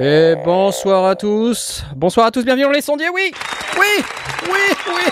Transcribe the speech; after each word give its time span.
Et 0.00 0.36
bonsoir 0.44 1.06
à 1.06 1.16
tous. 1.16 1.82
Bonsoir 1.96 2.26
à 2.26 2.30
tous, 2.30 2.44
bienvenue 2.44 2.64
dans 2.64 2.70
les 2.70 2.80
sondiers, 2.80 3.08
oui 3.08 3.32
Oui 3.76 4.04
Oui 4.50 4.58
Oui 4.88 5.10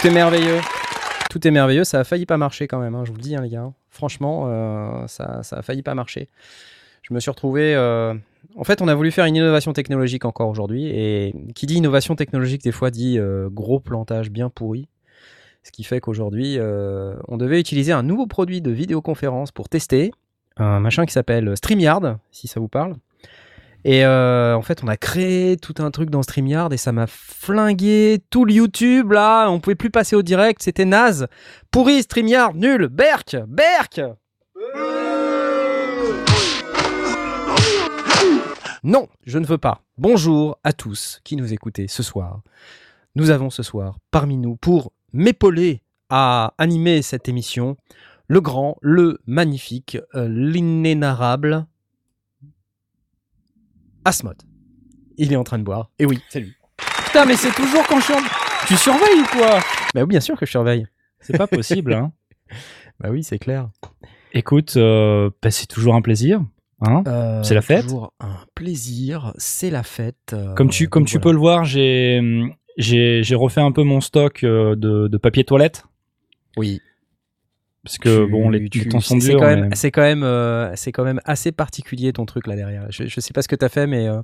Tout 0.00 0.06
est 0.06 0.10
merveilleux. 0.10 0.60
Tout 1.30 1.46
est 1.46 1.50
merveilleux, 1.50 1.84
ça 1.84 2.00
a 2.00 2.04
failli 2.04 2.26
pas 2.26 2.36
marcher 2.36 2.68
quand 2.68 2.78
même, 2.78 2.94
hein, 2.94 3.04
je 3.04 3.10
vous 3.10 3.16
le 3.16 3.22
dis 3.22 3.34
hein, 3.34 3.40
les 3.42 3.48
gars. 3.48 3.72
Franchement, 3.90 4.44
euh, 4.48 5.06
ça, 5.06 5.42
ça 5.42 5.56
a 5.56 5.62
failli 5.62 5.82
pas 5.82 5.94
marcher. 5.94 6.28
Je 7.02 7.12
me 7.12 7.20
suis 7.20 7.30
retrouvé... 7.30 7.74
euh, 7.74 8.14
En 8.56 8.64
fait, 8.64 8.80
on 8.82 8.88
a 8.88 8.94
voulu 8.94 9.10
faire 9.10 9.24
une 9.24 9.36
innovation 9.36 9.72
technologique 9.72 10.24
encore 10.24 10.48
aujourd'hui. 10.48 10.86
Et 10.86 11.34
qui 11.54 11.66
dit 11.66 11.74
innovation 11.74 12.14
technologique, 12.16 12.62
des 12.62 12.72
fois 12.72 12.90
dit 12.90 13.18
euh, 13.18 13.48
gros 13.50 13.80
plantage 13.80 14.30
bien 14.30 14.48
pourri. 14.48 14.88
Ce 15.64 15.72
qui 15.72 15.82
fait 15.82 15.98
qu'aujourd'hui, 16.00 16.58
on 16.60 17.36
devait 17.38 17.58
utiliser 17.58 17.92
un 17.92 18.02
nouveau 18.02 18.26
produit 18.26 18.60
de 18.60 18.70
vidéoconférence 18.70 19.50
pour 19.50 19.70
tester 19.70 20.12
un 20.58 20.78
machin 20.78 21.06
qui 21.06 21.12
s'appelle 21.14 21.56
StreamYard, 21.56 22.18
si 22.30 22.48
ça 22.48 22.60
vous 22.60 22.68
parle. 22.68 22.94
Et 23.84 24.04
euh, 24.06 24.56
en 24.56 24.62
fait, 24.62 24.82
on 24.82 24.88
a 24.88 24.96
créé 24.96 25.58
tout 25.58 25.74
un 25.78 25.90
truc 25.90 26.08
dans 26.08 26.22
StreamYard 26.22 26.72
et 26.72 26.78
ça 26.78 26.92
m'a 26.92 27.06
flingué 27.06 28.22
tout 28.30 28.46
le 28.46 28.54
YouTube 28.54 29.12
là. 29.12 29.48
On 29.50 29.60
pouvait 29.60 29.74
plus 29.74 29.90
passer 29.90 30.16
au 30.16 30.22
direct, 30.22 30.62
c'était 30.62 30.86
naze. 30.86 31.26
Pourri, 31.70 32.02
StreamYard, 32.02 32.56
nul, 32.56 32.88
Berk, 32.88 33.36
Berk 33.46 34.00
Non, 38.82 39.08
je 39.26 39.38
ne 39.38 39.46
veux 39.46 39.58
pas. 39.58 39.82
Bonjour 39.98 40.58
à 40.64 40.72
tous 40.72 41.20
qui 41.22 41.36
nous 41.36 41.52
écoutez 41.52 41.86
ce 41.86 42.02
soir. 42.02 42.40
Nous 43.16 43.28
avons 43.28 43.50
ce 43.50 43.62
soir 43.62 43.98
parmi 44.10 44.38
nous 44.38 44.56
pour 44.56 44.92
m'épauler 45.12 45.82
à 46.08 46.54
animer 46.56 47.02
cette 47.02 47.28
émission 47.28 47.76
le 48.28 48.40
grand, 48.40 48.76
le 48.80 49.20
magnifique, 49.26 49.98
euh, 50.14 50.26
l'inénarrable 50.28 51.66
Asmod. 54.04 54.36
Il 55.16 55.32
est 55.32 55.36
en 55.36 55.44
train 55.44 55.58
de 55.58 55.64
boire. 55.64 55.90
Et 55.98 56.06
oui, 56.06 56.20
c'est 56.28 56.40
lui. 56.40 56.52
Putain, 57.06 57.24
mais 57.26 57.36
c'est 57.36 57.52
toujours 57.52 57.86
quand 57.88 57.98
je 58.00 58.04
suis 58.04 58.14
en... 58.14 58.18
Tu 58.66 58.76
surveilles 58.76 59.20
ou 59.20 59.26
quoi? 59.36 59.60
Bah 59.94 60.00
oui, 60.02 60.06
bien 60.06 60.20
sûr 60.20 60.36
que 60.38 60.46
je 60.46 60.50
surveille. 60.50 60.86
C'est 61.20 61.36
pas 61.38 61.46
possible, 61.46 61.92
hein. 61.94 62.12
Bah 63.00 63.08
oui, 63.10 63.22
c'est 63.24 63.38
clair. 63.38 63.68
Écoute, 64.32 64.74
euh, 64.76 65.30
bah, 65.42 65.50
c'est 65.50 65.66
toujours 65.66 65.94
un 65.94 66.02
plaisir. 66.02 66.40
Hein? 66.80 67.02
Euh, 67.06 67.42
C'est 67.42 67.54
la 67.54 67.62
fête? 67.62 67.82
Toujours 67.82 68.12
un 68.20 68.36
plaisir, 68.54 69.32
c'est 69.36 69.70
la 69.70 69.82
fête. 69.82 70.32
euh, 70.32 70.54
comme 70.54 70.70
tu, 70.70 70.88
comme 70.88 71.04
tu 71.04 71.12
voilà. 71.18 71.22
peux 71.22 71.32
le 71.32 71.38
voir, 71.38 71.64
j'ai, 71.64 72.20
j'ai, 72.76 73.22
j'ai 73.22 73.34
refait 73.34 73.60
un 73.60 73.72
peu 73.72 73.82
mon 73.84 74.00
stock 74.00 74.42
euh, 74.44 74.74
de, 74.76 75.08
de 75.08 75.16
papier 75.16 75.44
toilette. 75.44 75.84
Oui. 76.56 76.80
Parce 77.84 77.98
que 77.98 78.24
Tu- 78.24 78.30
bon, 78.30 78.48
les, 78.48 78.68
tu- 78.70 78.80
les 78.80 78.88
temps 78.88 79.00
sont 79.00 79.20
c'est 79.20 79.30
durs. 79.30 79.40
quand 79.40 79.46
même, 79.46 79.68
mais- 79.68 79.76
c'est 79.76 79.90
quand 79.90 80.00
même, 80.02 80.22
euh, 80.22 80.74
c'est 80.74 80.90
quand 80.90 81.04
même 81.04 81.20
assez 81.24 81.52
particulier 81.52 82.12
ton 82.14 82.24
truc 82.24 82.46
là 82.46 82.56
derrière. 82.56 82.86
Je, 82.90 83.06
je 83.06 83.20
sais 83.20 83.32
pas 83.34 83.42
ce 83.42 83.48
que 83.48 83.56
t'as 83.56 83.68
fait, 83.68 83.86
mais 83.86 84.08
euh, 84.08 84.22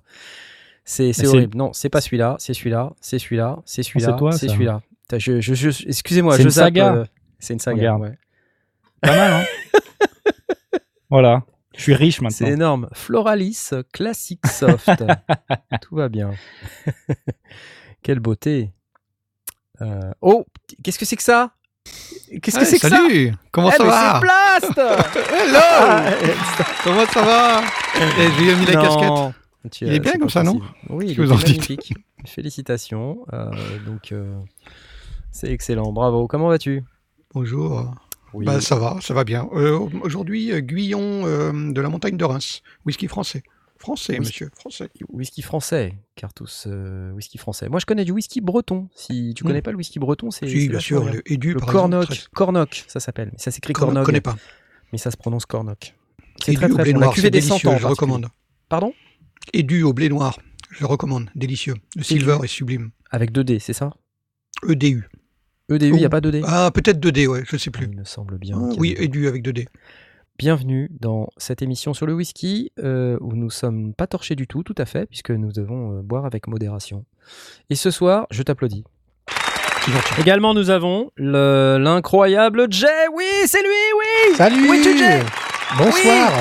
c'est, 0.84 1.12
c'est 1.12 1.22
c'est- 1.22 1.26
horrible. 1.28 1.56
Non, 1.58 1.72
c'est 1.74 1.90
pas 1.90 2.00
celui-là, 2.00 2.36
c'est 2.38 2.54
celui-là, 2.54 2.92
c'est 3.02 3.18
celui-là, 3.18 3.58
c'est 3.66 3.82
celui-là, 3.82 4.06
c'est 4.12 4.16
toi, 4.18 4.32
c'est 4.32 4.48
celui-là. 4.48 4.80
Je, 5.12 5.40
je, 5.40 5.54
je- 5.54 5.86
excusez-moi, 5.88 6.36
C'est 6.36 6.42
je 6.42 6.46
une 6.48 6.50
zappe, 6.52 6.64
saga. 6.66 6.94
euh, 6.94 7.04
c'est 7.38 7.52
une 7.52 7.58
saga. 7.58 7.96
Ouais. 7.96 8.16
Pas 9.02 9.16
mal, 9.16 9.32
hein 9.32 9.44
Voilà. 11.10 11.42
Je 11.76 11.82
suis 11.82 11.94
riche 11.94 12.16
C'est 12.16 12.22
maintenant. 12.22 12.46
énorme. 12.48 12.88
Floralis 12.92 13.70
Classic 13.92 14.44
Soft. 14.46 14.90
Tout 15.82 15.96
va 15.96 16.08
bien. 16.08 16.30
Quelle 18.02 18.20
beauté. 18.20 18.72
Euh, 19.80 20.12
Oh, 20.20 20.44
qu'est-ce 20.82 20.98
que 20.98 21.04
c'est 21.04 21.16
que 21.16 21.22
ça? 21.22 21.52
Qu'est-ce 22.42 22.58
que 22.58 22.64
c'est 22.64 22.78
que 22.78 22.88
ça 22.88 22.96
salut 22.96 23.32
Comment 23.50 23.70
Eh, 23.70 23.76
ça 23.76 23.84
mais 23.84 23.90
va 23.90 24.20
c'est 24.60 24.70
Blast 24.76 24.78
Hello 25.32 26.16
Comment 26.84 27.06
ça 27.06 27.22
va 27.22 27.60
Eh, 27.96 28.30
Je 28.30 28.40
lui 28.40 28.48
ai 28.50 28.54
mis 28.56 28.66
la 28.66 28.74
non. 28.74 28.82
casquette. 28.82 29.72
Tu- 29.72 29.84
Il 29.86 29.92
est 29.94 29.98
bien 30.00 30.12
c'est 30.12 30.18
comme 30.18 30.30
ça, 30.30 30.42
non. 30.42 30.60
Oui, 30.88 31.06
il 31.08 31.14
Je 31.14 31.22
est 31.22 31.26
magnifique. 31.26 31.94
Félicitations. 32.26 33.24
Euh, 33.32 33.50
donc, 33.86 34.12
euh, 34.12 34.38
c'est 35.32 35.50
excellent. 35.50 35.92
Bravo. 35.92 36.26
Comment 36.28 36.48
vas-tu? 36.48 36.82
Bonjour. 37.34 37.92
Oui. 38.32 38.46
Bah, 38.46 38.60
ça 38.60 38.76
va, 38.76 38.96
ça 39.00 39.12
va 39.12 39.24
bien. 39.24 39.48
Euh, 39.52 39.78
Aujourd'hui, 40.02 40.52
euh, 40.52 40.60
Guyon 40.60 41.22
euh, 41.26 41.72
de 41.72 41.80
la 41.80 41.88
montagne 41.88 42.16
de 42.16 42.24
Reims. 42.24 42.62
Whisky 42.86 43.08
français. 43.08 43.42
Français, 43.80 44.12
Whisky- 44.18 44.20
monsieur, 44.20 44.50
français. 44.54 44.90
Whisky 45.08 45.40
français, 45.40 45.94
Cartus, 46.14 46.64
euh, 46.66 47.12
whisky 47.12 47.38
français. 47.38 47.70
Moi, 47.70 47.80
je 47.80 47.86
connais 47.86 48.04
du 48.04 48.12
whisky 48.12 48.42
breton. 48.42 48.88
Si 48.94 49.32
tu 49.34 49.42
connais 49.42 49.62
pas 49.62 49.70
le 49.70 49.78
whisky 49.78 49.98
breton, 49.98 50.30
c'est 50.30 50.46
Si, 50.46 50.68
bien 50.68 50.78
sûr. 50.78 51.02
bien. 51.02 51.14
Le 51.14 51.32
Edu, 51.32 51.54
Le 51.54 51.60
par 51.60 51.68
Cornoc, 51.70 52.02
exemple. 52.02 52.20
très- 52.20 52.28
Cornoc, 52.34 52.84
ça 52.88 53.00
s'appelle. 53.00 53.30
Mais 53.32 53.38
ça 53.38 53.50
s'écrit 53.50 53.72
Cornoc, 53.72 54.02
Je 54.02 54.06
connais 54.06 54.20
pas. 54.20 54.36
mais 54.92 54.98
ça 54.98 55.10
se 55.10 55.16
prononce 55.16 55.46
Cornoc. 55.46 55.94
C'est 56.44 56.52
très 56.54 56.68
très 56.68 56.92
bon. 56.92 56.98
La 57.00 57.08
cuvée 57.08 57.30
des 57.30 57.40
délicieux, 57.40 57.58
100 57.58 57.68
ans. 57.70 57.74
en 57.74 57.78
je 57.78 57.86
recommande. 57.86 58.28
Pardon? 58.68 58.92
Edu 59.54 59.82
au 59.82 59.94
blé 59.94 60.10
noir, 60.10 60.38
je 60.70 60.80
le 60.80 60.86
recommande. 60.86 61.30
Délicieux. 61.34 61.74
Le 61.96 62.02
silver 62.02 62.36
est 62.44 62.48
sublime. 62.48 62.90
Avec 63.10 63.32
2D, 63.32 63.60
c'est 63.60 63.72
ça? 63.72 63.94
EDU. 64.68 65.08
EDU, 65.70 65.86
il 65.88 65.92
n'y 65.94 66.04
a 66.04 66.08
Oh. 66.08 66.10
pas 66.10 66.20
2D 66.20 66.42
Ah, 66.44 66.70
peut-être 66.74 67.00
2D, 67.00 67.26
ouais, 67.28 67.44
je 67.48 67.56
sais 67.56 67.70
Ah, 67.74 67.78
plus. 67.78 67.86
Il 67.90 67.96
me 67.96 68.04
semble 68.04 68.36
bien. 68.38 68.58
Ah, 68.60 68.74
oui, 68.76 68.90
2D. 68.94 69.04
Edu 69.04 69.26
avec 69.28 69.42
2D. 69.42 69.66
Bienvenue 70.44 70.88
dans 71.00 71.28
cette 71.36 71.60
émission 71.60 71.92
sur 71.92 72.06
le 72.06 72.14
whisky 72.14 72.72
euh, 72.82 73.18
où 73.20 73.34
nous 73.36 73.50
sommes 73.50 73.92
pas 73.92 74.06
torchés 74.06 74.34
du 74.36 74.46
tout, 74.46 74.62
tout 74.62 74.74
à 74.78 74.86
fait, 74.86 75.04
puisque 75.04 75.28
nous 75.32 75.52
devons 75.52 75.98
euh, 75.98 76.00
boire 76.02 76.24
avec 76.24 76.46
modération. 76.46 77.04
Et 77.68 77.74
ce 77.74 77.90
soir, 77.90 78.26
je 78.30 78.42
t'applaudis. 78.42 78.84
Également, 80.18 80.54
nous 80.54 80.70
avons 80.70 81.10
le- 81.16 81.76
l'incroyable 81.78 82.68
Jay. 82.72 82.86
Oui, 83.14 83.26
c'est 83.44 83.60
lui, 83.60 83.68
oui 83.98 84.34
Salut 84.38 84.70
Oui, 84.70 84.80
tu 84.82 84.96
Jay 84.96 85.20
Bonsoir 85.76 86.32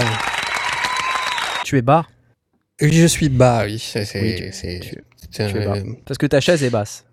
Tu 1.66 1.78
es 1.78 1.82
bas, 1.82 2.06
Oui, 2.82 2.94
Je 2.94 3.06
suis 3.06 3.28
bas, 3.28 3.64
oui. 3.66 3.80
C'est, 3.80 4.06
c'est, 4.06 4.22
Oui, 4.22 4.36
tu- 4.38 4.54
c'est- 4.54 4.80
tu- 4.80 5.04
c'est- 5.30 5.52
tu 5.52 5.58
es 5.58 5.66
bas. 5.66 5.74
parce 6.06 6.18
que 6.18 6.26
ta 6.26 6.40
chaise 6.40 6.64
est 6.64 6.70
basse. 6.70 7.04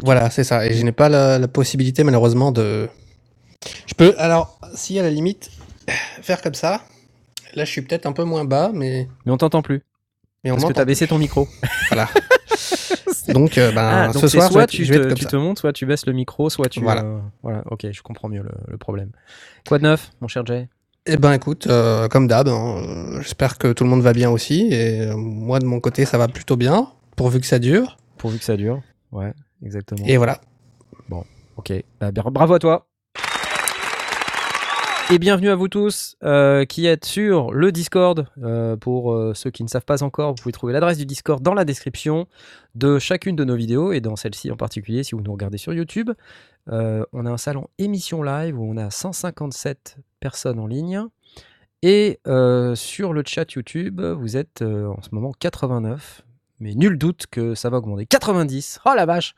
Voilà, 0.00 0.28
c'est 0.28 0.44
ça. 0.44 0.66
Et 0.66 0.74
je 0.74 0.84
n'ai 0.84 0.92
pas 0.92 1.08
la, 1.08 1.38
la 1.38 1.48
possibilité, 1.48 2.04
malheureusement, 2.04 2.52
de... 2.52 2.86
Je 3.86 3.94
peux, 3.94 4.14
alors, 4.18 4.60
si 4.74 4.98
à 4.98 5.02
la 5.02 5.08
limite, 5.10 5.50
faire 6.22 6.42
comme 6.42 6.54
ça, 6.54 6.82
là, 7.54 7.64
je 7.64 7.70
suis 7.70 7.82
peut-être 7.82 8.06
un 8.06 8.12
peu 8.12 8.24
moins 8.24 8.44
bas, 8.44 8.70
mais... 8.72 9.08
Mais 9.26 9.32
on 9.32 9.36
t'entend 9.36 9.62
plus, 9.62 9.82
mais 10.44 10.50
on 10.50 10.54
parce 10.56 10.66
que 10.68 10.72
t'as 10.72 10.84
baissé 10.84 11.06
ton 11.06 11.18
micro. 11.18 11.48
Voilà. 11.88 12.08
donc, 13.28 13.58
euh, 13.58 13.72
ben, 13.72 13.82
Ah, 13.82 14.06
donc 14.08 14.20
ce 14.20 14.28
soir, 14.28 14.50
soit 14.50 14.66
tu, 14.66 14.84
je 14.84 14.92
vais 14.92 14.98
te, 14.98 15.02
être 15.02 15.08
comme 15.08 15.18
tu 15.18 15.24
ça. 15.24 15.30
te 15.30 15.36
montes, 15.36 15.58
soit 15.58 15.72
tu 15.72 15.86
baisses 15.86 16.06
le 16.06 16.12
micro, 16.12 16.50
soit 16.50 16.68
tu... 16.68 16.80
Voilà. 16.80 17.04
euh, 17.04 17.18
voilà, 17.42 17.62
ok, 17.70 17.86
je 17.90 18.02
comprends 18.02 18.28
mieux 18.28 18.42
le, 18.42 18.52
le 18.68 18.76
problème. 18.78 19.10
Quoi 19.66 19.78
de 19.78 19.84
neuf, 19.84 20.10
mon 20.20 20.28
cher 20.28 20.44
Jay? 20.46 20.68
Eh 21.06 21.16
ben, 21.16 21.32
écoute, 21.32 21.66
euh, 21.68 22.06
comme 22.08 22.26
d'hab, 22.28 22.48
hein, 22.48 23.20
j'espère 23.22 23.56
que 23.56 23.72
tout 23.72 23.84
le 23.84 23.90
monde 23.90 24.02
va 24.02 24.12
bien 24.12 24.30
aussi. 24.30 24.68
Et 24.70 25.06
moi, 25.14 25.58
de 25.58 25.64
mon 25.64 25.80
côté, 25.80 26.04
ça 26.04 26.18
va 26.18 26.28
plutôt 26.28 26.56
bien, 26.56 26.88
pourvu 27.16 27.40
que 27.40 27.46
ça 27.46 27.58
dure. 27.58 27.96
Pourvu 28.18 28.38
que 28.38 28.44
ça 28.44 28.56
dure. 28.58 28.82
Ouais, 29.10 29.32
exactement. 29.64 30.04
Et 30.06 30.16
voilà. 30.18 30.40
Ok, 31.56 31.72
bah, 31.98 32.12
bravo 32.12 32.54
à 32.54 32.58
toi. 32.60 32.87
Et 35.10 35.18
bienvenue 35.18 35.48
à 35.48 35.54
vous 35.54 35.68
tous 35.68 36.18
euh, 36.22 36.66
qui 36.66 36.84
êtes 36.84 37.06
sur 37.06 37.50
le 37.50 37.72
Discord. 37.72 38.26
Euh, 38.42 38.76
pour 38.76 39.14
euh, 39.14 39.32
ceux 39.32 39.50
qui 39.50 39.62
ne 39.62 39.68
savent 39.68 39.86
pas 39.86 40.02
encore, 40.02 40.34
vous 40.34 40.42
pouvez 40.42 40.52
trouver 40.52 40.74
l'adresse 40.74 40.98
du 40.98 41.06
Discord 41.06 41.42
dans 41.42 41.54
la 41.54 41.64
description 41.64 42.26
de 42.74 42.98
chacune 42.98 43.34
de 43.34 43.42
nos 43.42 43.56
vidéos 43.56 43.92
et 43.92 44.02
dans 44.02 44.16
celle-ci 44.16 44.50
en 44.50 44.56
particulier 44.58 45.02
si 45.04 45.14
vous 45.14 45.22
nous 45.22 45.32
regardez 45.32 45.56
sur 45.56 45.72
YouTube. 45.72 46.10
On 46.70 47.24
a 47.24 47.30
un 47.30 47.38
salon 47.38 47.68
émission 47.78 48.22
live 48.22 48.60
où 48.60 48.70
on 48.70 48.76
a 48.76 48.90
157 48.90 49.96
personnes 50.20 50.58
en 50.58 50.66
ligne. 50.66 51.02
Et 51.80 52.20
sur 52.74 53.14
le 53.14 53.22
chat 53.24 53.50
YouTube, 53.50 54.02
vous 54.02 54.36
êtes 54.36 54.60
en 54.60 55.00
ce 55.00 55.08
moment 55.12 55.32
89. 55.32 56.27
Mais 56.60 56.74
nul 56.74 56.98
doute 56.98 57.26
que 57.30 57.54
ça 57.54 57.70
va 57.70 57.78
augmenter. 57.78 58.06
90 58.06 58.80
Oh 58.84 58.92
la 58.96 59.06
vache 59.06 59.34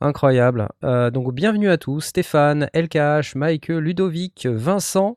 Incroyable. 0.00 0.68
Euh, 0.84 1.10
donc 1.10 1.32
bienvenue 1.32 1.70
à 1.70 1.78
tous. 1.78 2.00
Stéphane, 2.00 2.68
LKH, 2.74 3.36
Mike, 3.36 3.68
Ludovic, 3.68 4.46
Vincent, 4.46 5.16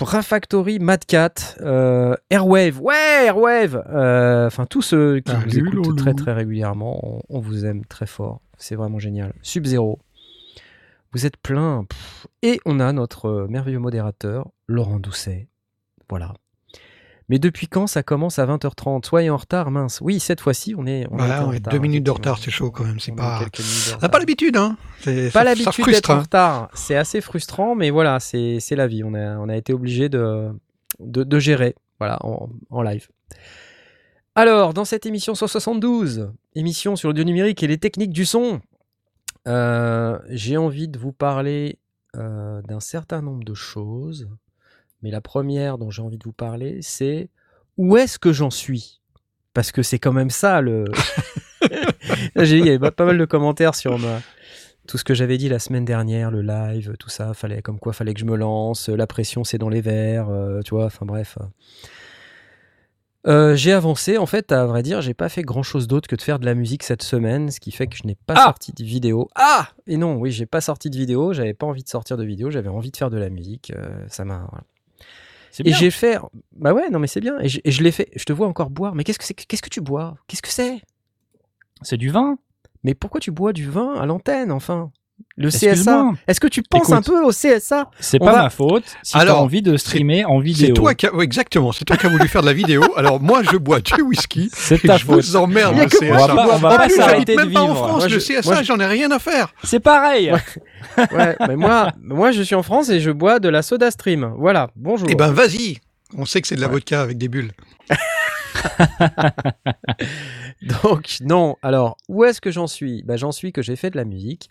Rafactory, 0.00 0.78
Madcat, 0.78 1.56
euh, 1.60 2.14
Airwave. 2.30 2.80
Ouais, 2.80 3.26
Airwave 3.26 3.82
euh, 3.90 4.46
Enfin, 4.46 4.66
tous 4.66 4.82
ceux 4.82 5.20
qui 5.20 5.32
nous 5.34 5.58
écoutent 5.58 5.74
loulou. 5.74 5.94
très 5.94 6.14
très 6.14 6.32
régulièrement, 6.32 7.00
on, 7.02 7.20
on 7.28 7.40
vous 7.40 7.66
aime 7.66 7.84
très 7.84 8.06
fort. 8.06 8.40
C'est 8.56 8.76
vraiment 8.76 8.98
génial. 8.98 9.32
Sub-Zero. 9.42 9.98
Vous 11.12 11.26
êtes 11.26 11.36
plein. 11.36 11.84
Pff. 11.84 12.26
Et 12.42 12.60
on 12.64 12.80
a 12.80 12.92
notre 12.92 13.46
merveilleux 13.48 13.78
modérateur, 13.78 14.50
Laurent 14.68 14.98
Doucet. 14.98 15.48
Voilà. 16.08 16.34
Mais 17.28 17.38
depuis 17.38 17.68
quand 17.68 17.86
ça 17.86 18.02
commence 18.02 18.38
à 18.38 18.46
20h30 18.46 19.06
Soyez 19.06 19.30
en 19.30 19.36
retard, 19.36 19.70
mince. 19.70 20.00
Oui, 20.02 20.20
cette 20.20 20.40
fois-ci, 20.40 20.74
on 20.76 20.86
est. 20.86 21.06
On 21.10 21.16
Voilà, 21.16 21.46
en 21.46 21.52
est 21.52 21.56
retard, 21.56 21.72
deux 21.72 21.78
minutes 21.78 22.04
de 22.04 22.10
retard, 22.10 22.38
c'est 22.38 22.50
chaud 22.50 22.70
quand 22.70 22.84
même. 22.84 23.00
C'est 23.00 23.12
pas. 23.12 23.40
On 23.96 23.98
n'a 24.00 24.08
pas 24.08 24.18
l'habitude, 24.18 24.56
hein. 24.56 24.76
Pas 25.32 25.44
l'habitude 25.44 25.86
d'être 25.86 26.10
en 26.10 26.16
hein. 26.16 26.20
retard. 26.20 26.68
C'est 26.74 26.96
assez 26.96 27.20
frustrant, 27.20 27.74
mais 27.74 27.90
voilà, 27.90 28.20
c'est 28.20 28.58
c'est 28.60 28.76
la 28.76 28.86
vie. 28.86 29.02
On 29.04 29.14
a, 29.14 29.38
on 29.38 29.48
a 29.48 29.56
été 29.56 29.72
obligé 29.72 30.08
de, 30.08 30.50
de, 31.00 31.24
de 31.24 31.38
gérer 31.38 31.74
voilà, 31.98 32.18
en, 32.24 32.50
en 32.70 32.82
live. 32.82 33.08
Alors, 34.34 34.74
dans 34.74 34.84
cette 34.84 35.06
émission 35.06 35.34
172, 35.34 36.32
émission 36.56 36.96
sur 36.96 37.08
l'audio 37.08 37.24
numérique 37.24 37.62
et 37.62 37.68
les 37.68 37.78
techniques 37.78 38.12
du 38.12 38.26
son, 38.26 38.60
euh, 39.46 40.18
j'ai 40.28 40.56
envie 40.56 40.88
de 40.88 40.98
vous 40.98 41.12
parler 41.12 41.78
euh, 42.16 42.60
d'un 42.62 42.80
certain 42.80 43.22
nombre 43.22 43.44
de 43.44 43.54
choses. 43.54 44.28
Mais 45.04 45.10
la 45.10 45.20
première 45.20 45.76
dont 45.76 45.90
j'ai 45.90 46.00
envie 46.00 46.16
de 46.16 46.24
vous 46.24 46.32
parler, 46.32 46.78
c'est 46.80 47.28
où 47.76 47.96
est-ce 47.98 48.18
que 48.18 48.32
j'en 48.32 48.50
suis? 48.50 49.02
Parce 49.52 49.70
que 49.70 49.82
c'est 49.82 49.98
quand 49.98 50.14
même 50.14 50.30
ça 50.30 50.62
le. 50.62 50.86
Là, 52.34 52.44
J'ai 52.44 52.58
il 52.58 52.66
y 52.66 52.70
avait 52.70 52.90
pas 52.90 53.04
mal 53.04 53.18
de 53.18 53.24
commentaires 53.26 53.74
sur 53.74 53.98
ma, 53.98 54.20
tout 54.86 54.96
ce 54.96 55.04
que 55.04 55.12
j'avais 55.12 55.36
dit 55.36 55.50
la 55.50 55.58
semaine 55.58 55.84
dernière, 55.84 56.30
le 56.30 56.40
live, 56.40 56.94
tout 56.98 57.10
ça, 57.10 57.34
fallait 57.34 57.60
comme 57.60 57.78
quoi 57.78 57.92
fallait 57.92 58.14
que 58.14 58.20
je 58.20 58.24
me 58.24 58.34
lance, 58.34 58.88
la 58.88 59.06
pression 59.06 59.44
c'est 59.44 59.58
dans 59.58 59.68
les 59.68 59.82
verres, 59.82 60.30
euh, 60.30 60.60
tu 60.62 60.74
vois, 60.74 60.86
enfin 60.86 61.04
bref. 61.06 61.36
Euh, 63.26 63.56
j'ai 63.56 63.72
avancé, 63.72 64.18
en 64.18 64.26
fait, 64.26 64.52
à 64.52 64.66
vrai 64.66 64.82
dire, 64.82 65.00
j'ai 65.00 65.14
pas 65.14 65.30
fait 65.30 65.42
grand 65.42 65.62
chose 65.62 65.86
d'autre 65.86 66.08
que 66.08 66.16
de 66.16 66.20
faire 66.20 66.38
de 66.38 66.44
la 66.44 66.54
musique 66.54 66.82
cette 66.82 67.02
semaine, 67.02 67.50
ce 67.50 67.58
qui 67.58 67.70
fait 67.72 67.86
que 67.86 67.96
je 67.96 68.06
n'ai 68.06 68.16
pas 68.16 68.34
Ah 68.36 68.44
sorti 68.44 68.72
de 68.72 68.84
vidéo. 68.84 69.30
Ah 69.34 69.68
Et 69.86 69.96
non, 69.96 70.16
oui, 70.16 70.30
j'ai 70.30 70.44
pas 70.44 70.60
sorti 70.60 70.90
de 70.90 70.96
vidéo, 70.96 71.32
j'avais 71.32 71.54
pas 71.54 71.66
envie 71.66 71.82
de 71.82 71.88
sortir 71.88 72.18
de 72.18 72.24
vidéo, 72.24 72.50
j'avais 72.50 72.68
envie 72.68 72.90
de 72.90 72.96
faire 72.96 73.10
de 73.10 73.16
la 73.16 73.30
musique, 73.30 73.72
euh, 73.74 74.04
ça 74.08 74.24
m'a. 74.26 74.46
voilà. 74.50 74.64
Et 75.64 75.72
j'ai 75.72 75.90
fait. 75.90 76.18
Bah 76.52 76.72
ouais, 76.72 76.88
non 76.90 76.98
mais 76.98 77.06
c'est 77.06 77.20
bien. 77.20 77.38
Et 77.40 77.48
je, 77.48 77.82
l'ai 77.82 77.92
fait. 77.92 78.08
Je 78.16 78.24
te 78.24 78.32
vois 78.32 78.46
encore 78.48 78.70
boire. 78.70 78.94
Mais 78.94 79.04
qu'est-ce 79.04 79.18
que 79.18 79.24
c'est 79.24 79.34
que- 79.34 79.44
Qu'est-ce 79.46 79.62
que 79.62 79.68
tu 79.68 79.80
bois? 79.80 80.16
Qu'est-ce 80.26 80.42
que 80.42 80.48
c'est? 80.48 80.80
C'est 81.82 81.96
du 81.96 82.08
vin? 82.10 82.38
Mais 82.82 82.94
pourquoi 82.94 83.20
tu 83.20 83.30
bois 83.30 83.52
du 83.52 83.68
vin 83.70 83.94
à 83.94 84.06
l'antenne 84.06 84.50
enfin? 84.52 84.90
Le. 85.36 85.48
CSA 85.48 86.12
Est-ce 86.28 86.38
que 86.38 86.46
tu 86.46 86.62
penses 86.62 86.90
Écoute. 86.90 86.94
un 86.94 87.02
peu 87.02 87.24
au 87.24 87.30
CSA 87.30 87.90
C'est 87.98 88.20
pas 88.20 88.32
va- 88.32 88.42
ma 88.44 88.50
faute. 88.50 88.84
Si 89.02 89.16
Alors, 89.16 89.38
t'as 89.38 89.42
envie 89.42 89.62
de 89.62 89.76
streamer 89.76 90.24
en 90.24 90.38
vidéo, 90.38 90.66
C'est 90.68 90.72
toi 90.74 90.94
qui 90.94 91.06
a... 91.06 91.14
ouais, 91.14 91.24
exactement, 91.24 91.72
c'est 91.72 91.84
toi 91.84 91.96
qui 91.96 92.06
as 92.06 92.08
voulu 92.08 92.28
faire 92.28 92.40
de 92.42 92.46
la 92.46 92.52
vidéo. 92.52 92.82
Alors 92.96 93.20
moi, 93.20 93.42
je 93.42 93.56
bois 93.56 93.80
du 93.80 94.00
whisky. 94.02 94.48
c'est 94.54 94.84
Et 94.84 94.86
ta 94.88 94.96
je 94.96 95.04
faute. 95.04 95.24
vous 95.24 95.36
emmerde, 95.36 95.74
Il 95.74 95.78
y 95.78 95.80
a 95.80 95.84
le 95.84 95.90
que 95.90 95.96
CSA. 95.98 96.06
moi, 96.06 96.16
On 96.22 96.26
va 96.26 96.34
pas- 96.34 96.54
on 96.54 96.58
va 96.58 96.68
En 96.74 96.76
pas 96.76 96.86
plus, 96.86 96.96
j'habite 96.96 97.28
même 97.36 97.52
pas 97.52 97.60
en. 97.62 97.74
France, 97.74 97.98
Moi, 97.98 98.08
le 98.08 98.18
je- 98.18 98.18
CSA, 98.20 98.40
moi, 98.44 98.62
je- 98.62 98.64
j'en 98.64 98.78
ai 98.78 98.86
rien 98.86 99.10
à 99.10 99.18
faire. 99.18 99.52
C'est 99.64 99.80
pareil. 99.80 100.32
Ouais, 101.12 101.34
mais 101.48 101.56
moi, 101.56 101.90
moi 102.00 102.30
je 102.30 102.42
suis 102.42 102.54
en 102.54 102.62
France 102.62 102.88
et 102.90 103.00
je 103.00 103.10
bois 103.10 103.40
de 103.40 103.48
la 103.48 103.62
Soda 103.62 103.90
Stream. 103.90 104.32
Voilà, 104.38 104.70
bonjour. 104.76 105.08
Eh 105.10 105.16
ben, 105.16 105.32
vas-y. 105.32 105.78
On 106.16 106.24
sait 106.26 106.40
que 106.40 106.46
c'est 106.46 106.54
de 106.54 106.60
la 106.60 106.68
Ouais. 106.68 106.74
vodka 106.74 107.00
avec 107.00 107.18
des 107.18 107.26
bulles. 107.28 107.50
Donc, 110.62 111.16
non. 111.20 111.56
Alors, 111.62 111.96
où 112.08 112.24
est-ce 112.24 112.40
que 112.40 112.50
j'en 112.50 112.66
suis? 112.66 113.02
Bah, 113.02 113.16
J'en 113.16 113.32
suis 113.32 113.52
que 113.52 113.62
j'ai 113.62 113.76
fait 113.76 113.90
de 113.90 113.96
la 113.96 114.04
musique 114.04 114.48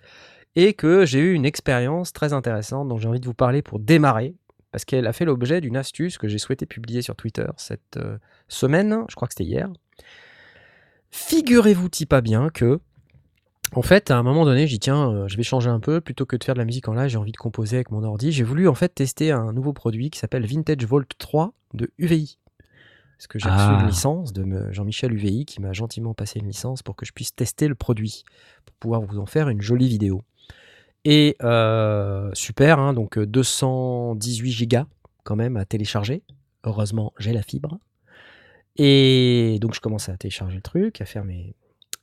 et 0.55 0.73
que 0.73 1.05
j'ai 1.05 1.19
eu 1.19 1.33
une 1.33 1.45
expérience 1.45 2.13
très 2.13 2.33
intéressante 2.33 2.87
dont 2.87 2.97
j'ai 2.97 3.07
envie 3.07 3.19
de 3.19 3.25
vous 3.25 3.33
parler 3.33 3.61
pour 3.61 3.79
démarrer. 3.79 4.35
Parce 4.71 4.85
qu'elle 4.85 5.05
a 5.05 5.13
fait 5.13 5.25
l'objet 5.25 5.61
d'une 5.61 5.77
astuce 5.77 6.17
que 6.17 6.27
j'ai 6.27 6.39
souhaité 6.39 6.65
publier 6.65 7.01
sur 7.03 7.15
Twitter 7.15 7.45
cette 7.57 7.97
euh, 7.97 8.17
semaine. 8.47 9.03
Je 9.07 9.15
crois 9.15 9.27
que 9.27 9.33
c'était 9.35 9.43
hier. 9.47 9.69
Figurez-vous-t-il 11.11 12.07
pas 12.07 12.21
bien 12.21 12.49
que, 12.49 12.79
en 13.75 13.83
fait, 13.83 14.09
à 14.09 14.17
un 14.17 14.23
moment 14.23 14.45
donné, 14.45 14.65
j'ai 14.65 14.75
dit 14.75 14.79
tiens, 14.79 15.11
euh, 15.11 15.27
je 15.27 15.37
vais 15.37 15.43
changer 15.43 15.69
un 15.69 15.79
peu. 15.79 16.01
Plutôt 16.01 16.25
que 16.25 16.35
de 16.35 16.43
faire 16.43 16.55
de 16.55 16.59
la 16.59 16.65
musique 16.65 16.87
en 16.87 16.93
live, 16.93 17.09
j'ai 17.09 17.17
envie 17.17 17.31
de 17.31 17.37
composer 17.37 17.77
avec 17.77 17.91
mon 17.91 18.03
ordi. 18.03 18.31
J'ai 18.31 18.43
voulu 18.43 18.67
en 18.67 18.73
fait 18.73 18.89
tester 18.89 19.31
un 19.31 19.53
nouveau 19.53 19.73
produit 19.73 20.09
qui 20.09 20.17
s'appelle 20.19 20.45
Vintage 20.45 20.85
Volt 20.85 21.11
3 21.19 21.53
de 21.75 21.91
UVI. 21.99 22.39
Parce 23.17 23.27
que 23.27 23.37
j'ai 23.39 23.49
reçu 23.49 23.65
Ah. 23.69 23.79
une 23.79 23.87
licence 23.87 24.33
de 24.33 24.71
Jean-Michel 24.71 25.13
UVI 25.13 25.45
qui 25.45 25.61
m'a 25.61 25.71
gentiment 25.71 26.13
passé 26.15 26.39
une 26.39 26.47
licence 26.47 26.81
pour 26.81 26.95
que 26.95 27.05
je 27.05 27.13
puisse 27.13 27.35
tester 27.35 27.67
le 27.67 27.75
produit, 27.75 28.23
pour 28.65 28.75
pouvoir 28.77 29.01
vous 29.01 29.19
en 29.19 29.25
faire 29.27 29.49
une 29.49 29.61
jolie 29.61 29.87
vidéo. 29.87 30.23
Et 31.05 31.35
euh, 31.43 32.29
super, 32.33 32.79
hein, 32.79 32.93
donc 32.93 33.17
euh, 33.17 33.25
218 33.25 34.51
gigas 34.51 34.85
quand 35.23 35.35
même 35.35 35.57
à 35.57 35.65
télécharger. 35.65 36.23
Heureusement, 36.63 37.13
j'ai 37.19 37.33
la 37.33 37.41
fibre. 37.41 37.79
Et 38.77 39.57
donc 39.61 39.73
je 39.75 39.81
commence 39.81 40.09
à 40.09 40.17
télécharger 40.17 40.55
le 40.55 40.61
truc, 40.61 41.01
à 41.01 41.05
faire 41.05 41.25
mes... 41.25 41.55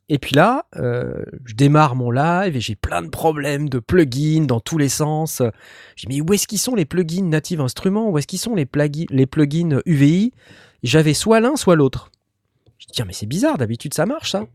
Et 0.09 0.19
puis 0.19 0.35
là, 0.35 0.67
euh, 0.77 1.25
je 1.45 1.55
démarre 1.55 1.95
mon 1.95 2.11
live 2.11 2.57
et 2.57 2.61
j'ai 2.61 2.75
plein 2.75 3.01
de 3.01 3.09
problèmes 3.09 3.69
de 3.69 3.79
plugins 3.79 4.45
dans 4.45 4.59
tous 4.59 4.77
les 4.77 4.89
sens. 4.89 5.41
Je 5.97 6.07
dis 6.07 6.09
mais 6.09 6.21
où 6.21 6.35
est-ce 6.35 6.49
qu'ils 6.49 6.59
sont 6.59 6.75
les 6.75 6.85
plugins 6.85 7.25
Native 7.25 7.61
Instruments? 7.61 8.11
Où 8.11 8.19
est-ce 8.19 8.27
qu'ils 8.27 8.41
sont 8.41 8.57
les, 8.57 8.69
les 9.11 9.27
plugins 9.27 9.81
UVI 9.87 10.33
J'avais 10.83 11.15
soit 11.15 11.39
l'un, 11.41 11.55
soit 11.55 11.77
l'autre. 11.77 12.11
Je 12.79 12.87
dis 12.87 12.93
tiens 12.93 13.05
mais 13.05 13.13
c'est 13.13 13.27
bizarre, 13.27 13.57
d'habitude 13.57 13.95
ça 13.95 14.05
marche 14.05 14.33
ça. 14.33 14.47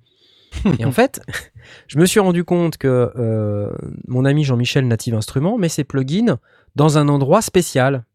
Et 0.79 0.85
en 0.85 0.91
fait, 0.91 1.21
je 1.87 1.97
me 1.97 2.05
suis 2.05 2.19
rendu 2.19 2.43
compte 2.43 2.77
que 2.77 3.11
euh, 3.15 3.71
mon 4.07 4.25
ami 4.25 4.43
Jean-Michel 4.43 4.87
Native 4.87 5.15
Instruments 5.15 5.57
met 5.57 5.69
ses 5.69 5.83
plugins 5.83 6.37
dans 6.75 6.97
un 6.97 7.07
endroit 7.07 7.41
spécial. 7.41 8.05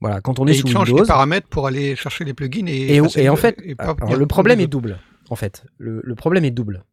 Voilà, 0.00 0.20
quand 0.20 0.40
on 0.40 0.46
est 0.46 0.52
Et 0.52 0.54
il 0.54 0.60
sous 0.60 0.66
te 0.66 0.72
change 0.72 0.92
les 0.92 1.04
paramètres 1.04 1.48
pour 1.48 1.66
aller 1.66 1.94
chercher 1.94 2.24
les 2.24 2.34
plugins 2.34 2.66
et. 2.66 2.96
Et, 2.96 3.00
et 3.16 3.28
en 3.28 3.36
fait, 3.36 3.56
et 3.64 3.76
alors, 3.78 4.16
le 4.16 4.26
problème 4.26 4.60
est 4.60 4.66
double. 4.66 4.98
En 5.30 5.36
fait, 5.36 5.64
le, 5.78 6.00
le 6.04 6.14
problème 6.14 6.44
est 6.44 6.50
double. 6.50 6.84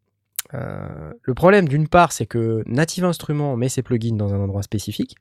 Euh, 0.54 1.12
le 1.22 1.34
problème, 1.34 1.68
d'une 1.68 1.88
part, 1.88 2.12
c'est 2.12 2.26
que 2.26 2.64
Native 2.66 3.06
Instruments 3.06 3.56
met 3.56 3.70
ses 3.70 3.82
plugins 3.82 4.16
dans 4.16 4.34
un 4.34 4.40
endroit 4.40 4.64
spécifique. 4.64 5.16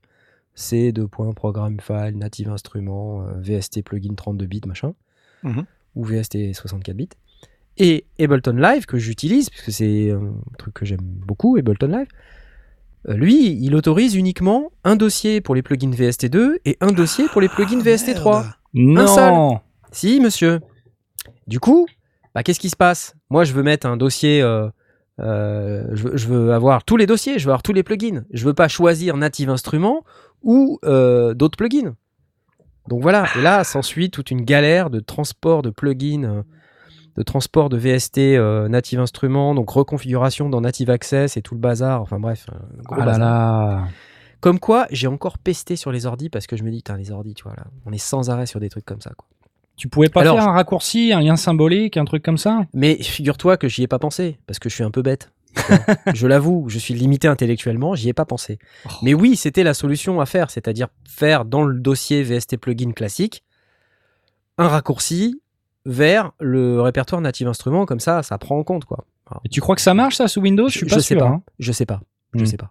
C'est 0.54 0.92
de 0.92 1.04
point 1.04 1.32
programme 1.32 1.78
file, 1.80 2.16
Native 2.16 2.48
Instruments, 2.50 3.26
euh, 3.26 3.32
VST 3.40 3.82
plugin 3.82 4.14
32 4.14 4.46
bits, 4.46 4.62
machin. 4.66 4.94
Mhm. 5.42 5.64
Ou 5.94 6.04
VST 6.04 6.52
64 6.54 6.96
bits. 6.96 7.08
Et 7.78 8.04
Ableton 8.20 8.56
Live, 8.56 8.86
que 8.86 8.98
j'utilise, 8.98 9.50
puisque 9.50 9.72
c'est 9.72 10.10
un 10.10 10.34
truc 10.58 10.74
que 10.74 10.84
j'aime 10.84 10.98
beaucoup, 11.02 11.56
Ableton 11.56 11.86
Live, 11.88 12.08
euh, 13.08 13.14
lui, 13.14 13.52
il 13.62 13.74
autorise 13.76 14.16
uniquement 14.16 14.70
un 14.84 14.96
dossier 14.96 15.40
pour 15.40 15.54
les 15.54 15.62
plugins 15.62 15.90
VST2 15.92 16.56
et 16.64 16.76
un 16.80 16.90
dossier 16.92 17.26
pour 17.28 17.40
les 17.40 17.48
plugins 17.48 17.78
Ah, 17.80 17.84
VST3. 17.88 18.44
merde. 18.74 19.08
Non. 19.34 19.60
Si, 19.92 20.20
monsieur. 20.20 20.60
Du 21.46 21.60
coup, 21.60 21.86
bah, 22.34 22.42
qu'est-ce 22.42 22.60
qui 22.60 22.70
se 22.70 22.76
passe? 22.76 23.14
Moi, 23.30 23.44
je 23.44 23.52
veux 23.52 23.62
mettre 23.62 23.86
un 23.86 23.96
dossier. 23.96 24.42
euh, 24.42 24.68
euh, 25.20 25.84
je, 25.94 26.02
veux, 26.04 26.16
je 26.16 26.28
veux 26.28 26.52
avoir 26.52 26.84
tous 26.84 26.96
les 26.96 27.06
dossiers, 27.06 27.38
je 27.38 27.44
veux 27.44 27.50
avoir 27.50 27.62
tous 27.62 27.72
les 27.72 27.82
plugins. 27.82 28.24
Je 28.32 28.44
veux 28.44 28.54
pas 28.54 28.68
choisir 28.68 29.16
Native 29.16 29.50
Instruments 29.50 30.04
ou 30.42 30.78
euh, 30.84 31.34
d'autres 31.34 31.56
plugins. 31.56 31.94
Donc 32.88 33.02
voilà. 33.02 33.26
Et 33.36 33.42
là, 33.42 33.64
s'ensuit 33.64 34.10
toute 34.10 34.30
une 34.30 34.42
galère 34.44 34.90
de 34.90 35.00
transport 35.00 35.62
de 35.62 35.70
plugins, 35.70 36.24
euh, 36.24 36.42
de 37.18 37.22
transport 37.24 37.68
de 37.68 37.76
VST 37.76 38.18
euh, 38.18 38.68
Native 38.68 39.00
Instruments, 39.00 39.52
donc 39.54 39.68
reconfiguration 39.70 40.48
dans 40.48 40.60
Native 40.60 40.88
Access 40.88 41.36
et 41.36 41.42
tout 41.42 41.54
le 41.54 41.60
bazar. 41.60 42.00
Enfin 42.00 42.20
bref, 42.20 42.46
un 42.52 42.82
gros 42.84 42.94
Ah 42.94 42.98
là 43.00 43.04
bazar. 43.06 43.18
là. 43.20 43.88
Comme 44.40 44.60
quoi, 44.60 44.86
j'ai 44.92 45.08
encore 45.08 45.38
pesté 45.38 45.74
sur 45.74 45.90
les 45.90 46.06
ordis 46.06 46.30
parce 46.30 46.46
que 46.46 46.56
je 46.56 46.62
me 46.62 46.70
dis, 46.70 46.84
les 46.96 47.10
ordis, 47.10 47.34
tu 47.34 47.42
vois, 47.42 47.54
là, 47.56 47.64
on 47.86 47.92
est 47.92 47.98
sans 47.98 48.30
arrêt 48.30 48.46
sur 48.46 48.60
des 48.60 48.68
trucs 48.68 48.84
comme 48.84 49.00
ça, 49.00 49.10
quoi. 49.16 49.26
Tu 49.76 49.88
pouvais 49.88 50.08
pas 50.08 50.20
Alors, 50.20 50.36
faire 50.38 50.48
un 50.48 50.52
raccourci, 50.52 51.12
un 51.12 51.20
lien 51.20 51.36
symbolique, 51.36 51.96
un 51.96 52.04
truc 52.04 52.22
comme 52.24 52.38
ça? 52.38 52.62
Mais 52.72 53.00
figure-toi 53.02 53.56
que 53.56 53.68
j'y 53.68 53.82
ai 53.82 53.86
pas 53.88 53.98
pensé, 53.98 54.38
parce 54.46 54.60
que 54.60 54.68
je 54.68 54.74
suis 54.74 54.84
un 54.84 54.90
peu 54.90 55.02
bête. 55.02 55.32
Je 56.14 56.26
l'avoue, 56.26 56.66
je 56.68 56.78
suis 56.78 56.94
limité 56.94 57.26
intellectuellement, 57.26 57.94
j'y 57.94 58.08
ai 58.08 58.12
pas 58.12 58.24
pensé. 58.24 58.58
Oh. 58.86 58.90
Mais 59.02 59.14
oui, 59.14 59.34
c'était 59.34 59.64
la 59.64 59.74
solution 59.74 60.20
à 60.20 60.26
faire, 60.26 60.50
c'est-à-dire 60.50 60.88
faire 61.08 61.44
dans 61.44 61.62
le 61.64 61.80
dossier 61.80 62.22
VST 62.22 62.58
plugin 62.58 62.92
classique 62.92 63.42
un 64.58 64.68
raccourci 64.68 65.40
vers 65.88 66.32
le 66.38 66.80
répertoire 66.82 67.20
Native 67.20 67.48
Instruments, 67.48 67.86
comme 67.86 67.98
ça, 67.98 68.22
ça 68.22 68.36
prend 68.38 68.58
en 68.58 68.62
compte, 68.62 68.84
quoi. 68.84 69.04
Alors, 69.30 69.40
Et 69.44 69.48
tu 69.48 69.60
crois 69.60 69.74
que 69.74 69.80
ça 69.82 69.94
marche 69.94 70.16
ça 70.16 70.28
sous 70.28 70.40
Windows? 70.40 70.68
Je 70.68 70.76
suis 70.78 70.86
pas 70.86 70.96
sais 70.96 71.00
sûr. 71.14 71.18
pas, 71.18 71.26
hein. 71.26 71.42
je 71.58 71.72
sais 71.72 71.86
pas, 71.86 72.00
je 72.34 72.42
Hmm. 72.42 72.46
sais 72.46 72.56
pas. 72.58 72.70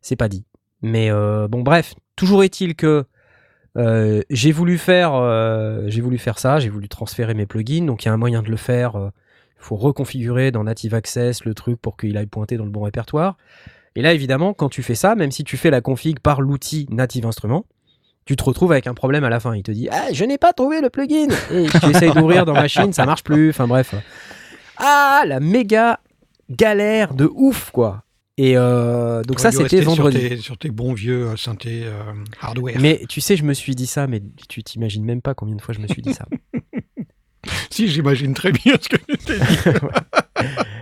C'est 0.00 0.16
pas 0.16 0.28
dit. 0.28 0.44
Mais 0.82 1.10
euh, 1.10 1.48
bon, 1.48 1.62
bref, 1.62 1.94
toujours 2.16 2.42
est-il 2.44 2.74
que 2.74 3.04
euh, 3.76 4.22
j'ai 4.30 4.52
voulu 4.52 4.78
faire, 4.78 5.14
euh, 5.14 5.82
j'ai 5.86 6.00
voulu 6.00 6.18
faire 6.18 6.38
ça, 6.38 6.58
j'ai 6.58 6.68
voulu 6.68 6.88
transférer 6.88 7.34
mes 7.34 7.46
plugins, 7.46 7.84
donc 7.84 8.04
il 8.04 8.06
y 8.06 8.10
a 8.10 8.14
un 8.14 8.16
moyen 8.18 8.42
de 8.42 8.50
le 8.50 8.56
faire. 8.56 8.92
Il 8.96 9.64
faut 9.64 9.76
reconfigurer 9.76 10.50
dans 10.50 10.64
Native 10.64 10.94
Access 10.94 11.44
le 11.44 11.52
truc 11.54 11.80
pour 11.80 11.96
qu'il 11.96 12.16
aille 12.16 12.26
pointer 12.26 12.56
dans 12.56 12.64
le 12.64 12.70
bon 12.70 12.82
répertoire. 12.82 13.36
Et 13.96 14.02
là, 14.02 14.12
évidemment, 14.14 14.54
quand 14.54 14.68
tu 14.68 14.82
fais 14.82 14.94
ça, 14.94 15.14
même 15.16 15.32
si 15.32 15.42
tu 15.44 15.56
fais 15.56 15.70
la 15.70 15.80
config 15.80 16.20
par 16.20 16.40
l'outil 16.40 16.86
Native 16.90 17.26
Instruments, 17.26 17.66
tu 18.28 18.36
te 18.36 18.44
retrouves 18.44 18.72
avec 18.72 18.86
un 18.86 18.92
problème 18.92 19.24
à 19.24 19.30
la 19.30 19.40
fin. 19.40 19.56
Il 19.56 19.62
te 19.62 19.70
dit 19.70 19.88
Ah, 19.90 20.12
je 20.12 20.22
n'ai 20.22 20.36
pas 20.36 20.52
trouvé 20.52 20.82
le 20.82 20.90
plugin 20.90 21.28
Et 21.50 21.64
tu 21.80 21.90
essayes 21.90 22.12
d'ouvrir 22.12 22.44
dans 22.44 22.52
machine, 22.52 22.92
ça 22.92 23.06
marche 23.06 23.24
plus. 23.24 23.48
Enfin 23.48 23.66
bref. 23.66 23.94
Ah, 24.76 25.22
la 25.26 25.40
méga 25.40 25.98
galère 26.50 27.14
de 27.14 27.26
ouf, 27.34 27.70
quoi. 27.70 28.02
Et 28.36 28.52
euh, 28.58 29.22
donc, 29.22 29.40
ça, 29.40 29.50
c'était 29.50 29.62
rester 29.62 29.82
sur 29.82 29.90
vendredi. 29.94 30.28
tes- 30.28 30.36
Sur 30.36 30.58
tes, 30.58 30.70
bons 30.70 30.92
vieux 30.92 31.28
euh, 31.28 31.36
synthés 31.38 31.84
euh, 31.86 32.02
hardware. 32.42 32.76
Mais 32.78 33.00
tu 33.08 33.22
sais, 33.22 33.34
je 33.34 33.44
me 33.44 33.54
suis 33.54 33.74
dit 33.74 33.86
ça, 33.86 34.06
mais 34.06 34.22
tu 34.46 34.62
t'imagines 34.62 35.04
même 35.06 35.22
pas 35.22 35.32
combien 35.32 35.56
de 35.56 35.62
fois 35.62 35.74
je 35.74 35.80
me 35.80 35.88
suis 35.88 36.02
dit 36.02 36.12
ça. 36.12 36.26
Si, 37.70 37.88
j'imagine 37.88 38.34
très 38.34 38.50
bien 38.52 38.74
ce 38.80 38.88
que 38.88 38.96
tu 38.96 39.16
t'es 39.16 39.38
dit. 39.38 39.58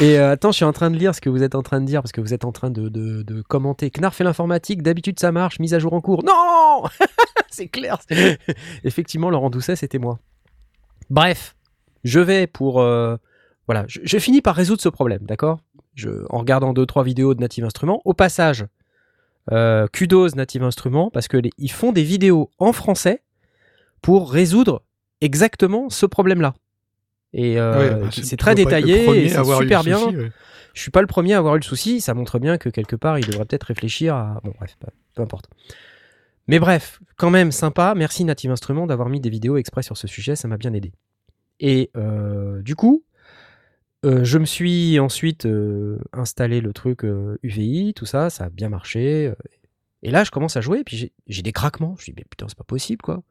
Et 0.00 0.18
euh, 0.18 0.32
attends, 0.32 0.50
je 0.50 0.56
suis 0.56 0.64
en 0.64 0.72
train 0.72 0.90
de 0.90 0.96
lire 0.96 1.14
ce 1.14 1.20
que 1.20 1.30
vous 1.30 1.42
êtes 1.42 1.54
en 1.54 1.62
train 1.62 1.80
de 1.80 1.86
dire 1.86 2.02
parce 2.02 2.12
que 2.12 2.20
vous 2.20 2.34
êtes 2.34 2.44
en 2.44 2.52
train 2.52 2.70
de, 2.70 3.42
commenter. 3.48 3.90
Knarf 3.90 4.16
fait 4.16 4.24
l'informatique, 4.24 4.82
d'habitude 4.82 5.18
ça 5.20 5.32
marche, 5.32 5.58
mise 5.58 5.74
à 5.74 5.78
jour 5.78 5.92
en 5.92 6.00
cours. 6.00 6.24
Non 6.24 6.84
c'est 7.50 7.68
clair. 7.68 7.98
Effectivement, 8.84 9.30
Laurent 9.30 9.50
Doucet, 9.50 9.76
c'était 9.76 9.98
moi. 9.98 10.18
Bref, 11.10 11.56
je 12.04 12.20
vais 12.20 12.46
pour. 12.46 12.80
euh, 12.80 13.16
voilà, 13.66 13.84
je, 13.86 14.18
finis 14.18 14.40
par 14.40 14.54
résoudre 14.54 14.80
ce 14.80 14.88
problème, 14.88 15.22
d'accord? 15.22 15.60
En 16.30 16.38
regardant 16.38 16.72
deux, 16.72 16.86
trois 16.86 17.02
vidéos 17.02 17.34
de 17.34 17.40
Native 17.40 17.64
Instruments. 17.64 18.00
Au 18.04 18.14
passage, 18.14 18.64
euh, 19.52 19.86
kudos 19.92 20.34
Native 20.36 20.62
Instruments, 20.62 21.10
parce 21.10 21.28
qu'ils 21.28 21.72
font 21.72 21.92
des 21.92 22.02
vidéos 22.02 22.50
en 22.58 22.72
français 22.72 23.22
pour 24.00 24.30
résoudre 24.30 24.84
exactement 25.20 25.90
ce 25.90 26.06
problème-là. 26.06 26.54
Et 27.32 27.58
euh, 27.58 27.78
Ouais, 27.78 28.00
bah, 28.02 28.08
c'est- 28.10 28.36
très 28.36 28.54
détaillé, 28.54 29.24
et 29.24 29.28
c'est 29.28 29.44
super 29.44 29.84
bien. 29.84 29.98
souci, 29.98 30.16
ouais. 30.16 30.32
Je 30.74 30.80
suis 30.82 30.90
pas 30.90 31.00
le 31.00 31.06
premier 31.06 31.34
à 31.34 31.38
avoir 31.38 31.56
eu 31.56 31.58
le 31.58 31.64
souci. 31.64 32.00
Ça 32.00 32.14
montre 32.14 32.38
bien 32.38 32.56
que 32.56 32.68
quelque 32.68 32.96
part, 32.96 33.18
il 33.18 33.26
devrait 33.26 33.44
peut-être 33.44 33.64
réfléchir 33.64 34.14
à. 34.14 34.40
Bon, 34.44 34.52
bref, 34.58 34.76
peu, 34.80 34.86
peu 35.14 35.22
importe. 35.22 35.48
Mais 36.46 36.58
bref, 36.58 37.00
quand 37.16 37.30
même 37.30 37.52
sympa. 37.52 37.94
Merci 37.96 38.24
Native 38.24 38.50
Instruments 38.50 38.86
d'avoir 38.86 39.08
mis 39.08 39.20
des 39.20 39.28
vidéos 39.30 39.56
exprès 39.56 39.82
sur 39.82 39.96
ce 39.96 40.06
sujet. 40.06 40.36
Ça 40.36 40.48
m'a 40.48 40.56
bien 40.56 40.72
aidé. 40.72 40.92
Et 41.60 41.90
euh, 41.96 42.62
du 42.62 42.76
coup, 42.76 43.02
euh, 44.06 44.22
je 44.24 44.38
me 44.38 44.44
suis 44.46 44.98
ensuite 45.00 45.44
euh, 45.46 45.98
installé 46.12 46.60
le 46.60 46.72
truc 46.72 47.04
euh, 47.04 47.38
UVI, 47.42 47.92
tout 47.94 48.06
ça. 48.06 48.30
Ça 48.30 48.44
a 48.44 48.48
bien 48.48 48.68
marché. 48.68 49.32
Et 50.02 50.10
là, 50.10 50.22
je 50.24 50.30
commence 50.30 50.56
à 50.56 50.60
jouer. 50.60 50.78
Et 50.80 50.84
puis 50.84 50.96
j'ai- 50.96 51.12
j'ai 51.26 51.42
des 51.42 51.52
craquements. 51.52 51.96
Je 51.98 52.04
me 52.04 52.06
dis, 52.06 52.12
mais 52.16 52.24
putain, 52.30 52.46
c'est 52.48 52.56
pas 52.56 52.64
possible, 52.64 53.02
quoi. 53.02 53.22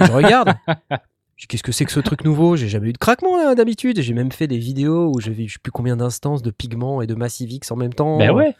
je 0.00 0.10
regarde. 0.12 0.54
Qu'est-ce 1.48 1.62
que 1.62 1.72
c'est 1.72 1.84
que 1.84 1.92
ce 1.92 2.00
truc 2.00 2.24
nouveau? 2.24 2.56
J'ai 2.56 2.68
jamais 2.68 2.88
eu 2.88 2.92
de 2.92 2.98
craquement 2.98 3.36
là, 3.36 3.54
d'habitude. 3.54 4.00
J'ai 4.00 4.14
même 4.14 4.30
fait 4.32 4.46
des 4.46 4.58
vidéos 4.58 5.12
où 5.14 5.20
j'ai 5.20 5.32
vu 5.32 5.48
je 5.48 5.54
sais 5.54 5.58
plus 5.62 5.72
combien 5.72 5.96
d'instances 5.96 6.42
de 6.42 6.50
pigments 6.50 7.02
et 7.02 7.06
de 7.06 7.14
Massivix 7.14 7.70
en 7.70 7.76
même 7.76 7.92
temps. 7.94 8.18
Ben 8.18 8.30
ouais. 8.30 8.54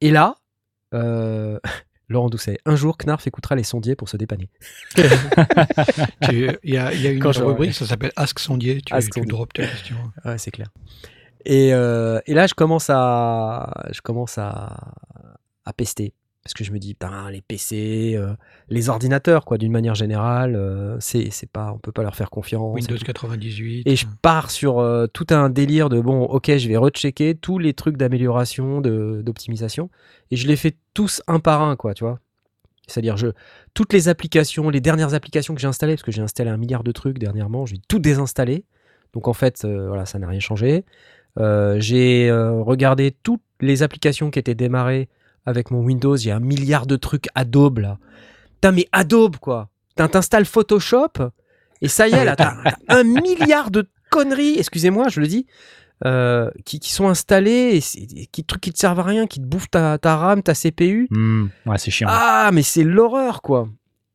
Et 0.00 0.10
là, 0.10 0.34
euh, 0.94 1.58
Laurent 2.08 2.28
Doucet, 2.28 2.58
un 2.66 2.74
jour, 2.74 2.96
Knarf 2.96 3.26
écoutera 3.26 3.54
les 3.54 3.62
sondiers 3.62 3.94
pour 3.94 4.08
se 4.08 4.16
dépanner. 4.16 4.48
Il 6.32 6.58
y 6.64 6.70
y 6.72 6.76
a 6.78 6.92
une 7.10 7.20
Quand 7.20 7.32
je- 7.32 7.42
rubrique, 7.42 7.74
ça 7.74 7.86
s'appelle 7.86 8.12
Ask 8.16 8.38
Sondier. 8.38 8.80
Tu, 8.82 8.92
Ask 8.94 9.12
tu 9.12 9.20
Sondier. 9.20 9.30
drops 9.30 9.52
ta 9.54 9.66
question. 9.66 9.96
Ouais, 10.24 10.38
c'est 10.38 10.50
clair. 10.50 10.68
Et, 11.44 11.72
euh, 11.72 12.20
et 12.26 12.34
là, 12.34 12.46
je 12.46 12.54
commence 12.54 12.90
à, 12.90 13.72
je 13.92 14.00
commence 14.00 14.36
à, 14.38 14.92
à 15.64 15.72
pester. 15.72 16.12
Parce 16.42 16.54
que 16.54 16.64
je 16.64 16.72
me 16.72 16.78
dis, 16.78 16.94
putain, 16.94 17.30
les 17.30 17.42
PC, 17.42 18.14
euh, 18.16 18.34
les 18.70 18.88
ordinateurs, 18.88 19.44
quoi, 19.44 19.58
d'une 19.58 19.72
manière 19.72 19.94
générale, 19.94 20.56
euh, 20.56 20.96
c'est, 20.98 21.28
c'est 21.30 21.50
pas, 21.50 21.70
on 21.74 21.78
peut 21.78 21.92
pas 21.92 22.02
leur 22.02 22.16
faire 22.16 22.30
confiance. 22.30 22.74
Windows 22.74 22.96
tout. 22.96 23.04
98. 23.04 23.86
Et 23.86 23.94
je 23.94 24.06
pars 24.22 24.50
sur 24.50 24.78
euh, 24.78 25.06
tout 25.06 25.26
un 25.30 25.50
délire 25.50 25.90
de 25.90 26.00
bon, 26.00 26.22
ok, 26.22 26.56
je 26.56 26.68
vais 26.68 26.78
rechecker 26.78 27.34
tous 27.34 27.58
les 27.58 27.74
trucs 27.74 27.98
d'amélioration, 27.98 28.80
de, 28.80 29.20
d'optimisation, 29.22 29.90
et 30.30 30.36
je 30.36 30.48
les 30.48 30.56
fais 30.56 30.74
tous 30.94 31.20
un 31.26 31.40
par 31.40 31.60
un, 31.60 31.76
quoi, 31.76 31.92
tu 31.92 32.04
vois. 32.04 32.20
C'est-à-dire, 32.86 33.18
je, 33.18 33.28
toutes 33.74 33.92
les 33.92 34.08
applications, 34.08 34.70
les 34.70 34.80
dernières 34.80 35.12
applications 35.12 35.54
que 35.54 35.60
j'ai 35.60 35.68
installées, 35.68 35.94
parce 35.94 36.02
que 36.02 36.10
j'ai 36.10 36.22
installé 36.22 36.48
un 36.48 36.56
milliard 36.56 36.84
de 36.84 36.92
trucs 36.92 37.18
dernièrement, 37.18 37.66
j'ai 37.66 37.78
tout 37.86 37.98
désinstallé. 37.98 38.64
Donc 39.12 39.28
en 39.28 39.34
fait, 39.34 39.62
euh, 39.64 39.88
voilà, 39.88 40.06
ça 40.06 40.18
n'a 40.18 40.26
rien 40.26 40.40
changé. 40.40 40.84
J'ai 41.36 42.30
regardé 42.32 43.14
toutes 43.22 43.42
les 43.60 43.82
applications 43.82 44.30
qui 44.30 44.38
étaient 44.38 44.54
démarrées 44.54 45.08
avec 45.46 45.70
mon 45.70 45.80
Windows. 45.80 46.16
Il 46.16 46.26
y 46.26 46.30
a 46.30 46.36
un 46.36 46.40
milliard 46.40 46.86
de 46.86 46.96
trucs 46.96 47.28
Adobe 47.34 47.78
là. 47.78 47.98
Putain, 48.54 48.72
mais 48.72 48.86
Adobe 48.92 49.36
quoi. 49.36 49.68
T'installes 49.96 50.44
Photoshop 50.46 51.08
et 51.82 51.88
ça 51.88 52.08
y 52.08 52.12
est 52.12 52.24
là, 52.24 52.36
t'as 52.36 52.54
un 52.88 53.04
milliard 53.04 53.70
de 53.70 53.88
conneries, 54.10 54.56
excusez-moi, 54.58 55.08
je 55.08 55.20
le 55.20 55.26
dis, 55.26 55.46
euh, 56.04 56.50
qui, 56.64 56.78
qui 56.80 56.92
sont 56.92 57.08
installées, 57.08 57.70
et 57.74 57.80
c'est- 57.80 58.00
et 58.16 58.26
qui 58.26 58.44
trucs 58.44 58.60
qui 58.62 58.72
te 58.72 58.78
servent 58.78 59.00
à 59.00 59.02
rien, 59.02 59.26
qui 59.26 59.40
te 59.40 59.44
bouffent 59.46 59.70
ta, 59.70 59.96
ta 59.98 60.16
RAM, 60.16 60.42
ta 60.42 60.54
CPU. 60.54 61.06
Hmm, 61.10 61.46
Ouais, 61.66 61.78
c'est 61.78 61.90
chiant. 61.90 62.08
Ah, 62.10 62.50
mais 62.52 62.62
c'est 62.62 62.84
l'horreur 62.84 63.40
quoi. 63.42 63.68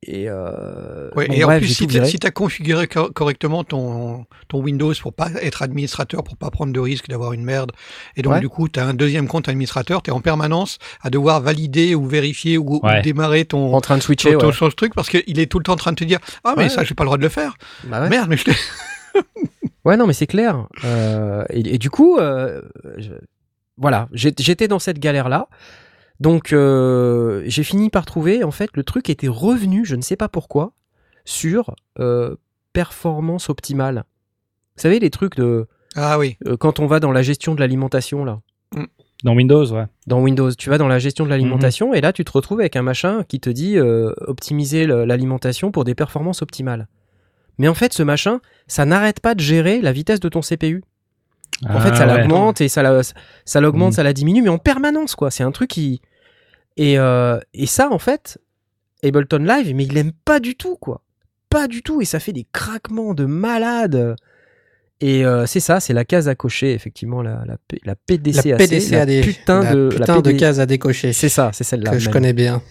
Et, 0.08 0.26
euh, 0.30 1.10
Ouais, 1.16 1.28
bon, 1.28 1.34
et 1.34 1.44
en 1.44 1.58
plus, 1.58 1.68
si 1.74 1.88
tu 1.88 2.28
as 2.28 2.32
configuré 2.32 2.88
co- 2.88 3.10
correctement 3.12 3.64
ton, 3.64 4.26
ton 4.48 4.60
Windows 4.62 4.94
pour 5.02 5.14
pas 5.14 5.30
être 5.42 5.64
administrateur, 5.64 6.24
pour 6.24 6.38
pas 6.38 6.52
prendre 6.52 6.72
de 6.72 6.80
risque 6.80 7.08
d'avoir 7.08 7.34
une 7.34 7.44
merde, 7.44 7.72
et 8.16 8.22
donc 8.22 8.34
Ouais. 8.34 8.40
du 8.40 8.48
coup, 8.48 8.70
tu 8.70 8.80
as 8.80 8.86
un 8.86 8.94
deuxième 8.94 9.28
compte 9.28 9.50
administrateur, 9.50 10.04
tu 10.04 10.12
es 10.12 10.14
en 10.14 10.22
permanence 10.22 10.78
à 11.02 11.10
devoir 11.10 11.42
valider 11.42 11.96
ou 11.96 12.06
vérifier 12.06 12.58
ou, 12.60 12.82
démarrer 13.04 13.46
ton, 13.46 13.74
en 13.74 13.82
train 13.82 13.98
de 13.98 14.04
switcher. 14.04 14.34
ton, 14.34 14.38
ton- 14.40 14.48
ouais. 14.50 14.54
ton 14.58 14.70
truc 14.70 14.94
parce 14.94 15.10
qu'il 15.10 15.40
est 15.40 15.48
tout 15.52 15.58
le 15.58 15.64
temps 15.64 15.74
en 15.74 15.78
train 15.78 15.92
de 15.92 15.98
te 15.98 16.04
dire 16.04 16.20
Ah, 16.44 16.54
mais 16.56 16.64
Ouais. 16.66 16.70
ça, 16.70 16.84
j'ai 16.84 16.94
pas 16.94 17.04
le 17.04 17.08
droit 17.08 17.18
de 17.18 17.24
le 17.24 17.30
faire. 17.30 17.56
Bah 17.86 18.02
ouais. 18.02 18.10
Merde, 18.10 18.28
mais 18.30 18.38
je 18.38 18.44
Ouais, 19.86 19.98
non, 19.98 20.08
mais 20.08 20.14
c'est 20.14 20.28
clair. 20.28 20.68
Euh, 20.84 21.44
et, 21.50 21.76
et 21.76 21.78
du 21.78 21.90
coup, 21.90 22.18
euh, 22.18 22.62
je- 22.98 23.12
voilà, 23.78 24.08
j'étais 24.14 24.68
dans 24.68 24.80
cette 24.80 25.00
galère-là. 25.00 25.48
Donc, 26.20 26.54
euh, 26.54 27.44
j'ai 27.46 27.64
fini 27.64 27.90
par 27.90 28.06
trouver, 28.06 28.44
en 28.44 28.52
fait, 28.52 28.70
le 28.76 28.84
truc 28.84 29.10
était 29.10 29.28
revenu, 29.28 29.86
je 29.86 29.96
ne 29.96 30.02
sais 30.02 30.16
pas 30.16 30.30
pourquoi, 30.30 30.74
sur 31.26 31.76
euh, 32.00 32.36
performance 32.74 33.50
optimale. 33.50 34.06
Vous 34.78 34.82
savez, 34.82 35.00
les 35.00 35.10
trucs 35.10 35.36
de. 35.36 35.68
Ah 35.96 36.18
oui. 36.20 36.38
euh, 36.48 36.58
quand 36.58 36.80
on 36.80 36.88
va 36.88 37.00
dans 37.00 37.12
la 37.12 37.22
gestion 37.22 37.56
de 37.56 37.60
l'alimentation, 37.60 38.26
là, 38.26 38.42
Dans 39.24 39.34
Windows, 39.34 39.72
ouais. 39.74 39.86
dans 40.08 40.22
Windows, 40.22 40.52
tu 40.52 40.70
vas 40.70 40.78
dans 40.78 40.88
la 40.90 41.00
gestion 41.00 41.24
de 41.26 41.30
l'alimentation, 41.30 41.94
et 41.94 42.02
là, 42.02 42.12
tu 42.14 42.26
te 42.26 42.32
retrouves 42.32 42.60
avec 42.60 42.76
un 42.76 42.82
machin 42.82 43.24
qui 43.28 43.40
te 43.40 43.50
dit 43.50 43.78
euh, 43.78 44.12
optimiser 44.28 44.86
l'alimentation 44.88 45.72
pour 45.72 45.84
des 45.86 45.96
performances 45.96 46.42
optimales. 46.42 46.88
Mais 47.58 47.70
en 47.70 47.74
fait, 47.74 47.94
ce 47.94 48.04
machin, 48.04 48.42
ça 48.68 48.86
n'arrête 48.86 49.22
pas 49.22 49.34
de 49.36 49.40
gérer 49.40 49.80
la 49.82 49.94
vitesse 49.94 50.20
de 50.20 50.28
ton 50.28 50.42
CPU. 50.42 50.84
En 51.70 51.80
fait, 51.80 51.90
Ah, 51.92 51.96
ça 51.96 52.08
ouais. 52.08 52.18
l'augmente 52.18 52.60
et 52.62 52.68
ça 52.68 52.84
la, 52.84 53.02
ça 53.46 53.62
l'augmente, 53.62 53.92
Mhm. 53.92 53.96
ça 53.96 54.04
la 54.04 54.14
diminue, 54.14 54.42
mais 54.42 54.50
en 54.50 54.58
permanence, 54.58 55.16
quoi. 55.16 55.32
C'est 55.32 55.44
un 55.44 55.52
truc 55.52 55.70
qui. 55.70 56.02
Et, 56.78 57.00
euh, 57.00 57.40
et 57.54 57.66
ça, 57.66 57.90
en 57.92 58.00
fait, 58.00 58.38
Ableton 59.04 59.38
Live, 59.38 59.74
mais 59.76 59.86
il 59.86 59.98
aime 59.98 60.12
pas 60.26 60.40
du 60.40 60.56
tout, 60.56 60.76
quoi. 60.76 61.02
Pas 61.50 61.68
du 61.68 61.82
tout, 61.82 62.02
et 62.02 62.06
ça 62.06 62.20
fait 62.20 62.34
des 62.34 62.46
craquements 62.52 63.14
de 63.14 63.26
malade. 63.26 64.16
Et 65.02 65.26
euh, 65.26 65.46
c'est 65.46 65.60
ça, 65.60 65.80
c'est 65.80 65.94
la 65.94 66.04
case 66.06 66.28
à 66.30 66.36
cocher, 66.36 66.74
effectivement, 66.74 67.22
la, 67.22 67.44
la, 67.46 67.58
la. 67.86 67.96
PDCAD. 67.96 68.60
la 68.92 69.06
putain 69.22 69.62
la 69.64 69.74
de, 69.76 69.90
putain 69.90 70.16
la 70.16 70.22
de 70.22 70.32
case 70.32 70.60
à 70.60 70.66
décocher. 70.66 71.14
C'est 71.14 71.30
ça, 71.30 71.52
c'est 71.54 71.64
celle-là. 71.64 71.92
que 71.92 72.00
je 72.00 72.10
connais 72.10 72.34
bien. 72.34 72.62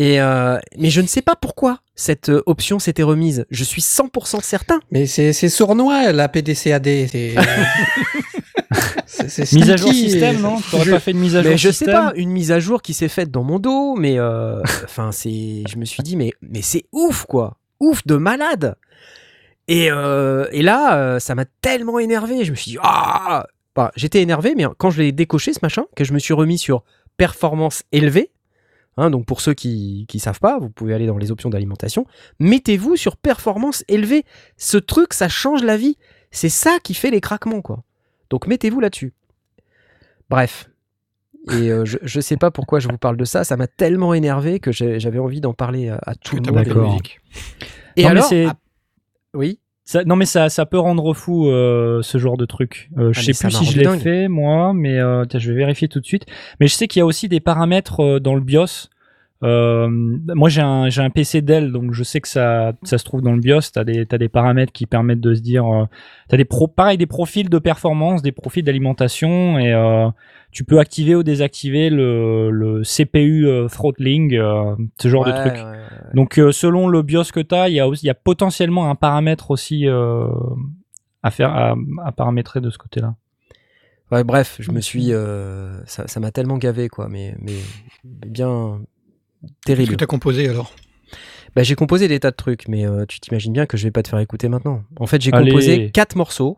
Et 0.00 0.20
euh, 0.20 0.58
mais 0.78 0.90
je 0.90 1.00
ne 1.00 1.06
sais 1.08 1.22
pas 1.22 1.34
pourquoi 1.34 1.80
cette 1.96 2.28
euh, 2.28 2.40
option 2.46 2.78
s'était 2.78 3.02
remise. 3.02 3.44
Je 3.50 3.64
suis 3.64 3.82
100% 3.82 4.40
certain. 4.42 4.78
Mais 4.92 5.06
c'est 5.06 5.32
sournois 5.48 6.12
la 6.12 6.28
PDCAD. 6.28 6.86
C'est 9.06 9.52
Mise 9.52 9.70
à 9.70 9.76
jour 9.76 9.92
système, 9.92 10.40
non 10.40 10.60
T'aurais 10.70 10.84
Je- 10.84 10.90
pas 10.92 11.00
fait 11.00 11.10
une 11.10 11.18
mise 11.18 11.34
à 11.36 11.42
jour 11.42 11.50
Mais 11.50 11.58
je 11.58 11.68
sais 11.68 11.72
système 11.72 11.92
pas, 11.94 12.12
une 12.14 12.30
mise 12.30 12.52
à 12.52 12.60
jour 12.60 12.82
qui 12.82 12.94
s'est 12.94 13.08
faite 13.08 13.30
dans 13.30 13.42
mon 13.42 13.58
dos, 13.58 13.96
mais 13.96 14.18
euh, 14.18 14.62
enfin 14.84 15.10
c'est, 15.12 15.64
je 15.68 15.76
me 15.76 15.84
suis 15.84 16.02
dit 16.02 16.16
mais 16.16 16.32
mais 16.40 16.62
c'est 16.62 16.84
ouf 16.92 17.24
quoi, 17.26 17.56
ouf 17.80 18.06
de 18.06 18.16
malade. 18.16 18.76
Et 19.66 19.90
euh, 19.90 20.46
et 20.52 20.62
là 20.62 20.96
euh, 20.96 21.18
ça 21.18 21.34
m'a 21.34 21.44
tellement 21.60 21.98
énervé, 21.98 22.44
je 22.44 22.50
me 22.52 22.56
suis 22.56 22.70
dit 22.72 22.78
ah, 22.82 23.46
Bah, 23.74 23.90
j'étais 23.96 24.22
énervé, 24.22 24.54
mais 24.56 24.64
quand 24.78 24.90
je 24.90 25.02
l'ai 25.02 25.12
décoché 25.12 25.52
ce 25.52 25.58
machin, 25.62 25.84
que 25.96 26.04
je 26.04 26.12
me 26.12 26.18
suis 26.18 26.34
remis 26.34 26.58
sur 26.58 26.84
performance 27.16 27.82
élevée. 27.92 28.30
Hein, 28.98 29.08
donc 29.10 29.24
pour 29.24 29.40
ceux 29.40 29.54
qui 29.54 30.04
qui 30.08 30.18
savent 30.18 30.40
pas, 30.40 30.58
vous 30.58 30.68
pouvez 30.68 30.92
aller 30.92 31.06
dans 31.06 31.16
les 31.16 31.30
options 31.30 31.48
d'alimentation. 31.48 32.04
Mettez-vous 32.38 32.96
sur 32.96 33.16
performance 33.16 33.82
élevée. 33.88 34.24
Ce 34.58 34.76
truc, 34.76 35.14
ça 35.14 35.28
change 35.28 35.62
la 35.64 35.76
vie. 35.78 35.96
C'est 36.30 36.50
ça 36.50 36.78
qui 36.82 36.92
fait 36.92 37.10
les 37.10 37.22
craquements, 37.22 37.62
quoi. 37.62 37.82
Donc 38.28 38.46
mettez-vous 38.46 38.80
là-dessus. 38.80 39.14
Bref. 40.28 40.68
Et 41.50 41.70
euh, 41.72 41.86
je, 41.86 41.96
je 42.02 42.20
sais 42.20 42.36
pas 42.36 42.50
pourquoi 42.50 42.78
je 42.80 42.88
vous 42.88 42.98
parle 42.98 43.16
de 43.16 43.24
ça. 43.24 43.42
Ça 43.44 43.56
m'a 43.56 43.66
tellement 43.66 44.12
énervé 44.12 44.60
que 44.60 44.70
j'avais 44.72 45.18
envie 45.18 45.40
d'en 45.40 45.54
parler 45.54 45.88
à, 45.88 45.98
à 46.04 46.14
tout 46.14 46.36
le 46.36 46.42
monde. 46.42 46.54
D'accord. 46.64 46.98
Et 47.96 48.02
Non, 48.02 48.08
mais 48.08 48.10
alors, 48.10 48.24
c'est- 48.28 48.46
oui. 49.32 49.58
Ça- 49.90 50.04
non 50.04 50.16
mais 50.16 50.26
ça, 50.26 50.50
ça 50.50 50.66
peut 50.66 50.78
rendre 50.78 51.14
fou 51.14 51.48
euh, 51.48 52.02
ce 52.02 52.18
genre 52.18 52.36
de 52.36 52.44
truc. 52.44 52.90
Euh, 52.98 53.10
je 53.14 53.20
Ah, 53.20 53.22
sais 53.22 53.32
plus 53.32 53.50
si 53.56 53.64
je 53.64 53.78
l'ai 53.78 53.98
fait 53.98 54.28
moi, 54.28 54.74
mais 54.74 54.98
euh, 55.00 55.24
tiens, 55.24 55.40
je 55.40 55.50
vais 55.50 55.56
vérifier 55.56 55.88
tout 55.88 55.98
de 55.98 56.04
suite. 56.04 56.26
Mais 56.60 56.66
je 56.66 56.74
sais 56.74 56.88
qu'il 56.88 57.00
y 57.00 57.02
a 57.02 57.06
aussi 57.06 57.26
des 57.26 57.40
paramètres 57.40 58.00
euh, 58.00 58.20
dans 58.20 58.34
le 58.34 58.42
BIOS. 58.42 58.90
Euh, 59.44 59.88
moi 60.34 60.48
j'ai 60.48 60.62
un 60.62 60.88
j'ai 60.88 61.00
un 61.00 61.10
PC 61.10 61.42
Dell 61.42 61.70
donc 61.70 61.92
je 61.92 62.02
sais 62.02 62.20
que 62.20 62.26
ça 62.26 62.72
ça 62.82 62.98
se 62.98 63.04
trouve 63.04 63.22
dans 63.22 63.32
le 63.32 63.40
BIOS. 63.40 63.60
T'as 63.72 63.84
des 63.84 64.04
t'as 64.04 64.18
des 64.18 64.28
paramètres 64.28 64.72
qui 64.72 64.86
permettent 64.86 65.20
de 65.20 65.34
se 65.34 65.40
dire 65.40 65.64
euh, 65.66 65.84
t'as 66.28 66.36
des 66.36 66.44
pro 66.44 66.66
pareil 66.66 66.98
des 66.98 67.06
profils 67.06 67.48
de 67.48 67.58
performance, 67.60 68.20
des 68.22 68.32
profils 68.32 68.64
d'alimentation 68.64 69.58
et 69.58 69.72
euh, 69.72 70.08
tu 70.50 70.64
peux 70.64 70.80
activer 70.80 71.14
ou 71.14 71.22
désactiver 71.22 71.88
le 71.88 72.50
le 72.50 72.82
CPU 72.82 73.46
euh, 73.46 73.68
throttling 73.68 74.30
ce 75.00 75.08
genre 75.08 75.24
de 75.24 75.30
truc. 75.30 75.52
ouais, 75.54 75.62
ouais. 75.62 75.78
Donc 76.14 76.34
selon 76.50 76.88
le 76.88 77.02
BIOS 77.02 77.24
que 77.32 77.40
tu 77.40 77.54
as, 77.54 77.68
il 77.68 77.74
y 77.76 77.80
a 77.80 77.86
aussi 77.86 78.06
il 78.06 78.08
y 78.08 78.10
a 78.10 78.14
potentiellement 78.14 78.90
un 78.90 78.96
paramètre 78.96 79.52
aussi 79.52 79.86
à 79.86 81.30
faire 81.30 81.54
à, 81.54 81.76
à 82.04 82.10
paramétrer 82.12 82.60
de 82.60 82.70
ce 82.70 82.78
côté-là. 82.78 83.14
Ouais, 84.10 84.24
bref, 84.24 84.56
je 84.58 84.70
me 84.72 84.80
suis, 84.80 85.12
euh, 85.12 85.84
ça, 85.84 86.08
ça 86.08 86.18
m'a 86.18 86.30
tellement 86.30 86.56
gavé, 86.56 86.88
quoi. 86.88 87.08
Mais, 87.10 87.36
mais 87.42 87.52
mais 88.04 88.30
bien 89.42 89.50
Qu'est-ce 89.64 89.66
terrible. 89.76 89.90
que 89.92 89.96
t'as 89.96 90.06
composé 90.06 90.48
alors? 90.48 90.72
Bah, 91.56 91.62
j'ai 91.62 91.74
composé 91.74 92.08
des 92.08 92.20
tas 92.20 92.30
de 92.30 92.36
trucs, 92.36 92.68
mais 92.68 92.86
euh, 92.86 93.06
tu 93.06 93.20
t'imagines 93.20 93.52
bien 93.52 93.66
que 93.66 93.76
je 93.76 93.84
vais 93.84 93.90
pas 93.90 94.02
te 94.02 94.08
faire 94.08 94.18
écouter 94.18 94.48
maintenant. 94.48 94.82
En 94.98 95.06
fait, 95.06 95.20
j'ai 95.20 95.30
composé 95.30 95.90
quatre 95.90 96.14
morceaux 96.16 96.56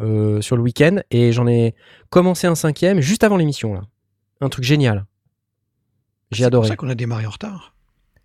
euh, 0.00 0.40
sur 0.40 0.56
le 0.56 0.62
week-end 0.62 0.98
et 1.10 1.32
j'en 1.32 1.46
ai 1.46 1.74
commencé 2.10 2.46
un 2.46 2.54
cinquième 2.54 3.00
juste 3.00 3.24
avant 3.24 3.36
l'émission 3.36 3.74
là. 3.74 3.82
Un 4.40 4.48
truc 4.48 4.64
génial. 4.64 5.04
J'ai 6.30 6.38
C'est 6.44 6.50
pour 6.50 6.58
adoré. 6.58 6.68
ça 6.68 6.76
qu'on 6.76 6.88
a 6.88 6.94
démarré 6.94 7.26
en 7.26 7.30
retard. 7.30 7.74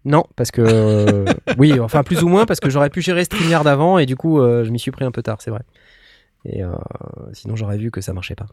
Non, 0.06 0.24
parce 0.36 0.52
que. 0.52 0.62
euh, 0.66 1.26
oui, 1.58 1.80
enfin, 1.80 2.04
plus 2.04 2.24
ou 2.24 2.28
moins, 2.30 2.46
parce 2.46 2.60
que 2.60 2.70
j'aurais 2.70 2.90
pu 2.90 3.02
gérer 3.02 3.26
StreamYard 3.26 3.68
avant 3.68 3.98
et 4.00 4.06
du 4.06 4.16
coup, 4.16 4.40
euh, 4.40 4.64
je 4.64 4.70
m'y 4.72 4.80
suis 4.80 4.92
pris 4.92 5.04
un 5.06 5.12
peu 5.12 5.22
tard, 5.22 5.42
c'est 5.42 5.52
vrai. 5.52 5.62
Et 6.46 6.64
euh, 6.64 6.72
sinon, 7.34 7.56
j'aurais 7.58 7.78
vu 7.78 7.92
que 7.92 8.00
ça 8.00 8.14
marchait 8.14 8.36
pas. 8.36 8.48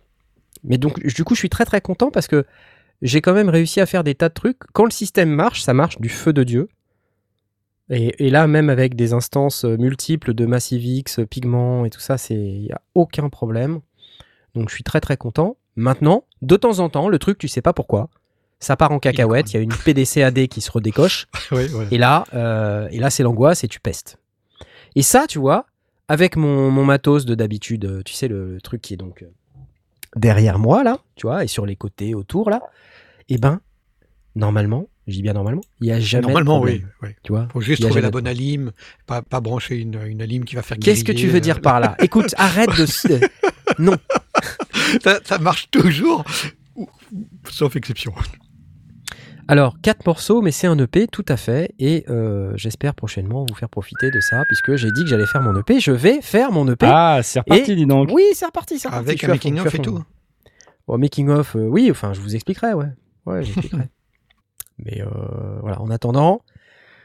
Mais 0.65 0.77
donc, 0.79 0.99
du 1.07 1.25
coup, 1.25 1.35
je 1.35 1.39
suis 1.39 1.49
très 1.49 1.65
très 1.65 1.81
content 1.81 2.11
parce 2.11 2.27
que 2.27 2.45
j'ai 3.03 3.21
quand 3.21 3.35
même 3.35 3.49
réussi 3.49 3.81
à 3.81 3.87
faire 3.87 4.05
des 4.05 4.15
tas 4.15 4.29
de 4.29 4.35
trucs. 4.35 4.59
Quand 4.73 4.85
le 4.85 4.91
système 4.91 5.31
marche, 5.31 5.63
ça 5.63 5.75
marche 5.75 6.01
du 6.01 6.09
feu 6.09 6.33
de 6.33 6.45
Dieu. 6.45 6.69
Et, 7.89 8.27
et 8.27 8.31
là, 8.31 8.47
même 8.47 8.69
avec 8.69 8.97
des 8.97 9.13
instances 9.13 9.65
euh, 9.65 9.77
multiples 9.77 10.35
de 10.35 10.45
MassiveX, 10.45 11.21
euh, 11.21 11.27
Pigment 11.27 11.85
et 11.85 11.91
tout 11.91 12.01
ça, 12.01 12.17
il 12.31 12.63
n'y 12.63 12.73
a 12.73 12.81
aucun 12.95 13.29
problème. 13.29 13.81
Donc, 14.55 14.71
je 14.71 14.75
suis 14.75 14.83
très 14.83 15.01
très 15.01 15.17
content. 15.17 15.57
Maintenant, 15.77 16.25
de 16.43 16.57
temps 16.57 16.81
en 16.81 16.89
temps, 16.89 17.09
le 17.09 17.19
truc, 17.19 17.39
tu 17.39 17.49
sais 17.49 17.63
pas 17.63 17.73
pourquoi, 17.73 18.09
ça 18.59 18.77
part 18.77 18.91
en 18.91 18.99
cacahuète. 18.99 19.53
Il 19.53 19.57
y 19.57 19.61
a 19.61 19.63
une 19.63 19.73
PDC 19.73 20.23
AD 20.23 20.49
qui 20.49 20.61
se 20.61 20.71
redécoche. 20.71 21.27
Ouais. 21.53 21.69
Et 21.93 21.99
là, 21.99 22.25
euh, 22.35 22.89
et 22.91 22.99
là 22.99 23.09
c'est 23.09 23.23
l'angoisse 23.23 23.63
et 23.63 23.69
tu 23.69 23.79
pestes. 23.79 24.19
Et 24.97 25.03
ça, 25.03 25.27
tu 25.29 25.39
vois, 25.39 25.67
avec 26.09 26.35
mon, 26.35 26.73
mon 26.73 26.85
matos 26.85 27.25
de 27.25 27.37
d'habitude, 27.37 28.03
tu 28.05 28.15
sais, 28.15 28.27
le, 28.27 28.55
le 28.55 28.61
truc 28.61 28.81
qui 28.81 28.95
est 28.95 28.97
donc 28.97 29.25
derrière 30.17 30.59
moi, 30.59 30.83
là, 30.83 30.99
tu 31.15 31.27
vois, 31.27 31.45
et 31.45 31.47
sur 31.47 31.67
les 31.67 31.77
côtés, 31.77 32.15
autour, 32.15 32.51
là, 32.51 32.61
et 33.29 33.39
ben, 33.39 33.61
normalement, 34.35 34.89
je 35.07 35.13
dis 35.15 35.23
bien 35.23 35.35
normalement, 35.35 35.61
il 35.81 35.85
n'y 35.87 35.93
a 35.93 36.01
jamais. 36.01 36.23
de 36.23 36.27
Normalement, 36.29 36.61
oui. 36.61 36.83
oui. 37.03 37.11
Tu 37.23 37.33
vois, 37.33 37.47
Faut 37.53 37.61
juste 37.61 37.83
trouver 37.83 38.01
la 38.01 38.11
bonne 38.11 38.27
alim, 38.27 38.73
pas, 39.07 39.23
pas 39.23 39.41
brancher 39.41 39.77
une, 39.77 40.01
une 40.07 40.21
alim 40.23 40.45
qui 40.45 40.57
va 40.57 40.63
faire 40.63 40.79
Qu'est-ce 40.79 41.05
que 41.05 41.13
tu 41.13 41.29
veux 41.29 41.41
dire 41.41 41.59
euh, 41.59 41.61
par 41.61 41.81
là? 41.81 41.95
Écoute, 42.01 42.35
arrête 42.37 42.77
de. 42.77 42.87
se- 42.87 43.21
Non. 43.79 43.97
ça, 45.03 45.21
ça 45.25 45.39
marche 45.39 45.71
toujours, 45.71 46.25
ou- 46.75 46.89
sauf 47.51 47.77
exception. 47.77 48.13
Alors, 49.49 49.77
quatre 49.81 50.05
morceaux, 50.07 50.43
mais 50.43 50.51
c'est 50.51 50.67
un 50.67 50.77
EP, 50.79 51.07
tout 51.07 51.25
à 51.29 51.37
fait. 51.37 51.73
Et 51.79 52.05
euh, 52.09 52.53
j'espère 52.57 52.95
prochainement 52.95 53.47
vous 53.49 53.55
faire 53.55 53.69
profiter 53.69 54.11
de 54.11 54.21
ça, 54.21 54.43
puisque 54.47 54.75
j'ai 54.77 54.91
dit 54.91 55.03
que 55.03 55.09
j'allais 55.09 55.27
faire 55.27 55.43
mon 55.43 55.59
EP. 55.59 55.79
Je 55.79 55.93
vais 55.93 56.21
faire 56.21 56.51
mon 56.51 56.67
EP. 56.69 56.87
Ah, 56.89 57.21
c'est 57.23 57.41
reparti, 57.41 57.77
dis 57.77 57.87
donc. 57.87 58.11
oui, 58.13 58.25
c'est 58.35 58.47
reparti, 58.47 58.79
c'est 58.79 58.89
reparti. 58.89 59.09
Avec 59.09 59.25
un 59.25 59.27
fond, 59.29 59.33
making 59.35 59.57
je 59.57 59.63
of 59.63 59.69
suis 59.69 59.79
et 59.79 59.83
tout. 59.83 60.05
Au 60.89 60.99
making 60.99 61.29
of, 61.29 61.57
euh, 61.57 61.67
oui, 61.67 61.89
enfin, 61.91 62.13
je 62.13 62.21
vous 62.21 62.35
expliquerai, 62.35 62.75
ouais. 62.75 62.89
Ouais, 63.25 63.43
j'expliquerai. 63.43 63.89
Mais 64.79 65.01
euh, 65.01 65.59
voilà, 65.61 65.81
en 65.81 65.91
attendant, 65.91 66.43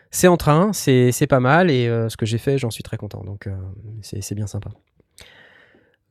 c'est 0.10 0.28
en 0.28 0.38
train, 0.38 0.74
c'est 0.74 1.12
c'est 1.12 1.28
pas 1.28 1.40
mal, 1.40 1.72
et 1.72 1.88
euh, 1.88 2.10
ce 2.10 2.18
que 2.18 2.26
j'ai 2.26 2.38
fait, 2.38 2.58
j'en 2.58 2.70
suis 2.70 2.84
très 2.84 2.98
content. 2.98 3.24
Donc, 3.24 3.48
euh, 3.48 3.56
c'est 4.02 4.22
c'est 4.22 4.36
bien 4.36 4.48
sympa. 4.48 4.72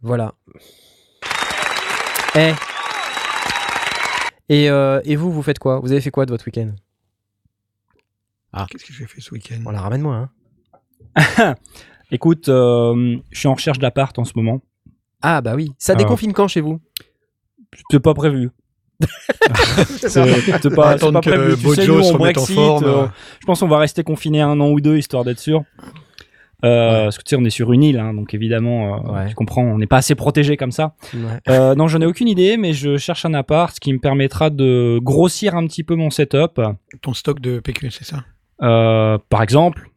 Voilà. 0.03 0.35
Eh. 2.35 2.53
Et, 4.51 4.69
euh, 4.69 5.01
et 5.05 5.15
vous, 5.17 5.33
vous 5.33 5.43
faites 5.43 5.59
quoi? 5.59 5.79
Vous 5.81 5.93
avez 5.93 6.01
fait 6.01 6.11
quoi 6.11 6.27
de 6.27 6.31
votre 6.33 6.45
week-end? 6.47 6.73
Qu'est-ce 8.69 8.85
que 8.85 8.93
j'ai 8.93 9.07
fait 9.07 9.21
ce 9.21 9.33
week-end? 9.33 9.61
Voilà, 9.63 9.81
ramène-moi. 9.81 10.29
Hein. 11.17 11.55
Écoute, 12.11 12.49
euh, 12.49 13.17
je 13.31 13.39
suis 13.39 13.47
en 13.49 13.55
recherche 13.55 13.79
d'appart 13.79 14.19
en 14.19 14.25
ce 14.25 14.33
moment. 14.35 14.61
Ah, 15.23 15.41
bah 15.41 15.55
oui. 15.55 15.73
Ça 15.79 15.95
déconfine 15.95 16.33
quand 16.33 16.49
chez 16.49 16.61
vous? 16.61 16.81
C'était 17.77 18.01
pas 18.01 18.13
prévu. 18.15 18.51
C'est 19.87 20.09
c'est 20.11 20.75
pas, 20.75 20.99
c'est 20.99 21.11
pas 21.13 21.21
prévu. 21.23 21.51
que 21.51 21.55
Tu 21.55 21.61
sais, 21.75 21.87
Bojo 21.87 21.97
nous, 21.97 22.03
se 22.03 22.11
on 22.11 22.19
remette 22.19 22.37
en 22.37 22.41
Brexit, 22.43 22.55
forme. 22.55 22.85
euh, 22.85 23.07
je 23.41 23.47
pense 23.47 23.61
qu'on 23.61 23.69
va 23.69 23.79
rester 23.79 24.03
confiné 24.03 24.43
un 24.43 24.59
an 24.61 24.69
ou 24.71 24.81
deux, 24.81 24.99
histoire 24.99 25.25
d'être 25.25 25.39
sûr. 25.39 25.63
Euh, 26.65 27.05
Parce 27.05 27.19
que 27.19 27.23
tu 27.23 27.31
sais, 27.31 27.37
on 27.41 27.45
est 27.45 27.51
sur 27.51 27.73
une 27.73 27.83
île, 27.83 27.99
hein, 27.99 28.13
donc 28.15 28.35
évidemment, 28.35 28.95
euh, 28.97 29.13
Ouais. 29.13 29.29
tu 29.29 29.35
comprends, 29.35 29.63
on 29.63 29.79
n'est 29.79 29.87
pas 29.87 29.97
assez 29.99 30.15
protégé 30.15 30.57
comme 30.57 30.73
ça. 30.73 30.95
Ouais. 31.15 31.21
Euh, 31.49 31.75
non, 31.75 31.89
j'en 31.89 32.01
ai 32.01 32.07
aucune 32.07 32.29
idée, 32.29 32.57
mais 32.57 32.73
je 32.73 32.97
cherche 32.97 33.25
un 33.25 33.35
appart 33.35 33.79
qui 33.79 33.93
me 33.93 33.99
permettra 33.99 34.51
de 34.51 34.99
grossir 35.03 35.57
un 35.57 35.67
petit 35.67 35.85
peu 35.85 35.95
mon 35.95 36.11
setup. 36.11 36.61
Ton 37.03 37.15
stock 37.15 37.41
de 37.41 37.61
PQ, 37.61 37.91
c'est 37.91 38.05
ça? 38.05 38.25
Euh, 38.63 39.17
par 39.31 39.43
exemple, 39.43 39.89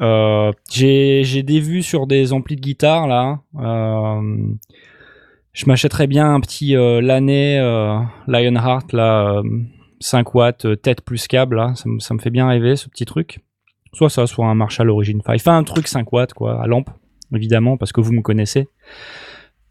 euh, 0.00 0.52
j'ai 0.70 1.22
j'ai 1.24 1.42
des 1.42 1.60
vues 1.60 1.82
sur 1.82 2.06
des 2.06 2.32
amplis 2.32 2.56
de 2.56 2.60
guitare 2.60 3.06
là. 3.06 3.38
Euh, 3.58 4.20
je 5.54 5.66
m'achèterais 5.66 6.06
bien 6.06 6.32
un 6.34 6.40
petit 6.40 6.76
euh, 6.76 7.00
Laney 7.00 7.58
euh, 7.58 7.98
Lionheart 8.26 8.92
là, 8.92 9.36
euh, 9.38 9.42
5 10.00 10.34
watts, 10.34 10.66
tête 10.82 11.02
plus 11.02 11.26
câble 11.26 11.56
là. 11.56 11.72
Ça 11.98 12.14
me 12.14 12.18
fait 12.18 12.30
bien 12.30 12.48
rêver 12.48 12.76
ce 12.76 12.88
petit 12.88 13.04
truc. 13.04 13.40
Soit 13.94 14.10
ça, 14.10 14.26
soit 14.26 14.46
un 14.46 14.54
Marshall 14.54 14.90
Origin 14.90 15.20
5. 15.24 15.34
Enfin 15.34 15.56
un 15.56 15.64
truc 15.64 15.86
5 15.86 16.10
watts 16.12 16.32
quoi, 16.32 16.62
à 16.62 16.66
lampe 16.66 16.90
évidemment 17.34 17.76
parce 17.76 17.92
que 17.92 18.00
vous 18.00 18.12
me 18.12 18.22
connaissez. 18.22 18.68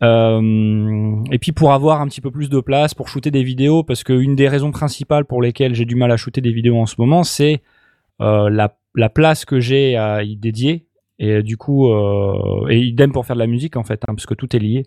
Euh, 0.03 1.23
et 1.31 1.37
puis 1.37 1.51
pour 1.51 1.73
avoir 1.73 2.01
un 2.01 2.07
petit 2.07 2.21
peu 2.21 2.31
plus 2.31 2.49
de 2.49 2.59
place 2.59 2.93
pour 2.93 3.07
shooter 3.07 3.29
des 3.31 3.43
vidéos, 3.43 3.83
parce 3.83 4.03
qu'une 4.03 4.35
des 4.35 4.47
raisons 4.47 4.71
principales 4.71 5.25
pour 5.25 5.41
lesquelles 5.41 5.75
j'ai 5.75 5.85
du 5.85 5.95
mal 5.95 6.11
à 6.11 6.17
shooter 6.17 6.41
des 6.41 6.51
vidéos 6.51 6.79
en 6.79 6.87
ce 6.87 6.95
moment, 6.97 7.23
c'est 7.23 7.61
euh, 8.19 8.49
la, 8.49 8.75
la 8.95 9.09
place 9.09 9.45
que 9.45 9.59
j'ai 9.59 9.95
à 9.97 10.23
y 10.23 10.35
dédier. 10.37 10.87
Et 11.19 11.43
du 11.43 11.55
coup, 11.55 11.91
euh, 11.91 12.67
et 12.69 12.79
idem 12.79 13.11
pour 13.11 13.27
faire 13.27 13.35
de 13.35 13.41
la 13.41 13.47
musique 13.47 13.77
en 13.77 13.83
fait, 13.83 14.01
hein, 14.07 14.15
parce 14.15 14.25
que 14.25 14.33
tout 14.33 14.55
est 14.55 14.59
lié. 14.59 14.83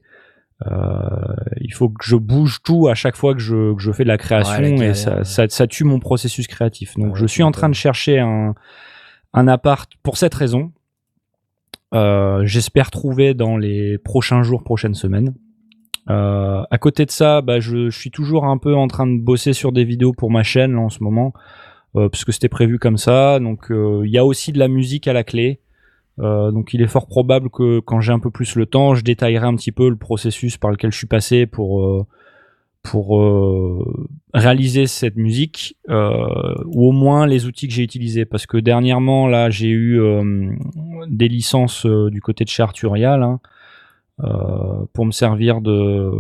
Euh, 0.67 0.99
il 1.61 1.73
faut 1.73 1.89
que 1.89 2.05
je 2.05 2.17
bouge 2.17 2.61
tout 2.65 2.89
à 2.89 2.95
chaque 2.95 3.17
fois 3.17 3.35
que 3.35 3.41
je, 3.41 3.75
que 3.75 3.81
je 3.81 3.93
fais 3.93 4.05
de 4.05 4.09
la 4.09 4.19
création 4.19 4.63
Ouais, 4.63 4.89
et 4.89 4.95
ça, 4.95 5.23
ça, 5.25 5.49
ça 5.49 5.67
tue 5.67 5.85
mon 5.85 6.01
processus 6.01 6.47
créatif. 6.47 6.97
Donc 6.97 7.15
Ouais, 7.15 7.21
je 7.21 7.27
suis 7.27 7.43
en 7.43 7.53
train 7.53 7.69
de 7.69 7.75
chercher 7.75 8.19
un, 8.19 8.55
un 9.35 9.49
appart 9.49 9.91
pour 10.03 10.17
cette 10.17 10.35
raison. 10.35 10.73
Euh, 11.93 12.47
J'espère 12.47 12.91
trouver 12.91 13.35
dans 13.35 13.57
les 13.57 13.99
prochains 13.99 14.43
jours, 14.43 14.65
prochaines 14.65 14.95
semaines. 14.95 15.35
Euh, 16.11 16.63
à 16.71 16.79
côté 16.79 17.05
de 17.05 17.11
ça, 17.11 17.41
bah, 17.41 17.61
je, 17.61 17.91
suis 17.91 18.11
toujours 18.11 18.47
un 18.47 18.59
peu 18.59 18.75
en 18.75 18.89
train 18.89 19.07
de 19.07 19.21
bosser 19.21 19.53
sur 19.53 19.73
des 19.73 19.85
vidéos 19.85 20.13
pour 20.13 20.31
ma 20.31 20.43
chaîne 20.43 20.73
là, 20.73 20.81
en 20.81 20.91
ce 20.91 21.03
moment, 21.03 21.33
euh, 21.97 22.09
parce 22.09 22.25
c'était 22.31 22.49
prévu 22.49 22.79
comme 22.79 22.97
ça. 22.97 23.39
Donc 23.41 23.71
euh, 23.71 24.03
il 24.05 24.11
y 24.11 24.19
a 24.19 24.25
aussi 24.25 24.53
de 24.53 24.59
la 24.59 24.69
musique 24.69 25.09
à 25.09 25.13
la 25.13 25.25
clé. 25.25 25.61
Euh, 26.21 26.53
donc 26.53 26.75
il 26.75 26.83
est 26.83 26.87
fort 26.87 27.07
probable 27.07 27.51
que 27.51 27.81
quand 27.81 28.01
j'ai 28.01 28.13
un 28.13 28.21
peu 28.21 28.31
plus 28.31 28.55
le 28.55 28.67
temps, 28.67 28.95
je 28.95 29.03
détaillerai 29.03 29.47
un 29.47 29.57
petit 29.57 29.73
peu 29.73 29.89
le 29.89 29.97
processus 29.97 30.57
par 30.57 30.71
lequel 30.71 30.93
je 30.93 30.99
suis 30.99 31.07
passé 31.07 31.47
pour 31.47 31.85
euh, 31.85 32.07
pour 32.85 33.19
euh, 33.19 34.07
réaliser 34.35 34.87
cette 34.87 35.17
musique 35.17 35.77
euh, 35.89 36.55
ou 36.67 36.91
au 36.91 36.93
moins 36.93 37.27
les 37.27 37.47
outils 37.47 37.67
que 37.67 37.73
j'ai 37.73 37.83
utilisés 37.83 38.27
parce 38.27 38.47
que 38.47 38.59
dernièrement 38.59 39.27
là 39.27 39.49
j'ai 39.49 39.69
eu 39.71 40.01
euh, 40.01 40.53
des 41.09 41.29
licences 41.29 41.87
du 41.87 42.21
côté 42.21 42.45
de 42.45 42.51
chez 42.51 42.63
Arturia 42.63 43.17
là, 43.17 43.39
euh, 44.23 44.85
pour 44.93 45.07
me 45.07 45.13
servir 45.13 45.63
de 45.63 46.11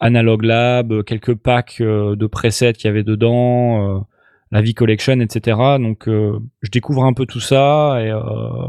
Analog 0.00 0.44
Lab, 0.44 1.04
quelques 1.04 1.34
packs 1.34 1.82
de 1.82 2.26
presets 2.26 2.72
qu'il 2.72 2.86
y 2.86 2.90
avait 2.90 3.04
dedans, 3.04 4.06
la 4.50 4.62
V-Collection, 4.62 5.20
etc. 5.20 5.58
Donc 5.78 6.04
je 6.06 6.70
découvre 6.72 7.04
un 7.04 7.12
peu 7.12 7.26
tout 7.26 7.40
ça 7.40 7.98
et 8.00 8.10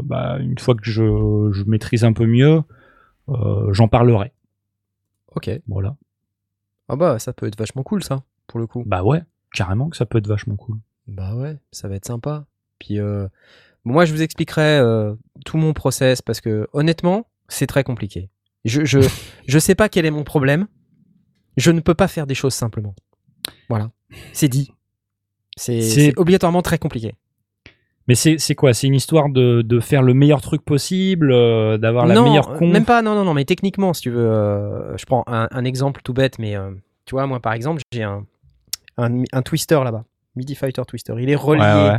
bah, 0.04 0.36
une 0.40 0.58
fois 0.58 0.74
que 0.74 0.84
je, 0.84 1.50
je 1.52 1.64
maîtrise 1.64 2.04
un 2.04 2.12
peu 2.12 2.26
mieux, 2.26 2.60
j'en 3.72 3.88
parlerai. 3.88 4.32
Ok. 5.34 5.50
Voilà. 5.66 5.96
Ah 6.90 6.96
bah, 6.96 7.20
ça 7.20 7.32
peut 7.32 7.46
être 7.46 7.56
vachement 7.56 7.84
cool, 7.84 8.02
ça, 8.02 8.24
pour 8.48 8.58
le 8.58 8.66
coup. 8.66 8.82
Bah 8.84 9.04
ouais, 9.04 9.22
carrément 9.54 9.88
que 9.88 9.96
ça 9.96 10.06
peut 10.06 10.18
être 10.18 10.26
vachement 10.26 10.56
cool. 10.56 10.78
Bah 11.06 11.36
ouais, 11.36 11.56
ça 11.70 11.86
va 11.86 11.94
être 11.94 12.04
sympa. 12.04 12.46
Puis 12.80 12.98
euh, 12.98 13.28
moi, 13.84 14.04
je 14.04 14.12
vous 14.12 14.22
expliquerai 14.22 14.78
euh, 14.78 15.14
tout 15.44 15.56
mon 15.56 15.72
process 15.72 16.20
parce 16.20 16.40
que 16.40 16.68
honnêtement, 16.72 17.28
c'est 17.46 17.68
très 17.68 17.84
compliqué. 17.84 18.28
Je, 18.64 18.84
je, 18.84 18.98
je 19.46 19.58
sais 19.60 19.76
pas 19.76 19.88
quel 19.88 20.04
est 20.04 20.10
mon 20.10 20.24
problème. 20.24 20.66
Je 21.56 21.70
ne 21.70 21.78
peux 21.78 21.94
pas 21.94 22.08
faire 22.08 22.26
des 22.26 22.34
choses 22.34 22.54
simplement. 22.54 22.96
Voilà, 23.68 23.92
c'est 24.32 24.48
dit. 24.48 24.72
C'est 25.56 26.18
obligatoirement 26.18 26.62
très 26.62 26.78
compliqué. 26.78 27.14
Mais 28.10 28.16
c'est 28.16 28.54
quoi? 28.56 28.74
C'est 28.74 28.88
une 28.88 28.96
histoire 28.96 29.28
de, 29.28 29.62
de 29.62 29.78
faire 29.78 30.02
le 30.02 30.14
meilleur 30.14 30.40
truc 30.40 30.62
possible, 30.64 31.30
euh, 31.30 31.78
d'avoir 31.78 32.06
la 32.06 32.20
meilleure 32.20 32.50
euh, 32.50 32.58
con? 32.58 32.66
même 32.66 32.84
pas. 32.84 33.02
Non, 33.02 33.14
non, 33.14 33.24
non. 33.24 33.34
Mais 33.34 33.44
techniquement, 33.44 33.94
si 33.94 34.02
tu 34.02 34.10
veux, 34.10 34.28
euh, 34.28 34.96
je 34.96 35.06
prends 35.06 35.22
un, 35.28 35.46
un 35.52 35.64
exemple 35.64 36.00
tout 36.02 36.12
bête, 36.12 36.40
mais 36.40 36.56
euh, 36.56 36.72
tu 37.04 37.14
vois, 37.14 37.28
moi, 37.28 37.38
par 37.38 37.52
exemple, 37.52 37.82
j'ai 37.92 38.02
un, 38.02 38.26
un, 38.98 39.22
un 39.32 39.42
twister 39.42 39.78
là-bas, 39.84 40.06
MIDI 40.34 40.56
Fighter 40.56 40.82
Twister. 40.88 41.14
Il 41.20 41.30
est 41.30 41.36
relié 41.36 41.60
Ouais, 41.62 41.88
ouais. 41.90 41.98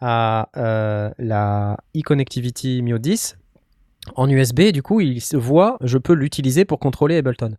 à 0.00 0.48
euh, 0.56 1.10
la 1.18 1.76
e-connectivity 1.96 2.80
Mio 2.82 2.98
10 2.98 3.36
en 4.14 4.30
USB. 4.30 4.70
Du 4.72 4.82
coup, 4.84 5.00
il 5.00 5.20
se 5.20 5.36
voit, 5.36 5.76
je 5.82 5.98
peux 5.98 6.12
l'utiliser 6.12 6.66
pour 6.66 6.78
contrôler 6.78 7.16
Ableton. 7.16 7.56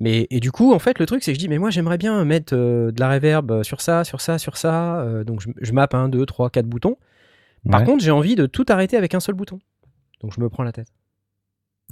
Mais 0.00 0.26
et 0.30 0.40
du 0.40 0.50
coup, 0.50 0.72
en 0.72 0.78
fait, 0.78 0.98
le 0.98 1.04
truc, 1.06 1.22
c'est 1.22 1.32
que 1.32 1.34
je 1.34 1.40
dis, 1.40 1.48
mais 1.48 1.58
moi, 1.58 1.70
j'aimerais 1.70 1.98
bien 1.98 2.24
mettre 2.24 2.54
euh, 2.56 2.90
de 2.90 2.98
la 3.00 3.10
reverb 3.12 3.62
sur 3.62 3.80
ça, 3.82 4.02
sur 4.04 4.20
ça, 4.22 4.38
sur 4.38 4.56
ça. 4.56 5.00
Euh, 5.02 5.24
donc, 5.24 5.40
je, 5.42 5.50
je 5.60 5.72
mappe 5.72 5.94
un, 5.94 6.08
deux, 6.08 6.24
trois, 6.26 6.48
quatre 6.50 6.66
boutons. 6.66 6.96
Par 7.70 7.80
Ouais. 7.80 7.86
contre, 7.86 8.02
j'ai 8.02 8.10
envie 8.10 8.34
de 8.36 8.46
tout 8.46 8.64
arrêter 8.70 8.96
avec 8.96 9.14
un 9.14 9.20
seul 9.20 9.34
bouton. 9.34 9.58
Donc, 10.22 10.32
je 10.34 10.40
me 10.40 10.48
prends 10.48 10.62
la 10.62 10.72
tête. 10.72 10.88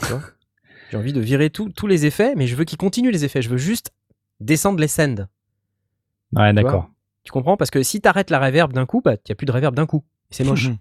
Tu 0.00 0.06
vois? 0.06 0.22
J'ai 0.90 0.96
envie 0.96 1.12
de 1.12 1.20
virer 1.20 1.50
tout- 1.50 1.68
tous 1.68 1.86
les 1.86 2.06
effets, 2.06 2.34
mais 2.34 2.46
je 2.46 2.56
veux 2.56 2.64
qu'ils 2.64 2.78
continuent 2.78 3.10
les 3.10 3.26
effets. 3.26 3.42
Je 3.42 3.50
veux 3.50 3.58
juste 3.58 3.90
descendre 4.40 4.80
les 4.80 4.88
sends. 4.88 5.26
Ouais, 6.32 6.52
d'accord. 6.54 6.88
Tu 7.24 7.32
comprends? 7.32 7.58
Parce 7.58 7.70
que 7.70 7.82
si 7.82 8.00
tu 8.00 8.08
arrêtes 8.08 8.30
la 8.30 8.38
reverb 8.38 8.72
d'un 8.72 8.86
coup, 8.86 9.02
bah, 9.04 9.14
il 9.16 9.20
n'y 9.28 9.32
a 9.32 9.34
plus 9.34 9.44
de 9.44 9.52
reverb 9.52 9.74
d'un 9.74 9.86
coup. 9.86 10.02
C'est 10.30 10.44
moche. 10.44 10.70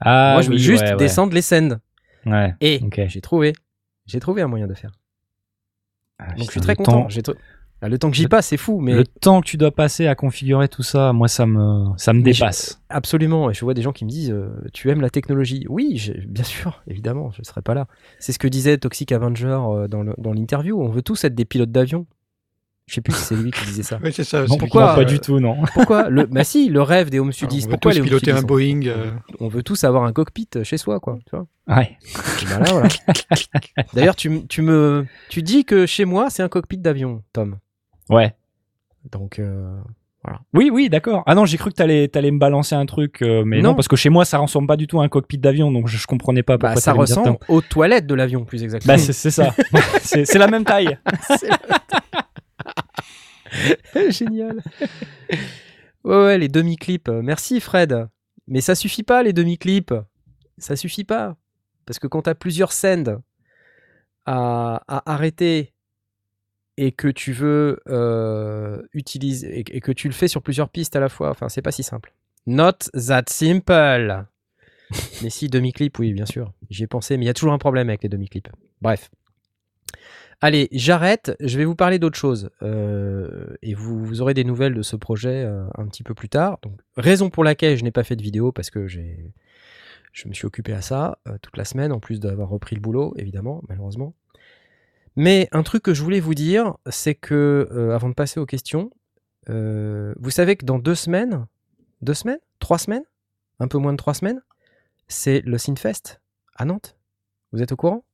Ah, 0.00 0.34
Moi, 0.34 0.42
je 0.42 0.50
veux 0.50 0.54
oui, 0.54 0.60
juste 0.60 0.84
ouais, 0.84 0.90
ouais. 0.92 0.96
descendre 0.96 1.34
les 1.34 1.42
sends. 1.42 1.78
Ouais. 2.24 2.54
Et 2.60 2.78
Ok. 2.84 3.00
j'ai 3.08 3.20
trouvé. 3.20 3.52
J'ai 4.06 4.20
trouvé 4.20 4.42
un 4.42 4.46
moyen 4.46 4.68
de 4.68 4.74
faire. 4.74 4.92
Ah, 6.18 6.34
Donc 6.36 6.46
je 6.46 6.50
suis 6.52 6.60
très 6.60 6.74
content. 6.76 7.02
temps- 7.02 7.08
J'ai 7.08 7.20
tr- 7.22 7.34
Ah, 7.80 7.88
le 7.88 7.96
temps 7.96 8.10
que 8.10 8.16
j'y 8.16 8.26
passe, 8.26 8.48
c'est 8.48 8.56
fou, 8.56 8.80
mais 8.80 8.92
Le 8.92 9.04
temps 9.04 9.40
que 9.40 9.46
tu 9.46 9.56
dois 9.56 9.70
passer 9.70 10.08
à 10.08 10.16
configurer 10.16 10.68
tout 10.68 10.82
ça, 10.82 11.12
moi, 11.12 11.28
ça 11.28 11.46
me, 11.46 11.96
ça 11.96 12.12
me 12.12 12.20
Mais 12.22 12.32
je- 12.32 12.40
dépasse. 12.40 12.82
absolument. 12.88 13.50
Et 13.50 13.54
je 13.54 13.60
vois 13.64 13.72
des 13.72 13.82
gens 13.82 13.92
qui 13.92 14.04
me 14.04 14.10
disent 14.10 14.32
euh, 14.32 14.48
Tu 14.72 14.90
aimes 14.90 15.00
la 15.00 15.10
technologie 15.10 15.64
Oui, 15.68 16.10
bien 16.26 16.42
sûr, 16.42 16.82
évidemment, 16.88 17.30
je 17.30 17.40
ne 17.40 17.44
serais 17.44 17.62
pas 17.62 17.74
là. 17.74 17.86
C'est 18.18 18.32
ce 18.32 18.40
que 18.40 18.48
disait 18.48 18.78
Toxic 18.78 19.12
Avenger 19.12 19.58
euh, 19.70 19.86
dans 19.86 20.32
l'interview. 20.32 20.80
On 20.82 20.88
veut 20.88 21.02
tous 21.02 21.22
être 21.22 21.36
des 21.36 21.44
pilotes 21.44 21.70
d'avion. 21.70 22.06
Je 22.88 22.94
sais 22.94 23.00
plus 23.02 23.12
si 23.12 23.22
c'est 23.22 23.36
lui 23.36 23.50
qui 23.50 23.64
disait 23.66 23.82
ça. 23.82 23.98
Oui, 24.02 24.12
c'est 24.14 24.24
ça. 24.24 24.40
Non, 24.40 24.46
c'est 24.48 24.58
pourquoi, 24.58 24.88
non, 24.88 24.94
pas 24.94 25.00
euh, 25.02 25.04
du 25.04 25.20
tout, 25.20 25.38
non. 25.40 25.58
Pourquoi 25.74 26.08
le... 26.08 26.24
Bah 26.24 26.42
si, 26.42 26.70
le 26.70 26.80
rêve 26.80 27.10
des 27.10 27.18
home 27.20 27.32
studies. 27.32 27.58
on 27.58 27.66
veut 27.66 27.70
Pourquoi 27.72 27.92
tous 27.92 27.96
les 27.96 28.00
home 28.00 28.06
piloter 28.08 28.32
un 28.32 28.42
Boeing. 28.42 28.86
euh, 28.86 29.10
On 29.40 29.48
veut 29.48 29.62
tous 29.62 29.84
avoir 29.84 30.04
un 30.04 30.12
cockpit 30.12 30.48
chez 30.62 30.78
soi, 30.78 30.98
quoi. 30.98 31.18
Tu 31.28 31.36
vois 31.36 31.46
Ouais. 31.68 31.98
Et 32.42 32.46
ben 32.46 32.60
là, 32.60 32.72
voilà. 32.72 32.88
D'ailleurs, 33.92 34.16
tu, 34.16 34.46
tu 34.46 34.62
me, 34.62 35.04
tu 35.28 35.42
dis 35.42 35.64
que 35.66 35.84
chez 35.84 36.06
moi, 36.06 36.30
c'est 36.30 36.42
un 36.42 36.48
cockpit 36.48 36.78
d'avion, 36.78 37.22
Tom. 37.34 37.58
Ouais. 38.08 38.34
Donc, 39.12 39.38
euh, 39.38 39.76
Oui, 40.54 40.70
oui, 40.72 40.88
d'accord. 40.88 41.22
Ah 41.26 41.34
non, 41.34 41.44
j'ai 41.44 41.58
cru 41.58 41.68
que 41.70 41.76
t'allais, 41.76 42.08
t'allais 42.08 42.30
me 42.30 42.38
balancer 42.38 42.74
un 42.74 42.86
truc, 42.86 43.20
euh, 43.20 43.44
mais 43.44 43.58
non. 43.60 43.70
Non. 43.70 43.74
parce 43.74 43.88
que 43.88 43.96
chez 43.96 44.08
moi, 44.08 44.24
ça 44.24 44.38
ressemble 44.38 44.66
pas 44.66 44.76
du 44.78 44.86
tout 44.86 44.98
à 45.00 45.04
un 45.04 45.08
cockpit 45.08 45.36
d'avion, 45.38 45.70
donc 45.70 45.88
je, 45.88 45.98
je 45.98 46.06
comprenais 46.06 46.42
pas 46.42 46.56
pourquoi 46.56 46.74
bah, 46.76 46.80
ça 46.80 46.94
ressemble 46.94 47.36
aux 47.48 47.60
toilettes 47.60 48.06
de 48.06 48.14
l'avion, 48.14 48.44
plus 48.46 48.62
exactement. 48.62 48.94
Bah, 48.94 48.98
c'est, 48.98 49.12
c'est 49.12 49.30
ça. 49.30 49.54
c'est, 50.00 50.24
c'est 50.24 50.38
la 50.38 50.48
même 50.48 50.64
taille. 50.64 50.98
Génial. 54.10 54.62
Ouais, 56.04 56.16
ouais, 56.16 56.38
les 56.38 56.48
demi-clips. 56.48 57.08
Merci, 57.08 57.60
Fred. 57.60 58.08
Mais 58.46 58.60
ça 58.60 58.74
suffit 58.74 59.02
pas, 59.02 59.22
les 59.22 59.32
demi-clips. 59.32 59.94
Ça 60.58 60.76
suffit 60.76 61.04
pas. 61.04 61.36
Parce 61.86 61.98
que 61.98 62.06
quand 62.06 62.22
tu 62.22 62.30
as 62.30 62.34
plusieurs 62.34 62.72
scènes 62.72 63.20
à, 64.26 64.82
arrêter 65.06 65.72
et 66.76 66.92
que 66.92 67.08
tu 67.08 67.32
veux 67.32 67.80
euh, 67.88 68.82
utiliser 68.92 69.60
et, 69.60 69.76
et 69.76 69.80
que 69.80 69.92
tu 69.92 70.06
le 70.06 70.14
fais 70.14 70.28
sur 70.28 70.42
plusieurs 70.42 70.68
pistes 70.68 70.96
à 70.96 71.00
la 71.00 71.08
fois, 71.08 71.30
enfin, 71.30 71.48
c'est 71.48 71.62
pas 71.62 71.72
si 71.72 71.82
simple. 71.82 72.12
Not 72.46 72.90
that 72.94 73.24
simple. 73.28 74.26
mais 75.22 75.30
si, 75.30 75.48
demi-clip, 75.48 75.98
oui, 75.98 76.12
bien 76.12 76.26
sûr. 76.26 76.52
J'y 76.70 76.84
ai 76.84 76.86
pensé, 76.86 77.16
mais 77.16 77.24
il 77.24 77.26
y 77.26 77.30
a 77.30 77.34
toujours 77.34 77.52
un 77.52 77.58
problème 77.58 77.88
avec 77.88 78.02
les 78.02 78.08
demi-clips. 78.08 78.48
Bref. 78.80 79.10
Allez, 80.40 80.68
j'arrête. 80.70 81.36
Je 81.40 81.58
vais 81.58 81.64
vous 81.64 81.74
parler 81.74 81.98
d'autre 81.98 82.16
chose. 82.16 82.50
Euh, 82.62 83.56
et 83.62 83.74
vous, 83.74 84.20
aurez 84.20 84.34
des 84.34 84.44
nouvelles 84.44 84.74
de 84.74 84.82
ce 84.82 84.94
projet 84.94 85.42
euh, 85.44 85.66
un 85.76 85.86
petit 85.86 86.04
peu 86.04 86.14
plus 86.14 86.28
tard. 86.28 86.60
Raison 86.96 87.28
pour 87.28 87.42
laquelle 87.42 87.76
je 87.76 87.82
n'ai 87.82 87.90
pas 87.90 88.04
fait 88.04 88.14
de 88.14 88.22
vidéo, 88.22 88.52
parce 88.52 88.70
que 88.70 88.86
je 88.86 89.02
me 90.26 90.32
suis 90.32 90.46
occupé 90.46 90.72
à 90.72 90.80
ça 90.80 91.18
euh, 91.26 91.38
toute 91.42 91.56
la 91.56 91.64
semaine, 91.64 91.92
en 91.92 91.98
plus 91.98 92.20
d'avoir 92.20 92.48
repris 92.48 92.76
le 92.76 92.80
boulot, 92.80 93.14
évidemment, 93.16 93.62
malheureusement. 93.68 94.14
Mais 95.16 95.48
un 95.50 95.64
truc 95.64 95.82
que 95.82 95.94
je 95.94 96.02
voulais 96.04 96.20
vous 96.20 96.34
dire, 96.34 96.76
c'est 96.86 97.16
que, 97.16 97.90
avant 97.92 98.08
de 98.08 98.14
passer 98.14 98.38
aux 98.38 98.46
questions, 98.46 98.90
vous 99.48 100.30
savez 100.30 100.54
que 100.54 100.64
dans 100.64 100.78
deux 100.78 100.94
semaines, 100.94 101.46
deux 102.02 102.14
semaines, 102.14 102.38
trois 102.60 102.78
semaines, 102.78 103.02
un 103.58 103.66
peu 103.66 103.78
moins 103.78 103.92
de 103.92 103.96
trois 103.96 104.14
semaines, 104.14 104.40
c'est 105.08 105.40
le 105.40 105.58
Synfest 105.58 106.20
à 106.54 106.64
Nantes. 106.64 106.96
Vous 107.50 107.62
êtes 107.62 107.72
au 107.72 107.76
courant? 107.76 108.04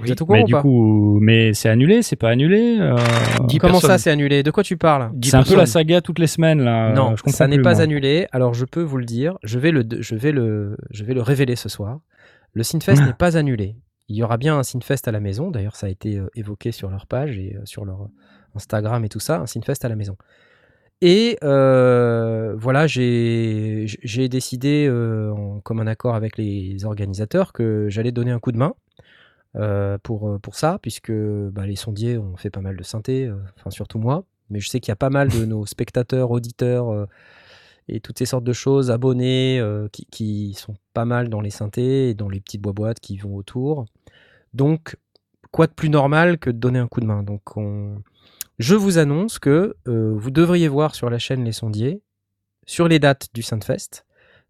Vous 0.00 0.10
êtes 0.10 0.20
au 0.22 0.26
courant 0.26 0.38
Mais 0.38 0.42
ou 0.44 0.46
du 0.46 0.52
pas 0.52 0.62
coup, 0.62 1.18
mais 1.20 1.52
c'est 1.52 1.68
annulé, 1.68 2.02
c'est 2.02 2.16
pas 2.16 2.30
annulé. 2.30 2.78
euh, 2.80 2.96
Comment 3.60 3.80
ça, 3.80 3.98
c'est 3.98 4.10
annulé? 4.10 4.42
De 4.42 4.50
quoi 4.50 4.62
tu 4.62 4.76
parles? 4.76 5.10
C'est 5.22 5.34
un 5.36 5.42
peu 5.42 5.56
la 5.56 5.66
saga 5.66 6.00
toutes 6.00 6.18
les 6.18 6.26
semaines 6.26 6.62
là. 6.62 6.92
Non, 6.92 7.16
je 7.16 7.22
comprends 7.22 7.36
ça 7.36 7.46
n'est 7.46 7.60
pas 7.60 7.74
moi. 7.74 7.82
annulé. 7.82 8.26
Alors 8.32 8.54
je 8.54 8.64
peux 8.64 8.82
vous 8.82 8.96
le 8.96 9.04
dire, 9.04 9.38
je 9.42 9.58
vais 9.58 9.70
le, 9.70 9.84
je 10.00 10.14
vais 10.16 10.32
le, 10.32 10.76
je 10.90 11.04
vais 11.04 11.14
le 11.14 11.22
révéler 11.22 11.54
ce 11.56 11.68
soir. 11.68 12.00
Le 12.54 12.62
Synfest 12.62 12.98
Ah. 13.02 13.06
n'est 13.06 13.12
pas 13.12 13.36
annulé. 13.36 13.76
Il 14.08 14.16
y 14.16 14.22
aura 14.22 14.36
bien 14.36 14.58
un 14.58 14.62
Synfest 14.62 15.06
à 15.06 15.12
la 15.12 15.20
maison. 15.20 15.50
D'ailleurs, 15.50 15.76
ça 15.76 15.86
a 15.86 15.90
été 15.90 16.18
euh, 16.18 16.26
évoqué 16.34 16.72
sur 16.72 16.90
leur 16.90 17.06
page 17.06 17.38
et 17.38 17.56
euh, 17.56 17.60
sur 17.64 17.84
leur 17.84 18.08
Instagram 18.54 19.04
et 19.04 19.08
tout 19.08 19.20
ça, 19.20 19.40
un 19.40 19.46
Synfest 19.46 19.84
à 19.84 19.88
la 19.88 19.96
maison. 19.96 20.16
Et 21.00 21.36
euh, 21.42 22.54
voilà, 22.56 22.86
j'ai 22.86 23.84
j'ai 23.86 24.28
décidé, 24.28 24.86
euh, 24.88 25.30
en 25.32 25.60
commun 25.60 25.86
accord 25.86 26.14
avec 26.14 26.36
les 26.38 26.84
organisateurs, 26.84 27.52
que 27.52 27.86
j'allais 27.90 28.12
donner 28.12 28.30
un 28.30 28.38
coup 28.38 28.52
de 28.52 28.58
main 28.58 28.74
euh, 29.56 29.98
pour, 30.02 30.28
euh, 30.28 30.38
pour 30.38 30.56
ça, 30.56 30.78
puisque 30.82 31.12
bah, 31.12 31.66
les 31.66 31.76
sondiers 31.76 32.18
ont 32.18 32.36
fait 32.36 32.50
pas 32.50 32.60
mal 32.60 32.76
de 32.76 32.82
synthé, 32.82 33.26
euh, 33.26 33.36
enfin 33.58 33.70
surtout 33.70 33.98
moi. 33.98 34.24
Mais 34.50 34.60
je 34.60 34.68
sais 34.68 34.80
qu'il 34.80 34.90
y 34.90 34.92
a 34.92 34.96
pas 34.96 35.10
mal 35.10 35.28
de 35.28 35.44
nos 35.46 35.66
spectateurs, 35.66 36.30
auditeurs 36.30 37.06
et 37.88 38.00
toutes 38.00 38.18
ces 38.18 38.26
sortes 38.26 38.44
de 38.44 38.52
choses, 38.52 38.90
abonnés, 38.90 39.58
euh, 39.60 39.88
qui, 39.92 40.06
qui 40.06 40.54
sont 40.54 40.74
pas 40.92 41.04
mal 41.04 41.28
dans 41.28 41.40
les 41.40 41.50
synthés 41.50 42.10
et 42.10 42.14
dans 42.14 42.28
les 42.28 42.40
petites 42.40 42.62
boîtes 42.62 43.00
qui 43.00 43.16
vont 43.18 43.36
autour. 43.36 43.84
Donc, 44.54 44.96
quoi 45.50 45.66
de 45.66 45.72
plus 45.72 45.90
normal 45.90 46.38
que 46.38 46.50
de 46.50 46.56
donner 46.56 46.78
un 46.78 46.88
coup 46.88 47.00
de 47.00 47.06
main? 47.06 47.22
Donc, 47.22 47.56
on... 47.56 48.02
je 48.58 48.74
vous 48.74 48.98
annonce 48.98 49.38
que 49.38 49.76
euh, 49.86 50.14
vous 50.16 50.30
devriez 50.30 50.68
voir 50.68 50.94
sur 50.94 51.10
la 51.10 51.18
chaîne 51.18 51.44
Les 51.44 51.52
Sondiers, 51.52 52.00
sur 52.66 52.88
les 52.88 52.98
dates 52.98 53.28
du 53.34 53.42
Sainte-Fest. 53.42 54.06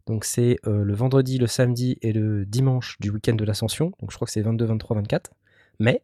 Donc, 0.06 0.24
c'est 0.24 0.58
euh, 0.66 0.84
le 0.84 0.94
vendredi, 0.94 1.38
le 1.38 1.46
samedi 1.46 1.96
et 2.02 2.12
le 2.12 2.44
dimanche 2.44 2.98
du 3.00 3.10
week-end 3.10 3.34
de 3.34 3.44
l'Ascension. 3.44 3.92
Donc, 4.00 4.10
je 4.10 4.16
crois 4.16 4.26
que 4.26 4.32
c'est 4.32 4.42
22, 4.42 4.64
23, 4.66 4.96
24 4.96 5.30
mai. 5.78 6.02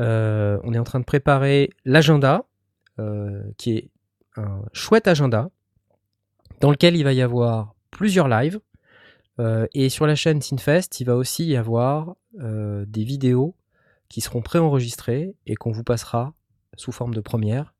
Euh, 0.00 0.58
on 0.64 0.74
est 0.74 0.78
en 0.78 0.84
train 0.84 1.00
de 1.00 1.04
préparer 1.04 1.70
l'agenda, 1.84 2.44
euh, 2.98 3.42
qui 3.56 3.76
est 3.76 3.90
un 4.36 4.62
chouette 4.72 5.08
agenda, 5.08 5.50
dans 6.60 6.70
lequel 6.70 6.96
il 6.96 7.04
va 7.04 7.12
y 7.12 7.22
avoir 7.22 7.74
plusieurs 7.90 8.28
lives. 8.28 8.60
Et 9.72 9.88
sur 9.88 10.08
la 10.08 10.16
chaîne 10.16 10.42
Synfest, 10.42 10.98
il 10.98 11.04
va 11.04 11.14
aussi 11.14 11.46
y 11.46 11.56
avoir 11.56 12.16
des 12.34 13.04
vidéos 13.04 13.54
qui 14.08 14.20
seront 14.20 14.42
préenregistrées 14.42 15.36
et 15.46 15.54
qu'on 15.54 15.70
vous 15.70 15.84
passera 15.84 16.34
sous 16.76 16.90
forme 16.90 17.14
de 17.14 17.20
première, 17.20 17.72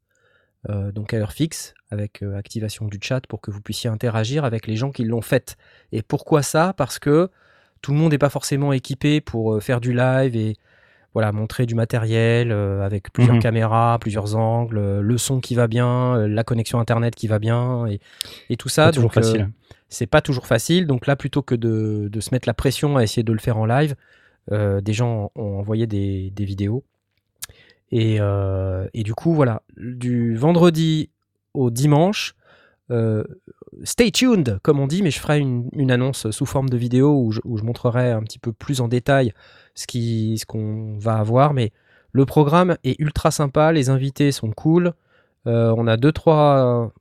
euh, 0.69 0.91
donc 0.93 1.15
à 1.15 1.19
heure 1.19 1.33
fixe, 1.33 1.75
avec 1.91 2.23
euh, 2.23 2.37
activation 2.37 2.87
du 2.87 2.99
chat 3.01 3.27
pour 3.27 3.41
que 3.41 3.51
vous 3.51 3.61
puissiez 3.61 3.89
interagir 3.91 4.45
avec 4.45 4.67
les 4.67 4.77
gens 4.77 4.91
qui 4.91 5.05
l'ont 5.05 5.23
faite. 5.23 5.57
Et 5.93 6.03
pourquoi 6.03 6.43
ça? 6.43 6.75
Parce 6.77 6.99
que 6.99 7.31
tout 7.81 7.93
le 7.93 7.99
monde 7.99 8.11
n'est 8.13 8.19
pas 8.19 8.29
forcément 8.31 8.73
équipé 8.73 9.21
pour 9.21 9.55
euh, 9.55 9.61
faire 9.61 9.81
du 9.81 9.93
live 9.95 10.35
et 10.37 10.57
voilà, 11.15 11.33
montrer 11.33 11.65
du 11.67 11.75
matériel 11.75 12.53
avec 12.53 13.13
plusieurs 13.13 13.37
Mhm. 13.37 13.43
caméras, 13.43 13.99
plusieurs 13.99 14.37
angles, 14.37 15.01
le 15.01 15.19
son 15.19 15.41
qui 15.41 15.55
va 15.55 15.67
bien, 15.67 16.29
la 16.29 16.45
connexion 16.45 16.79
internet 16.81 17.15
qui 17.15 17.27
va 17.29 17.39
bien 17.39 17.87
et, 17.87 17.99
et 18.51 18.57
tout 18.57 18.69
ça. 18.69 18.93
Toujours 18.93 19.05
Donc, 19.11 19.15
facile. 19.15 19.49
c'est 19.89 20.07
pas 20.07 20.21
toujours 20.21 20.47
facile. 20.47 20.87
Donc 20.87 21.07
là, 21.07 21.17
plutôt 21.17 21.43
que 21.43 21.55
de, 21.55 22.09
de 22.13 22.21
se 22.21 22.33
mettre 22.33 22.47
la 22.47 22.55
pression 22.55 22.97
à 22.99 23.03
essayer 23.03 23.23
de 23.25 23.33
le 23.33 23.39
faire 23.39 23.57
en 23.57 23.65
live, 23.67 23.95
des 24.51 24.93
gens 24.93 25.31
ont 25.35 25.59
envoyé 25.59 25.87
des, 25.87 26.31
des 26.31 26.45
vidéos. 26.45 26.85
Et, 27.91 28.19
euh, 28.21 28.87
et 28.95 29.03
du 29.03 29.15
coup, 29.15 29.33
voilà, 29.33 29.63
du 29.77 30.37
vendredi 30.37 31.11
au 31.55 31.71
dimanche, 31.71 32.35
euh, 32.91 33.25
stay 33.85 34.11
tuned, 34.11 34.59
comme 34.63 34.81
on 34.81 34.87
dit, 34.87 35.03
mais 35.03 35.11
je 35.11 35.21
ferai 35.21 35.39
une, 35.41 35.91
annonce 35.91 36.31
sous 36.31 36.47
forme 36.47 36.69
de 36.69 36.77
vidéo 36.77 37.21
où 37.23 37.33
je, 37.33 37.41
montrerai 37.45 38.13
un 38.13 38.23
petit 38.23 38.39
peu 38.39 38.53
plus 38.53 38.81
en 38.81 38.89
détail 38.89 39.33
ce 39.75 40.45
qu'on 40.45 40.97
va 40.99 41.17
avoir. 41.17 41.55
Mais 41.55 41.73
le 42.13 42.27
programme 42.27 42.77
est 42.85 42.99
ultra 42.99 43.31
sympa, 43.31 43.73
les 43.73 43.91
invités 43.91 44.33
sont 44.33 44.53
cool. 44.53 44.93
Euh, 45.47 45.73
on 45.77 45.87
a 45.87 45.97
deux 45.97 46.13
trois, 46.13 46.93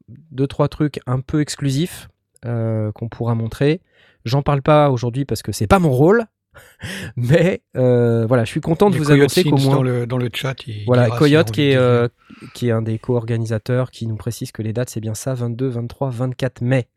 trucs 0.69 0.99
un 1.05 1.19
peu 1.19 1.41
exclusifs 1.41 2.09
qu'on 2.43 3.09
pourra 3.09 3.35
montrer. 3.35 3.81
J'en 4.23 4.41
parle 4.41 4.61
pas 4.61 4.89
aujourd'hui 4.89 5.25
parce 5.25 5.41
que 5.41 5.51
c'est 5.51 5.67
pas 5.67 5.79
mon 5.79 5.91
rôle. 5.91 6.25
Mais 7.15 7.61
euh, 7.75 8.25
voilà, 8.27 8.43
je 8.45 8.49
suis 8.51 8.61
content 8.61 8.89
de 8.89 8.97
vous 8.97 9.05
Coyote 9.05 9.19
annoncer 9.19 9.43
qu'au 9.43 9.57
moins. 9.57 9.75
dans 9.75 9.83
le, 9.83 10.05
dans 10.07 10.17
le 10.17 10.29
chat. 10.33 10.55
il 10.67 10.85
Voilà, 10.85 11.09
Coyote 11.09 11.51
qui 11.51 11.71
est, 11.71 11.75
euh, 11.75 12.07
qui 12.53 12.67
est 12.69 12.71
un 12.71 12.81
des 12.81 12.99
co-organisateurs 12.99 13.91
qui 13.91 14.07
nous 14.07 14.15
précise 14.15 14.51
que 14.51 14.61
les 14.61 14.73
dates, 14.73 14.89
c'est 14.89 14.99
bien 15.01 15.15
ça, 15.15 15.33
22, 15.33 15.67
23, 15.67 16.09
24 16.09 16.61
mai. 16.61 16.87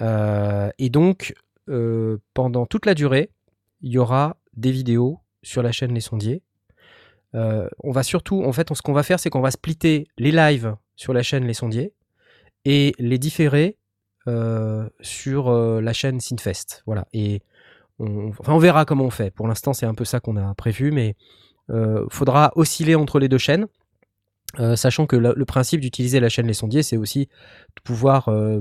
Euh, 0.00 0.70
et 0.78 0.90
donc, 0.90 1.34
pendant 2.34 2.66
toute 2.66 2.86
la 2.86 2.94
durée, 2.94 3.30
il 3.82 3.92
y 3.92 3.98
aura 3.98 4.36
des 4.56 4.70
vidéos 4.70 5.18
sur 5.42 5.62
la 5.62 5.72
chaîne 5.72 5.92
Les 5.94 6.00
Sondiers. 6.00 6.42
On 7.34 7.90
va 7.90 8.02
surtout, 8.02 8.42
en 8.44 8.52
fait, 8.52 8.70
on- 8.70 8.74
ce 8.74 8.82
qu'on 8.82 8.92
va 8.94 9.02
faire, 9.02 9.20
c'est 9.20 9.28
qu'on 9.30 9.40
va 9.42 9.50
splitter 9.50 10.08
les 10.16 10.32
lives 10.32 10.74
sur 10.96 11.12
la 11.12 11.22
chaîne 11.22 11.44
Les 11.44 11.54
Sondiers 11.54 11.92
et 12.64 12.94
les 12.98 13.18
différer 13.18 13.76
sur 15.00 15.52
la 15.52 15.92
chaîne 15.92 16.20
Synfest. 16.20 16.82
Voilà. 16.86 17.06
Et 17.12 17.42
on, 17.98 18.28
enfin, 18.28 18.52
on 18.52 18.58
verra 18.58 18.84
comment 18.84 19.04
on 19.04 19.10
fait. 19.10 19.30
Pour 19.30 19.48
l'instant, 19.48 19.72
c'est 19.72 19.86
un 19.86 19.94
peu 19.94 20.04
ça 20.04 20.20
qu'on 20.20 20.36
a 20.36 20.54
prévu, 20.54 20.90
mais 20.92 21.14
euh, 21.70 22.04
faudra 22.10 22.52
osciller 22.56 22.94
entre 22.94 23.18
les 23.18 23.28
deux 23.28 23.38
chaînes. 23.38 23.66
Euh, 24.60 24.74
sachant 24.76 25.06
que 25.06 25.16
le, 25.16 25.34
le 25.36 25.44
principe 25.44 25.80
d'utiliser 25.80 26.18
la 26.20 26.28
chaîne 26.28 26.46
Les 26.46 26.54
Sondiers, 26.54 26.82
c'est 26.82 26.96
aussi 26.96 27.26
de 27.76 27.82
pouvoir 27.84 28.28
euh, 28.28 28.60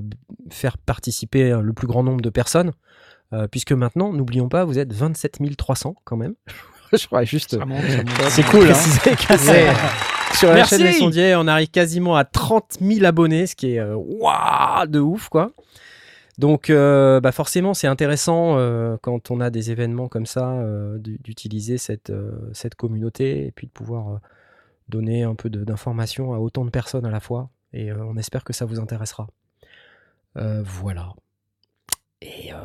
faire 0.50 0.78
participer 0.78 1.52
le 1.62 1.74
plus 1.74 1.88
grand 1.88 2.04
nombre 2.04 2.22
de 2.22 2.30
personnes. 2.30 2.72
Euh, 3.34 3.48
puisque 3.48 3.72
maintenant, 3.72 4.12
n'oublions 4.14 4.50
pas, 4.50 4.66
vous 4.66 4.78
êtes 4.78 4.94
27 4.94 5.40
300 5.58 5.96
quand 6.04 6.18
même. 6.18 6.36
Je 6.94 7.06
crois 7.08 7.24
juste. 7.24 7.58
C'est 8.30 8.44
cool, 8.46 8.64
hein. 8.70 8.74
préciser 8.74 9.16
que 9.16 9.38
c'est- 9.38 9.74
sur 10.36 10.50
la 10.50 10.56
Merci. 10.56 10.78
chaîne 10.78 10.86
Les 10.86 10.94
Sondiers, 10.94 11.36
on 11.36 11.48
arrive 11.48 11.70
quasiment 11.70 12.16
à 12.18 12.26
30 12.26 12.78
000 12.82 13.06
abonnés, 13.06 13.48
ce 13.48 13.56
qui 13.56 13.76
est 13.76 13.82
waouh 13.84 14.86
de 14.88 15.00
ouf, 15.00 15.30
quoi. 15.30 15.52
Donc, 16.38 16.70
euh, 16.70 17.22
bah 17.22 17.32
forcément, 17.32 17.74
c'est 17.74 17.88
intéressant 17.88 18.58
euh, 18.58 18.98
quand 19.02 19.32
on 19.32 19.40
a 19.40 19.50
des 19.50 19.72
événements 19.72 20.10
comme 20.10 20.26
ça 20.26 20.52
euh, 20.52 20.98
d'u- 20.98 21.18
d'utiliser 21.24 21.78
cette, 21.78 22.12
cette 22.54 22.76
communauté 22.76 23.46
et 23.48 23.52
puis 23.52 23.68
de 23.68 23.72
pouvoir 23.72 24.20
donner 24.90 25.24
un 25.24 25.36
peu 25.36 25.50
d'informations 25.50 26.34
à 26.34 26.40
autant 26.40 26.66
de 26.66 26.70
personnes 26.70 27.06
à 27.06 27.12
la 27.12 27.20
fois. 27.20 27.50
Et 27.74 27.92
on 27.94 28.18
espère 28.18 28.44
que 28.44 28.54
ça 28.54 28.66
vous 28.66 28.80
intéressera. 28.80 29.28
Voilà. 30.36 31.14
Et 32.22 32.52
euh, 32.54 32.58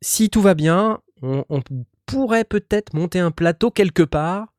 si 0.00 0.30
tout 0.30 0.42
va 0.42 0.54
bien, 0.54 1.00
on, 1.22 1.44
on 1.48 1.62
pourrait 2.06 2.44
peut-être 2.44 2.94
monter 2.94 3.18
un 3.20 3.30
plateau 3.30 3.70
quelque 3.70 4.02
part, 4.02 4.52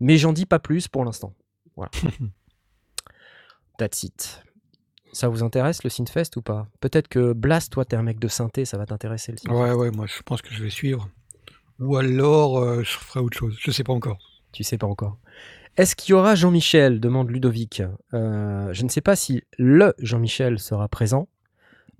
mais 0.00 0.16
j'en 0.16 0.32
dis 0.32 0.46
pas 0.46 0.58
plus 0.58 0.88
pour 0.88 1.04
l'instant. 1.04 1.32
Voilà. 1.76 1.90
That's 3.78 4.02
it. 4.04 4.42
Ça 5.16 5.28
vous 5.28 5.42
intéresse 5.42 5.82
le 5.82 5.88
Synthfest 5.88 6.36
ou 6.36 6.42
pas? 6.42 6.68
Peut-être 6.78 7.08
que 7.08 7.32
Blast, 7.32 7.72
toi, 7.72 7.86
t'es 7.86 7.96
un 7.96 8.02
mec 8.02 8.18
de 8.18 8.28
synthé, 8.28 8.66
ça 8.66 8.76
va 8.76 8.84
t'intéresser 8.84 9.32
le 9.32 9.38
Synthfest. 9.38 9.58
Ouais, 9.58 9.72
ouais, 9.72 9.90
moi 9.90 10.04
je 10.06 10.20
pense 10.22 10.42
que 10.42 10.52
je 10.52 10.62
vais 10.62 10.68
suivre. 10.68 11.08
Ou 11.78 11.96
alors 11.96 12.58
euh, 12.58 12.82
je 12.82 12.98
ferai 12.98 13.20
autre 13.20 13.38
chose. 13.38 13.56
Je 13.58 13.70
sais 13.70 13.82
pas 13.82 13.94
encore. 13.94 14.18
Tu 14.52 14.62
sais 14.62 14.76
pas 14.76 14.86
encore. 14.86 15.16
Est-ce 15.78 15.96
qu'il 15.96 16.10
y 16.10 16.14
aura 16.14 16.34
Jean-Michel? 16.34 17.00
demande 17.00 17.30
Ludovic. 17.30 17.82
Euh, 18.12 18.70
je 18.74 18.82
ne 18.82 18.90
sais 18.90 19.00
pas 19.00 19.16
si 19.16 19.42
le 19.56 19.94
Jean-Michel 20.00 20.58
sera 20.58 20.86
présent, 20.86 21.28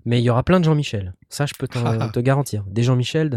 mais 0.05 0.21
il 0.21 0.23
y 0.23 0.29
aura 0.29 0.43
plein 0.43 0.59
de 0.59 0.65
Jean-Michel. 0.65 1.15
Ça, 1.29 1.47
je 1.47 1.55
peux 1.57 1.67
te 1.67 2.19
garantir. 2.19 2.65
Des 2.67 2.83
Jean-Michel 2.83 3.31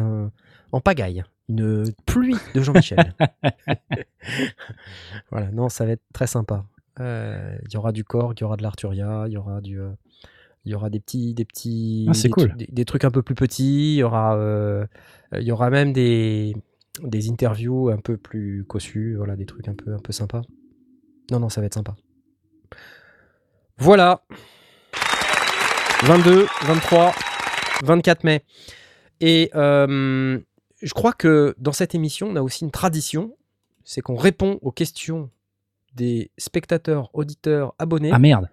en 0.73 0.81
pagaille. 0.83 1.25
Une 1.49 1.91
pluie 2.05 2.37
de 2.55 2.61
Jean-Michel. 2.61 3.15
voilà, 5.31 5.51
non, 5.53 5.71
ça 5.71 5.87
va 5.87 5.93
être 5.93 6.05
très 6.13 6.27
sympa. 6.27 6.67
Euh, 7.01 7.57
Il 7.67 7.73
y 7.73 7.77
aura 7.77 7.93
du 7.93 8.05
Korg, 8.05 8.39
il 8.39 8.43
y 8.43 8.45
aura 8.45 8.57
de 8.57 8.63
l'Arturia, 8.63 9.25
il 9.27 9.33
y 9.33 9.37
aura 9.37 9.61
du. 9.61 9.81
euh, 9.81 9.91
il 10.67 10.73
y 10.73 10.75
aura 10.75 10.91
des 10.91 11.01
petits, 11.01 11.33
des 11.33 11.47
petits, 11.47 12.07
Ah, 12.09 12.13
des, 12.13 12.29
cool. 12.29 12.49
trucs- 12.49 12.59
des- 12.59 12.69
des 12.71 12.85
trucs 12.85 13.05
un 13.05 13.11
peu 13.11 13.23
plus 13.23 13.35
petits. 13.35 13.95
Il 13.95 13.99
y 13.99 14.03
aura, 14.03 14.37
euh, 14.37 14.87
il 15.35 15.43
y 15.43 15.53
aura 15.53 15.71
même 15.71 15.93
des, 15.95 16.55
des 17.03 17.31
interviews 17.31 17.89
un 17.89 17.97
peu 17.97 18.19
plus 18.19 18.65
cossues, 18.69 19.15
voilà, 19.17 19.37
des 19.37 19.47
trucs 19.47 19.69
un 19.69 19.75
peu, 19.75 19.95
un 19.95 19.99
peu 20.01 20.13
sympas. 20.13 20.43
Non, 21.31 21.41
non, 21.41 21.49
ça 21.49 21.61
va 21.63 21.67
être 21.67 21.75
sympa. 21.75 21.97
Voilà. 23.79 24.23
22, 26.03 26.47
23, 26.65 27.13
24 27.85 28.25
mai. 28.25 28.43
Et 29.21 29.51
euh, 29.55 30.39
je 30.83 30.93
crois 30.95 31.13
que 31.13 31.55
dans 31.59 31.73
cette 31.73 31.95
émission, 31.95 32.29
on 32.29 32.37
a 32.37 32.43
aussi 32.43 32.65
une 32.65 32.71
tradition, 32.71 33.37
c'est 33.85 34.01
qu'on 34.01 34.17
répond 34.17 34.59
aux 34.63 34.73
questions 34.73 35.31
des 35.95 36.31
spectateurs, 36.39 37.11
auditeurs, 37.15 37.75
abonnés. 37.79 38.11
Ah 38.13 38.19
merde. 38.19 38.49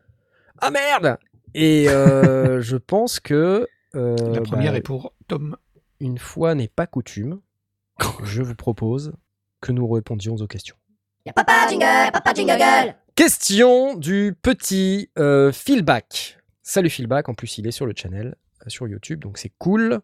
Ah 0.59 0.71
merde 0.71 1.17
Et 1.53 1.89
euh, 1.89 2.61
je 2.61 2.77
pense 2.77 3.19
que 3.19 3.67
euh, 3.95 4.15
La 4.33 4.41
première 4.41 4.71
bah, 4.71 4.77
est 4.77 4.81
pour 4.81 5.13
Tom. 5.27 5.57
une 5.99 6.17
fois 6.17 6.55
n'est 6.55 6.67
pas 6.67 6.87
coutume, 6.87 7.39
je 8.23 8.41
vous 8.41 8.55
propose 8.55 9.13
que 9.61 9.71
nous 9.71 9.87
répondions 9.87 10.35
aux 10.35 10.47
questions. 10.47 10.75
Y'a 11.25 11.33
papa 11.33 11.67
jingle, 11.69 12.11
papa 12.11 12.33
jingle. 12.33 12.95
Question 13.15 13.95
du 13.95 14.35
petit 14.41 15.09
euh, 15.17 15.51
Feelback. 15.51 16.37
Salut 16.63 16.89
Feelback, 16.89 17.29
en 17.29 17.33
plus 17.33 17.57
il 17.57 17.67
est 17.67 17.71
sur 17.71 17.85
le 17.85 17.93
channel, 17.95 18.35
euh, 18.65 18.69
sur 18.69 18.87
YouTube, 18.87 19.19
donc 19.19 19.37
c'est 19.37 19.51
cool. 19.57 19.99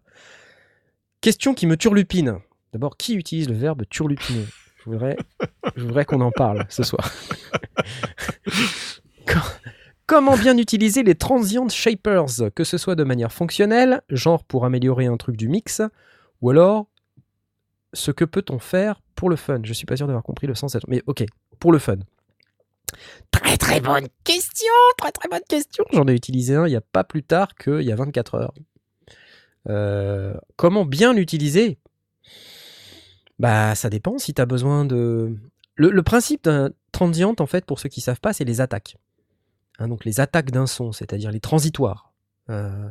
Question 1.21 1.53
qui 1.53 1.67
me 1.67 1.77
turlupine. 1.77 2.39
D'abord, 2.73 2.97
qui 2.97 3.13
utilise 3.13 3.47
le 3.47 3.55
verbe 3.55 3.83
turlupiner? 3.89 4.45
Je 4.85 4.89
voudrais, 4.89 5.17
je 5.75 5.83
voudrais 5.85 6.05
qu'on 6.05 6.21
en 6.21 6.31
parle 6.31 6.65
ce 6.69 6.83
soir. 6.83 7.11
Com- 9.27 9.41
Comment 10.05 10.35
bien 10.35 10.57
utiliser 10.57 11.01
les 11.03 11.15
transient 11.15 11.69
shapers, 11.69 12.25
que 12.53 12.65
ce 12.65 12.77
soit 12.77 12.95
de 12.95 13.05
manière 13.05 13.31
fonctionnelle, 13.31 14.01
genre 14.09 14.43
pour 14.43 14.65
améliorer 14.65 15.05
un 15.05 15.15
truc 15.15 15.37
du 15.37 15.47
mix, 15.47 15.81
ou 16.41 16.49
alors 16.49 16.87
ce 17.93 18.11
que 18.11 18.25
peut-on 18.25 18.59
faire 18.59 18.99
pour 19.15 19.29
le 19.29 19.37
fun? 19.37 19.59
Je 19.63 19.71
suis 19.71 19.85
pas 19.85 19.95
sûr 19.95 20.05
d'avoir 20.07 20.23
compris 20.23 20.45
le 20.45 20.55
sens, 20.55 20.75
mais 20.89 21.01
ok, 21.07 21.23
pour 21.59 21.71
le 21.71 21.79
fun. 21.79 21.95
Très 23.31 23.55
très 23.57 23.79
bonne 23.79 24.07
question, 24.25 24.73
très 24.97 25.11
très 25.13 25.29
bonne 25.29 25.41
question. 25.47 25.85
J'en 25.93 26.05
ai 26.07 26.13
utilisé 26.13 26.55
un 26.55 26.67
il 26.67 26.71
n'y 26.71 26.75
a 26.75 26.81
pas 26.81 27.05
plus 27.05 27.23
tard 27.23 27.55
qu'il 27.55 27.81
y 27.81 27.91
a 27.91 27.95
24 27.95 28.35
heures. 28.35 28.53
Euh, 29.69 30.33
comment 30.57 30.83
bien 30.83 31.13
l'utiliser 31.13 31.79
Bah 33.43 33.75
ça 33.75 33.89
dépend 33.89 34.17
si 34.17 34.33
tu 34.33 34.41
as 34.41 34.45
besoin 34.45 34.85
de... 34.85 35.35
Le, 35.75 35.89
le 35.89 36.01
principe 36.03 36.45
d'un 36.45 36.69
transient, 36.93 37.35
en 37.39 37.45
fait, 37.45 37.65
pour 37.65 37.77
ceux 37.77 37.89
qui 37.89 37.99
savent 37.99 38.21
pas, 38.21 38.31
c'est 38.31 38.45
les 38.45 38.61
attaques. 38.61 38.95
Hein, 39.79 39.89
donc 39.89 40.05
les 40.05 40.21
attaques 40.21 40.49
d'un 40.49 40.65
son, 40.65 40.93
c'est-à-dire 40.93 41.29
les 41.29 41.41
transitoires. 41.41 42.13
Euh, 42.49 42.89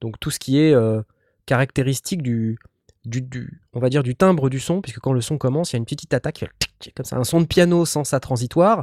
donc 0.00 0.18
tout 0.18 0.32
ce 0.32 0.40
qui 0.40 0.58
est 0.58 0.74
euh, 0.74 1.02
caractéristique 1.46 2.20
du, 2.20 2.58
du, 3.04 3.22
du- 3.22 3.60
on 3.74 3.78
va 3.78 3.90
dire 3.90 4.02
du 4.02 4.16
timbre 4.16 4.50
du 4.50 4.58
son, 4.58 4.80
puisque 4.80 4.98
quand 4.98 5.12
le 5.12 5.20
son 5.20 5.38
commence, 5.38 5.70
il 5.70 5.74
y 5.74 5.76
a 5.76 5.78
une 5.78 5.84
petite 5.84 6.14
attaque 6.14 6.46
qui 6.80 6.88
fait 6.88 6.94
comme 6.96 7.06
ça. 7.06 7.16
Un 7.16 7.22
son 7.22 7.40
de 7.40 7.46
piano 7.46 7.84
sans 7.86 8.02
sa 8.02 8.18
transitoire, 8.18 8.82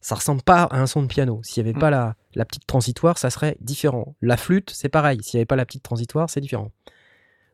ça 0.00 0.16
ressemble 0.16 0.42
pas 0.42 0.64
à 0.64 0.80
un 0.80 0.88
son 0.88 1.02
de 1.02 1.06
piano. 1.06 1.40
S'il 1.44 1.62
n'y 1.62 1.70
avait 1.70 1.78
pas 1.78 1.90
la, 1.90 2.16
la 2.34 2.44
petite 2.44 2.66
transitoire, 2.66 3.16
ça 3.16 3.30
serait 3.30 3.56
différent. 3.60 4.16
La 4.20 4.36
flûte, 4.36 4.70
c'est 4.74 4.88
pareil. 4.88 5.22
S'il 5.22 5.38
n'y 5.38 5.42
avait 5.42 5.46
pas 5.46 5.54
la 5.54 5.66
petite 5.66 5.84
transitoire, 5.84 6.28
c'est 6.30 6.40
différent. 6.40 6.72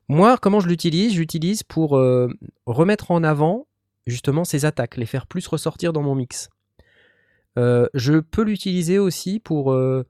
Moi, 0.09 0.39
comment 0.39 0.61
je 0.61 0.69
l'utilise? 0.69 1.13
Je 1.13 1.19
l'utilise 1.19 1.63
pour 1.63 1.99
euh, 1.99 2.29
remettre 2.65 3.11
en 3.11 3.23
avant 3.23 3.67
justement 4.07 4.45
ces 4.45 4.65
attaques, 4.65 4.97
les 4.97 5.05
faire 5.05 5.27
plus 5.27 5.47
ressortir 5.47 5.93
dans 5.93 6.01
mon 6.03 6.15
mix. 6.15 6.49
Euh, 7.59 7.87
je 7.93 8.15
peux 8.15 8.43
l'utiliser 8.43 8.99
aussi 8.99 9.39
pour, 9.39 9.73
euh, 9.73 10.07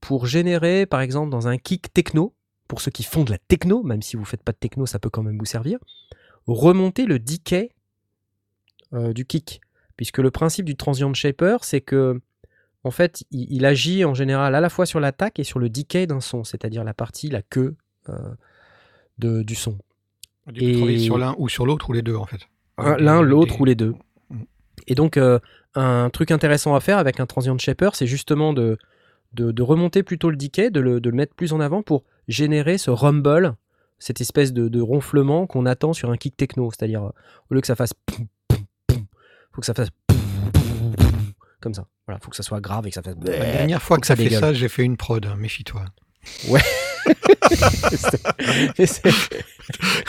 pour 0.00 0.26
générer, 0.26 0.84
par 0.84 1.00
exemple, 1.00 1.30
dans 1.30 1.48
un 1.48 1.56
kick 1.56 1.92
techno, 1.94 2.34
pour 2.68 2.82
ceux 2.82 2.90
qui 2.90 3.02
font 3.02 3.24
de 3.24 3.30
la 3.30 3.38
techno, 3.38 3.82
même 3.82 4.02
si 4.02 4.16
vous 4.16 4.22
ne 4.22 4.26
faites 4.26 4.42
pas 4.42 4.52
de 4.52 4.58
techno, 4.58 4.84
ça 4.84 4.98
peut 4.98 5.08
quand 5.08 5.22
même 5.22 5.38
vous 5.38 5.46
servir, 5.46 5.78
remonter 6.46 7.06
le 7.06 7.18
decay 7.18 7.70
du 8.92 9.24
kick. 9.24 9.60
Puisque 9.96 10.18
le 10.18 10.30
principe 10.30 10.66
du 10.66 10.76
transient 10.76 11.12
shaper, 11.14 11.64
c'est 11.64 11.80
que 11.80 12.20
en 12.84 12.90
fait, 12.90 13.24
il, 13.30 13.64
agit 13.64 14.04
en 14.04 14.12
général 14.12 14.54
à 14.54 14.60
la 14.60 14.68
fois 14.68 14.84
sur 14.86 15.00
l'attaque 15.00 15.38
et 15.38 15.44
sur 15.44 15.58
le 15.58 15.70
decay 15.70 16.06
d'un 16.06 16.20
son, 16.20 16.44
c'est-à-dire 16.44 16.84
la 16.84 16.94
partie, 16.94 17.28
la 17.28 17.42
queue 17.42 17.76
de, 19.18 19.42
du 19.42 19.54
son. 19.54 19.78
Peux 20.46 20.52
Et- 20.62 20.76
travailler 20.76 20.98
sur 20.98 21.18
l'un 21.18 21.34
ou 21.38 21.48
sur 21.48 21.66
l'autre 21.66 21.88
ou 21.90 21.92
les 21.92 22.02
deux 22.02 22.16
en 22.16 22.26
fait. 22.26 22.40
Des- 22.78 23.02
L'un, 23.02 23.22
l'autre 23.22 23.60
ou 23.60 23.64
les 23.64 23.74
deux. 23.74 23.94
Mm. 24.30 24.40
Et 24.88 24.94
donc, 24.94 25.16
euh, 25.16 25.38
un 25.74 26.10
truc 26.10 26.30
intéressant 26.30 26.74
à 26.74 26.80
faire 26.80 26.98
avec 26.98 27.20
un 27.20 27.26
transient 27.26 27.56
shaper, 27.58 27.94
c'est 27.94 28.06
justement 28.06 28.52
de, 28.52 28.76
de, 29.32 29.50
de 29.52 29.62
remonter 29.62 30.02
plutôt 30.02 30.30
le 30.30 30.36
decay, 30.36 30.70
de 30.70 30.80
le, 30.80 31.00
de 31.00 31.08
le 31.10 31.16
mettre 31.16 31.34
plus 31.34 31.52
en 31.52 31.60
avant 31.60 31.82
pour 31.82 32.02
générer 32.28 32.76
ce 32.78 32.90
rumble, 32.90 33.54
cette 33.98 34.20
espèce 34.20 34.52
de, 34.52 34.68
de 34.68 34.80
ronflement 34.80 35.46
qu'on 35.46 35.66
attend 35.66 35.92
sur 35.92 36.10
un 36.10 36.16
kick 36.16 36.36
techno. 36.36 36.70
C'est-à-dire, 36.70 37.04
euh, 37.04 37.10
au 37.50 37.54
lieu 37.54 37.60
que 37.60 37.66
ça 37.66 37.76
fasse 37.76 37.94
poum, 38.06 38.26
poum, 38.48 38.64
poum, 38.88 39.06
faut 39.52 39.60
que 39.60 39.66
ça 39.66 39.74
fasse 39.74 39.88
comme 41.60 41.74
ça. 41.74 41.86
Voilà, 42.06 42.20
faut 42.20 42.28
que 42.30 42.36
ça 42.36 42.42
soit 42.42 42.60
grave 42.60 42.86
et 42.86 42.90
que 42.90 42.94
ça 42.94 43.02
fasse. 43.02 43.14
La 43.24 43.38
dernière 43.52 43.80
fois 43.80 43.96
faut 43.96 44.00
que 44.00 44.02
que 44.02 44.06
ça 44.08 44.16
ça 44.16 44.22
fait 44.22 44.30
ça, 44.34 44.52
j'ai 44.52 44.68
fait 44.68 44.82
une 44.84 44.96
prod. 44.98 45.24
hein, 45.24 45.36
Méfie-toi. 45.38 45.84
Mais 48.78 48.86
c'est- 48.86 49.02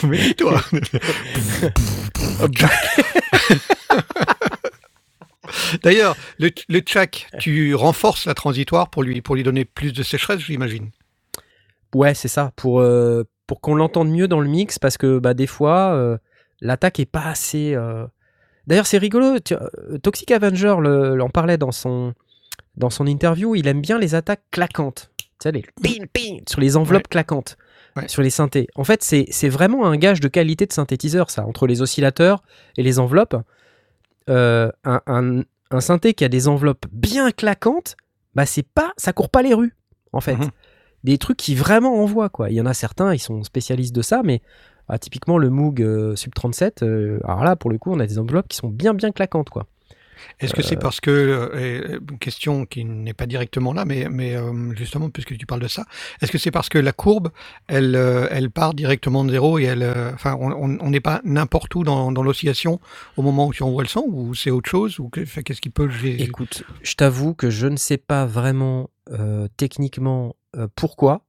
Méfie-toi. 0.04 0.62
D'ailleurs, 5.84 6.16
le, 6.40 6.50
le 6.70 6.80
tchak, 6.80 7.28
tu 7.40 7.76
renforces 7.76 8.26
la 8.26 8.34
transitoire 8.34 8.90
pour 8.90 9.04
lui, 9.04 9.22
pour 9.22 9.36
lui 9.36 9.44
donner 9.44 9.64
plus 9.64 9.94
de 9.94 10.02
sécheresse, 10.04 10.40
j'imagine. 10.40 10.90
Ouais, 11.94 12.14
c'est 12.14 12.28
ça, 12.28 12.52
pour, 12.56 12.80
euh, 12.82 13.24
pour 13.48 13.62
qu'on 13.62 13.76
l'entende 13.76 14.10
mieux 14.10 14.28
dans 14.28 14.40
le 14.42 14.50
mix, 14.50 14.80
parce 14.80 14.98
que 14.98 15.20
bah, 15.20 15.34
des 15.34 15.48
fois, 15.48 15.94
euh, 15.94 16.18
l'attaque 16.62 17.00
est 17.00 17.06
pas 17.06 17.24
assez. 17.26 17.74
euh, 17.76 18.06
D'ailleurs, 18.68 18.88
c'est 18.88 18.98
rigolo, 18.98 19.38
tu- 19.40 19.54
Toxic 20.02 20.32
Avenger 20.32 20.76
le- 20.82 21.22
en 21.22 21.30
parlait 21.30 21.58
dans 21.60 21.72
son, 21.72 22.16
dans 22.76 22.90
son 22.90 23.06
interview, 23.06 23.54
il 23.56 23.68
aime 23.68 23.82
bien 23.82 24.00
les 24.00 24.16
attaques 24.16 24.42
claquantes. 24.52 25.12
Tu 25.40 25.44
sais, 25.44 25.52
les 25.52 25.66
ping, 25.82 26.06
ping, 26.12 26.42
sur 26.48 26.62
les 26.62 26.78
enveloppes 26.78 27.08
claquantes, 27.10 27.58
Ouais. 27.98 28.08
sur 28.08 28.22
les 28.22 28.30
synthés. 28.30 28.68
En 28.76 28.84
fait, 28.84 29.04
c'est 29.04 29.26
c'est 29.32 29.48
vraiment 29.50 29.86
un 29.86 29.96
gage 29.98 30.20
de 30.20 30.28
qualité 30.28 30.66
de 30.66 30.74
synthétiseur, 30.74 31.30
ça, 31.30 31.46
entre 31.46 31.66
les 31.68 31.82
oscillateurs 31.82 32.42
et 32.78 32.84
les 32.84 33.00
enveloppes. 33.00 33.36
Euh, 34.30 34.72
un, 34.84 35.02
un, 35.08 35.42
un 35.72 35.82
synthé 35.82 36.14
qui 36.14 36.24
a 36.26 36.30
des 36.30 36.48
enveloppes 36.48 36.86
bien 36.92 37.32
claquantes, 37.32 37.96
bah 38.34 38.46
c'est 38.46 38.66
pas, 38.68 38.92
ça 38.98 39.14
court 39.14 39.30
pas 39.30 39.42
les 39.44 39.54
rues, 39.54 39.76
en 40.14 40.20
fait 40.22 40.36
Mhm. 40.36 40.50
des 41.04 41.18
trucs 41.20 41.38
qui 41.38 41.54
vraiment 41.56 42.02
envoient 42.02 42.30
quoi. 42.30 42.50
Il 42.50 42.56
y 42.56 42.62
en 42.62 42.66
a 42.66 42.74
certains, 42.74 43.14
ils 43.14 43.20
sont 43.20 43.44
spécialistes 43.44 43.96
de 43.96 44.02
ça, 44.02 44.22
mais 44.24 44.42
ah, 44.90 44.98
typiquement 44.98 45.38
le 45.38 45.50
Moog 45.50 45.82
euh, 45.82 46.16
Sub 46.16 46.34
37, 46.34 46.82
euh, 46.84 47.20
alors 47.24 47.44
là 47.44 47.56
pour 47.56 47.70
le 47.70 47.78
coup 47.78 47.92
on 47.92 48.00
a 48.00 48.08
des 48.08 48.18
enveloppes 48.20 48.48
qui 48.48 48.58
sont 48.58 48.68
bien 48.70 48.94
bien 48.94 49.12
claquantes 49.12 49.50
quoi. 49.50 49.68
Est-ce 50.40 50.54
que 50.54 50.62
c'est 50.62 50.76
parce 50.78 51.00
que, 51.00 51.12
euh, 51.12 52.00
une 52.12 52.20
question 52.20 52.66
qui 52.66 52.86
n'est 52.86 53.14
pas 53.14 53.26
directement 53.26 53.74
là, 53.74 53.86
mais, 53.86 54.08
mais 54.10 54.36
euh, 54.36 54.74
justement, 54.76 55.10
puisque 55.10 55.38
tu 55.38 55.46
parles 55.46 55.62
de 55.62 55.68
ça, 55.68 55.86
est-ce 56.22 56.32
que 56.32 56.38
c'est 56.38 56.52
parce 56.52 56.70
que 56.70 56.78
la 56.78 56.92
courbe, 56.92 57.30
elle, 57.68 57.96
euh, 57.96 58.28
elle 58.32 58.50
part 58.52 58.74
directement 58.74 59.24
de 59.24 59.32
zéro 59.32 59.60
et 59.60 59.64
elle, 59.64 59.84
euh, 59.84 60.12
enfin, 60.14 60.36
on- 60.40 60.90
n'est 60.90 61.00
pas 61.00 61.22
n'importe 61.24 61.74
où 61.76 61.84
dans, 61.84 62.12
dans 62.12 62.24
l'oscillation 62.24 62.80
au 63.18 63.22
moment 63.22 63.48
où 63.48 63.54
tu 63.54 63.64
envoies 63.64 63.84
le 63.84 63.90
son, 63.90 64.04
ou 64.08 64.34
c'est 64.36 64.52
autre 64.52 64.70
chose, 64.70 65.00
ou 65.00 65.10
qu'est-ce 65.10 65.62
qui 65.62 65.70
peut 65.70 65.90
Écoute, 66.22 66.64
je 66.82 66.96
t'avoue 66.96 67.34
que 67.34 67.50
je 67.50 67.68
ne 67.68 67.78
sais 67.78 67.98
pas 67.98 68.26
vraiment 68.26 68.90
euh, 69.12 69.48
techniquement 69.58 70.36
euh, 70.56 70.68
pourquoi, 70.76 71.22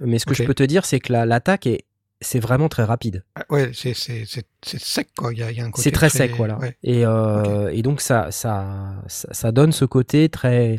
mais 0.00 0.18
ce 0.18 0.26
que 0.26 0.34
je 0.34 0.42
peux 0.46 0.54
te 0.54 0.62
dire 0.62 0.84
c'est 0.84 1.00
que 1.00 1.12
la- 1.12 1.26
l'attaque 1.26 1.66
est 1.66 1.84
c'est 2.24 2.40
vraiment 2.40 2.68
très 2.68 2.84
rapide. 2.84 3.24
Ah, 3.34 3.44
Ouais, 3.50 3.70
c'est 3.72 3.94
sec, 3.94 5.08
quoi. 5.16 5.32
Il 5.32 5.38
y 5.38 5.42
a, 5.42 5.50
il 5.50 5.56
y 5.56 5.60
a 5.60 5.64
un 5.64 5.70
côté 5.70 5.82
C'est 5.82 5.90
très 5.92 6.08
sec, 6.08 6.32
voilà. 6.36 6.58
ouais. 6.58 6.76
Et, 6.82 7.04
euh, 7.06 7.68
et 7.72 7.82
donc 7.82 8.00
ça, 8.00 8.30
ça, 8.30 9.02
ça, 9.08 9.52
donne 9.52 9.72
ce 9.72 9.84
côté 9.84 10.28
très, 10.28 10.78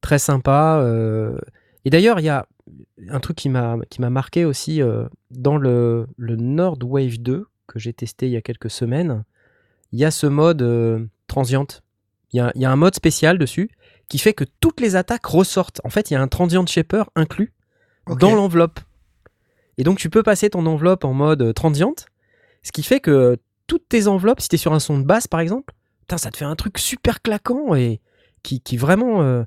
très 0.00 0.18
sympa. 0.18 0.78
euh. 0.82 1.38
Et 1.84 1.90
d'ailleurs, 1.90 2.20
il 2.20 2.24
y 2.24 2.28
a 2.28 2.46
un 3.08 3.20
truc 3.20 3.36
qui 3.36 3.48
m'a 3.48 3.76
marqué 3.98 4.44
aussi 4.44 4.82
euh, 4.82 5.06
dans 5.30 5.56
le, 5.56 6.06
le 6.16 6.36
Nord 6.36 6.78
Wave 6.82 7.18
2 7.18 7.46
que 7.66 7.78
j'ai 7.78 7.92
testé 7.92 8.26
il 8.26 8.32
y 8.32 8.36
a 8.36 8.42
quelques 8.42 8.70
semaines. 8.70 9.24
Il 9.92 9.98
y 9.98 10.04
a 10.04 10.10
ce 10.10 10.26
mode 10.26 10.62
euh, 10.62 11.06
transient. 11.28 11.66
Il 12.32 12.36
y 12.38 12.40
a, 12.40 12.52
il 12.54 12.60
y 12.60 12.64
a 12.64 12.70
un 12.70 12.76
mode 12.76 12.94
spécial 12.94 13.38
dessus 13.38 13.70
qui 14.08 14.18
fait 14.18 14.34
que 14.34 14.44
toutes 14.60 14.80
les 14.80 14.96
attaques 14.96 15.26
ressortent. 15.26 15.80
En 15.84 15.90
fait, 15.90 16.10
il 16.10 16.14
y 16.14 16.16
a 16.16 16.20
un 16.20 16.28
transient 16.28 16.66
shaper 16.66 17.04
inclus 17.14 17.52
dans 18.20 18.34
l'enveloppe. 18.34 18.80
Et 19.78 19.84
donc, 19.84 19.98
tu 19.98 20.10
peux 20.10 20.22
passer 20.22 20.50
ton 20.50 20.66
enveloppe 20.66 21.04
en 21.04 21.14
mode 21.14 21.40
euh, 21.42 21.52
transient, 21.52 21.94
ce 22.62 22.72
qui 22.72 22.82
fait 22.82 23.00
que 23.00 23.38
toutes 23.66 23.88
tes 23.88 24.06
enveloppes, 24.08 24.40
si 24.40 24.48
tu 24.48 24.56
es 24.56 24.58
sur 24.58 24.72
un 24.74 24.80
son 24.80 24.98
de 24.98 25.04
basse 25.04 25.26
par 25.26 25.40
exemple, 25.40 25.74
putain, 26.00 26.18
ça 26.18 26.30
te 26.30 26.36
fait 26.36 26.44
un 26.44 26.56
truc 26.56 26.78
super 26.78 27.22
claquant 27.22 27.74
et 27.74 28.00
qui, 28.42 28.60
qui 28.60 28.76
vraiment, 28.76 29.22
euh, 29.22 29.42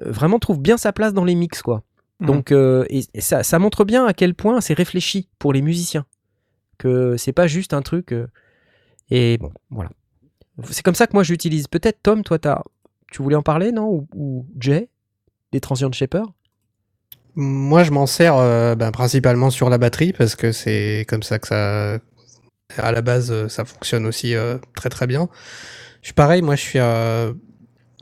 euh, 0.00 0.10
vraiment 0.10 0.38
trouve 0.38 0.60
bien 0.60 0.76
sa 0.76 0.92
place 0.92 1.12
dans 1.14 1.24
les 1.24 1.34
mix. 1.34 1.62
quoi. 1.62 1.82
Mhm. 2.20 2.26
Donc, 2.26 2.52
euh, 2.52 2.84
et, 2.90 3.04
et 3.14 3.20
ça, 3.20 3.42
ça 3.42 3.58
montre 3.58 3.84
bien 3.84 4.06
à 4.06 4.12
quel 4.12 4.34
point 4.34 4.60
c'est 4.60 4.74
réfléchi 4.74 5.28
pour 5.38 5.52
les 5.52 5.62
musiciens. 5.62 6.06
Que 6.78 7.16
c'est 7.16 7.32
pas 7.32 7.46
juste 7.46 7.72
un 7.72 7.82
truc. 7.82 8.12
euh, 8.12 8.26
et 9.10 9.38
bon, 9.38 9.52
voilà. 9.70 9.90
C'est 10.70 10.82
comme 10.82 10.94
ça 10.94 11.06
que 11.06 11.12
moi 11.12 11.22
j'utilise. 11.22 11.68
Peut-être, 11.68 12.02
Tom, 12.02 12.22
toi, 12.24 12.38
tu 13.10 13.22
voulais 13.22 13.36
en 13.36 13.42
parler, 13.42 13.70
non? 13.72 13.88
Ou, 13.88 14.08
ou 14.14 14.46
Jay 14.58 14.88
Des 15.52 15.60
transients 15.60 15.92
shaper 15.92 16.22
Moi, 17.36 17.82
je 17.82 17.90
m'en 17.90 18.06
sers 18.06 18.36
euh, 18.36 18.74
ben, 18.76 18.92
principalement 18.92 19.50
sur 19.50 19.68
la 19.70 19.78
batterie 19.78 20.12
parce 20.12 20.36
que 20.36 20.52
c'est 20.52 21.04
comme 21.08 21.22
ça 21.22 21.38
que 21.38 21.48
ça. 21.48 21.98
À 22.78 22.92
la 22.92 23.02
base, 23.02 23.30
euh, 23.30 23.48
ça 23.48 23.64
fonctionne 23.64 24.06
aussi 24.06 24.34
euh, 24.34 24.58
très 24.74 24.88
très 24.88 25.06
bien. 25.06 25.28
Je 26.02 26.08
suis 26.08 26.14
pareil, 26.14 26.42
moi, 26.42 26.56
je 26.56 26.60
suis. 26.62 26.78
euh, 26.78 27.32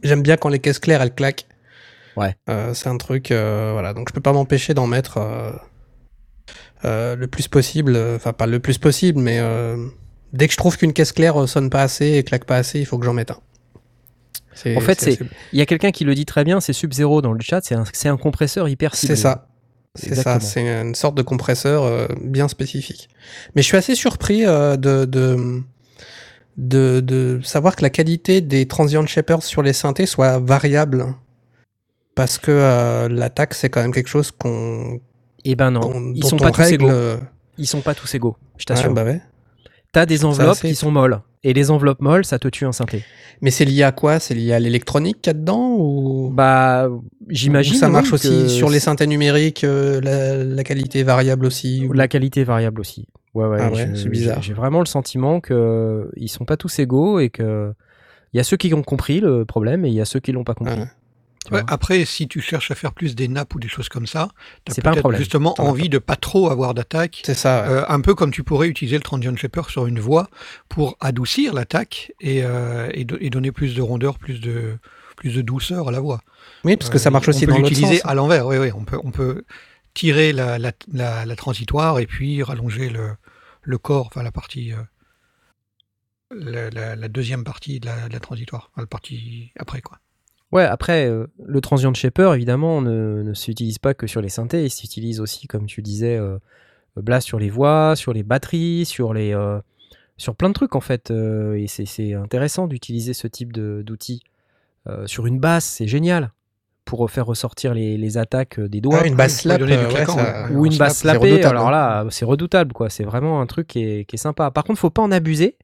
J'aime 0.03 0.23
bien 0.23 0.37
quand 0.37 0.49
les 0.49 0.59
caisses 0.59 0.79
claires 0.81 1.03
elles 1.03 1.15
claquent. 1.15 1.47
Ouais. 2.17 2.35
C'est 2.75 2.89
un 2.89 2.97
truc, 2.99 3.29
voilà. 3.29 3.95
Donc, 3.95 4.09
je 4.09 4.15
peux 4.15 4.21
pas 4.21 4.33
m'empêcher 4.33 4.75
d'en 4.75 4.87
mettre 4.87 5.19
le 6.85 7.27
plus 7.27 7.49
possible. 7.49 7.97
Enfin, 8.17 8.33
pas 8.33 8.47
le 8.47 8.59
plus 8.59 8.79
possible, 8.79 9.21
mais 9.21 9.41
dès 10.33 10.47
que 10.49 10.53
je 10.53 10.59
trouve 10.59 10.77
qu'une 10.77 10.93
caisse 10.93 11.13
claire 11.13 11.49
sonne 11.49 11.71
pas 11.71 11.83
assez 11.83 12.07
et 12.15 12.25
claque 12.25 12.45
pas 12.45 12.57
assez, 12.57 12.81
il 12.81 12.87
faut 12.87 12.99
que 12.99 13.07
j'en 13.07 13.15
mette 13.15 13.31
un. 13.31 13.39
En 14.77 14.81
fait, 14.81 15.01
c'est- 15.01 15.19
Il 15.53 15.59
y 15.59 15.63
a 15.63 15.67
quelqu'un 15.67 15.91
qui 15.91 16.05
le 16.05 16.15
dit 16.15 16.27
très 16.27 16.45
bien, 16.45 16.61
c'est 16.61 16.73
Sub-Zero 16.73 17.23
dans 17.23 17.33
le 17.33 17.41
chat, 17.41 17.61
c'est 17.93 18.09
un, 18.09 18.17
compresseur 18.17 18.69
hyper 18.69 18.95
ciblé. 18.95 19.17
C'est 19.17 19.23
ça. 19.23 19.49
C'est 19.95 20.15
ça, 20.15 20.41
c'est 20.41 20.63
une 20.81 20.95
sorte 20.95 21.15
de 21.17 21.23
compresseur 21.23 21.83
euh, 21.85 22.07
bien 22.23 22.49
spécifique. 22.49 23.11
Mais 23.55 23.61
je 23.61 23.67
suis 23.67 23.77
assez 23.77 23.95
surpris 23.95 24.47
euh, 24.47 24.77
de, 24.79 25.05
de, 25.05 25.61
de, 26.57 27.01
de 27.01 27.41
savoir 27.45 27.77
que 27.77 27.83
la 27.83 27.91
qualité 27.91 28.41
des 28.41 28.67
transient 28.67 29.07
shapers 29.07 29.43
sur 29.43 29.63
les 29.63 29.75
synthés 29.75 30.07
soit 30.07 30.39
variable. 30.39 31.15
Parce 32.15 32.39
que 32.39 32.51
euh, 32.51 33.09
l'attaque, 33.11 33.53
c'est 33.53 33.69
quand 33.69 33.83
même 33.83 33.93
quelque 33.93 34.09
chose 34.09 34.31
qu'on. 34.31 35.01
Eh 35.45 35.57
ben 35.57 35.71
non, 35.71 36.13
ils 36.15 36.25
sont 36.25 36.37
on 36.37 36.39
pas 36.39 36.51
tous 36.53 36.73
égaux. 36.73 36.91
Ils 37.59 37.67
sont 37.67 37.81
pas 37.81 37.95
tous 37.95 38.15
égaux, 38.15 38.37
je 38.57 38.65
t'assure. 38.65 38.95
bah 38.95 39.05
ouais. 39.05 39.21
T'as 39.93 40.07
des 40.07 40.25
enveloppes 40.25 40.61
qui 40.61 40.75
sont 40.75 40.91
molles. 40.91 41.21
Et 41.45 41.53
les 41.53 41.71
enveloppes 41.71 42.01
molles, 42.01 42.25
ça 42.25 42.39
te 42.39 42.49
tue 42.49 42.65
un 42.65 42.73
synthé. 42.73 43.03
Mais 43.41 43.51
c'est 43.51 43.65
lié 43.65 43.83
à 43.83 43.93
quoi? 43.93 44.21
C'est 44.21 44.35
lié 44.35 44.53
à 44.53 44.59
l'électronique 44.61 45.21
qu'il 45.21 45.31
y 45.33 45.37
a 45.37 45.39
dedans 45.39 45.75
ou... 45.77 46.31
Bah, 46.33 46.89
j'imagine. 47.29 47.75
ça 47.75 47.87
oui, 47.87 47.93
marche 47.93 48.13
aussi 48.13 48.49
sur 48.49 48.71
les 48.71 48.79
synthés 48.79 49.07
numériques, 49.09 49.65
euh, 49.65 50.01
la, 50.01 50.43
la 50.45 50.65
qualité 50.65 51.03
variable 51.03 51.45
aussi 51.47 51.87
ou- 51.89 51.93
La 51.93 52.07
qualité 52.09 52.45
variable 52.45 52.81
aussi. 52.81 53.07
Ouais, 53.35 53.47
ouais, 53.47 53.59
Ah 53.61 53.71
ouais, 53.71 53.91
c'est 53.95 54.09
bizarre. 54.09 54.41
J'ai 54.43 54.53
vraiment 54.55 54.79
le 54.79 54.87
sentiment 54.87 55.41
que 55.41 56.11
ils 56.17 56.29
sont 56.29 56.45
pas 56.45 56.57
tous 56.57 56.79
égaux 56.79 57.19
et 57.19 57.29
que 57.31 57.73
il 58.33 58.37
y 58.37 58.41
a 58.41 58.45
ceux 58.45 58.57
qui 58.57 58.73
ont 58.73 58.83
compris 58.83 59.21
le 59.21 59.45
problème 59.45 59.85
et 59.85 59.89
il 59.89 59.95
y 59.95 60.01
a 60.01 60.05
ceux 60.05 60.21
qui 60.21 60.33
l'ont 60.33 60.45
pas 60.45 60.55
compris. 60.55 60.81
Ouais, 61.51 61.63
après, 61.67 62.05
si 62.05 62.29
tu 62.29 62.41
cherches 62.41 62.71
à 62.71 62.75
faire 62.75 62.93
plus 62.93 63.15
des 63.17 63.27
nappes 63.29 63.55
ou 63.55 63.59
des 63.59 63.69
choses 63.69 63.89
comme 63.89 64.07
ça, 64.07 64.29
t'as 64.65 64.75
peut-être 64.75 65.13
justement 65.15 65.55
envie 65.61 65.89
de 65.89 65.99
pas 65.99 66.17
trop 66.17 66.51
avoir 66.51 66.73
d'attaque. 66.75 67.23
C'est 67.25 67.35
ça. 67.35 67.63
ouais. 67.63 67.69
Euh, 67.69 67.85
un 67.89 68.01
peu 68.01 68.15
comme 68.15 68.31
tu 68.31 68.45
pourrais 68.45 68.69
utiliser 68.69 68.97
le 68.97 69.03
transient 69.03 69.37
shaper 69.37 69.69
sur 69.69 69.87
une 69.87 69.99
voix 69.99 70.29
pour 70.69 70.97
adoucir 71.01 71.53
l'attaque 71.53 72.13
et, 72.21 72.45
euh, 72.45 72.91
et, 72.95 73.05
do- 73.05 73.19
et 73.21 73.29
donner 73.31 73.51
plus 73.53 73.75
de 73.75 73.83
rondeur, 73.83 74.19
plus 74.19 74.41
de, 74.41 74.79
plus 75.17 75.35
de 75.35 75.43
douceur 75.43 75.89
à 75.89 75.93
la 75.93 76.01
voix. 76.01 76.21
oui, 76.65 76.77
parce 76.77 76.91
que 76.91 76.99
ça 76.99 77.09
Euh, 77.09 77.13
marche 77.13 77.29
aussi 77.29 77.45
on 77.45 77.47
peut 77.47 77.53
dans 77.53 77.59
l'utiliser 77.59 78.01
à 78.05 78.15
l'envers, 78.15 78.47
oui, 78.47 78.57
oui. 78.59 78.71
On 78.75 78.85
peut, 78.85 78.99
on 79.03 79.11
peut 79.11 79.45
tirer 79.95 80.33
la, 80.33 80.59
la, 80.59 80.73
la, 80.93 81.25
la 81.27 81.37
transitoire 81.37 81.99
et 81.99 82.07
puis 82.07 82.43
rallonger 82.43 82.89
le, 82.89 83.17
le 83.63 83.79
corps, 83.79 84.07
enfin 84.07 84.23
la 84.23 84.33
partie, 84.33 84.73
euh, 84.73 84.77
la, 86.31 86.71
la- 86.71 86.97
la 86.97 87.09
deuxième 87.09 87.45
partie 87.45 87.79
de 87.81 87.87
la, 87.87 88.09
de 88.09 88.13
la 88.13 88.21
transitoire, 88.21 88.71
enfin, 88.73 88.83
la 88.83 88.87
partie 88.87 89.53
après, 89.59 89.83
quoi. 89.83 89.99
Ouais, 90.53 90.65
après, 90.65 91.07
euh, 91.09 91.27
le 91.43 91.61
transient 91.63 91.95
shaper, 91.95 92.35
évidemment, 92.35 92.83
ne, 92.83 93.23
ne 93.23 93.35
s'utilise 93.35 93.79
pas 93.79 93.95
que 93.95 94.07
sur 94.07 94.21
les 94.21 94.29
synthés, 94.29 94.65
il 94.65 94.71
s'utilise 94.71 95.19
aussi, 95.21 95.47
comme 95.47 95.67
tu 95.67 95.81
disais, 95.83 96.17
euh, 96.17 96.37
Blast 96.97 97.27
sur 97.27 97.39
les 97.39 97.49
voix, 97.49 97.97
sur 97.97 98.13
les 98.13 98.23
batteries, 98.23 98.85
sur 98.85 99.15
les, 99.15 99.35
euh, 99.35 99.59
sur 100.19 100.37
plein 100.37 100.49
de 100.51 100.55
trucs 100.55 100.77
en 100.77 100.81
fait. 100.81 101.11
euh, 101.11 101.55
et 101.55 101.67
c'est- 101.69 101.87
c'est 101.87 102.13
intéressant 102.15 102.67
d'utiliser 102.67 103.15
ce 103.15 103.27
type 103.27 103.53
de- 103.53 103.83
d'outils. 103.85 104.23
Euh, 104.89 105.07
sur 105.07 105.27
une 105.27 105.39
basse, 105.41 105.65
c'est 105.65 105.87
génial 105.87 106.33
pour 106.85 107.09
faire 107.11 107.25
ressortir 107.25 107.73
les, 107.73 107.97
les 107.97 108.19
attaques 108.19 108.59
euh, 108.59 108.69
des 108.69 108.81
doigts. 108.83 108.97
Ouais, 109.05 109.09
une 109.09 109.15
basse 109.17 109.33
slap, 109.43 109.59
euh, 109.77 109.87
ouais, 109.95 110.05
ça- 110.17 110.43
ou 110.51 110.67
une 110.67 110.73
basse 110.79 110.99
redoutable, 111.31 111.57
alors 111.57 111.71
là, 111.71 112.05
c'est 112.11 112.25
redoutable, 112.27 112.73
quoi. 112.75 112.91
C'est 112.91 113.05
vraiment 113.05 113.41
un 113.41 113.47
truc 113.47 113.69
qui 113.69 113.83
est, 113.85 114.05
qui 114.05 114.17
est 114.17 114.19
sympa. 114.19 114.51
Par 114.51 114.65
contre, 114.65 114.79
faut 114.81 114.91
pas 114.91 115.01
en 115.03 115.13
abuser, 115.13 115.57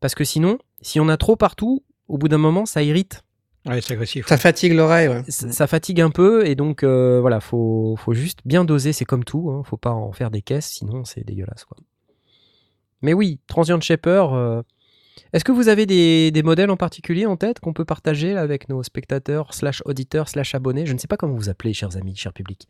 parce 0.00 0.14
que 0.14 0.24
sinon, 0.24 0.58
si 0.80 1.00
on 1.00 1.08
a 1.10 1.16
trop 1.18 1.36
partout, 1.36 1.82
au 2.08 2.16
bout 2.16 2.28
d'un 2.28 2.38
moment, 2.38 2.64
ça 2.64 2.82
irrite. 2.82 3.24
Ouais, 3.66 3.80
c'est 3.80 3.92
agressif. 3.94 4.26
Ça 4.26 4.36
fatigue 4.38 4.72
l'oreille, 4.74 5.08
ouais. 5.08 5.22
ça, 5.28 5.52
ça 5.52 5.66
fatigue 5.68 6.00
un 6.00 6.10
peu, 6.10 6.44
et 6.46 6.54
donc, 6.56 6.82
euh, 6.82 7.20
voilà, 7.20 7.40
faut, 7.40 7.94
faut 7.96 8.12
juste 8.12 8.40
bien 8.44 8.64
doser, 8.64 8.92
c'est 8.92 9.04
comme 9.04 9.22
tout, 9.24 9.50
hein. 9.50 9.62
faut 9.64 9.76
pas 9.76 9.92
en 9.92 10.10
faire 10.12 10.30
des 10.32 10.42
caisses, 10.42 10.66
sinon 10.66 11.04
c'est 11.04 11.24
dégueulasse, 11.24 11.64
quoi. 11.64 11.76
Mais 13.02 13.14
oui, 13.14 13.38
Transient 13.46 13.80
Shaper, 13.80 14.32
euh, 14.34 14.62
est-ce 15.32 15.44
que 15.44 15.52
vous 15.52 15.68
avez 15.68 15.86
des, 15.86 16.30
des 16.32 16.42
modèles 16.42 16.70
en 16.70 16.76
particulier 16.76 17.26
en 17.26 17.36
tête 17.36 17.60
qu'on 17.60 17.72
peut 17.72 17.84
partager 17.84 18.34
là, 18.34 18.40
avec 18.40 18.68
nos 18.68 18.82
spectateurs, 18.82 19.54
slash 19.54 19.82
auditeurs, 19.84 20.28
slash 20.28 20.54
abonnés? 20.56 20.86
Je 20.86 20.92
ne 20.92 20.98
sais 20.98 21.08
pas 21.08 21.16
comment 21.16 21.34
vous 21.34 21.48
appelez, 21.48 21.72
chers 21.72 21.96
amis, 21.96 22.16
chers 22.16 22.32
publics. 22.32 22.66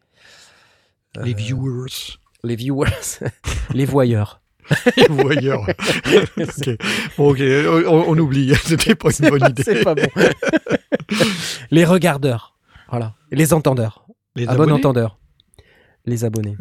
Les 1.23 1.33
Euh, 1.33 1.37
viewers. 1.37 2.19
Les 2.45 2.57
viewers, 2.57 3.21
les 3.75 3.85
voyeurs. 3.87 4.42
Voyeurs. 5.09 5.67
Ok. 6.39 6.71
Bon, 7.17 7.31
ok, 7.31 7.41
on, 7.41 8.05
on 8.09 8.19
oublie. 8.19 8.55
C'était 8.65 8.95
pas 8.95 9.11
une 9.11 9.29
bonne 9.31 9.51
idée. 9.51 9.63
C'est 9.63 9.83
pas 9.83 9.95
bon. 9.95 10.09
les 11.71 11.85
regardeurs. 11.85 12.57
Voilà. 12.89 13.15
Les 13.31 13.53
entendeurs. 13.53 14.07
Les 14.37 14.45
À 14.45 14.49
bon 14.49 14.55
abonnés 14.55 14.73
entendeur. 14.73 15.19
Les 16.07 16.25
abonnés. 16.25 16.57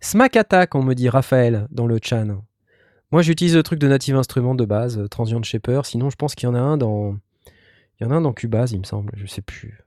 Smack 0.00 0.36
Attack, 0.36 0.74
on 0.74 0.82
me 0.82 0.94
dit 0.94 1.08
Raphaël 1.08 1.66
dans 1.70 1.86
le 1.86 1.98
chat. 2.02 2.24
Moi, 3.12 3.22
j'utilise 3.22 3.54
le 3.54 3.62
truc 3.62 3.78
de 3.78 3.88
Native 3.88 4.16
Instruments 4.16 4.54
de 4.54 4.64
base, 4.64 4.98
euh, 4.98 5.08
Transient 5.08 5.42
Shaper. 5.42 5.82
Sinon, 5.84 6.10
je 6.10 6.16
pense 6.16 6.34
qu'il 6.34 6.48
y 6.48 6.50
en 6.50 6.54
a 6.54 6.60
un 6.60 6.76
dans. 6.76 7.16
Il 7.98 8.04
y 8.04 8.06
en 8.06 8.10
a 8.10 8.16
un 8.16 8.20
dans 8.20 8.32
Cubase, 8.32 8.72
il 8.72 8.78
me 8.80 8.84
semble. 8.84 9.12
Je 9.16 9.26
sais 9.26 9.42
plus. 9.42 9.80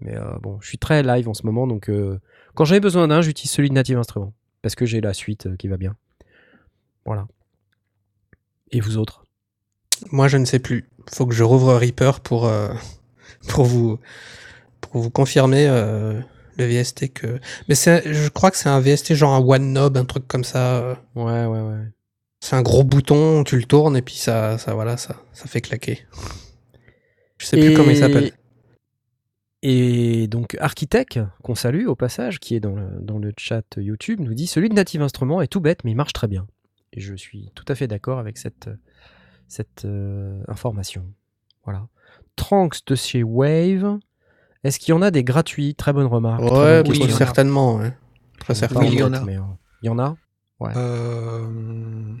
Mais 0.00 0.14
euh, 0.14 0.38
bon, 0.42 0.58
je 0.60 0.68
suis 0.68 0.78
très 0.78 1.02
live 1.02 1.28
en 1.28 1.34
ce 1.34 1.44
moment, 1.46 1.66
donc 1.66 1.88
euh, 1.88 2.20
quand 2.54 2.64
j'ai 2.66 2.80
besoin 2.80 3.08
d'un, 3.08 3.22
j'utilise 3.22 3.50
celui 3.50 3.70
de 3.70 3.74
Native 3.74 3.98
Instruments. 3.98 4.34
Parce 4.62 4.74
que 4.74 4.84
j'ai 4.84 5.00
la 5.00 5.14
suite 5.14 5.56
qui 5.56 5.68
va 5.68 5.76
bien. 5.76 5.96
Voilà. 7.06 7.26
Et 8.72 8.80
vous 8.80 8.98
autres? 8.98 9.24
Moi, 10.10 10.28
je 10.28 10.36
ne 10.36 10.44
sais 10.44 10.58
plus. 10.58 10.88
Faut 11.10 11.26
que 11.26 11.34
je 11.34 11.44
rouvre 11.44 11.74
Reaper 11.74 12.20
pour, 12.20 12.46
euh, 12.46 12.68
pour, 13.48 13.64
vous, 13.64 13.98
pour 14.80 15.00
vous 15.00 15.10
confirmer 15.10 15.66
euh, 15.68 16.20
le 16.58 16.64
VST 16.66 17.12
que. 17.12 17.38
Mais 17.68 17.74
c'est, 17.74 18.12
je 18.12 18.28
crois 18.28 18.50
que 18.50 18.56
c'est 18.56 18.68
un 18.68 18.80
VST 18.80 19.14
genre 19.14 19.32
un 19.34 19.40
One 19.40 19.72
Knob, 19.72 19.96
un 19.96 20.04
truc 20.04 20.26
comme 20.26 20.44
ça. 20.44 20.78
euh. 20.78 20.94
Ouais, 21.14 21.46
ouais, 21.46 21.60
ouais. 21.60 21.84
C'est 22.40 22.56
un 22.56 22.62
gros 22.62 22.84
bouton, 22.84 23.44
tu 23.44 23.56
le 23.56 23.64
tournes 23.64 23.96
et 23.96 24.02
puis 24.02 24.16
ça, 24.16 24.58
ça, 24.58 24.74
voilà, 24.74 24.96
ça, 24.96 25.16
ça 25.32 25.46
fait 25.46 25.60
claquer. 25.62 26.06
Je 27.38 27.46
sais 27.46 27.56
plus 27.56 27.74
comment 27.74 27.90
il 27.90 27.96
s'appelle. 27.96 28.32
Et 29.62 30.28
donc 30.28 30.56
Architect, 30.60 31.18
qu'on 31.42 31.54
salue 31.54 31.86
au 31.86 31.96
passage, 31.96 32.38
qui 32.38 32.54
est 32.54 32.60
dans 32.60 32.74
le, 32.74 32.88
dans 33.00 33.18
le 33.18 33.32
chat 33.38 33.64
YouTube, 33.76 34.20
nous 34.20 34.34
dit 34.34 34.46
celui 34.46 34.68
de 34.68 34.74
Native 34.74 35.02
Instruments 35.02 35.40
est 35.40 35.48
tout 35.48 35.60
bête, 35.60 35.82
mais 35.82 35.92
il 35.92 35.96
marche 35.96 36.12
très 36.12 36.28
bien. 36.28 36.46
Et 36.92 37.00
je 37.00 37.14
suis 37.14 37.50
tout 37.54 37.64
à 37.68 37.74
fait 37.74 37.86
d'accord 37.88 38.18
avec 38.18 38.38
cette, 38.38 38.70
cette 39.48 39.84
euh, 39.84 40.42
information. 40.48 41.06
Voilà. 41.64 41.88
Tranks 42.36 42.84
de 42.86 42.94
chez 42.94 43.22
Wave. 43.22 43.98
Est-ce 44.64 44.78
qu'il 44.78 44.90
y 44.90 44.92
en 44.94 45.02
a 45.02 45.10
des 45.10 45.24
gratuits? 45.24 45.74
Très 45.74 45.92
bonne 45.92 46.06
remarque. 46.06 46.44
très 46.46 46.58
Ouais, 46.58 46.82
bonne 46.82 46.92
oui, 47.02 47.10
certainement. 47.10 47.76
Ouais. 47.76 47.96
Très 48.38 48.54
Pas 48.54 48.76
en 48.76 48.80
Oui, 48.80 48.86
il 48.88 48.94
y 48.94 48.98
certainement. 48.98 49.06
en 49.06 49.10
tête, 49.10 49.20
a. 49.22 49.24
mais, 49.24 49.36
euh, 49.36 49.42
il 49.82 49.86
y 49.86 49.88
en 49.90 49.98
a? 49.98 50.16
Euh, 50.76 52.14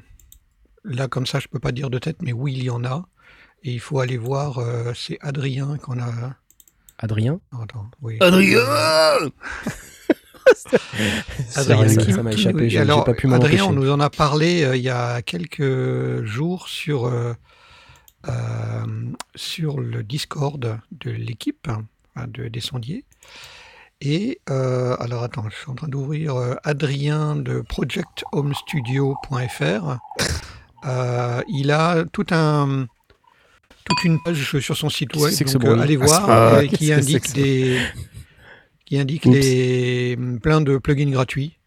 là, 0.84 1.08
comme 1.08 1.26
ça, 1.26 1.38
je 1.38 1.48
peux 1.48 1.58
pas 1.58 1.72
dire 1.72 1.90
de 1.90 1.98
tête, 1.98 2.22
mais 2.22 2.32
oui, 2.32 2.52
il 2.54 2.64
y 2.64 2.70
en 2.70 2.84
a. 2.84 3.08
Et 3.62 3.72
il 3.72 3.80
faut 3.80 3.98
aller 4.00 4.18
voir, 4.18 4.58
euh, 4.58 4.92
c'est 4.94 5.18
Adrien 5.22 5.78
qu'on 5.78 5.98
a. 6.00 6.36
Adrien? 6.98 7.40
Oh, 7.52 7.58
Attends, 7.62 7.90
oui. 8.02 8.16
Adrien 8.20 8.60
Adrien, 11.54 11.88
ça- 11.88 12.02
qui- 12.02 12.12
ça 12.12 12.22
m'a 12.22 12.30
qui 12.30 12.40
échappé, 12.40 12.52
nous- 12.54 12.58
j'ai- 12.64 12.70
j'ai 12.70 12.78
alors, 12.78 13.04
pas 13.04 13.14
pu 13.14 13.26
m'en 13.26 13.36
Adrien, 13.36 13.64
on 13.66 13.72
nous 13.72 13.90
en 13.90 14.00
a 14.00 14.10
parlé 14.10 14.64
euh, 14.64 14.76
il 14.76 14.82
y 14.82 14.90
a 14.90 15.22
quelques 15.22 16.24
jours 16.24 16.68
sur, 16.68 17.06
euh, 17.06 17.32
euh, 18.28 18.32
sur 19.34 19.80
le 19.80 20.02
Discord 20.02 20.78
de 20.92 21.10
l'équipe 21.10 21.68
hein, 21.68 21.84
de, 22.28 22.48
des 22.48 22.60
sondiers. 22.60 23.04
Et 24.02 24.40
euh, 24.50 24.94
alors 25.00 25.22
attends, 25.22 25.46
je 25.48 25.54
suis 25.56 25.70
en 25.70 25.74
train 25.74 25.88
d'ouvrir 25.88 26.36
euh, 26.36 26.54
Adrien 26.64 27.34
de 27.36 27.60
projecthomestudio.fr. 27.62 29.98
Euh, 30.86 31.40
il 31.48 31.70
a 31.70 32.04
tout 32.12 32.26
un 32.30 32.86
toute 33.84 34.04
une 34.04 34.20
page 34.22 34.58
sur 34.58 34.76
son 34.76 34.90
site 34.90 35.14
web, 35.16 35.32
donc 35.52 35.62
allez 35.80 35.96
voir, 35.96 36.28
Ah, 36.28 36.58
qu'est-ce 36.62 36.74
qui 36.76 36.92
indique 36.92 37.32
des 37.34 37.80
qui 38.86 38.98
indique 38.98 39.26
Oups. 39.26 39.34
les 39.34 40.16
plein 40.42 40.60
de 40.62 40.78
plugins 40.78 41.10
gratuits. 41.10 41.58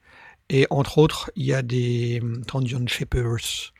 Et 0.49 0.65
entre 0.71 0.97
autres, 0.97 1.29
il 1.35 1.45
y 1.45 1.53
a 1.53 1.61
des 1.61 2.19
hum, 2.23 2.43
Transient 2.45 2.87
Shapers. 2.87 3.71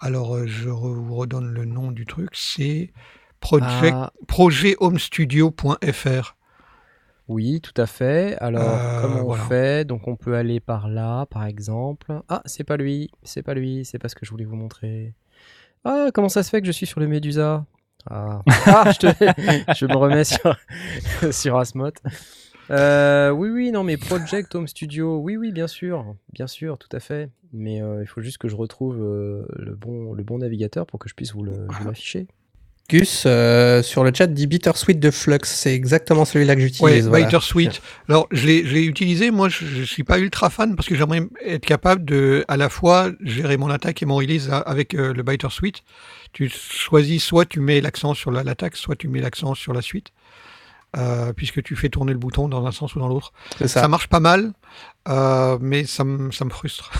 Alors, 0.00 0.36
euh, 0.36 0.46
je 0.46 0.70
vous 0.70 1.14
redonne 1.16 1.52
le 1.52 1.64
nom 1.66 1.90
du 1.92 2.06
truc, 2.06 2.30
c'est 2.34 2.92
project, 3.40 3.94
Ah, 3.96 4.12
projethomestudio.fr. 4.26 6.36
oui, 7.28 7.60
tout 7.60 7.78
à 7.80 7.86
fait. 7.86 8.36
Alors, 8.40 8.62
Euh, 8.62 9.00
comment 9.00 9.20
on 9.20 9.24
voilà. 9.26 9.32
fait? 9.32 9.86
Donc, 9.86 10.08
on 10.08 10.16
peut 10.16 10.34
aller 10.36 10.60
par 10.60 10.88
là, 10.88 11.26
par 11.26 11.44
exemple. 11.44 12.20
Ah, 12.28 12.40
c'est 12.46 12.64
pas 12.64 12.76
lui, 12.78 13.10
c'est 13.22 13.42
pas 13.42 13.54
lui, 13.54 13.84
c'est 13.84 13.98
pas 13.98 14.08
ce 14.08 14.14
que 14.14 14.24
je 14.24 14.30
voulais 14.30 14.44
vous 14.46 14.56
montrer. 14.56 15.12
Ah, 15.84 16.08
comment 16.14 16.28
ça 16.28 16.42
se 16.42 16.50
fait 16.50 16.60
que 16.60 16.66
je 16.66 16.72
suis 16.72 16.86
sur 16.86 17.00
le 17.00 17.06
Medusa? 17.08 17.64
Ah, 18.10 18.40
Ah, 18.66 18.90
je, 18.92 18.98
te- 18.98 19.74
je 19.74 19.86
me 19.86 19.96
remets 19.96 20.24
sur, 20.24 20.56
sur 21.32 21.58
Asmot. 21.58 21.92
Euh, 22.70 23.30
oui, 23.30 23.48
oui, 23.50 23.70
non, 23.70 23.82
mais 23.84 23.96
Project 23.96 24.54
Home 24.54 24.68
Studio, 24.68 25.18
oui, 25.18 25.36
oui, 25.36 25.52
bien 25.52 25.66
sûr, 25.66 26.14
bien 26.32 26.46
sûr, 26.46 26.78
tout 26.78 26.94
à 26.94 27.00
fait. 27.00 27.30
Mais 27.52 27.80
euh, 27.80 28.02
il 28.02 28.06
faut 28.06 28.20
juste 28.20 28.38
que 28.38 28.48
je 28.48 28.56
retrouve 28.56 28.96
euh, 29.00 29.46
le, 29.56 29.74
bon, 29.74 30.12
le 30.12 30.22
bon 30.22 30.38
navigateur 30.38 30.86
pour 30.86 30.98
que 30.98 31.08
je 31.08 31.14
puisse 31.14 31.32
vous 31.32 31.46
l'afficher. 31.86 32.26
Gus, 32.90 33.24
euh, 33.26 33.82
sur 33.82 34.02
le 34.02 34.12
chat, 34.14 34.26
dit 34.26 34.46
Bittersweet 34.46 34.98
de 34.98 35.10
Flux. 35.10 35.38
C'est 35.44 35.74
exactement 35.74 36.24
celui-là 36.24 36.54
que 36.54 36.62
j'utilise. 36.62 37.06
voilà. 37.06 37.26
Bittersweet. 37.26 37.82
Alors, 38.08 38.26
je 38.30 38.46
l'ai 38.46 38.84
utilisé. 38.84 39.30
Moi, 39.30 39.50
je, 39.50 39.66
je 39.66 39.82
suis 39.82 40.04
pas 40.04 40.18
ultra 40.18 40.48
fan 40.48 40.74
parce 40.74 40.88
que 40.88 40.94
j'aimerais 40.94 41.20
être 41.44 41.66
capable 41.66 42.02
de, 42.06 42.46
à 42.48 42.56
la 42.56 42.70
fois, 42.70 43.10
gérer 43.20 43.58
mon 43.58 43.68
attaque 43.68 44.02
et 44.02 44.06
mon 44.06 44.16
release 44.16 44.50
avec 44.50 44.94
euh, 44.94 45.12
le 45.12 45.22
Bittersweet. 45.22 45.82
Tu 46.32 46.48
choisis 46.48 47.22
soit 47.22 47.44
tu 47.44 47.60
mets 47.60 47.82
l'accent 47.82 48.14
sur 48.14 48.30
la- 48.30 48.42
l'attaque, 48.42 48.76
soit 48.76 48.96
tu 48.96 49.08
mets 49.08 49.20
l'accent 49.20 49.54
sur 49.54 49.74
la 49.74 49.82
suite. 49.82 50.08
Euh, 50.96 51.32
puisque 51.34 51.62
tu 51.62 51.76
fais 51.76 51.90
tourner 51.90 52.12
le 52.12 52.18
bouton 52.18 52.48
dans 52.48 52.64
un 52.66 52.72
sens 52.72 52.94
ou 52.94 52.98
dans 52.98 53.08
l'autre. 53.08 53.32
Ça. 53.58 53.68
ça. 53.68 53.88
marche 53.88 54.08
pas 54.08 54.20
mal, 54.20 54.52
euh, 55.08 55.58
mais 55.60 55.84
ça 55.84 56.02
me 56.04 56.30
ça 56.30 56.44
me 56.46 56.50
frustre. 56.50 56.90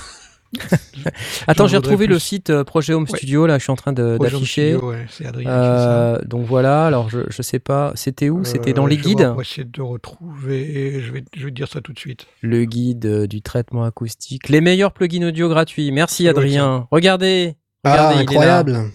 Attends, 1.47 1.67
j'ai 1.67 1.77
retrouvé 1.77 2.07
le 2.07 2.19
site 2.19 2.51
euh, 2.51 2.65
Projet 2.65 2.93
Home 2.95 3.07
Ouais. 3.11 3.17
Studio, 3.19 3.47
là, 3.47 3.59
je 3.59 3.63
suis 3.65 3.71
en 3.71 3.77
train 3.77 3.93
d'afficher. 3.93 4.73
Studio, 4.77 4.91
ouais. 4.91 5.07
Euh, 5.47 6.19
donc 6.25 6.47
voilà, 6.47 6.87
alors 6.87 7.09
je, 7.11 7.21
je 7.29 7.43
sais 7.43 7.59
pas, 7.59 7.93
c'était 7.95 8.29
où? 8.31 8.45
C'était 8.45 8.73
dans 8.73 8.87
Euh, 8.87 8.89
les 8.89 8.97
je 8.97 9.03
vais 9.03 9.09
guides? 9.15 9.31
pour 9.33 9.41
essayer 9.43 9.65
de 9.65 9.83
retrouver. 9.83 11.01
Je 11.01 11.13
vais, 11.13 11.25
je 11.37 11.45
vais 11.45 11.51
te 11.51 11.55
dire 11.57 11.69
ça 11.69 11.81
tout 11.81 11.93
de 11.93 11.99
suite. 11.99 12.27
Le 12.43 12.65
guide 12.65 13.27
du 13.27 13.43
traitement 13.43 13.85
acoustique. 13.85 14.49
Les 14.49 14.61
meilleurs 14.61 14.93
plugins 14.93 15.27
audio 15.29 15.49
gratuits. 15.49 15.93
Merci 15.93 16.29
Adrien. 16.29 16.89
Regardez, 16.91 17.57
Ah, 17.85 17.93
regardez, 17.93 18.15
là. 18.17 18.21
incroyable. 18.23 18.91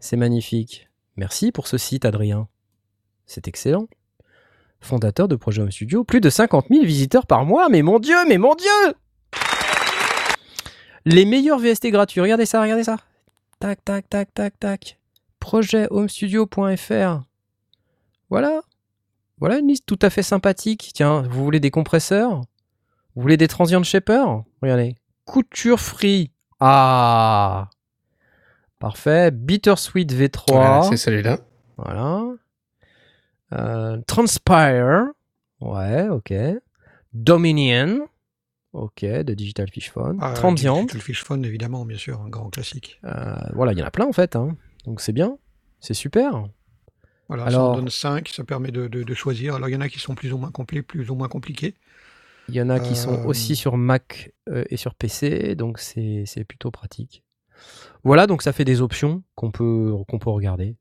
C'est 0.00 0.16
magnifique. 0.16 0.88
Merci 1.16 1.52
pour 1.52 1.66
ce 1.68 1.78
site, 1.78 2.04
Adrien. 2.04 2.48
C'est 3.26 3.48
excellent. 3.48 3.88
Fondateur 4.82 5.28
de 5.28 5.36
Projet 5.36 5.62
Home 5.62 5.70
Studio, 5.70 6.04
plus 6.04 6.20
de 6.20 6.28
50 6.28 6.66
000 6.70 6.84
visiteurs 6.84 7.26
par 7.26 7.44
mois. 7.44 7.68
Mais 7.68 7.82
mon 7.82 7.98
Dieu, 7.98 8.16
mais 8.28 8.36
mon 8.38 8.54
Dieu 8.54 8.94
Les 11.06 11.24
meilleurs 11.24 11.58
VST 11.58 11.88
gratuits. 11.90 12.20
Regardez 12.20 12.46
ça, 12.46 12.60
regardez 12.60 12.84
ça. 12.84 12.96
Tac, 13.60 13.84
tac, 13.84 14.08
tac, 14.10 14.34
tac, 14.34 14.58
tac. 14.58 14.98
Projethomestudio.fr. 15.40 17.22
Voilà. 18.28 18.60
Voilà 19.38 19.58
une 19.58 19.68
liste 19.68 19.86
tout 19.86 19.98
à 20.02 20.10
fait 20.10 20.22
sympathique. 20.22 20.90
Tiens, 20.94 21.22
vous 21.22 21.44
voulez 21.44 21.60
des 21.60 21.70
compresseurs? 21.70 22.42
Vous 23.14 23.22
voulez 23.22 23.36
des 23.36 23.48
transient 23.48 23.82
shaper? 23.82 24.24
Regardez. 24.62 24.96
Couture 25.24 25.80
free. 25.80 26.30
Ah 26.60 27.68
Parfait. 28.78 29.30
Bittersweet 29.30 30.12
V3. 30.12 30.44
Voilà, 30.48 30.82
c'est 30.82 30.96
celui-là. 30.96 31.38
Voilà. 31.76 32.24
Euh, 33.52 34.00
Transpire. 34.06 35.06
Ouais, 35.60 36.08
ok. 36.08 36.32
Dominion. 37.12 38.06
Ok, 38.72 39.04
de 39.04 39.34
Digital 39.34 39.68
Fish 39.70 39.90
Phone. 39.90 40.18
Ah, 40.22 40.32
Transient. 40.32 40.76
Digital 40.82 41.00
Fish 41.02 41.24
Phone, 41.24 41.44
évidemment, 41.44 41.84
bien 41.84 41.98
sûr, 41.98 42.20
un 42.22 42.28
grand 42.30 42.48
classique. 42.48 42.98
Euh, 43.04 43.34
voilà, 43.54 43.72
il 43.72 43.78
y 43.78 43.82
en 43.82 43.86
a 43.86 43.90
plein 43.90 44.06
en 44.06 44.12
fait. 44.12 44.34
hein. 44.34 44.56
Donc 44.86 45.00
c'est 45.02 45.12
bien. 45.12 45.36
C'est 45.80 45.94
super. 45.94 46.44
Voilà, 47.28 47.44
Alors- 47.44 47.74
ça 47.74 47.78
en 47.78 47.82
donne 47.82 47.90
5, 47.90 48.28
ça 48.28 48.44
permet 48.44 48.70
de, 48.70 48.88
de- 48.88 49.02
de 49.02 49.14
choisir. 49.14 49.54
Alors, 49.56 49.68
il 49.68 49.72
y 49.72 49.76
en 49.76 49.80
a 49.80 49.88
qui 49.88 49.98
sont 49.98 50.14
plus 50.14 50.32
ou 50.32 50.38
moins 50.38 50.50
complets, 50.50 50.82
plus 50.82 51.10
ou 51.10 51.14
moins 51.14 51.28
compliqués. 51.28 51.74
Il 52.48 52.54
y 52.54 52.60
en 52.62 52.68
a 52.70 52.80
qui 52.80 52.96
sont 52.96 53.12
Euh, 53.14 53.24
aussi 53.26 53.54
sur 53.56 53.76
Mac 53.76 54.32
et 54.70 54.76
sur 54.76 54.94
PC, 54.94 55.54
donc 55.54 55.78
c'est 55.78 56.44
plutôt 56.48 56.70
pratique. 56.70 57.22
Voilà, 58.04 58.26
donc 58.26 58.42
ça 58.42 58.52
fait 58.52 58.64
des 58.64 58.80
options 58.80 59.22
qu'on 59.36 59.50
peut, 59.52 59.94
qu'on 60.08 60.18
peut 60.18 60.30
regarder. 60.30 60.76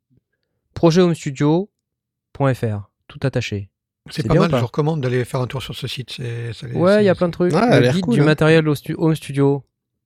Projethomestudio.fr, 2.33 2.89
tout 3.07 3.19
attaché. 3.23 3.69
C'est 4.09 4.27
pas 4.27 4.33
mal, 4.33 4.49
pas 4.49 4.59
je 4.59 4.63
recommande 4.65 5.01
d'aller 5.01 5.23
faire 5.25 5.41
un 5.41 5.47
tour 5.47 5.61
sur 5.61 5.75
ce 5.75 5.87
site. 5.87 6.11
c'est- 6.11 6.53
ça 6.53 6.67
les- 6.67 6.75
Ouais, 6.75 7.03
il 7.03 7.05
y 7.05 7.09
a 7.09 7.15
plein 7.15 7.27
de 7.27 7.33
trucs. 7.33 7.53
Ouais, 7.53 7.59
elle 7.63 7.73
a 7.73 7.79
le 7.87 7.91
guide 7.91 8.05
cool, 8.05 8.13
du 8.15 8.21
hein. 8.21 8.25
matériel 8.25 8.67
au 8.67 8.73
stu- 8.75 8.95
Home 8.97 9.15
Studio. 9.15 9.63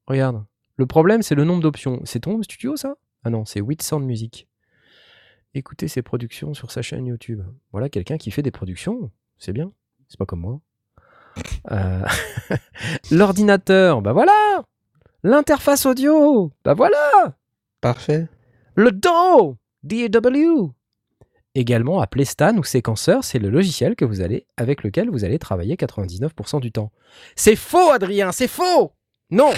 Regarde. 0.08 0.44
Le 0.78 0.86
problème, 0.86 1.22
c'est 1.22 1.36
le 1.36 1.46
nombre 1.46 1.62
d'options. 1.62 2.02
C'est 2.04 2.20
ton 2.20 2.34
Home 2.36 2.44
Studio, 2.44 2.76
ça? 2.76 2.96
Ah 3.24 3.30
non, 3.30 3.46
c'est 3.46 3.62
Sound 3.82 4.06
Music. 4.06 4.48
Écoutez 5.54 5.88
ses 5.88 6.02
productions 6.02 6.54
sur 6.54 6.72
sa 6.72 6.82
chaîne 6.82 7.06
YouTube. 7.06 7.42
Voilà 7.72 7.88
quelqu'un 7.88 8.18
qui 8.18 8.30
fait 8.32 8.42
des 8.42 8.52
productions. 8.52 9.10
C'est 9.38 9.54
bien. 9.54 9.72
C'est 10.10 10.18
pas 10.20 10.26
comme 10.26 10.42
moi. 10.42 10.60
Euh, 11.72 12.02
L'ordinateur, 13.12 14.02
bah 14.02 14.14
voilà 14.14 14.64
L'interface 15.24 15.86
audio, 15.86 16.52
bah 16.64 16.74
voilà 16.76 17.36
Parfait. 17.82 18.28
Le 18.76 18.92
DAW, 18.92 19.58
DAW. 19.84 20.74
Également 21.58 22.02
appelé 22.02 22.26
Stan 22.26 22.58
ou 22.58 22.66
séquenceur, 22.66 23.24
c'est 23.24 23.40
le 23.40 23.50
logiciel 23.50 23.96
que 23.96 24.04
vous 24.04 24.20
allez, 24.20 24.46
avec 24.58 24.84
lequel 24.84 25.10
vous 25.10 25.24
allez 25.24 25.40
travailler 25.40 25.76
99% 25.76 26.60
du 26.60 26.74
temps. 26.74 26.92
C'est 27.38 27.56
faux, 27.56 27.92
Adrien, 27.92 28.34
c'est 28.34 28.50
faux 28.50 28.92
Non 29.32 29.54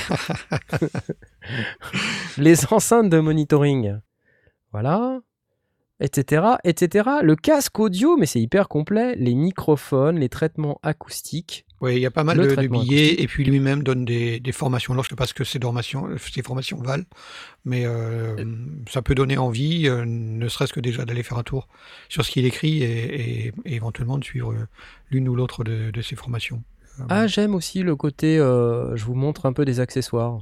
Les 2.37 2.71
enceintes 2.71 3.09
de 3.09 3.19
monitoring. 3.19 3.97
Voilà. 4.71 5.21
Etc. 5.99 6.43
etc. 6.63 7.09
Le 7.23 7.35
casque 7.35 7.79
audio, 7.79 8.17
mais 8.17 8.25
c'est 8.27 8.39
hyper 8.39 8.67
complet. 8.67 9.15
Les 9.15 9.33
microphones, 9.33 10.19
les 10.19 10.29
traitements 10.29 10.79
acoustiques. 10.83 11.65
Ouais, 11.81 11.95
il 11.95 12.01
y 12.01 12.05
a 12.07 12.11
pas 12.11 12.23
mal 12.23 12.37
de, 12.37 12.43
billets 12.55 12.65
acoustique. 12.65 13.19
et 13.19 13.27
puis 13.27 13.43
lui-même 13.45 13.83
donne 13.83 14.03
des, 14.05 14.39
des 14.39 14.51
formations. 14.51 14.93
Alors 14.93 15.03
je 15.03 15.09
sais 15.09 15.15
pas 15.15 15.27
ce 15.27 15.33
que 15.35 15.43
ces 15.43 15.59
formations, 15.59 16.07
ces 16.17 16.41
formations 16.41 16.77
valent, 16.81 17.03
mais 17.65 17.85
euh, 17.85 18.35
ça 18.89 19.01
peut 19.03 19.13
donner 19.13 19.37
envie, 19.37 19.87
euh, 19.87 20.03
ne 20.05 20.47
serait-ce 20.47 20.73
que 20.73 20.79
déjà 20.79 21.05
d'aller 21.05 21.21
faire 21.23 21.37
un 21.37 21.43
tour 21.43 21.67
sur 22.09 22.25
ce 22.25 22.31
qu'il 22.31 22.45
écrit 22.45 22.81
et, 22.83 23.47
et- 23.47 23.53
et 23.65 23.75
éventuellement 23.75 24.17
de 24.17 24.23
suivre 24.23 24.53
euh, 24.53 24.67
l'une 25.11 25.29
ou 25.29 25.35
l'autre 25.35 25.63
de, 25.63 25.91
de 25.91 26.01
ces 26.01 26.15
formations. 26.15 26.63
Euh, 26.99 27.03
Ah, 27.09 27.27
j'aime 27.27 27.53
aussi 27.53 27.83
le 27.83 27.95
côté. 27.95 28.39
euh, 28.39 28.95
je 28.95 29.05
vous 29.05 29.13
montre 29.15 29.45
un 29.45 29.53
peu 29.53 29.63
des 29.63 29.79
accessoires. 29.79 30.39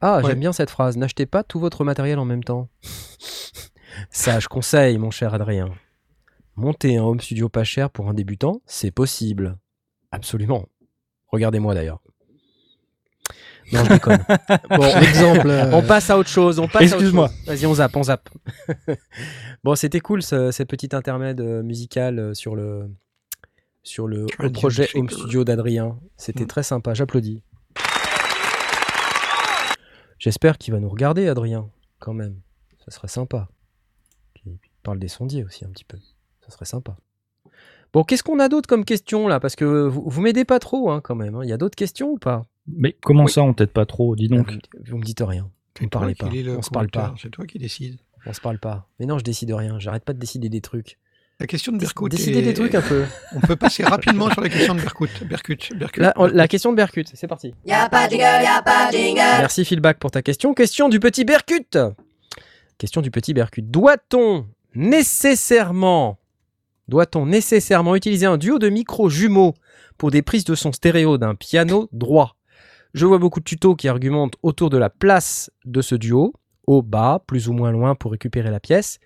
Ah, 0.00 0.18
Ouais. 0.18 0.24
j'aime 0.26 0.40
bien 0.40 0.52
cette 0.52 0.70
phrase. 0.70 0.96
N'achetez 0.96 1.26
pas 1.26 1.42
tout 1.42 1.58
votre 1.58 1.84
matériel 1.84 2.18
en 2.18 2.24
même 2.24 2.44
temps. 2.44 2.68
Sage 4.10 4.46
conseil, 4.48 4.98
mon 4.98 5.10
cher 5.10 5.32
Adrien. 5.34 5.70
Monter 6.56 6.96
un 6.96 7.02
home 7.04 7.20
studio 7.20 7.48
pas 7.48 7.64
cher 7.64 7.90
pour 7.90 8.08
un 8.08 8.14
débutant, 8.14 8.60
c'est 8.66 8.90
possible. 8.90 9.56
Absolument. 10.10 10.66
Regardez-moi 11.28 11.74
d'ailleurs. 11.74 12.00
Non, 13.72 13.84
je 13.84 13.94
déconne. 13.94 14.18
Bon, 14.70 14.84
Exemple. 15.02 15.48
euh, 15.50 15.72
on 15.72 15.82
passe 15.82 16.08
à 16.10 16.16
autre 16.18 16.28
chose. 16.28 16.58
On 16.60 16.68
passe 16.68 16.82
Excuse-moi. 16.84 17.30
Vas-y, 17.46 17.66
on 17.66 17.74
zappe, 17.74 17.96
on 17.96 18.04
zappe. 18.04 18.28
bon, 19.64 19.74
c'était 19.74 20.00
cool 20.00 20.22
ce, 20.22 20.50
cette 20.52 20.68
petite 20.68 20.94
intermède 20.94 21.40
euh, 21.40 21.62
musical 21.62 22.18
euh, 22.18 22.34
sur 22.34 22.54
le 22.54 22.88
sur 23.82 24.06
le 24.08 24.26
Transient 24.26 24.52
projet 24.52 24.88
Home. 24.94 25.08
Studio 25.10 25.44
d'Adrien. 25.44 25.98
C'était 26.16 26.44
Mm. 26.44 26.48
très 26.48 26.62
sympa. 26.62 26.94
J'applaudis. 26.94 27.42
J'espère 30.26 30.58
qu'il 30.58 30.74
va 30.74 30.80
nous 30.80 30.88
regarder, 30.88 31.28
Adrien, 31.28 31.70
quand 32.00 32.12
même. 32.12 32.40
Ça 32.84 32.90
serait 32.90 33.06
sympa. 33.06 33.48
Qu'il 34.34 34.58
parle 34.82 34.98
des 34.98 35.06
sondiers 35.06 35.44
aussi 35.44 35.64
un 35.64 35.68
petit 35.68 35.84
peu. 35.84 35.98
Ça 36.44 36.50
serait 36.50 36.64
sympa. 36.64 36.96
Bon, 37.92 38.02
qu'est-ce 38.02 38.24
qu'on 38.24 38.40
a 38.40 38.48
d'autre 38.48 38.68
comme 38.68 38.84
question 38.84 39.28
là? 39.28 39.38
Parce 39.38 39.54
que 39.54 39.86
vous, 39.86 40.02
vous 40.04 40.20
m'aidez 40.20 40.44
pas 40.44 40.58
trop 40.58 40.90
hein, 40.90 41.00
quand 41.00 41.14
même. 41.14 41.36
hein. 41.36 41.44
Il 41.44 41.48
y 41.48 41.52
a 41.52 41.56
d'autres 41.56 41.76
questions 41.76 42.10
ou 42.10 42.18
pas? 42.18 42.48
Mais 42.66 42.96
comment 43.02 43.26
Oui. 43.26 43.30
ça, 43.30 43.44
on 43.44 43.54
t'aide 43.54 43.70
pas 43.70 43.86
trop 43.86 44.16
Dis 44.16 44.26
donc? 44.26 44.48
Ah, 44.50 44.54
vous, 44.78 44.84
vous 44.90 44.98
me 44.98 45.04
dites 45.04 45.20
rien. 45.24 45.48
me 45.80 45.88
toi 45.88 46.00
parlez 46.00 46.16
pas. 46.16 46.26
On 46.58 46.62
se 46.62 46.70
parle 46.70 46.90
pas. 46.90 47.14
C'est 47.22 47.30
toi 47.30 47.46
qui 47.46 47.60
décides. 47.60 48.00
On 48.26 48.32
se 48.32 48.40
parle 48.40 48.58
pas. 48.58 48.88
Mais 48.98 49.06
non, 49.06 49.18
je 49.18 49.24
décide 49.24 49.52
rien. 49.52 49.78
J'arrête 49.78 50.04
pas 50.04 50.12
de 50.12 50.18
décider 50.18 50.48
des 50.48 50.60
trucs. 50.60 50.98
La 51.38 51.46
question 51.46 51.70
de 51.72 51.78
Berkut. 51.78 52.08
Décider 52.08 52.38
est- 52.38 52.42
des 52.42 52.54
trucs 52.54 52.74
un 52.74 52.80
peu. 52.80 53.04
On 53.34 53.40
peut 53.40 53.56
passer 53.56 53.84
rapidement 53.84 54.30
sur 54.30 54.40
la 54.40 54.48
question 54.48 54.74
de 54.74 54.80
Berkut. 54.80 55.08
Berkut, 55.28 55.58
Berkut. 55.76 56.00
Là, 56.00 56.14
on- 56.16 56.26
la 56.26 56.48
question 56.48 56.70
de 56.70 56.76
Berkut, 56.76 57.04
c'est 57.12 57.26
parti. 57.26 57.52
Y 57.66 57.72
a 57.72 57.88
pas 57.90 58.06
de 58.06 58.12
jingle, 58.12 58.24
y 58.42 58.46
a 58.46 58.62
pas 58.62 58.90
de 58.90 58.96
jingle. 58.96 59.16
Merci 59.18 59.64
Philback 59.66 59.98
pour 59.98 60.10
ta 60.10 60.22
question. 60.22 60.54
Question 60.54 60.88
du 60.88 60.98
petit 60.98 61.24
Berkut. 61.26 61.76
Question 62.78 63.02
du 63.02 63.10
petit 63.10 63.34
Berkut. 63.34 63.62
Doit-on 63.62 64.46
nécessairement, 64.74 66.18
doit-on 66.88 67.26
nécessairement 67.26 67.96
utiliser 67.96 68.26
un 68.26 68.38
duo 68.38 68.58
de 68.58 68.68
micros 68.70 69.10
jumeaux 69.10 69.54
pour 69.98 70.10
des 70.10 70.22
prises 70.22 70.44
de 70.44 70.54
son 70.54 70.72
stéréo 70.72 71.18
d'un 71.18 71.34
piano 71.34 71.88
droit? 71.92 72.36
Je 72.94 73.04
vois 73.04 73.18
beaucoup 73.18 73.40
de 73.40 73.44
tutos 73.44 73.76
qui 73.76 73.88
argumentent 73.88 74.36
autour 74.42 74.70
de 74.70 74.78
la 74.78 74.88
place 74.88 75.50
de 75.66 75.82
ce 75.82 75.94
duo, 75.94 76.32
haut, 76.66 76.80
bas, 76.82 77.22
plus 77.26 77.48
ou 77.48 77.52
moins 77.52 77.72
loin 77.72 77.94
pour 77.94 78.12
récupérer 78.12 78.50
la 78.50 78.58
pièce, 78.60 78.98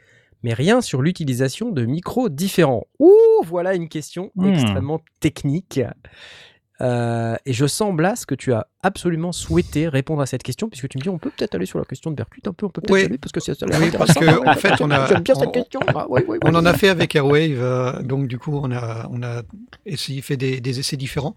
mais 0.42 0.54
rien 0.54 0.80
sur 0.80 1.02
l'utilisation 1.02 1.70
de 1.70 1.84
micros 1.84 2.28
différents. 2.28 2.86
Ouh, 2.98 3.10
voilà 3.44 3.74
une 3.74 3.88
question 3.88 4.30
Hmm. 4.36 4.48
extrêmement 4.52 5.00
technique. 5.20 5.80
Euh, 6.82 7.36
et 7.44 7.52
je 7.52 7.66
sens, 7.66 7.94
Blas, 7.94 8.24
que 8.26 8.34
tu 8.34 8.54
as 8.54 8.66
absolument 8.82 9.32
souhaité 9.32 9.86
répondre 9.86 10.22
à 10.22 10.26
cette 10.26 10.42
question, 10.42 10.70
puisque 10.70 10.88
tu 10.88 10.96
me 10.96 11.02
dis 11.02 11.10
on 11.10 11.18
peut 11.18 11.28
peut-être 11.28 11.54
aller 11.54 11.66
sur 11.66 11.78
la 11.78 11.84
question 11.84 12.10
de 12.10 12.16
Berkut 12.16 12.40
un 12.46 12.54
peu, 12.54 12.64
on 12.64 12.70
peut 12.70 12.80
peut-être 12.80 12.94
Oui. 12.94 13.04
aller, 13.04 13.18
parce 13.18 13.32
que 13.32 13.40
c'est 13.40 13.52
Oui, 13.78 13.90
parce 13.90 14.14
que 14.14 14.48
en 14.48 14.54
fait, 14.54 14.80
on 14.80 14.90
a, 14.90 15.06
J'aime 15.06 15.20
bien 15.22 15.34
cette 15.34 15.48
on- 15.48 15.52
question. 15.52 15.80
Ah, 15.88 16.06
oui, 16.08 16.22
oui, 16.26 16.38
oui. 16.42 16.50
On 16.50 16.54
en 16.54 16.64
a 16.64 16.72
fait 16.72 16.88
avec 16.88 17.14
Airwave, 17.14 17.60
euh, 17.60 18.00
donc 18.02 18.28
du 18.28 18.38
coup, 18.38 18.58
on 18.62 18.70
a, 18.72 19.06
on 19.10 19.22
a 19.22 19.42
essayé, 19.84 20.22
fait 20.22 20.38
des, 20.38 20.62
des 20.62 20.80
essais 20.80 20.96
différents. 20.96 21.36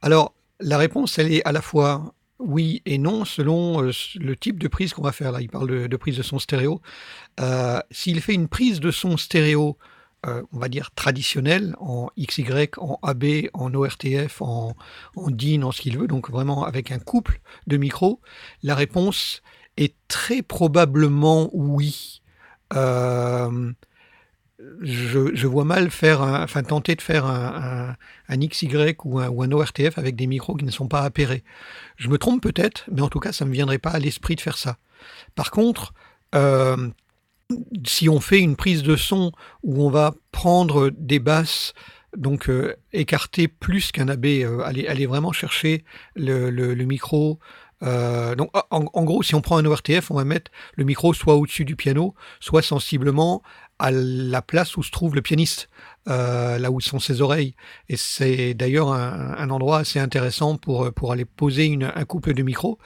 Alors, 0.00 0.32
la 0.58 0.78
réponse, 0.78 1.18
elle 1.18 1.30
est 1.30 1.46
à 1.46 1.52
la 1.52 1.60
fois 1.60 2.14
oui 2.42 2.82
et 2.86 2.98
non 2.98 3.24
selon 3.24 3.82
euh, 3.82 3.90
le 4.16 4.36
type 4.36 4.58
de 4.58 4.68
prise 4.68 4.92
qu'on 4.92 5.02
va 5.02 5.12
faire. 5.12 5.32
Là, 5.32 5.40
il 5.40 5.48
parle 5.48 5.88
de, 5.88 5.96
prise 5.96 6.16
de 6.16 6.22
son 6.22 6.38
stéréo. 6.38 6.80
Euh, 7.40 7.80
S'il 7.90 8.20
fait 8.20 8.34
une 8.34 8.48
prise 8.48 8.80
de 8.80 8.90
son 8.90 9.16
stéréo, 9.16 9.78
euh, 10.26 10.42
on 10.52 10.58
va 10.58 10.68
dire 10.68 10.90
traditionnelle, 10.94 11.74
en 11.80 12.10
XY, 12.18 12.70
en 12.78 12.98
AB, 13.02 13.24
en 13.54 13.74
ORTF, 13.74 14.42
en, 14.42 14.74
DIN, 15.28 15.62
en 15.62 15.72
ce 15.72 15.80
qu'il 15.80 15.98
veut, 15.98 16.06
donc 16.06 16.30
vraiment 16.30 16.64
avec 16.64 16.92
un 16.92 16.98
couple 16.98 17.40
de 17.66 17.76
micros, 17.76 18.20
la 18.62 18.74
réponse 18.74 19.42
est 19.76 19.94
très 20.08 20.42
probablement 20.42 21.50
oui. 21.52 22.22
Je, 24.80 25.46
vois 25.46 25.64
mal 25.64 25.90
faire, 25.90 26.22
un- 26.22 26.42
enfin 26.42 26.62
tenter 26.62 26.94
de 26.94 27.02
faire 27.02 27.26
un, 27.26 27.96
XY 28.30 28.96
ou 29.04 29.18
un, 29.20 29.52
ORTF 29.52 29.98
avec 29.98 30.16
des 30.16 30.26
micros 30.26 30.54
qui 30.54 30.64
ne 30.64 30.70
sont 30.70 30.88
pas 30.88 31.00
appairés. 31.02 31.44
Je 31.96 32.08
me 32.08 32.18
trompe 32.18 32.42
peut-être, 32.42 32.84
mais 32.90 33.02
en 33.02 33.08
tout 33.08 33.20
cas, 33.20 33.32
ça 33.32 33.44
ne 33.44 33.50
me 33.50 33.54
viendrait 33.54 33.78
pas 33.78 33.90
à 33.90 33.98
l'esprit 33.98 34.36
de 34.36 34.40
faire 34.40 34.58
ça. 34.58 34.78
Par 35.34 35.50
contre, 35.50 35.92
euh, 36.34 36.88
si 37.86 38.08
on 38.08 38.20
fait 38.20 38.40
une 38.40 38.56
prise 38.56 38.82
de 38.82 38.96
son 38.96 39.32
où 39.62 39.84
on 39.84 39.90
va 39.90 40.14
prendre 40.30 40.90
des 40.90 41.18
basses, 41.18 41.74
donc 42.16 42.48
euh, 42.48 42.74
écarter 42.92 43.48
plus 43.48 43.90
qu'un 43.92 44.08
AB, 44.08 44.26
euh, 44.26 44.60
aller, 44.64 45.06
vraiment 45.06 45.32
chercher 45.32 45.84
le 46.14 46.74
micro. 46.84 47.38
euh, 47.82 48.34
donc, 48.36 48.50
en, 48.70 48.84
en 48.92 49.04
gros, 49.04 49.22
si 49.22 49.34
on 49.34 49.40
prend 49.40 49.56
un 49.58 49.64
ORTF, 49.64 50.10
on 50.10 50.14
va 50.14 50.24
mettre 50.24 50.50
le 50.76 50.84
micro 50.84 51.12
soit 51.14 51.34
au-dessus 51.34 51.64
du 51.64 51.74
piano, 51.76 52.14
soit 52.40 52.62
sensiblement 52.62 53.42
à 53.78 53.90
la 53.90 54.42
place 54.42 54.76
où 54.76 54.82
se 54.82 54.90
trouve 54.90 55.14
le 55.14 55.22
pianiste, 55.22 55.68
euh, 56.08 56.58
là 56.58 56.70
où 56.70 56.80
sont 56.80 56.98
ses 56.98 57.20
oreilles. 57.20 57.54
Et 57.88 57.96
c'est 57.96 58.54
d'ailleurs 58.54 58.92
un, 58.92 59.50
endroit 59.50 59.78
assez 59.78 59.98
intéressant 59.98 60.56
pour, 60.56 60.92
pour 60.92 61.12
aller 61.12 61.24
poser 61.24 61.76
un 61.82 62.04
couple 62.04 62.34
de 62.34 62.42
micros. 62.42 62.78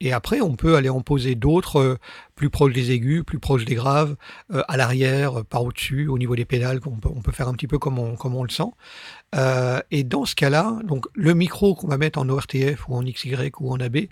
Et 0.00 0.12
après, 0.12 0.40
on 0.40 0.54
peut 0.56 0.76
aller 0.76 0.88
en 0.88 1.00
poser 1.00 1.34
d'autres 1.34 1.80
euh, 1.80 1.98
plus 2.34 2.50
proches 2.50 2.72
des 2.72 2.92
aigus, 2.92 3.24
plus 3.24 3.38
proches 3.38 3.64
des 3.64 3.74
graves, 3.74 4.16
euh, 4.52 4.62
à 4.68 4.76
l'arrière, 4.76 5.44
par 5.44 5.64
au-dessus, 5.64 6.08
au 6.08 6.18
niveau 6.18 6.36
des 6.36 6.44
pédales, 6.44 6.80
on 6.86 7.20
peut 7.20 7.32
faire 7.32 7.48
un 7.48 7.54
petit 7.54 7.68
peu 7.68 7.78
comme 7.78 7.98
on, 7.98 8.16
comme 8.16 8.34
on 8.34 8.42
le 8.42 8.50
sent. 8.50 8.70
Et 9.90 10.04
dans 10.04 10.24
ce 10.24 10.36
cas-là, 10.36 10.78
donc 10.84 11.06
le 11.14 11.34
micro 11.34 11.74
qu'on 11.74 11.88
va 11.88 11.98
mettre 11.98 12.20
en 12.20 12.28
ORTF 12.28 12.88
ou 12.88 12.94
en 12.94 13.02
XY 13.02 13.50
ou 13.58 13.72
en 13.72 13.80
AB, 13.80 14.06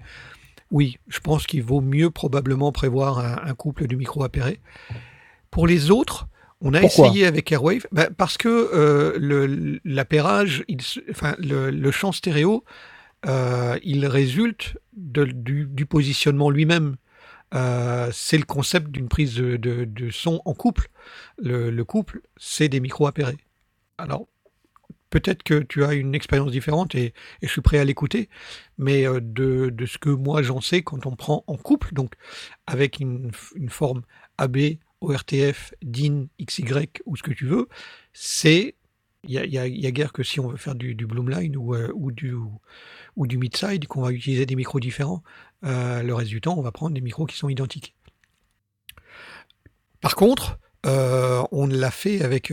oui, 0.73 0.99
je 1.07 1.21
pense 1.21 1.47
qu'il 1.47 1.63
vaut 1.63 1.81
mieux 1.81 2.11
probablement 2.11 2.73
prévoir 2.73 3.19
un, 3.19 3.37
un 3.45 3.55
couple 3.55 3.87
de 3.87 3.95
micros 3.95 4.25
appairés. 4.25 4.59
Pour 5.53 5.69
les 5.69 5.93
autres, 5.93 6.27
on 6.61 6.75
a 6.75 6.81
Pourquoi 6.81 7.07
essayé 7.09 7.27
avec 7.27 7.53
Airwave, 7.53 7.87
ben, 7.93 8.09
parce 8.17 8.37
que 8.39 8.49
euh, 8.49 9.17
le- 9.19 9.81
l'appairage, 9.85 10.65
il 10.67 10.79
enfin, 11.11 11.37
le, 11.39 11.71
le 11.71 11.91
champ 11.93 12.11
stéréo, 12.13 12.65
euh, 13.27 13.79
il 13.85 14.07
résulte 14.07 14.79
de- 14.97 15.25
du, 15.27 15.67
du 15.67 15.87
positionnement 15.87 16.51
lui-même. 16.51 16.97
Euh, 17.55 18.09
c'est 18.13 18.39
le 18.39 18.45
concept 18.45 18.91
d'une 18.91 19.09
prise 19.09 19.35
de, 19.37 19.57
de- 19.57 19.85
de 19.85 20.11
son 20.11 20.43
en 20.47 20.55
couple. 20.55 20.89
Le, 21.39 21.71
le 21.71 21.85
couple, 21.85 22.23
c'est 22.39 22.69
des 22.69 22.81
micros 22.81 23.07
appairés. 23.07 23.39
Alors, 23.99 24.27
peut-être 25.11 25.43
que 25.43 25.61
tu 25.61 25.85
as 25.85 25.93
une 25.95 26.15
expérience 26.15 26.51
différente 26.53 26.95
et, 26.95 27.07
et 27.43 27.47
je 27.47 27.49
suis 27.49 27.61
prêt 27.61 27.79
à 27.79 27.85
l'écouter, 27.85 28.31
mais 28.79 29.07
euh, 29.07 29.21
de, 29.23 29.71
de 29.71 29.87
ce 29.87 29.99
que 29.99 30.09
moi 30.11 30.43
j'en 30.43 30.61
sais, 30.63 30.83
quand 30.83 31.07
on 31.07 31.15
prend 31.17 31.45
en 31.47 31.57
couple, 31.57 31.93
donc 31.95 32.15
avec 32.67 33.01
une, 33.01 33.31
une 33.55 33.69
forme 33.69 34.03
AB, 34.39 34.59
ORTF, 35.03 35.75
DIN, 35.83 36.27
XY 36.41 36.89
ou 37.07 37.17
ce 37.17 37.23
que 37.23 37.33
tu 37.33 37.47
veux, 37.47 37.69
c'est. 38.13 38.77
Il 39.25 39.31
y 39.31 39.59
a, 39.87 39.91
guère 39.93 40.13
que 40.13 40.25
si 40.25 40.41
on 40.41 40.49
veut 40.49 40.57
faire 40.57 40.75
du, 40.75 40.97
Bloomline 40.97 41.57
ou, 41.57 41.77
euh, 41.77 41.93
ou 41.95 42.11
du, 42.11 42.35
ou 43.15 43.29
du 43.29 43.39
Midside, 43.39 43.87
qu'on 43.87 44.03
va 44.03 44.11
utiliser 44.11 44.47
des 44.47 44.57
micros 44.57 44.81
différents. 44.81 45.23
Euh, 45.63 46.03
le 46.03 46.13
reste 46.13 46.31
du 46.31 46.41
temps, 46.41 46.59
on 46.59 46.63
va 46.63 46.73
prendre 46.73 46.93
des 46.93 47.01
micros 47.01 47.27
qui 47.27 47.37
sont 47.37 47.49
identiques. 47.49 47.95
Par 50.01 50.17
contre, 50.17 50.59
euh, 50.87 51.45
on 51.53 51.69
l'a 51.69 51.93
fait 51.93 52.21
avec, 52.21 52.53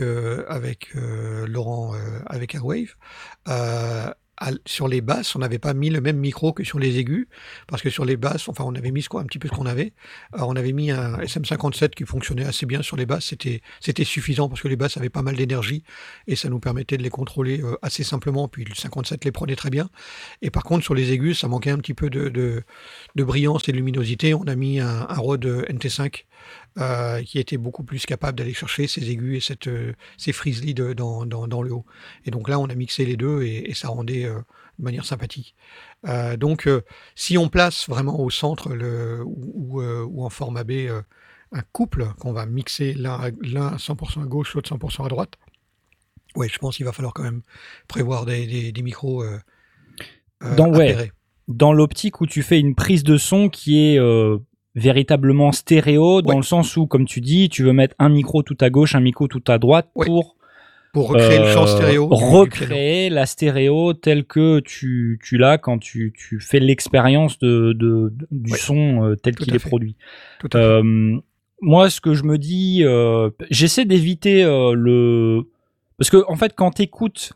Laurent, 0.94 1.94
avec 2.26 2.54
Airwave. 2.54 2.94
À- 4.40 4.52
sur 4.64 4.88
les 4.88 5.02
basses, 5.02 5.36
on 5.36 5.40
n'avait 5.40 5.58
pas 5.58 5.74
mis 5.74 5.90
le 5.90 6.00
même 6.00 6.16
micro 6.16 6.52
que 6.54 6.64
sur 6.64 6.78
les 6.78 6.98
aigus, 6.98 7.26
parce 7.68 7.82
que 7.82 7.90
sur 7.90 8.06
les 8.06 8.16
basses, 8.16 8.48
enfin, 8.48 8.64
on 8.66 8.74
avait 8.74 8.90
mis 8.90 9.02
ce 9.02 9.08
un 9.16 9.24
petit 9.24 9.38
peu 9.38 9.48
ce 9.48 9.52
qu'on 9.52 9.66
avait. 9.66 9.92
Euh, 10.34 10.38
on 10.42 10.56
avait 10.56 10.72
mis 10.72 10.90
un 10.90 11.18
SM57 11.18 11.90
qui 11.90 12.04
fonctionnait 12.06 12.44
assez 12.46 12.64
bien 12.64 12.80
sur 12.82 12.96
les 12.96 13.04
basses. 13.06 13.26
C'était, 13.26 13.60
c'était 13.80 14.04
suffisant 14.04 14.48
parce 14.48 14.62
que 14.62 14.68
les 14.68 14.76
basses 14.76 14.96
avaient 14.96 15.10
pas 15.10 15.22
mal 15.22 15.36
d'énergie 15.36 15.82
et 16.26 16.36
ça 16.36 16.48
nous 16.48 16.58
permettait 16.58 16.96
de 16.96 17.02
les 17.02 17.10
contrôler 17.10 17.60
euh, 17.62 17.76
assez 17.82 18.02
simplement. 18.02 18.48
Puis 18.48 18.64
le 18.64 18.74
57 18.74 19.24
les 19.26 19.32
prenait 19.32 19.56
très 19.56 19.70
bien. 19.70 19.90
Et 20.42 20.50
par 20.50 20.64
contre, 20.64 20.84
sur 20.84 20.94
les 20.94 21.12
aigus, 21.12 21.38
ça 21.38 21.48
manquait 21.48 21.70
un 21.70 21.78
petit 21.78 21.94
peu 21.94 22.08
de, 22.08 22.28
de, 22.30 22.62
de 23.16 23.24
brillance 23.24 23.68
et 23.68 23.72
de 23.72 23.76
luminosité. 23.76 24.32
On 24.32 24.44
a 24.44 24.54
mis 24.56 24.80
un, 24.80 25.06
un 25.08 25.18
Rode 25.18 25.44
NT5 25.68 26.24
euh, 26.78 27.22
qui 27.22 27.38
était 27.38 27.56
beaucoup 27.56 27.82
plus 27.82 28.06
capable 28.06 28.38
d'aller 28.38 28.54
chercher 28.54 28.86
ces 28.86 29.10
aigus 29.10 29.36
et 29.36 29.40
cette, 29.40 29.66
euh, 29.66 29.92
ces 30.16 30.32
friselis 30.32 30.74
de- 30.74 30.92
dans, 30.92 31.26
dans, 31.26 31.48
dans 31.48 31.62
le 31.62 31.72
haut. 31.72 31.84
Et 32.24 32.30
donc 32.30 32.48
là, 32.48 32.58
on 32.60 32.66
a 32.66 32.74
mixé 32.74 33.04
les 33.04 33.16
deux 33.16 33.42
et, 33.42 33.70
et 33.70 33.74
ça 33.74 33.88
rendait 33.88 34.24
euh, 34.24 34.38
de 34.78 34.84
manière 34.84 35.04
sympathique. 35.04 35.54
Euh, 36.08 36.36
donc, 36.36 36.66
euh, 36.66 36.82
si 37.14 37.36
on 37.38 37.48
place 37.48 37.88
vraiment 37.88 38.20
au 38.20 38.30
centre 38.30 38.74
le, 38.74 39.22
ou, 39.24 39.52
ou, 39.54 39.80
euh, 39.82 40.04
ou 40.08 40.24
en 40.24 40.30
format 40.30 40.64
B 40.64 40.70
euh, 40.72 41.02
un 41.52 41.62
couple 41.72 42.06
qu'on 42.20 42.32
va 42.32 42.46
mixer 42.46 42.94
l'un 42.94 43.14
à- 43.14 43.30
l'un 43.42 43.66
à 43.66 43.76
100% 43.76 44.22
à 44.22 44.26
gauche, 44.26 44.54
l'autre 44.54 44.68
100% 44.68 45.04
à 45.04 45.08
droite, 45.08 45.34
ouais, 46.36 46.48
je 46.48 46.58
pense 46.58 46.76
qu'il 46.76 46.86
va 46.86 46.92
falloir 46.92 47.12
quand 47.12 47.24
même 47.24 47.42
prévoir 47.88 48.24
des, 48.26 48.46
des, 48.46 48.72
des 48.72 48.82
micros 48.82 49.24
euh, 49.24 49.38
euh, 50.44 50.54
Dans- 50.54 50.72
ouais. 50.72 51.10
dans 51.48 51.72
l'optique 51.72 52.20
où 52.20 52.26
tu 52.26 52.42
fais 52.42 52.60
une 52.60 52.74
prise 52.76 53.02
de 53.02 53.16
son 53.16 53.48
qui 53.48 53.78
est 53.94 53.98
euh, 53.98 54.38
véritablement 54.74 55.52
stéréo, 55.52 56.22
dans 56.22 56.30
Ouais. 56.30 56.36
le 56.36 56.42
sens 56.42 56.76
où, 56.76 56.86
comme 56.86 57.04
tu 57.04 57.20
dis, 57.20 57.48
tu 57.48 57.62
veux 57.64 57.72
mettre 57.72 57.94
un 57.98 58.08
micro 58.08 58.42
tout 58.42 58.56
à 58.60 58.70
gauche, 58.70 58.94
un 58.94 59.00
micro 59.00 59.26
tout 59.28 59.42
à 59.48 59.58
droite 59.58 59.88
Ouais. 59.94 60.06
pour 60.06 60.36
Pour 60.92 61.08
recréer 61.08 61.38
le 61.38 61.46
champ 61.52 61.64
euh, 61.64 61.66
stéréo. 61.66 62.08
recréer 62.10 63.10
la 63.10 63.26
stéréo 63.26 63.92
telle 63.94 64.24
que 64.24 64.60
tu, 64.60 65.18
tu 65.22 65.38
l'as 65.38 65.58
quand 65.58 65.78
tu, 65.78 66.12
tu 66.16 66.40
fais 66.40 66.60
l'expérience 66.60 67.38
de, 67.38 67.72
de, 67.72 68.12
de- 68.12 68.26
du 68.30 68.52
Ouais. 68.52 68.58
son 68.58 69.04
euh, 69.04 69.16
tel 69.16 69.34
qu'il 69.36 69.54
est 69.54 69.58
fait. 69.58 69.68
produit. 69.68 69.96
Tout 70.40 70.48
à 70.52 70.58
fait. 70.58 70.64
Euh, 70.64 71.16
moi, 71.62 71.90
ce 71.90 72.00
que 72.00 72.14
je 72.14 72.24
me 72.24 72.38
dis, 72.38 72.82
j'essaie 73.50 73.84
d'éviter 73.84 74.42
le... 74.44 75.42
Parce 75.98 76.08
que, 76.08 76.24
en 76.26 76.36
fait, 76.36 76.54
quand 76.56 76.70
t'écoutes 76.70 77.34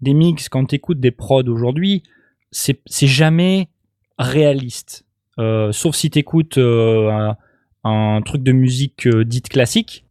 des 0.00 0.12
mix, 0.12 0.48
quand 0.48 0.64
t'écoutes 0.64 0.98
des 0.98 1.12
prods 1.12 1.44
aujourd'hui, 1.46 2.02
c'est 2.50 2.80
jamais 3.06 3.68
réaliste. 4.18 5.04
Euh, 5.40 5.72
sauf 5.72 5.96
si 5.96 6.10
t'écoutes 6.10 6.58
euh, 6.58 7.32
un, 7.82 8.22
truc 8.22 8.42
de 8.42 8.52
musique 8.52 9.06
euh, 9.06 9.24
dite 9.24 9.48
classique, 9.48 10.04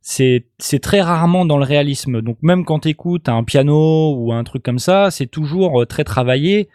c'est 0.00 0.42
très 0.82 1.00
rarement 1.00 1.44
dans 1.44 1.58
le 1.58 1.64
réalisme. 1.64 2.22
Donc 2.22 2.38
même 2.42 2.64
quand 2.64 2.80
t'écoutes 2.80 3.28
un 3.28 3.44
piano 3.44 4.14
ou 4.16 4.32
un 4.32 4.42
truc 4.42 4.62
comme 4.62 4.78
ça, 4.78 5.10
c'est 5.10 5.26
toujours 5.26 5.86
très 5.86 6.02
travaillé. 6.02 6.68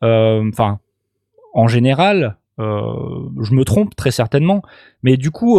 Enfin, 0.00 0.80
en 1.52 1.68
général, 1.68 2.38
je 2.56 3.54
me 3.54 3.64
trompe 3.64 3.94
très 3.96 4.10
certainement, 4.10 4.62
mais 5.02 5.18
du 5.18 5.30
coup, 5.30 5.58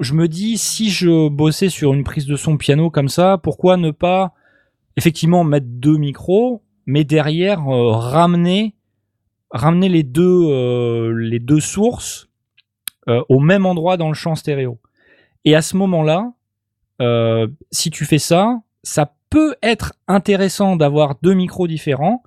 je 0.00 0.12
me 0.12 0.28
dis 0.28 0.58
si 0.58 0.90
je 0.90 1.30
bossais 1.30 1.70
sur 1.70 1.94
une 1.94 2.04
prise 2.04 2.26
de 2.26 2.36
son 2.36 2.58
piano 2.58 2.90
comme 2.90 3.08
ça, 3.08 3.38
pourquoi 3.42 3.78
ne 3.78 3.90
pas 3.90 4.34
effectivement 4.98 5.44
mettre 5.44 5.66
deux 5.70 5.96
micros, 5.96 6.60
mais 6.84 7.04
derrière 7.04 7.64
ramener 7.64 8.74
ramener 9.54 9.88
les 9.88 10.02
deux 10.02 10.46
euh, 10.50 11.14
les 11.16 11.38
deux 11.38 11.60
sources 11.60 12.28
euh, 13.08 13.22
au 13.28 13.40
même 13.40 13.64
endroit 13.64 13.96
dans 13.96 14.08
le 14.08 14.14
champ 14.14 14.34
stéréo. 14.34 14.78
Et 15.44 15.54
à 15.54 15.62
ce 15.62 15.76
moment-là, 15.76 16.32
euh, 17.00 17.46
si 17.70 17.90
tu 17.90 18.04
fais 18.04 18.18
ça, 18.18 18.60
ça 18.82 19.14
peut 19.30 19.54
être 19.62 19.94
intéressant 20.08 20.76
d'avoir 20.76 21.16
deux 21.22 21.34
micros 21.34 21.66
différents 21.66 22.22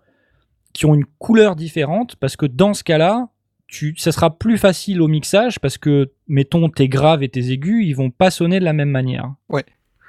qui 0.73 0.85
ont 0.85 0.95
une 0.95 1.05
couleur 1.19 1.55
différente 1.55 2.15
parce 2.15 2.35
que 2.35 2.45
dans 2.45 2.73
ce 2.73 2.83
cas-là, 2.83 3.29
tu, 3.67 3.95
ça 3.97 4.11
sera 4.11 4.37
plus 4.37 4.57
facile 4.57 5.01
au 5.01 5.07
mixage 5.07 5.59
parce 5.59 5.77
que, 5.77 6.11
mettons, 6.27 6.69
tes 6.69 6.87
graves 6.87 7.23
et 7.23 7.29
tes 7.29 7.51
aigus, 7.51 7.85
ils 7.85 7.95
vont 7.95 8.11
pas 8.11 8.31
sonner 8.31 8.59
de 8.59 8.65
la 8.65 8.73
même 8.73 8.89
manière. 8.89 9.33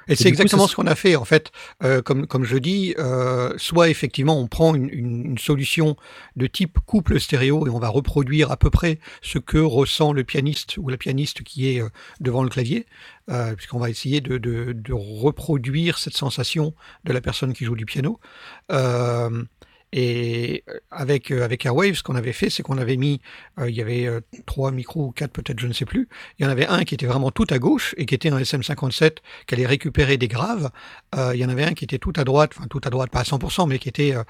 Et 0.09 0.15
c'est 0.15 0.25
du 0.25 0.35
coup, 0.35 0.41
exactement 0.41 0.67
ce 0.67 0.75
qu'on 0.75 0.87
a 0.87 0.95
fait 0.95 1.15
en 1.15 1.25
fait. 1.25 1.51
Euh, 1.83 2.01
comme 2.01 2.27
comme 2.27 2.43
je 2.43 2.57
dis, 2.57 2.95
euh, 2.99 3.53
soit 3.57 3.89
effectivement 3.89 4.39
on 4.39 4.47
prend 4.47 4.75
une, 4.75 4.89
une- 4.89 5.25
une 5.25 5.37
solution 5.37 5.95
de 6.35 6.47
type 6.47 6.79
couple 6.85 7.19
stéréo 7.19 7.67
et 7.67 7.69
on 7.69 7.79
va 7.79 7.89
reproduire 7.89 8.51
à 8.51 8.57
peu 8.57 8.69
près 8.69 8.99
ce 9.21 9.37
que 9.39 9.57
ressent 9.57 10.11
le 10.13 10.23
pianiste 10.23 10.77
ou 10.77 10.89
la 10.89 10.97
pianiste 10.97 11.43
qui 11.43 11.69
est 11.69 11.81
euh, 11.81 11.89
devant 12.19 12.43
le 12.43 12.49
clavier, 12.49 12.85
euh, 13.29 13.55
puisqu'on 13.55 13.79
va 13.79 13.89
essayer 13.89 14.19
de, 14.21 14.37
de, 14.37 14.73
de 14.73 14.93
reproduire 14.93 15.97
cette 15.99 16.15
sensation 16.17 16.73
de 17.05 17.13
la 17.13 17.21
personne 17.21 17.53
qui 17.53 17.65
joue 17.65 17.75
du 17.75 17.85
piano. 17.85 18.19
Euh, 19.95 19.99
et 19.99 20.63
avec 20.91 21.31
euh, 21.31 21.43
avec 21.43 21.65
Airwave, 21.65 21.95
ce 21.95 22.03
qu'on 22.03 22.15
avait 22.15 22.33
fait, 22.33 22.49
c'est 22.49 22.63
qu'on 22.63 22.77
avait 22.77 22.97
mis, 22.97 23.21
euh, 23.59 23.69
il 23.69 23.75
y 23.75 23.81
avait 23.81 24.05
euh, 24.05 24.21
trois 24.45 24.71
micros 24.71 25.05
ou 25.07 25.11
quatre 25.11 25.31
peut-être, 25.31 25.59
je 25.59 25.67
ne 25.67 25.73
sais 25.73 25.85
plus. 25.85 26.07
Il 26.37 26.43
y 26.43 26.47
en 26.47 26.51
avait 26.51 26.67
un 26.67 26.83
qui 26.83 26.93
était 26.95 27.05
vraiment 27.05 27.31
tout 27.31 27.47
à 27.49 27.59
gauche 27.59 27.95
et 27.97 28.05
qui 28.05 28.15
était 28.15 28.29
un 28.29 28.39
SM57 28.39 29.17
qui 29.47 29.55
allait 29.55 29.65
récupérer 29.65 30.17
des 30.17 30.27
graves. 30.27 30.69
Euh, 31.15 31.31
il 31.33 31.39
y 31.39 31.45
en 31.45 31.49
avait 31.49 31.63
un 31.63 31.73
qui 31.73 31.85
était 31.85 31.97
tout 31.97 32.13
à 32.15 32.23
droite, 32.23 32.51
enfin 32.55 32.67
tout 32.69 32.81
à 32.83 32.89
droite, 32.89 33.09
pas 33.11 33.21
à 33.21 33.23
100%, 33.23 33.67
mais 33.67 33.79
qui 33.79 33.89
était 33.89 34.15
euh, 34.15 34.23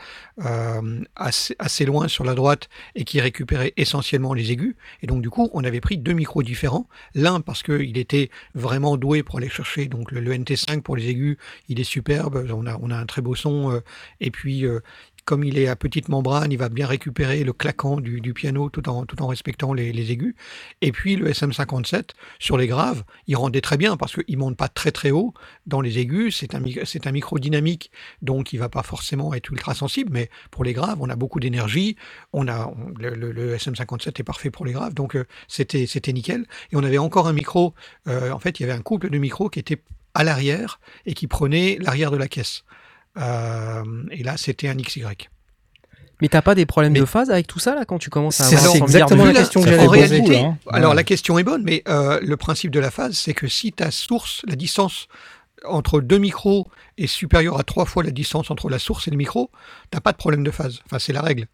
euh, 0.46 1.02
assez, 1.16 1.56
assez 1.60 1.86
loin 1.86 2.08
sur 2.08 2.24
la 2.24 2.36
droite 2.36 2.70
et 2.96 3.04
qui 3.04 3.20
récupérait 3.22 3.74
essentiellement 3.78 4.34
les 4.34 4.52
aigus. 4.52 4.76
Et 5.02 5.08
donc 5.08 5.22
du 5.22 5.30
coup, 5.30 5.50
on 5.54 5.64
avait 5.64 5.82
pris 5.82 5.98
deux 5.98 6.14
micros 6.14 6.44
différents. 6.44 6.88
L'un 7.16 7.42
parce 7.42 7.64
qu'il 7.64 7.98
était 7.98 8.30
vraiment 8.56 8.98
doué 8.98 9.24
pour 9.24 9.38
aller 9.38 9.50
chercher 9.50 9.88
donc 9.88 10.12
le, 10.12 10.22
le 10.22 10.34
NT5 10.34 10.82
pour 10.82 10.96
les 10.96 11.10
aigus, 11.10 11.38
il 11.68 11.80
est 11.80 11.84
superbe. 11.84 12.48
On 12.52 12.66
a, 12.66 12.78
on 12.82 12.92
a 12.92 12.98
un 12.98 13.06
très 13.06 13.22
beau 13.22 13.36
son. 13.36 13.72
euh, 13.72 13.82
et 14.22 14.32
puis 14.32 14.66
euh, 14.66 14.80
comme 15.30 15.44
il 15.44 15.60
est 15.60 15.68
à 15.68 15.76
petite 15.76 16.10
membrane, 16.10 16.52
il 16.52 16.58
va 16.58 16.70
bien 16.70 16.88
récupérer 16.88 17.44
le 17.44 17.54
claquant 17.54 18.00
du, 18.00 18.34
piano 18.34 18.72
tout 18.72 18.90
en, 18.90 19.28
respectant 19.28 19.74
les, 19.74 20.12
aigus. 20.12 20.34
Et 20.82 20.92
puis 20.92 21.18
le 21.18 21.30
SM57, 21.30 22.14
sur 22.40 22.58
les 22.58 22.66
graves, 22.66 23.04
il 23.28 23.36
rendait 23.36 23.62
très 23.62 23.78
bien 23.78 23.96
parce 23.96 24.16
qu'il 24.16 24.40
monte 24.40 24.58
pas 24.58 24.70
très 24.70 24.92
très 24.92 25.12
haut 25.12 25.36
dans 25.68 25.82
les 25.82 26.00
aigus. 26.00 26.36
C'est 26.36 26.56
un, 26.56 27.12
micro 27.12 27.38
dynamique, 27.38 27.92
donc 28.24 28.54
il 28.54 28.58
va 28.58 28.70
pas 28.70 28.82
forcément 28.82 29.36
être 29.36 29.52
ultra 29.52 29.76
sensible, 29.76 30.10
mais 30.12 30.32
pour 30.50 30.64
les 30.64 30.74
graves, 30.74 30.98
on 31.00 31.10
a 31.12 31.16
beaucoup 31.16 31.40
d'énergie. 31.40 31.96
On 32.34 32.48
a 32.48 32.74
le, 32.98 33.14
le- 33.14 33.32
le 33.32 33.56
SM57 33.56 34.20
est 34.20 34.24
parfait 34.24 34.50
pour 34.50 34.66
les 34.66 34.72
graves, 34.72 34.96
donc 34.96 35.16
euh, 35.16 35.28
c'était 35.48 35.86
c'était 35.86 36.12
nickel. 36.12 36.48
Et 36.72 36.76
on 36.76 36.84
avait 36.84 36.98
encore 36.98 37.28
un 37.28 37.34
micro. 37.34 37.76
euh, 38.08 38.32
en 38.32 38.40
fait, 38.40 38.60
il 38.60 38.64
y 38.64 38.66
avait 38.68 38.74
un 38.80 38.82
couple 38.82 39.12
de 39.12 39.20
micros 39.20 39.52
qui 39.52 39.60
était 39.60 39.80
à 40.16 40.24
l'arrière 40.24 40.80
et 41.06 41.14
qui 41.14 41.28
prenait 41.28 41.78
l'arrière 41.80 42.10
de 42.10 42.18
la 42.18 42.28
caisse. 42.28 42.64
Euh, 43.18 43.84
et 44.12 44.24
là, 44.24 44.38
c'était 44.38 44.68
un 44.68 44.76
XY. 44.76 45.04
Mais 46.22 46.28
t'as 46.28 46.42
pas 46.42 46.54
des 46.54 46.66
problèmes 46.66 46.94
Mais- 46.94 47.00
de 47.00 47.06
phase 47.06 47.32
avec 47.32 47.48
tout 47.48 47.60
ça 47.60 47.76
là 47.76 47.86
quand 47.86 47.98
tu 47.98 48.10
commences 48.10 48.42
à 48.42 48.46
avoir 48.48 48.72
c'est 48.74 48.78
exactement 48.80 49.24
la 49.24 49.34
question 49.34 49.62
que 49.64 49.70
poser. 49.70 49.88
réalité, 49.88 50.38
hein. 50.40 50.58
alors 50.70 50.90
Ouais. 50.90 50.96
la 50.98 51.04
question 51.06 51.40
est 51.40 51.44
bonne, 51.44 51.64
mais 51.64 51.82
euh, 51.88 52.20
le 52.22 52.36
principe 52.36 52.72
de 52.72 52.80
la 52.82 52.92
phase, 52.92 53.18
c'est 53.18 53.34
que 53.34 53.48
si 53.48 53.72
ta 53.72 53.90
source, 53.90 54.42
la 54.46 54.58
distance 54.58 55.08
entre 55.66 56.02
deux 56.02 56.18
micros 56.18 56.68
est 56.98 57.08
supérieure 57.08 57.58
à 57.58 57.64
trois 57.64 57.86
fois 57.86 58.04
la 58.04 58.12
distance 58.12 58.52
entre 58.52 58.70
la 58.70 58.80
source 58.80 59.08
et 59.08 59.12
le 59.12 59.18
micro, 59.18 59.50
t'as 59.92 60.02
pas 60.02 60.12
de 60.12 60.18
problème 60.18 60.44
de 60.44 60.52
phase. 60.52 60.80
Enfin, 60.86 61.00
c'est 61.00 61.14
la 61.14 61.22
règle. 61.22 61.48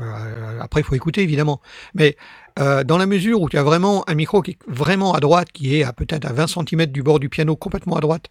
Euh, 0.00 0.60
après, 0.60 0.80
il 0.80 0.84
faut 0.84 0.94
écouter 0.94 1.22
évidemment. 1.22 1.60
Mais 1.94 2.16
euh, 2.58 2.84
dans 2.84 2.98
la 2.98 3.06
mesure 3.06 3.40
où 3.40 3.48
tu 3.48 3.58
as 3.58 3.62
vraiment 3.62 4.08
un 4.08 4.14
micro 4.14 4.42
qui 4.42 4.52
est 4.52 4.58
vraiment 4.66 5.14
à 5.14 5.20
droite, 5.20 5.48
qui 5.52 5.76
est 5.76 5.84
à 5.84 5.92
peut-être 5.92 6.24
à 6.24 6.32
20 6.32 6.46
cm 6.46 6.86
du 6.86 7.02
bord 7.02 7.20
du 7.20 7.28
piano 7.28 7.56
complètement 7.56 7.96
à 7.96 8.00
droite, 8.00 8.28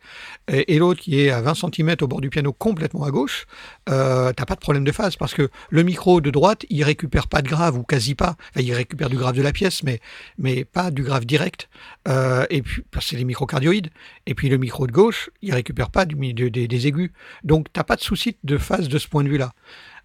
et, 0.48 0.78
l'autre 0.78 1.02
qui 1.02 1.20
est 1.20 1.30
à 1.30 1.42
20 1.42 1.54
cm 1.56 1.96
au 2.02 2.08
bord 2.08 2.22
du 2.22 2.30
piano 2.30 2.54
complètement 2.54 3.04
à 3.04 3.12
gauche, 3.12 3.46
euh, 3.90 4.32
t'as 4.34 4.46
pas 4.46 4.56
de 4.56 4.60
problème 4.60 4.84
de 4.84 4.92
phase 4.92 5.16
parce 5.16 5.34
que 5.34 5.50
le 5.70 5.84
micro 5.84 6.22
de 6.22 6.30
droite, 6.30 6.66
il 6.70 6.84
récupère 6.84 7.28
pas 7.28 7.42
de 7.42 7.50
grave 7.50 7.78
ou 7.78 7.84
quasi 7.84 8.16
pas. 8.16 8.36
Il 8.56 8.74
récupère 8.74 9.10
du 9.10 9.18
grave 9.18 9.36
de 9.36 9.42
la 9.42 9.52
pièce, 9.52 9.84
mais 9.84 10.00
mais 10.38 10.66
pas 10.66 10.92
du 10.92 11.04
grave 11.04 11.26
direct. 11.26 11.70
Euh, 12.08 12.46
et 12.50 12.62
puis 12.62 12.84
c'est 13.02 13.18
les 13.18 13.26
microcardioïdes. 13.26 13.90
Et 14.26 14.36
puis 14.36 14.50
le 14.50 14.58
micro 14.58 14.88
de 14.88 14.92
gauche, 14.92 15.30
il 15.42 15.54
récupère 15.54 15.90
pas 15.90 16.06
des 16.06 16.88
aigus. 16.88 17.12
Donc 17.44 17.68
t'as 17.74 17.84
pas 17.84 17.96
de 17.96 18.02
souci 18.02 18.38
de 18.44 18.58
phase 18.58 18.88
de 18.88 18.98
ce 18.98 19.08
point 19.08 19.24
de 19.24 19.30
vue-là. 19.30 19.54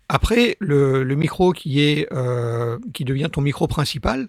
Après, 0.09 0.57
le, 0.61 1.05
micro 1.15 1.53
qui 1.53 1.81
est 1.81 2.07
euh, 2.13 2.79
qui 2.95 3.05
devient 3.05 3.29
ton 3.31 3.41
micro 3.43 3.67
principal, 3.67 4.29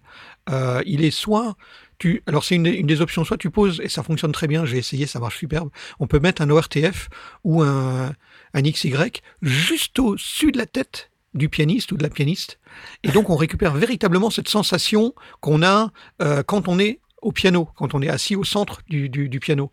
euh, 0.50 0.82
il 0.86 1.04
est 1.04 1.12
soit 1.12 1.56
tu 2.00 2.22
alors 2.28 2.44
c'est 2.44 2.56
une, 2.56 2.64
des- 2.64 2.72
une 2.72 2.88
des 2.88 3.02
options, 3.02 3.24
soit 3.24 3.38
tu 3.38 3.50
poses 3.50 3.80
et 3.82 3.90
ça 3.90 4.04
fonctionne 4.04 4.32
très 4.32 4.48
bien. 4.48 4.66
J'ai 4.66 4.78
essayé, 4.78 5.06
ça 5.06 5.20
marche 5.20 5.38
superbe. 5.38 5.70
On 6.00 6.08
peut 6.08 6.20
mettre 6.20 6.42
un 6.42 6.50
ORTF 6.50 7.10
ou 7.44 7.62
un 7.64 8.14
un 8.54 8.62
XY 8.64 8.94
juste 9.42 10.00
au-dessus 10.00 10.52
de 10.52 10.58
la 10.58 10.66
tête 10.66 11.12
du 11.36 11.48
pianiste 11.50 11.92
ou 11.92 11.98
de 11.98 12.04
la 12.04 12.10
pianiste. 12.10 12.60
Et 13.04 13.10
donc 13.12 13.30
on 13.30 13.36
récupère 13.36 13.74
véritablement 13.76 14.30
cette 14.32 14.50
sensation 14.50 15.14
qu'on 15.40 15.62
a 15.64 15.92
euh, 16.22 16.42
quand 16.44 16.68
on 16.68 16.80
est 16.80 17.00
au 17.22 17.32
piano, 17.32 17.70
quand 17.76 17.94
on 17.94 18.02
est 18.02 18.10
assis 18.10 18.36
au 18.36 18.44
centre 18.44 18.82
du, 18.88 19.10
du, 19.10 19.40
piano. 19.40 19.72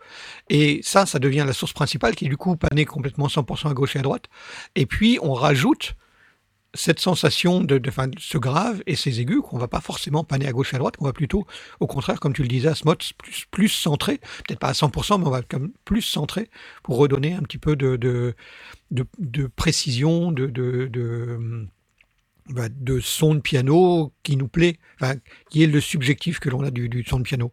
Et 0.49 0.80
ça, 0.82 1.07
ça 1.07 1.18
devient 1.18 1.44
la 1.47 1.53
source 1.53 1.72
principale 1.72 2.14
qui 2.14 2.26
est 2.26 2.28
du 2.28 2.36
coup 2.36 2.57
panée 2.57 2.84
complètement 2.84 3.26
100% 3.26 3.70
à 3.70 3.74
gauche 3.74 3.97
et 3.97 4.01
à 4.01 4.03
droite. 4.03 4.24
Et 4.74 4.86
puis 4.86 5.18
on 5.22 5.32
rajoute 5.32 5.94
cette 6.76 7.01
sensation 7.01 7.61
de, 7.62 7.78
de, 7.78 7.90
fin, 7.90 8.09
ce 8.18 8.38
grave 8.38 8.82
et 8.86 8.97
ces 8.97 9.20
aigus 9.20 9.40
qu'on 9.42 9.59
va 9.59 9.68
pas 9.68 9.80
forcément 9.80 10.24
paner 10.24 10.47
à 10.47 10.53
gauche 10.53 10.72
et 10.72 10.76
à 10.76 10.78
droite, 10.78 10.97
qu'on 10.97 11.07
va 11.07 11.12
plutôt, 11.12 11.47
au 11.80 11.86
contraire, 11.86 12.20
comme 12.20 12.32
tu 12.32 12.42
le 12.42 12.49
disais, 12.49 12.68
à 12.68 12.74
ce 12.74 12.84
mode 12.84 13.03
plus, 13.18 13.47
plus 13.51 13.68
centré, 13.68 14.18
peut-être 14.47 14.61
pas 14.61 14.68
à 14.68 14.72
100%, 14.72 15.18
mais 15.18 15.26
on 15.26 15.30
va 15.30 15.42
comme 15.42 15.72
plus 15.84 16.03
centré 16.03 16.49
pour 16.82 16.99
redonner 16.99 17.32
un 17.32 17.42
petit 17.42 17.59
peu 17.59 17.76
de, 17.76 17.97
de, 17.97 18.34
de, 18.90 19.07
de 19.18 19.47
précision, 19.47 20.32
de, 20.32 20.47
de, 20.47 20.86
de, 20.86 21.66
bah, 22.51 22.68
de 22.68 23.01
son 23.01 23.34
de 23.34 23.40
piano 23.40 24.12
qui 24.22 24.36
nous 24.36 24.47
plaît, 24.47 24.78
enfin, 25.01 25.14
qui 25.51 25.64
est 25.64 25.66
le 25.66 25.80
subjectif 25.80 26.38
que 26.38 26.49
l'on 26.49 26.62
a 26.62 26.70
du, 26.70 27.05
son 27.07 27.18
de 27.18 27.24
piano. 27.24 27.53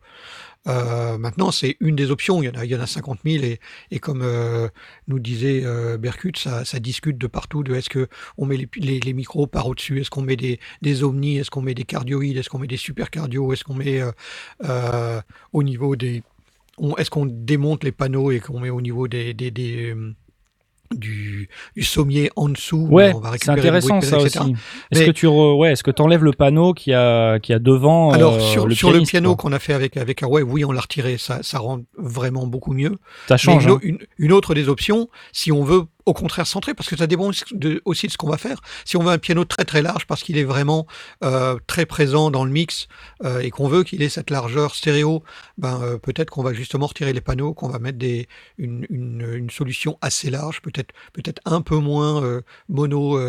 Euh, 0.68 1.18
maintenant, 1.18 1.52
c'est 1.52 1.78
une 1.80 1.96
des 1.96 2.12
options. 2.12 2.42
Il 2.42 2.46
y 2.46 2.50
en 2.50 2.60
a, 2.60 2.64
il 2.64 2.72
y 2.72 2.76
en 2.76 2.80
a 2.80 2.88
50 2.88 3.20
000 3.26 3.44
et, 3.44 3.60
et 3.92 4.00
comme 4.00 4.22
euh, 4.22 4.70
nous 5.08 5.20
disait 5.20 5.64
euh, 5.66 5.98
Berkut, 5.98 6.34
ça, 6.38 6.64
discute 6.80 7.18
de 7.18 7.28
partout. 7.28 7.64
De 7.64 7.74
est-ce 7.74 7.90
que 7.90 8.08
on 8.38 8.46
met 8.46 8.58
les, 8.76 9.00
les, 9.00 9.14
micros 9.14 9.48
par 9.48 9.68
au-dessus 9.68 10.00
Est-ce 10.00 10.10
qu'on 10.10 10.22
met 10.22 10.36
des, 10.36 10.60
des 10.82 11.04
omnis 11.04 11.38
Est-ce 11.38 11.50
qu'on 11.50 11.62
met 11.62 11.74
des 11.74 11.86
cardioïdes 11.86 12.38
Est-ce 12.38 12.50
qu'on 12.50 12.60
met 12.60 12.68
des 12.68 12.78
supercardios 12.78 13.52
Est-ce 13.52 13.64
qu'on 13.64 13.74
met 13.74 14.02
au 15.54 15.64
niveau 15.64 15.96
des 15.96 16.24
Est-ce 16.98 17.10
qu'on 17.10 17.26
démonte 17.26 17.84
les 17.84 17.92
panneaux 17.92 18.32
et 18.32 18.40
qu'on 18.40 18.60
met 18.60 18.70
au 18.70 18.82
niveau 18.82 19.08
des, 19.08 19.34
du, 20.94 21.50
du 21.76 21.84
sommier 21.84 22.30
en 22.36 22.50
dessous 22.50 22.88
Ouais, 22.90 23.14
c'est 23.42 23.50
intéressant 23.50 24.02
ça 24.02 24.18
aussi. 24.18 24.38
Est-ce 24.92 25.04
que 25.06 25.12
tu 25.12 25.26
re- 25.28 25.58
ouais, 25.58 25.72
est-ce 25.74 25.84
que 25.84 25.92
t'enlèves 25.92 26.24
le 26.24 26.34
panneau 26.34 26.74
qui 26.74 26.94
a 26.94 27.40
qui 27.40 27.54
a 27.54 27.60
devant 27.60 28.12
Alors 28.12 28.36
euh, 28.36 28.40
sur, 28.40 28.68
le 28.68 28.76
sur 28.76 28.90
le 28.90 28.94
pianiste, 28.96 29.12
piano 29.12 29.36
qu'on 29.36 29.52
a 29.54 29.60
fait 29.60 29.74
avec 29.74 29.98
avec 29.98 30.22
Airwave, 30.22 30.52
oui, 30.52 30.66
on 30.66 30.72
l'a 30.72 30.82
retiré, 30.82 31.18
ça, 31.18 31.40
ça 31.44 31.60
rend 31.60 31.82
vraiment 31.98 32.48
beaucoup 32.48 32.74
mieux. 32.74 32.98
ça 33.28 33.38
change. 33.38 33.68
hein. 33.68 33.80
une 34.18 34.32
autre 34.32 34.54
des 34.54 34.70
options, 34.70 35.10
si 35.32 35.52
on 35.52 35.64
veut 35.64 35.84
au 36.06 36.14
contraire 36.14 36.48
centrer, 36.48 36.74
parce 36.74 36.90
que 36.90 36.98
ça 36.98 37.08
dépend 37.08 37.32
de, 37.52 37.82
aussi 37.86 38.08
de 38.08 38.12
ce 38.12 38.18
qu'on 38.18 38.30
va 38.30 38.38
faire. 38.38 38.60
Si 38.86 38.98
on 38.98 39.04
veut 39.04 39.12
un 39.12 39.18
piano 39.18 39.46
très 39.46 39.66
très 39.66 39.82
large, 39.82 40.06
parce 40.06 40.24
qu'il 40.24 40.38
est 40.38 40.44
vraiment 40.44 40.86
euh, 41.24 41.58
très 41.68 41.86
présent 41.86 42.32
dans 42.32 42.46
le 42.46 42.52
mix 42.52 42.88
euh, 43.24 43.40
et 43.40 43.50
qu'on 43.50 43.68
veut 43.68 43.84
qu'il 43.84 44.02
ait 44.02 44.10
cette 44.10 44.30
largeur 44.30 44.76
stéréo, 44.76 45.24
ben 45.58 45.82
euh, 45.82 45.98
peut-être 45.98 46.30
qu'on 46.30 46.44
va 46.44 46.54
justement 46.54 46.88
retirer 46.88 47.14
les 47.14 47.22
panneaux, 47.22 47.54
qu'on 47.54 47.70
va 47.70 47.80
mettre 47.80 47.98
des, 47.98 48.28
une, 48.58 48.86
une, 48.90 49.50
solution 49.50 49.98
assez 50.02 50.30
large, 50.30 50.62
peut-être 50.62 50.94
peut-être 51.14 51.42
un 51.46 51.62
peu 51.62 51.78
moins 51.78 52.42
mono 52.70 53.20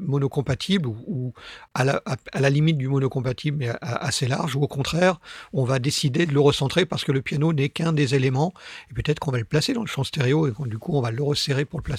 monocompatible 0.00 0.86
ou, 0.86 0.96
ou 1.06 1.32
à, 1.74 1.84
la, 1.84 2.02
à, 2.04 2.40
la 2.40 2.50
limite 2.50 2.76
du 2.76 2.88
monocompatible, 2.88 3.58
mais 3.58 3.70
assez 3.80 4.26
large. 4.26 4.54
Ou 4.56 4.62
au 4.62 4.68
contraire, 4.68 5.18
on 5.52 5.64
va 5.64 5.78
décider 5.78 6.26
de 6.26 6.32
le 6.32 6.40
recentrer 6.40 6.84
parce 6.84 7.04
que 7.04 7.12
le 7.12 7.22
piano 7.22 7.52
n'est 7.52 7.68
qu'un 7.68 7.92
des 7.92 8.14
éléments 8.14 8.52
et 8.90 8.94
peut-être 8.94 9.18
qu'on 9.18 9.30
va 9.30 9.38
le 9.38 9.44
placer 9.44 9.72
dans 9.72 9.82
le 9.82 9.86
champ 9.86 10.04
stéréo 10.04 10.46
et 10.46 10.52
du 10.66 10.78
coup 10.78 10.96
on 10.96 11.00
va 11.00 11.10
le 11.10 11.22
resserrer 11.22 11.64
pour 11.64 11.78
le 11.78 11.84
placer 11.84 11.95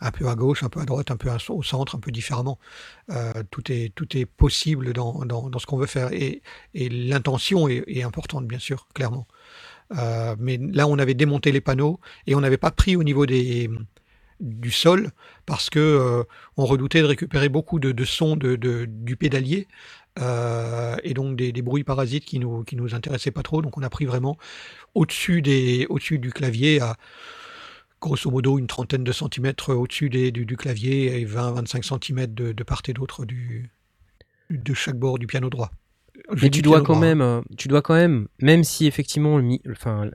un 0.00 0.10
peu 0.10 0.28
à 0.28 0.34
gauche, 0.34 0.62
un 0.62 0.68
peu 0.68 0.80
à 0.80 0.84
droite, 0.84 1.10
un 1.10 1.16
peu 1.16 1.28
au 1.50 1.62
centre, 1.62 1.96
un 1.96 2.00
peu 2.00 2.10
différemment. 2.10 2.58
Euh, 3.10 3.32
tout, 3.50 3.70
est, 3.72 3.94
tout 3.94 4.16
est 4.16 4.26
possible 4.26 4.92
dans, 4.92 5.24
dans, 5.24 5.50
dans 5.50 5.58
ce 5.58 5.66
qu'on 5.66 5.78
veut 5.78 5.86
faire 5.86 6.12
et, 6.12 6.42
et 6.74 6.88
l'intention 6.88 7.68
est, 7.68 8.02
importante 8.02 8.46
bien 8.46 8.58
sûr, 8.58 8.88
clairement. 8.94 9.26
Euh, 9.96 10.36
mais 10.38 10.58
là 10.58 10.86
on 10.88 10.98
avait 10.98 11.14
démonté 11.14 11.50
les 11.52 11.60
panneaux 11.62 11.98
et 12.26 12.34
on 12.34 12.40
n'avait 12.40 12.58
pas 12.58 12.70
pris 12.70 12.96
au 12.96 13.02
niveau 13.04 13.26
des 13.26 13.70
du 14.40 14.70
sol 14.70 15.10
parce 15.46 15.70
que 15.70 15.78
euh, 15.80 16.24
on 16.56 16.64
redoutait 16.66 17.00
de 17.02 17.06
récupérer 17.06 17.48
beaucoup 17.48 17.80
de, 17.80 17.92
de 17.92 18.04
sons 18.04 18.36
de, 18.36 18.56
de- 18.56 18.86
du 18.86 19.16
pédalier 19.16 19.66
et 21.04 21.14
donc 21.14 21.36
des, 21.36 21.52
des 21.52 21.62
bruits 21.62 21.84
parasites 21.84 22.24
qui 22.24 22.38
nous 22.40 22.64
qui 22.64 22.76
nous 22.76 22.94
intéressaient 22.94 23.30
pas 23.30 23.42
trop 23.44 23.62
donc 23.62 23.78
on 23.78 23.82
a 23.82 23.90
pris 23.90 24.04
vraiment 24.04 24.36
au-dessus 24.94 25.42
des 25.42 25.86
au-dessus 25.90 26.18
du 26.18 26.32
clavier 26.32 26.80
à 26.80 26.96
grosso 28.00 28.30
modo 28.30 28.58
une 28.58 28.66
trentaine 28.66 29.04
de 29.04 29.12
centimètres 29.12 29.74
au-dessus 29.74 30.08
des- 30.10 30.30
du, 30.32 30.46
du 30.46 30.56
clavier 30.56 31.20
et 31.20 31.24
20-25 31.26 31.82
centimètres 31.84 32.34
de, 32.34 32.52
de 32.52 32.62
part 32.62 32.82
et 32.88 32.92
d'autre 32.92 33.24
du 33.24 33.70
de 34.50 34.72
chaque 34.74 34.96
bord 34.96 35.18
du 35.18 35.26
piano 35.26 35.50
droit. 35.50 35.70
Je 36.32 36.44
Mais 36.44 36.50
tu 36.50 36.62
dois 36.62 36.80
quand 36.80 36.94
droit, 36.94 37.00
même, 37.00 37.42
tu 37.56 37.68
dois 37.68 37.82
quand 37.82 37.94
même, 37.94 38.28
même 38.40 38.64
si 38.64 38.86
effectivement, 38.86 39.36
le 39.36 39.42
mi- 39.44 39.62
enfin, 39.70 40.10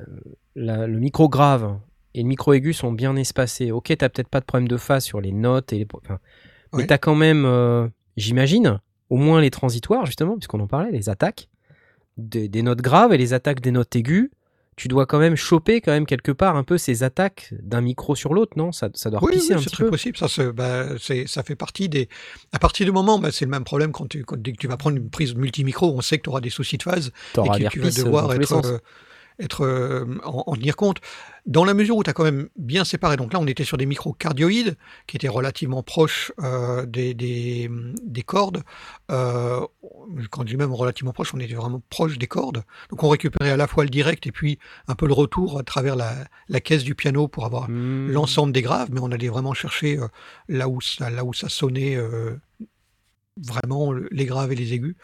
la- 0.55 0.87
le 0.87 0.99
micro 0.99 1.29
grave 1.29 1.77
et 2.13 2.21
le 2.21 2.27
micro 2.27 2.53
aigu 2.53 2.73
sont 2.73 2.91
bien 2.91 3.15
espacés, 3.15 3.71
ok, 3.71 3.93
t'as 3.97 4.09
peut-être 4.09 4.27
pas 4.27 4.39
de 4.39 4.45
problème 4.45 4.67
de 4.67 4.77
phase 4.77 5.03
sur 5.03 5.21
les 5.21 5.31
notes 5.31 5.71
et 5.73 5.77
les, 5.79 5.87
enfin, 6.03 6.19
mais 6.73 6.87
t'as 6.87 6.97
quand 6.97 7.15
même, 7.15 7.45
euh, 7.45 7.87
j'imagine, 8.17 8.79
au 9.09 9.17
moins 9.17 9.39
les 9.41 9.51
transitoires 9.51 10.05
justement, 10.05 10.35
puisqu'on 10.35 10.59
en 10.59 10.67
parlait, 10.67 10.91
les 10.91 11.09
attaques 11.09 11.47
des, 12.17 12.47
des 12.49 12.63
notes 12.63 12.81
graves 12.81 13.13
et 13.13 13.17
les 13.17 13.33
attaques 13.33 13.61
des 13.61 13.71
notes 13.71 13.95
aiguës. 13.95 14.29
Tu 14.75 14.87
dois 14.87 15.05
quand 15.05 15.19
même 15.19 15.35
choper 15.35 15.81
quand 15.81 15.91
même 15.91 16.05
quelque 16.05 16.31
part 16.31 16.55
un 16.55 16.63
peu 16.63 16.77
ces 16.77 17.03
attaques 17.03 17.53
d'un 17.61 17.81
micro 17.81 18.15
sur 18.15 18.33
l'autre, 18.33 18.53
non? 18.57 18.71
Ça, 18.71 18.89
ça 18.93 19.09
doit 19.09 19.23
Oui, 19.23 19.33
oui, 19.35 19.53
un 19.53 19.57
c'est 19.57 19.65
petit 19.65 19.75
très 19.75 19.83
peu. 19.85 19.91
possible. 19.91 20.17
Ça, 20.17 20.51
bah, 20.51 20.85
ça 21.27 21.43
fait 21.43 21.55
partie 21.55 21.89
des. 21.89 22.09
À 22.51 22.59
partir 22.59 22.85
du 22.85 22.91
moment, 22.91 23.19
bah, 23.19 23.31
c'est 23.31 23.45
le 23.45 23.51
même 23.51 23.63
problème 23.63 23.91
quand, 23.91 24.07
tu, 24.07 24.23
quand- 24.23 24.37
dès 24.41 24.51
que 24.51 24.57
tu 24.57 24.67
vas 24.67 24.77
prendre 24.77 24.97
une 24.97 25.09
prise 25.09 25.35
multimicro, 25.35 25.93
on 25.95 26.01
sait 26.01 26.17
que 26.17 26.23
tu 26.23 26.29
auras 26.29 26.41
des 26.41 26.49
soucis 26.49 26.77
de 26.77 26.83
phase 26.83 27.11
et 27.43 27.49
que 27.49 27.63
tu 27.69 27.79
vas 27.79 27.87
euh, 27.87 27.91
devoir 27.91 28.33
être, 28.33 28.81
être 29.39 29.65
euh, 29.65 30.05
en, 30.23 30.43
en 30.47 30.55
tenir 30.55 30.75
compte. 30.75 30.99
Dans 31.45 31.65
la 31.65 31.73
mesure 31.73 31.97
où 31.97 32.03
tu 32.03 32.09
as 32.09 32.13
quand 32.13 32.23
même 32.23 32.47
bien 32.55 32.85
séparé, 32.85 33.17
donc 33.17 33.33
là 33.33 33.39
on 33.39 33.47
était 33.47 33.65
sur 33.65 33.77
des 33.77 33.85
micros 33.85 34.13
cardioïdes 34.13 34.77
qui 35.07 35.17
étaient 35.17 35.27
relativement 35.27 35.83
proches 35.83 36.31
euh, 36.41 36.85
des, 36.85 37.13
des, 37.13 37.69
des 38.03 38.21
cordes. 38.23 38.63
Euh, 39.11 39.59
quand 40.31 40.41
je 40.43 40.47
dis 40.47 40.57
même 40.57 40.71
relativement 40.73 41.11
proches, 41.11 41.33
on 41.33 41.39
était 41.39 41.53
vraiment 41.55 41.81
proche 41.89 42.17
des 42.17 42.27
cordes. 42.27 42.63
Donc 42.89 43.03
on 43.03 43.09
récupérait 43.09 43.51
à 43.51 43.57
la 43.57 43.67
fois 43.67 43.83
le 43.83 43.89
direct 43.89 44.25
et 44.27 44.31
puis 44.31 44.57
un 44.87 44.95
peu 44.95 45.05
le 45.07 45.13
retour 45.13 45.59
à 45.59 45.63
travers 45.63 45.95
la, 45.95 46.13
la 46.47 46.61
caisse 46.61 46.83
du 46.83 46.95
piano 46.95 47.27
pour 47.27 47.45
avoir 47.45 47.69
Hmm. 47.69 48.09
l'ensemble 48.09 48.53
des 48.53 48.61
graves, 48.61 48.89
mais 48.91 48.99
on 49.01 49.11
allait 49.11 49.29
vraiment 49.29 49.53
chercher 49.53 49.99
là, 50.47 50.67
où 50.69 50.79
ça, 50.81 51.09
là 51.09 51.23
où 51.25 51.33
ça 51.33 51.49
sonnait 51.49 51.97
vraiment 53.37 53.91
le- 53.91 54.07
les 54.11 54.25
graves 54.25 54.51
et 54.51 54.55
les 54.55 54.73
aigus. 54.73 54.95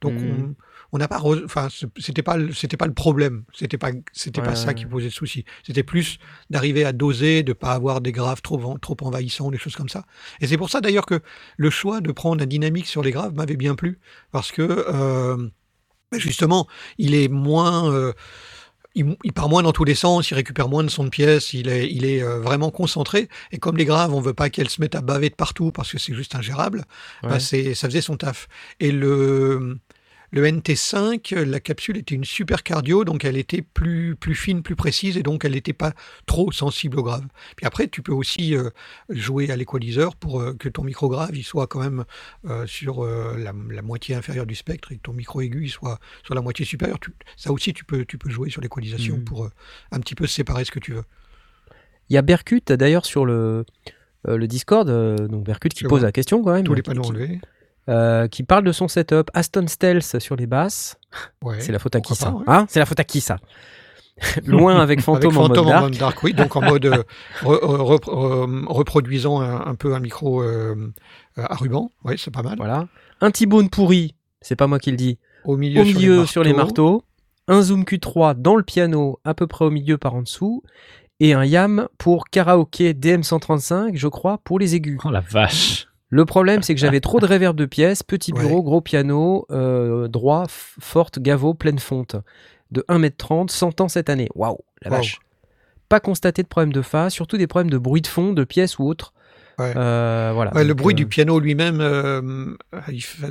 Donc 0.00 0.14
Mhm. 0.14 0.22
on 0.50 0.54
on 0.94 0.98
n'a 0.98 1.08
pas, 1.08 1.20
enfin 1.44 1.66
c'était 1.98 2.22
pas 2.22 2.36
le- 2.36 2.52
c'était 2.52 2.76
pas 2.76 2.86
le 2.86 2.94
problème, 2.94 3.42
c'était 3.52 3.78
pas 3.78 3.90
c'était 4.12 4.40
Ouais, 4.40 4.46
pas 4.46 4.54
ça 4.54 4.74
qui 4.74 4.86
posait 4.86 5.08
de 5.08 5.12
souci. 5.12 5.44
C'était 5.66 5.82
plus 5.82 6.18
d'arriver 6.50 6.84
à 6.84 6.92
doser, 6.92 7.42
de 7.42 7.52
pas 7.52 7.72
avoir 7.72 8.00
des 8.00 8.12
graves 8.12 8.42
trop 8.42 8.78
trop 8.78 8.96
envahissants, 9.02 9.50
des 9.50 9.58
choses 9.58 9.74
comme 9.74 9.88
ça. 9.88 10.04
Et 10.40 10.46
c'est 10.46 10.56
pour 10.56 10.70
ça 10.70 10.80
d'ailleurs 10.80 11.06
que 11.06 11.20
le 11.56 11.70
choix 11.70 12.00
de 12.00 12.12
prendre 12.12 12.42
un 12.44 12.46
dynamique 12.46 12.86
sur 12.86 13.02
les 13.02 13.10
graves 13.10 13.34
m'avait 13.34 13.56
bien 13.56 13.74
plu 13.74 13.98
parce 14.30 14.52
que 14.52 14.62
euh, 14.62 15.36
ben, 16.12 16.20
justement 16.20 16.68
il 16.98 17.14
est 17.16 17.28
moins 17.28 17.90
euh, 17.92 18.12
il, 18.94 19.16
il 19.24 19.32
part 19.32 19.48
moins 19.48 19.62
dans 19.64 19.72
tous 19.72 19.84
les 19.84 19.96
sens, 19.96 20.30
il 20.30 20.34
récupère 20.34 20.68
moins 20.68 20.84
de 20.84 20.88
son 20.88 21.02
de 21.04 21.08
pièce, 21.08 21.52
il 21.52 21.68
est, 21.68 21.90
il 21.90 22.04
est 22.04 22.22
euh, 22.22 22.38
vraiment 22.40 22.70
concentré. 22.70 23.28
Et 23.50 23.58
comme 23.58 23.76
les 23.76 23.84
graves, 23.84 24.14
on 24.14 24.20
veut 24.20 24.34
pas 24.34 24.50
qu'elles 24.50 24.70
se 24.70 24.80
mettent 24.80 24.94
à 24.94 25.00
baver 25.00 25.30
de 25.30 25.34
partout 25.34 25.72
parce 25.72 25.90
que 25.90 25.98
c'est 25.98 26.14
juste 26.14 26.36
ingérable, 26.36 26.84
bah, 27.24 27.40
c'est, 27.40 27.74
ça 27.74 27.88
faisait 27.88 28.00
son 28.00 28.16
taf. 28.16 28.46
Et 28.78 28.92
le, 28.92 29.78
le 30.34 30.42
NT5, 30.46 31.34
la 31.44 31.60
capsule 31.60 31.96
était 31.96 32.14
une 32.16 32.24
super 32.24 32.62
cardio, 32.64 33.04
donc 33.04 33.24
elle 33.24 33.36
était 33.36 33.62
plus, 33.62 34.16
plus 34.16 34.34
fine, 34.34 34.62
plus 34.62 34.74
précise, 34.74 35.16
et 35.16 35.22
donc 35.22 35.44
elle 35.44 35.52
n'était 35.52 35.72
pas 35.72 35.92
trop 36.26 36.50
sensible 36.50 36.98
au 36.98 37.02
grave. 37.04 37.24
Puis 37.56 37.64
après, 37.66 37.86
tu 37.86 38.02
peux 38.02 38.12
aussi 38.12 38.56
euh, 38.56 38.70
jouer 39.08 39.50
à 39.50 39.56
l'équaliseur 39.56 40.16
pour 40.16 40.40
euh, 40.40 40.52
que 40.52 40.68
ton 40.68 40.82
micro 40.82 41.08
grave 41.08 41.30
il 41.36 41.44
soit 41.44 41.68
quand 41.68 41.78
même 41.80 42.04
euh, 42.46 42.66
sur 42.66 43.04
la, 43.04 43.52
la 43.70 43.82
moitié 43.82 44.16
inférieure 44.16 44.44
du 44.46 44.56
spectre 44.56 44.90
et 44.90 44.96
que 44.96 45.02
ton 45.02 45.12
micro 45.12 45.40
aigu 45.40 45.64
il 45.66 45.70
soit 45.70 46.00
sur 46.24 46.34
la 46.34 46.40
moitié 46.42 46.64
supérieure. 46.64 46.98
Tu- 46.98 47.12
ça 47.36 47.52
aussi, 47.52 47.72
tu 47.72 47.84
peux, 47.84 48.04
tu 48.04 48.18
peux 48.18 48.28
jouer 48.30 48.50
sur 48.50 48.60
l'équalisation 48.60 49.16
Mhm. 49.18 49.24
pour 49.24 49.48
un 49.92 50.00
petit 50.00 50.16
peu 50.16 50.26
séparer 50.26 50.64
ce 50.64 50.72
que 50.72 50.80
tu 50.80 50.92
veux. 50.94 51.04
Il 52.10 52.14
y 52.14 52.16
a 52.18 52.22
Berkut 52.22 52.60
d'ailleurs 52.68 53.06
sur 53.06 53.24
le, 53.24 53.64
le 54.26 54.46
Discord, 54.48 54.88
donc 55.28 55.44
Berkut 55.44 55.68
qui 55.70 55.84
pose 55.84 56.02
la 56.02 56.12
question 56.12 56.42
quand 56.42 56.52
même, 56.52 56.64
Tous 56.64 56.74
les 56.74 56.82
panneaux 56.82 57.02
qui- 57.02 57.10
enlevés. 57.10 57.40
Euh, 57.88 58.28
qui 58.28 58.42
parle 58.42 58.64
de 58.64 58.72
son 58.72 58.88
setup. 58.88 59.30
Aston 59.34 59.66
Stealth 59.66 60.18
sur 60.20 60.36
les 60.36 60.46
basses, 60.46 60.96
Ouais. 61.42 61.60
c'est 61.60 61.72
la 61.72 61.78
faute 61.78 61.94
à 61.96 62.00
qui 62.00 62.14
ça 62.14 62.30
ouais. 62.32 62.44
Hein 62.46 62.66
C'est 62.68 62.78
la 62.80 62.86
faute 62.86 63.00
à 63.00 63.04
qui 63.04 63.20
ça 63.20 63.36
Loin 64.46 64.78
avec 64.80 65.00
Phantom, 65.00 65.30
Avec 65.30 65.38
en 65.38 65.42
mode 65.42 65.56
Phantom 65.56 65.66
dark. 65.66 65.78
en 65.78 65.82
mode 65.86 65.96
dark, 65.98 66.22
oui, 66.22 66.34
donc 66.34 66.54
en 66.56 66.62
mode 66.62 66.86
euh, 66.86 67.02
re- 67.42 67.60
re- 67.60 67.98
re- 67.98 68.10
euh, 68.10 68.64
reproduisant 68.68 69.40
un, 69.40 69.66
un 69.66 69.74
peu 69.74 69.94
un 69.94 70.00
micro 70.00 70.40
euh, 70.42 70.92
à 71.36 71.54
ruban, 71.56 71.90
oui, 72.04 72.14
c'est 72.16 72.30
pas 72.32 72.42
mal. 72.42 72.54
Voilà. 72.56 72.86
Un 73.20 73.30
T-Bone 73.32 73.70
pourri, 73.70 74.14
c'est 74.40 74.54
pas 74.56 74.66
moi 74.68 74.78
qui 74.78 74.90
le 74.92 74.96
dis, 74.96 75.18
Au 75.44 75.56
milieu, 75.56 75.80
au 75.82 75.84
milieu 75.84 76.26
sur 76.26 76.44
les, 76.44 76.52
marteaux. 76.52 76.92
marteaux. 76.92 77.04
Un 77.48 77.60
Zoom 77.62 77.82
Q3 77.82 78.40
dans 78.40 78.54
le 78.56 78.62
piano, 78.62 79.18
à 79.24 79.34
peu 79.34 79.46
près 79.46 79.64
au 79.64 79.70
milieu 79.70 79.98
par 79.98 80.14
en 80.14 80.22
dessous. 80.22 80.62
Et 81.20 81.32
un 81.34 81.44
YAM 81.44 81.88
pour 81.98 82.26
karaoké 82.28 82.92
DM135, 82.94 83.96
je 83.96 84.08
crois, 84.08 84.38
pour 84.44 84.58
les 84.58 84.74
aigus. 84.74 84.98
Oh 85.04 85.10
la 85.10 85.20
vache. 85.20 85.86
Le 86.14 86.24
problème, 86.24 86.62
c'est 86.62 86.74
que 86.76 86.80
j'avais 86.80 87.00
trop 87.00 87.18
de 87.18 87.26
réverb 87.26 87.56
de 87.56 87.64
pièces, 87.66 88.04
petit 88.04 88.32
Ouais. 88.32 88.38
bureau, 88.40 88.62
gros 88.62 88.80
piano, 88.80 89.46
euh, 89.50 90.06
droit, 90.06 90.44
forte, 90.48 91.18
gavo, 91.18 91.54
pleine 91.54 91.80
fonte. 91.80 92.14
De 92.70 92.84
1m30, 92.88 93.50
100 93.50 93.80
ans 93.80 93.88
cette 93.88 94.08
année. 94.08 94.28
Waouh, 94.36 94.58
la 94.82 94.90
vache. 94.90 95.18
Pas 95.88 95.98
constaté 95.98 96.44
de 96.44 96.46
problème 96.48 96.72
de 96.72 96.82
phase, 96.82 97.12
surtout 97.12 97.36
des 97.36 97.48
problèmes 97.48 97.70
de 97.70 97.78
bruit 97.78 98.00
de 98.00 98.06
fond, 98.06 98.32
de 98.32 98.44
pièces 98.44 98.78
ou 98.78 98.84
autres. 98.84 99.12
Ouais. 99.58 99.72
Euh, 99.76 100.30
voilà. 100.34 100.54
Ouais, 100.54 100.62
le 100.64 100.74
bruit 100.74 100.94
euh, 100.94 100.96
du 100.96 101.06
piano 101.06 101.40
lui-même, 101.40 101.80
euh, 101.80 102.54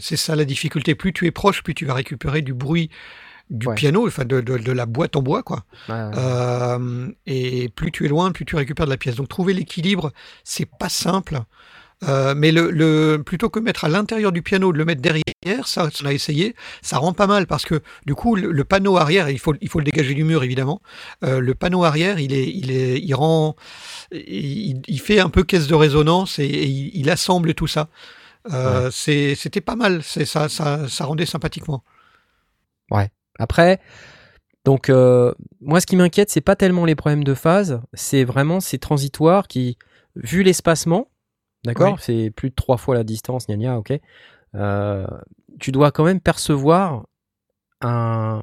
c'est 0.01 0.17
ça 0.17 0.35
la 0.35 0.43
difficulté. 0.43 0.93
Plus 0.93 1.13
tu 1.13 1.25
es 1.25 1.31
proche, 1.31 1.63
plus 1.63 1.73
tu 1.75 1.85
vas 1.85 1.93
récupérer 1.93 2.41
du 2.41 2.53
bruit 2.53 2.89
du 3.49 3.67
Ouais. 3.67 3.75
piano, 3.75 4.05
enfin 4.07 4.25
de, 4.25 4.41
de- 4.41 4.57
de 4.57 4.71
la 4.73 4.85
boîte 4.85 5.15
en 5.15 5.21
bois, 5.21 5.41
quoi. 5.43 5.63
et 7.25 7.69
plus 7.75 7.91
tu 7.93 8.05
es 8.05 8.09
loin, 8.09 8.31
plus 8.33 8.43
tu 8.45 8.57
récupères 8.57 8.85
de 8.87 8.91
la 8.91 8.97
pièce. 8.97 9.15
Donc 9.15 9.29
trouver 9.29 9.53
l'équilibre, 9.53 10.11
c'est 10.43 10.67
pas 10.69 10.89
simple. 10.89 11.39
Euh, 12.03 12.33
mais 12.35 12.51
le, 12.51 12.69
le- 12.71 13.21
plutôt 13.23 13.49
que 13.49 13.59
mettre 13.59 13.85
à 13.85 13.89
l'intérieur 13.89 14.31
du 14.33 14.41
piano, 14.41 14.73
de 14.73 14.77
le 14.77 14.83
mettre 14.85 15.01
derrière, 15.01 15.23
ça, 15.67 15.89
on 16.03 16.05
a 16.05 16.11
essayé, 16.13 16.53
ça 16.81 16.97
rend 16.97 17.13
pas 17.13 17.27
mal 17.27 17.47
parce 17.47 17.63
que 17.63 17.81
du 18.05 18.13
coup, 18.15 18.35
le, 18.35 18.51
le 18.51 18.63
panneau 18.65 18.97
arrière, 18.97 19.29
il 19.29 19.39
faut, 19.39 19.53
il 19.61 19.69
faut 19.69 19.79
le 19.79 19.85
dégager 19.85 20.13
du 20.13 20.23
mur 20.25 20.43
évidemment. 20.43 20.81
Euh, 21.23 21.39
le 21.39 21.55
panneau 21.55 21.83
arrière, 21.85 22.19
il 22.19 22.33
est, 22.33 22.49
il 22.49 22.71
est, 22.71 22.99
il 22.99 23.13
rend, 23.13 23.55
il, 24.11 24.81
il 24.87 24.99
fait 24.99 25.19
un 25.19 25.29
peu 25.29 25.43
caisse 25.43 25.67
de 25.67 25.75
résonance 25.75 26.39
et, 26.39 26.45
et 26.45 26.65
il, 26.65 26.91
il 26.93 27.09
assemble 27.09 27.53
tout 27.53 27.67
ça. 27.67 27.87
Euh, 28.51 28.91
C'était 28.91 29.61
pas 29.61 29.75
mal, 29.77 30.03
ça, 30.03 30.49
ça, 30.49 30.87
ça 30.89 31.05
rendait 31.05 31.25
sympathiquement. 31.25 31.83
Après, 33.39 33.79
donc 34.65 34.89
moi 34.89 35.79
ce 35.79 35.85
qui 35.85 35.95
m'inquiète, 35.95 36.29
c'est 36.29 36.41
pas 36.41 36.55
tellement 36.57 36.83
les 36.85 36.95
problèmes 36.95 37.23
de 37.23 37.33
phase, 37.33 37.81
c'est 37.93 38.25
vraiment 38.25 38.59
ces 38.59 38.77
transitoires 38.77 39.47
qui, 39.47 39.77
vu 40.15 40.43
l'espacement, 40.43 41.07
d'accord, 41.65 41.93
Oui. 41.93 41.99
c'est 42.01 42.29
plus 42.31 42.49
de 42.49 42.55
trois 42.55 42.77
fois 42.77 42.95
la 42.95 43.03
distance, 43.03 43.47
gna 43.47 43.55
gna, 43.57 43.77
ok, 43.77 43.93
euh, 44.55 45.07
tu 45.59 45.71
dois 45.71 45.91
quand 45.91 46.03
même 46.03 46.19
percevoir 46.19 47.05
un, 47.81 48.41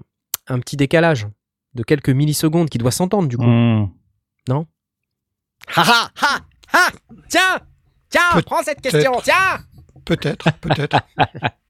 un 0.48 0.58
petit 0.60 0.76
décalage 0.76 1.26
de 1.74 1.82
quelques 1.82 2.10
millisecondes 2.10 2.68
qui 2.68 2.78
doit 2.78 2.90
s'entendre 2.90 3.28
du 3.28 3.36
coup. 3.36 3.44
Hmm. 3.44 3.88
Ha 5.76 5.82
ha 5.82 6.10
ha 6.22 6.38
ha 6.72 6.88
Tiens 7.28 7.60
Tiens, 8.08 8.40
prends 8.46 8.62
cette 8.62 8.80
question, 8.80 9.12
tiens 9.22 9.58
Peut-être, 10.04 10.50
peut-être. 10.60 10.96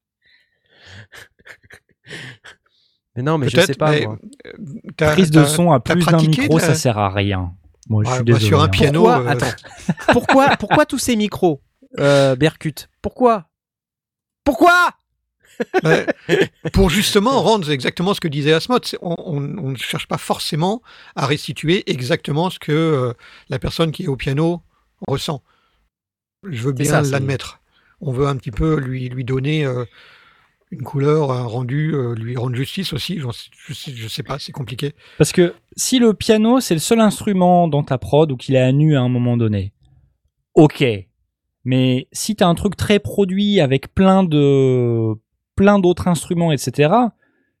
Mais 3.15 3.23
non, 3.23 3.37
mais 3.37 3.49
je 3.49 3.59
sais 3.59 3.73
pas 3.73 3.99
moi. 4.01 4.17
euh, 4.47 5.11
Prise 5.11 5.31
de 5.31 5.43
son 5.43 5.71
à 5.71 5.79
plus 5.81 6.05
d'un 6.05 6.17
micro, 6.17 6.57
la- 6.57 6.65
ça 6.65 6.75
sert 6.75 6.97
à 6.97 7.09
rien. 7.09 7.53
Moi, 7.89 8.03
je 8.03 8.09
Ouais, 8.09 8.15
suis 8.15 8.23
bah, 8.23 8.33
désolé. 8.33 8.45
sur 8.45 8.61
un 8.61 8.65
hein. 8.65 8.69
piano, 8.69 9.03
Pourquoi 9.03 9.21
euh, 9.23 9.27
Attends. 9.27 9.93
pourquoi, 10.13 10.57
pourquoi 10.57 10.85
tous 10.85 10.99
ces 10.99 11.15
micros, 11.15 11.61
euh, 11.99 12.35
Berkut? 12.35 12.89
Pourquoi? 13.01 13.47
Pourquoi? 14.43 14.91
Pour 16.73 16.89
justement 16.89 17.41
rendre 17.41 17.69
exactement 17.69 18.13
ce 18.13 18.19
que 18.21 18.27
disait 18.27 18.53
Asmod, 18.53 18.83
on, 19.01 19.15
on- 19.17 19.57
on 19.57 19.69
ne 19.71 19.75
cherche 19.77 20.07
pas 20.07 20.17
forcément 20.17 20.81
à 21.15 21.25
restituer 21.25 21.83
exactement 21.91 22.49
ce 22.49 22.57
que 22.59 22.71
euh, 22.71 23.13
la 23.49 23.59
personne 23.59 23.91
qui 23.91 24.03
est 24.03 24.07
au 24.07 24.15
piano 24.15 24.61
ressent. 25.07 25.43
Je 26.49 26.61
veux 26.63 26.71
bien 26.71 27.01
l'admettre. 27.01 27.59
On 27.99 28.11
veut 28.11 28.25
un 28.27 28.35
petit 28.37 28.49
peu 28.51 28.79
lui, 28.79 29.09
lui 29.09 29.23
donner 29.23 29.63
euh, 29.65 29.85
une 30.71 30.83
couleur, 30.83 31.31
un 31.31 31.43
rendu, 31.43 31.93
euh, 31.93 32.15
lui 32.15 32.35
rendre 32.37 32.55
justice 32.55 32.93
aussi. 32.93 33.19
Je, 33.19 33.73
sais, 33.73 33.91
je 33.93 34.07
sais 34.07 34.23
pas, 34.23 34.39
c'est 34.39 34.53
compliqué. 34.53 34.93
Parce 35.17 35.33
que 35.33 35.53
si 35.75 35.99
le 35.99 36.13
piano, 36.13 36.61
c'est 36.61 36.73
le 36.73 36.79
seul 36.79 37.01
instrument 37.01 37.67
dans 37.67 37.83
ta 37.83 37.97
prod 37.97 38.31
ou 38.31 38.37
qu'il 38.37 38.55
est 38.55 38.61
à 38.61 38.71
nu 38.71 38.95
à 38.95 39.01
un 39.01 39.09
moment 39.09 39.35
donné, 39.35 39.73
ok. 40.55 40.83
Mais 41.65 42.07
si 42.11 42.35
t'as 42.35 42.47
un 42.47 42.55
truc 42.55 42.75
très 42.75 42.99
produit 42.99 43.59
avec 43.59 43.93
plein 43.93 44.23
de 44.23 45.13
plein 45.55 45.77
d'autres 45.77 46.07
instruments, 46.07 46.51
etc., 46.51 46.89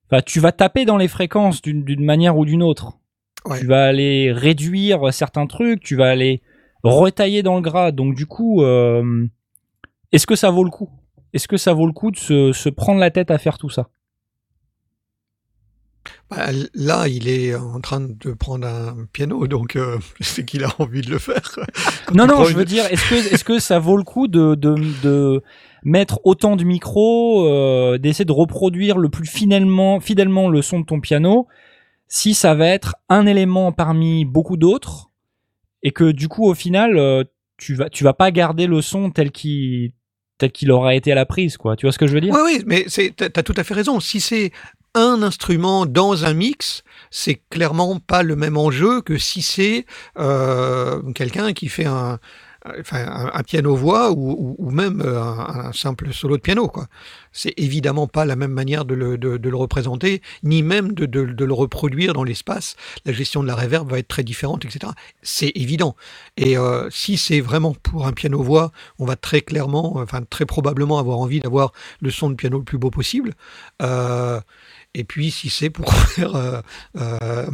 bah, 0.09 0.21
tu 0.21 0.39
vas 0.39 0.51
taper 0.51 0.85
dans 0.85 0.97
les 0.97 1.09
fréquences 1.09 1.61
d'une 1.61 1.83
d'une 1.83 2.03
manière 2.03 2.37
ou 2.37 2.45
d'une 2.45 2.63
autre. 2.63 2.97
Ouais. 3.45 3.59
Tu 3.59 3.65
vas 3.65 3.85
aller 3.85 4.31
réduire 4.31 5.13
certains 5.13 5.47
trucs, 5.47 5.81
tu 5.81 5.95
vas 5.95 6.09
aller 6.09 6.41
retailler 6.83 7.43
dans 7.43 7.55
le 7.55 7.61
gras. 7.61 7.91
Donc 7.91 8.15
du 8.15 8.25
coup, 8.25 8.63
euh, 8.63 9.27
est-ce 10.11 10.25
que 10.25 10.35
ça 10.35 10.49
vaut 10.49 10.63
le 10.63 10.69
coup? 10.69 10.89
Est-ce 11.33 11.47
que 11.47 11.57
ça 11.57 11.73
vaut 11.73 11.85
le 11.87 11.93
coup 11.93 12.11
de 12.11 12.17
se, 12.17 12.51
se 12.51 12.69
prendre 12.69 12.99
la 12.99 13.11
tête 13.11 13.31
à 13.31 13.37
faire 13.37 13.57
tout 13.57 13.69
ça? 13.69 13.89
Bah, 16.29 16.47
là, 16.73 17.07
il 17.07 17.27
est 17.27 17.53
en 17.55 17.79
train 17.81 17.99
de 18.01 18.33
prendre 18.33 18.65
un 18.67 19.05
piano, 19.11 19.47
donc 19.47 19.75
euh, 19.75 19.97
c'est 20.21 20.45
qu'il 20.45 20.63
a 20.63 20.69
envie 20.79 21.01
de 21.01 21.11
le 21.11 21.19
faire. 21.19 21.59
Non, 22.13 22.25
non, 22.27 22.43
je 22.43 22.51
une- 22.51 22.57
veux 22.57 22.65
dire, 22.65 22.85
est-ce 22.91 23.43
que, 23.43 23.59
ça 23.59 23.79
vaut 23.79 23.95
le 23.97 24.03
coup 24.03 24.27
de, 24.27 24.55
de, 24.55 24.75
de 25.03 25.41
mettre 25.83 26.19
autant 26.25 26.55
de 26.57 26.63
micros, 26.63 27.47
euh, 27.47 27.97
d'essayer 27.97 28.25
de 28.25 28.31
reproduire 28.31 28.97
le 28.97 29.09
plus 29.09 29.27
fidèlement, 29.27 29.99
fidèlement 29.99 30.49
le 30.49 30.61
son 30.61 30.79
de 30.81 30.85
ton 30.85 30.99
piano 30.99 31.47
si 32.07 32.33
ça 32.33 32.55
va 32.55 32.67
être 32.67 32.95
un 33.07 33.25
élément 33.25 33.71
parmi 33.71 34.25
beaucoup 34.25 34.57
d'autres 34.57 35.11
et 35.81 35.91
que 35.91 36.11
du 36.11 36.27
coup 36.27 36.45
au 36.45 36.53
final 36.53 36.97
euh, 36.97 37.23
tu 37.57 37.73
vas 37.73 37.89
tu 37.89 38.03
vas 38.03 38.13
pas 38.13 38.31
garder 38.31 38.67
le 38.67 38.81
son 38.81 39.11
tel 39.11 39.31
qu'il 39.31 39.93
tel 40.41 40.51
qu'il 40.51 40.71
aura 40.71 40.95
été 40.95 41.11
à 41.11 41.15
la 41.15 41.25
prise 41.25 41.57
quoi. 41.57 41.75
Tu 41.75 41.85
vois 41.85 41.93
ce 41.93 41.99
que 41.99 42.07
je 42.07 42.13
veux 42.13 42.21
dire? 42.21 42.33
Oui, 42.33 42.41
oui, 42.43 42.63
mais 42.65 42.85
t'as 43.15 43.43
tout 43.43 43.53
à 43.55 43.63
fait 43.63 43.73
raison. 43.73 43.99
Si 43.99 44.19
c'est 44.19 44.51
un 44.93 45.21
instrument 45.21 45.85
dans 45.85 46.25
un 46.25 46.33
mix, 46.33 46.83
c'est 47.11 47.41
clairement 47.49 47.99
pas 47.99 48.23
le 48.23 48.35
même 48.35 48.57
enjeu 48.57 49.01
que 49.01 49.17
si 49.17 49.41
c'est 49.41 49.85
euh, 50.17 51.01
quelqu'un 51.13 51.53
qui 51.53 51.69
fait 51.69 51.85
un, 51.85 52.19
enfin, 52.79 53.31
un, 53.33 53.43
piano-voix 53.43 54.11
ou, 54.11 54.69
même 54.71 55.01
euh, 55.01 55.21
un, 55.21 55.73
simple 55.73 56.13
solo 56.13 56.37
de 56.37 56.41
piano. 56.41 56.71
C'est 57.31 57.53
évidemment 57.57 58.07
pas 58.07 58.25
la 58.25 58.35
même 58.35 58.51
manière 58.51 58.85
de 58.85 58.93
le, 58.93 59.17
de, 59.17 59.49
le 59.49 59.55
représenter, 59.55 60.21
ni 60.43 60.63
même 60.63 60.93
de, 60.93 61.05
de, 61.05 61.25
de 61.25 61.45
le 61.45 61.53
reproduire 61.53 62.13
dans 62.13 62.23
l'espace. 62.23 62.75
La 63.05 63.13
gestion 63.13 63.41
de 63.41 63.47
la 63.47 63.55
réverb 63.55 63.89
va 63.89 63.99
être 63.99 64.07
très 64.07 64.23
différente, 64.23 64.65
etc. 64.65 64.91
C'est 65.21 65.51
évident. 65.55 65.95
Et 66.37 66.57
euh, 66.57 66.89
si 66.91 67.17
c'est 67.17 67.41
vraiment 67.41 67.73
pour 67.73 68.05
un 68.07 68.13
piano-voix, 68.13 68.71
on 68.99 69.05
va 69.05 69.15
très 69.15 69.41
clairement, 69.41 69.97
enfin 69.97 70.21
très 70.29 70.45
probablement 70.45 70.99
avoir 70.99 71.19
envie 71.19 71.39
d'avoir 71.39 71.71
le 72.01 72.11
son 72.11 72.29
de 72.29 72.35
piano 72.35 72.57
le 72.57 72.63
plus 72.63 72.77
beau 72.77 72.91
possible. 72.91 73.33
Euh, 73.81 74.39
et 74.93 75.03
puis 75.03 75.31
si 75.31 75.49
c'est 75.49 75.69
pour 75.69 75.93
faire, 75.93 76.35
euh, 76.35 76.61
euh, 76.97 77.45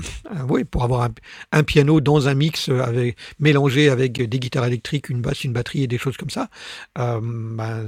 oui, 0.50 0.64
pour 0.64 0.84
avoir 0.84 1.04
un, 1.04 1.14
un, 1.52 1.64
piano 1.64 2.02
dans 2.02 2.28
un 2.28 2.34
mix 2.34 2.70
avec 2.70 3.18
mélangé 3.40 3.90
avec 3.90 4.14
des 4.14 4.40
guitares 4.40 4.66
électriques, 4.66 5.10
une 5.10 5.22
basse, 5.22 5.44
une 5.44 5.54
batterie 5.54 5.84
et 5.84 5.88
des 5.88 5.98
choses 5.98 6.18
comme 6.18 6.30
ça, 6.30 6.50
euh, 6.98 7.20
ben, 7.22 7.86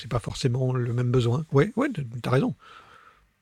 c'est 0.00 0.10
pas 0.10 0.18
forcément 0.18 0.72
le 0.72 0.92
même 0.92 1.10
besoin. 1.10 1.44
Ouais, 1.52 1.72
ouais, 1.76 1.88
t'as 2.22 2.30
raison. 2.30 2.54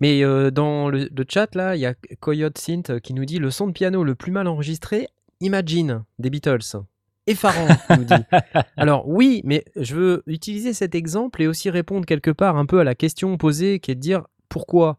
Mais 0.00 0.24
euh, 0.24 0.50
dans 0.50 0.88
le, 0.88 1.10
le, 1.14 1.24
chat 1.28 1.54
là, 1.54 1.76
il 1.76 1.80
y 1.80 1.86
a 1.86 1.94
Coyote 2.20 2.58
Synth 2.58 3.00
qui 3.00 3.12
nous 3.12 3.26
dit 3.26 3.38
le 3.38 3.50
son 3.50 3.66
de 3.66 3.72
piano 3.72 4.02
le 4.02 4.14
plus 4.14 4.32
mal 4.32 4.46
enregistré, 4.46 5.08
Imagine 5.40 6.04
des 6.18 6.28
Beatles. 6.28 6.82
Effarant, 7.26 7.68
nous 7.96 8.04
dit. 8.04 8.12
Alors 8.76 9.08
oui, 9.08 9.40
mais 9.44 9.64
je 9.76 9.94
veux 9.94 10.22
utiliser 10.26 10.74
cet 10.74 10.94
exemple 10.94 11.40
et 11.40 11.46
aussi 11.46 11.70
répondre 11.70 12.04
quelque 12.04 12.30
part 12.30 12.56
un 12.56 12.66
peu 12.66 12.80
à 12.80 12.84
la 12.84 12.94
question 12.94 13.36
posée 13.38 13.78
qui 13.80 13.90
est 13.90 13.94
de 13.94 14.00
dire 14.00 14.26
pourquoi? 14.48 14.98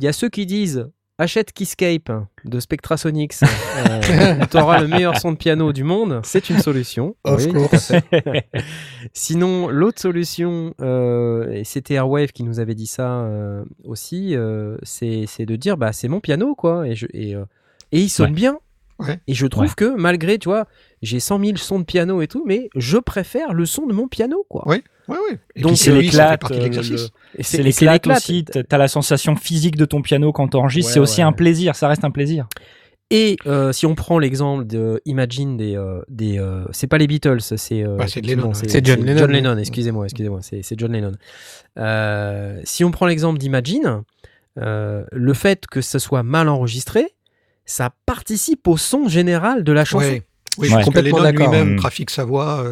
Il 0.00 0.04
y 0.04 0.08
a 0.08 0.12
ceux 0.12 0.28
qui 0.28 0.46
disent 0.46 0.88
achète 1.18 1.52
Keyscape 1.52 2.10
de 2.46 2.60
Spectrasonics, 2.60 3.34
euh, 3.76 4.46
tu 4.50 4.56
auras 4.56 4.80
le 4.80 4.88
meilleur 4.88 5.18
son 5.18 5.32
de 5.32 5.36
piano 5.36 5.70
du 5.72 5.84
monde, 5.84 6.20
c'est 6.24 6.48
une 6.48 6.58
solution. 6.60 7.14
Of 7.24 7.44
oui, 7.44 7.52
course. 7.52 7.92
Sinon, 9.12 9.68
l'autre 9.68 10.00
solution, 10.00 10.74
euh, 10.80 11.50
et 11.52 11.64
c'était 11.64 11.94
Airwave 11.94 12.28
qui 12.32 12.42
nous 12.42 12.60
avait 12.60 12.74
dit 12.74 12.86
ça 12.86 13.22
euh, 13.22 13.64
aussi, 13.84 14.34
euh, 14.34 14.76
c'est 14.82 15.26
de 15.40 15.56
dire 15.56 15.76
bah 15.76 15.92
c'est 15.92 16.08
mon 16.08 16.20
piano 16.20 16.54
quoi, 16.54 16.86
et, 16.88 16.94
je, 16.94 17.06
et, 17.12 17.34
euh, 17.34 17.44
et 17.92 18.00
il 18.00 18.08
sonne 18.08 18.30
Ouais. 18.30 18.36
bien. 18.36 18.58
Ouais. 18.98 19.18
Et 19.26 19.32
je 19.34 19.46
trouve 19.46 19.64
Ouais. 19.64 19.70
que 19.76 19.94
malgré, 19.96 20.38
tu 20.38 20.48
vois, 20.50 20.66
j'ai 21.00 21.20
100 21.20 21.42
000 21.42 21.56
sons 21.56 21.78
de 21.78 21.84
piano 21.84 22.20
et 22.20 22.28
tout, 22.28 22.44
mais 22.46 22.68
je 22.76 22.98
préfère 22.98 23.54
le 23.54 23.64
son 23.64 23.86
de 23.86 23.94
mon 23.94 24.08
piano 24.08 24.44
quoi. 24.50 24.66
Ouais, 24.68 24.82
Et 25.56 25.60
Donc, 25.62 25.76
c'est 25.76 25.90
de 25.90 25.96
euh, 25.96 26.00
C'est 27.40 27.62
l'éclate. 27.62 28.06
aussi. 28.06 28.44
T'as 28.44 28.78
la 28.78 28.88
sensation 28.88 29.36
physique 29.36 29.76
de 29.76 29.84
ton 29.84 30.02
piano 30.02 30.32
quand 30.32 30.48
t'enregistres. 30.48 30.90
Ouais, 30.90 30.94
c'est 30.94 31.00
aussi 31.00 31.20
ouais. 31.20 31.26
un 31.26 31.32
plaisir. 31.32 31.74
Ça 31.76 31.88
reste 31.88 32.04
un 32.04 32.10
plaisir. 32.10 32.46
Et 33.12 33.36
euh, 33.46 33.72
si 33.72 33.86
on 33.86 33.96
prend 33.96 34.20
l'exemple 34.20 34.64
de 34.66 35.00
Imagine 35.04 35.56
des, 35.56 35.74
euh, 35.76 36.00
des 36.08 36.38
euh, 36.38 36.64
c'est 36.70 36.86
pas 36.86 36.96
les 36.96 37.08
Beatles, 37.08 37.40
c'est 37.40 37.82
euh, 37.82 37.96
Bah, 37.96 38.04
c'est 38.06 38.20
effectivement, 38.20 38.42
Lennon, 38.52 38.54
c'est 38.54 38.86
John 38.86 39.00
Lennon. 39.04 39.18
John 39.18 39.30
Lennon, 39.32 39.58
excusez-moi, 39.58 40.04
excusez-moi, 40.04 40.38
c'est 40.42 40.78
John 40.78 40.92
Lennon. 40.92 41.12
Euh, 41.78 42.60
si 42.64 42.84
on 42.84 42.90
prend 42.92 43.06
l'exemple 43.06 43.38
d'Imagine, 43.38 44.02
euh, 44.58 45.04
le 45.10 45.34
fait 45.34 45.66
que 45.66 45.80
ce 45.80 45.98
soit 45.98 46.22
mal 46.22 46.48
enregistré, 46.48 47.04
ça 47.64 47.90
participe 48.06 48.68
au 48.68 48.76
son 48.76 49.08
général 49.08 49.64
de 49.64 49.72
la 49.72 49.84
chanson. 49.84 50.04
Ouais. 50.06 50.22
Oui, 50.58 50.68
Ouais. 50.68 50.74
parce 50.74 50.80
que 50.82 50.86
Complètement 50.86 51.18
Lennon 51.18 51.32
d'accord. 51.32 51.52
lui-même 51.52 51.74
Mm. 51.74 51.78
trafique 51.78 52.10
sa 52.10 52.24
voix. 52.24 52.64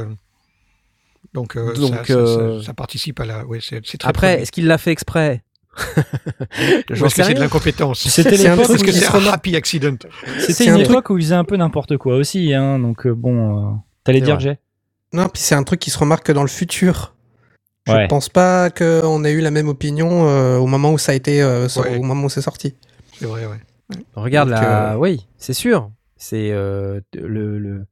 Donc, 1.41 1.57
euh, 1.57 1.72
Donc, 1.74 1.95
ça, 1.95 2.05
ça- 2.05 2.12
euh, 2.14 2.61
ça- 2.61 2.66
ça 2.66 2.74
participe 2.74 3.20
à 3.20 3.24
la. 3.24 3.47
Ouais, 3.47 3.59
c'est 3.62 3.80
très 3.99 4.09
Après, 4.09 4.41
est-ce 4.43 4.53
qu'il 4.53 4.66
l'a 4.66 4.78
fait 4.78 4.91
exprès? 4.93 5.43
Est-ce 6.59 7.09
sais 7.09 7.22
que 7.22 7.26
c'est 7.28 7.34
de 7.34 7.41
l'incompétence 7.41 8.01
C'était 8.09 8.36
C'est 8.36 8.49
un 8.49 8.57
l'époque 8.57 8.78
que 8.82 8.91
c'est 8.93 9.14
un 9.14 9.26
happy 9.26 9.55
accident 9.57 9.95
C'était 10.41 10.53
C'est 10.53 10.64
une 10.66 10.70
un 10.72 10.74
truc- 10.78 10.91
époque 10.91 11.11
où 11.11 11.18
ils 11.18 11.22
faisaient 11.22 11.34
un 11.36 11.45
peu 11.45 11.57
n'importe 11.57 11.97
quoi 11.99 12.16
aussi. 12.16 12.53
Hein, 12.53 12.78
donc 12.78 13.07
euh, 13.07 13.14
bon, 13.14 13.72
euh, 13.74 13.76
t'allais 14.05 14.20
dire. 14.20 14.41
Jay? 14.41 14.59
Non, 15.12 15.28
puis 15.28 15.41
c'est 15.43 15.55
un 15.55 15.62
truc 15.62 15.80
qui 15.80 15.91
se 15.91 15.99
remarque 15.99 16.26
que 16.26 16.32
dans 16.32 16.43
le 16.43 16.49
futur. 16.49 17.14
Je 17.86 17.93
Ouais. 17.93 18.09
pense 18.09 18.28
pas 18.28 18.68
qu'on 18.70 19.24
ait 19.24 19.32
eu 19.32 19.41
la 19.41 19.51
même 19.51 19.68
opinion 19.68 20.28
euh, 20.28 20.59
au 20.59 20.66
moment 20.66 20.93
où 20.93 20.99
ça 20.99 21.12
a 21.12 21.14
été, 21.14 21.41
euh, 21.43 21.66
Ouais. 21.76 21.97
au 21.97 22.03
moment 22.03 22.24
où 22.24 22.28
c'est 22.28 22.43
sorti. 22.43 22.74
C'est 23.18 23.24
vrai, 23.26 23.47
ouais. 23.47 23.57
Regarde 24.14 24.51
Donc, 24.51 24.61
là, 24.61 24.93
euh, 24.93 24.97
oui, 24.97 25.26
c'est 25.39 25.55
sûr. 25.55 25.91
C'est 26.16 26.51
euh, 26.51 27.01
le, 27.14 27.59
le, 27.59 27.86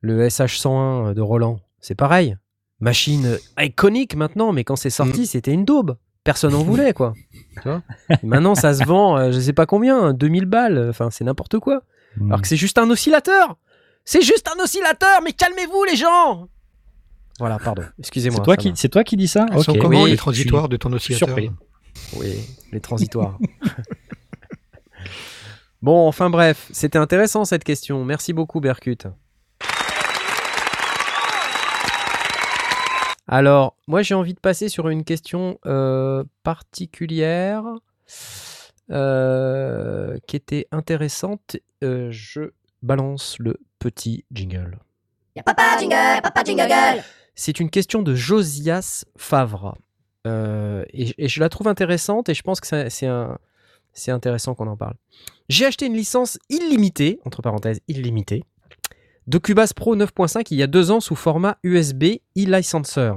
le 0.00 0.22
SH101 0.28 1.12
de 1.14 1.20
Roland. 1.20 1.60
C'est 1.80 1.94
pareil. 1.96 2.36
Machine 2.80 3.38
iconique 3.58 4.14
maintenant, 4.14 4.52
mais 4.52 4.64
quand 4.64 4.76
c'est 4.76 4.90
sorti, 4.90 5.26
c'était 5.26 5.52
une 5.52 5.64
daube. 5.64 5.96
Personne 6.24 6.54
en 6.54 6.62
voulait, 6.62 6.92
quoi. 6.92 7.14
Tu 7.62 7.68
vois 7.68 7.82
Et 8.22 8.26
maintenant, 8.26 8.54
ça 8.54 8.74
se 8.74 8.84
vend, 8.84 9.16
euh, 9.18 9.32
je 9.32 9.40
sais 9.40 9.52
pas 9.52 9.66
combien, 9.66 10.12
2000 10.12 10.44
balles. 10.44 10.86
Enfin, 10.90 11.10
c'est 11.10 11.24
n'importe 11.24 11.58
quoi. 11.58 11.82
Hmm. 12.16 12.30
Alors 12.30 12.42
que 12.42 12.48
c'est 12.48 12.56
juste 12.56 12.78
un 12.78 12.88
oscillateur. 12.90 13.56
C'est 14.04 14.22
juste 14.22 14.48
un 14.54 14.62
oscillateur, 14.62 15.20
mais 15.24 15.32
calmez-vous, 15.32 15.84
les 15.84 15.96
gens. 15.96 16.48
Voilà, 17.38 17.58
pardon. 17.58 17.82
Excusez-moi. 17.98 18.38
C'est 18.38 18.44
toi 18.44 18.56
qui, 18.56 18.68
m'a- 18.70 18.76
c'est 18.76 18.88
toi 18.88 19.04
qui 19.04 19.16
dis 19.16 19.28
ça 19.28 19.46
Elles 19.52 19.62
sont 19.62 19.72
Ok. 19.72 19.78
comment 19.80 20.02
Oui, 20.02 20.10
les 20.10 20.16
transitoires 20.16 20.68
de 20.68 20.76
ton 20.76 20.92
oscillateur 20.92 21.28
surpris. 21.28 21.50
Oui, 22.16 22.34
les 22.72 22.80
transitoires. 22.80 23.38
bon, 25.82 26.06
enfin 26.06 26.30
bref, 26.30 26.68
c'était 26.72 26.98
intéressant 26.98 27.44
cette 27.44 27.64
question. 27.64 28.04
Merci 28.04 28.32
beaucoup, 28.32 28.60
Berkut. 28.60 28.98
Alors, 33.30 33.76
moi 33.86 34.00
j'ai 34.00 34.14
envie 34.14 34.32
de 34.32 34.40
passer 34.40 34.70
sur 34.70 34.88
une 34.88 35.04
question 35.04 35.58
euh, 35.66 36.24
particulière 36.42 37.62
euh, 38.90 40.16
qui 40.26 40.34
était 40.34 40.66
intéressante. 40.72 41.58
Euh, 41.84 42.08
je 42.10 42.52
balance 42.82 43.38
le 43.38 43.58
petit 43.78 44.24
jingle. 44.32 44.78
Y'a 45.36 45.42
papa 45.42 45.76
jingle, 45.78 46.22
papa 46.22 46.42
jingle 46.42 46.68
girl. 46.68 47.04
C'est 47.34 47.60
une 47.60 47.68
question 47.68 48.02
de 48.02 48.14
Josias 48.14 49.04
Favre. 49.16 49.76
Et, 50.24 51.14
et 51.16 51.28
je 51.28 51.40
la 51.40 51.48
trouve 51.48 51.68
intéressante 51.68 52.28
et 52.28 52.34
je 52.34 52.42
pense 52.42 52.60
que 52.60 52.88
c'est 52.90 54.10
intéressant 54.10 54.54
qu'on 54.54 54.66
en 54.66 54.76
parle. 54.76 54.94
J'ai 55.48 55.64
acheté 55.64 55.86
une 55.86 55.94
licence 55.94 56.38
illimitée, 56.50 57.18
entre 57.24 57.40
parenthèses 57.40 57.80
illimitée, 57.88 58.44
de 59.28 59.36
Cubase 59.36 59.74
Pro 59.74 59.94
9.5 59.94 60.46
il 60.50 60.56
y 60.56 60.62
a 60.62 60.66
deux 60.66 60.90
ans 60.90 61.00
sous 61.00 61.14
format 61.14 61.58
USB 61.62 62.04
e-licenser. 62.36 63.12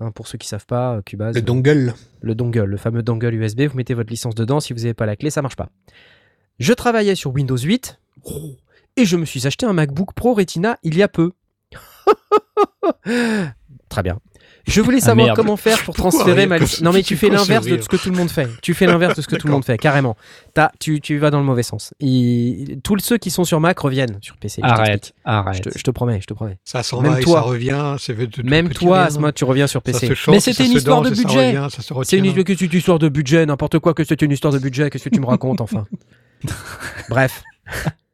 Hein, 0.00 0.12
pour 0.12 0.28
ceux 0.28 0.38
qui 0.38 0.46
savent 0.46 0.66
pas, 0.66 1.00
Cubase, 1.04 1.34
Le 1.34 1.42
dongle. 1.42 1.94
le 2.20 2.34
dongle, 2.34 2.64
le 2.64 2.76
fameux 2.76 3.02
dongle 3.02 3.34
USB, 3.34 3.62
vous 3.62 3.76
mettez 3.76 3.94
votre 3.94 4.10
licence 4.10 4.34
dedans, 4.34 4.60
si 4.60 4.72
vous 4.72 4.80
n'avez 4.80 4.94
pas 4.94 5.06
la 5.06 5.16
clé, 5.16 5.30
ça 5.30 5.42
marche 5.42 5.56
pas. 5.56 5.70
Je 6.58 6.72
travaillais 6.72 7.14
sur 7.14 7.32
Windows 7.32 7.56
8 7.56 7.98
oh, 8.24 8.56
et 8.96 9.06
je 9.06 9.16
me 9.16 9.24
suis 9.24 9.46
acheté 9.46 9.64
un 9.64 9.72
MacBook 9.72 10.12
Pro 10.12 10.34
Retina 10.34 10.78
il 10.82 10.96
y 10.96 11.02
a 11.02 11.08
peu. 11.08 11.32
Très 13.88 14.02
bien. 14.02 14.20
Je 14.68 14.80
voulais 14.80 15.00
savoir 15.00 15.26
merde. 15.28 15.36
comment 15.36 15.56
faire 15.56 15.76
pour 15.82 15.94
Pourquoi 15.94 16.10
transférer 16.12 16.46
ma 16.46 16.64
ça 16.64 16.84
Non 16.84 16.92
mais 16.92 17.02
tu 17.02 17.16
fais 17.16 17.28
l'inverse 17.30 17.66
de 17.66 17.80
ce 17.80 17.88
que 17.88 17.96
tout 17.96 18.10
le 18.10 18.16
monde 18.16 18.30
fait. 18.30 18.48
Tu 18.62 18.74
fais 18.74 18.86
l'inverse 18.86 19.16
de 19.16 19.22
ce 19.22 19.26
que 19.26 19.36
tout 19.36 19.46
le 19.46 19.52
monde 19.52 19.64
fait, 19.64 19.78
carrément. 19.78 20.16
T'as- 20.54 20.70
tu, 20.78 21.00
tu 21.00 21.18
vas 21.18 21.30
dans 21.30 21.38
le 21.38 21.44
mauvais 21.44 21.62
sens. 21.62 21.94
Et 22.00 22.78
tous 22.84 22.98
ceux 23.00 23.18
qui 23.18 23.30
sont 23.30 23.44
sur 23.44 23.60
Mac 23.60 23.78
reviennent 23.78 24.18
sur 24.20 24.36
PC. 24.36 24.60
Arrête, 24.62 25.14
arrête. 25.24 25.56
Je 25.64 25.70
te, 25.70 25.78
je 25.78 25.82
te 25.82 25.90
promets, 25.90 26.20
je 26.20 26.26
te 26.26 26.34
promets. 26.34 26.58
Ça 26.64 26.82
s'en 26.82 27.00
Même 27.00 27.12
va 27.12 27.20
et 27.20 27.24
toi. 27.24 27.40
ça 27.40 27.46
revient. 27.46 27.96
c'est 27.98 28.14
de 28.16 28.26
tout 28.26 28.42
Même 28.44 28.68
toi. 28.68 29.02
Asma, 29.02 29.32
tu 29.32 29.44
reviens 29.44 29.66
sur 29.66 29.80
Ça 29.84 29.92
PC. 29.92 30.08
Mais 30.28 30.40
ça 30.40 30.52
c'était 30.52 30.66
une 30.66 30.72
histoire 30.76 31.02
de 31.02 31.08
danse 31.10 31.18
budget. 31.18 31.56
C'est 32.04 32.18
une, 32.18 32.26
une 32.26 32.78
histoire 32.78 32.98
de 32.98 33.08
budget, 33.08 33.46
n'importe 33.46 33.78
quoi 33.78 33.94
que 33.94 34.04
c'est 34.04 34.20
une 34.22 34.32
histoire 34.32 34.52
de 34.52 34.58
budget, 34.58 34.90
qu'est-ce 34.90 35.04
que 35.04 35.14
tu 35.14 35.20
me 35.20 35.26
racontes 35.26 35.60
enfin 35.60 35.86
Bref, 37.08 37.42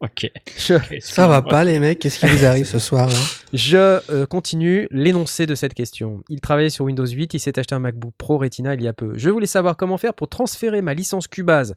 Ok. 0.05 0.30
je, 0.59 0.74
Ça 1.00 1.26
va 1.26 1.40
pas, 1.40 1.64
les 1.64 1.78
mecs. 1.78 1.98
Qu'est-ce 1.98 2.18
qui 2.18 2.26
vous 2.26 2.44
arrive 2.44 2.66
ce 2.66 2.78
soir 2.78 3.09
là? 3.09 3.14
Je, 3.55 4.00
euh, 4.12 4.26
continue 4.26 4.86
l'énoncé 4.90 5.46
de 5.46 5.55
cette 5.55 5.72
question. 5.72 6.22
Il 6.28 6.40
travaillait 6.40 6.70
sur 6.70 6.84
Windows 6.84 7.07
8, 7.07 7.34
il 7.34 7.40
s'est 7.40 7.59
acheté 7.59 7.74
un 7.74 7.78
MacBook 7.78 8.12
Pro 8.18 8.36
Retina 8.36 8.74
il 8.74 8.82
y 8.82 8.88
a 8.88 8.92
peu. 8.92 9.12
Je 9.16 9.30
voulais 9.30 9.46
savoir 9.46 9.76
comment 9.76 9.96
faire 9.96 10.12
pour 10.12 10.28
transférer 10.28 10.82
ma 10.82 10.92
licence 10.92 11.26
Cubase 11.26 11.74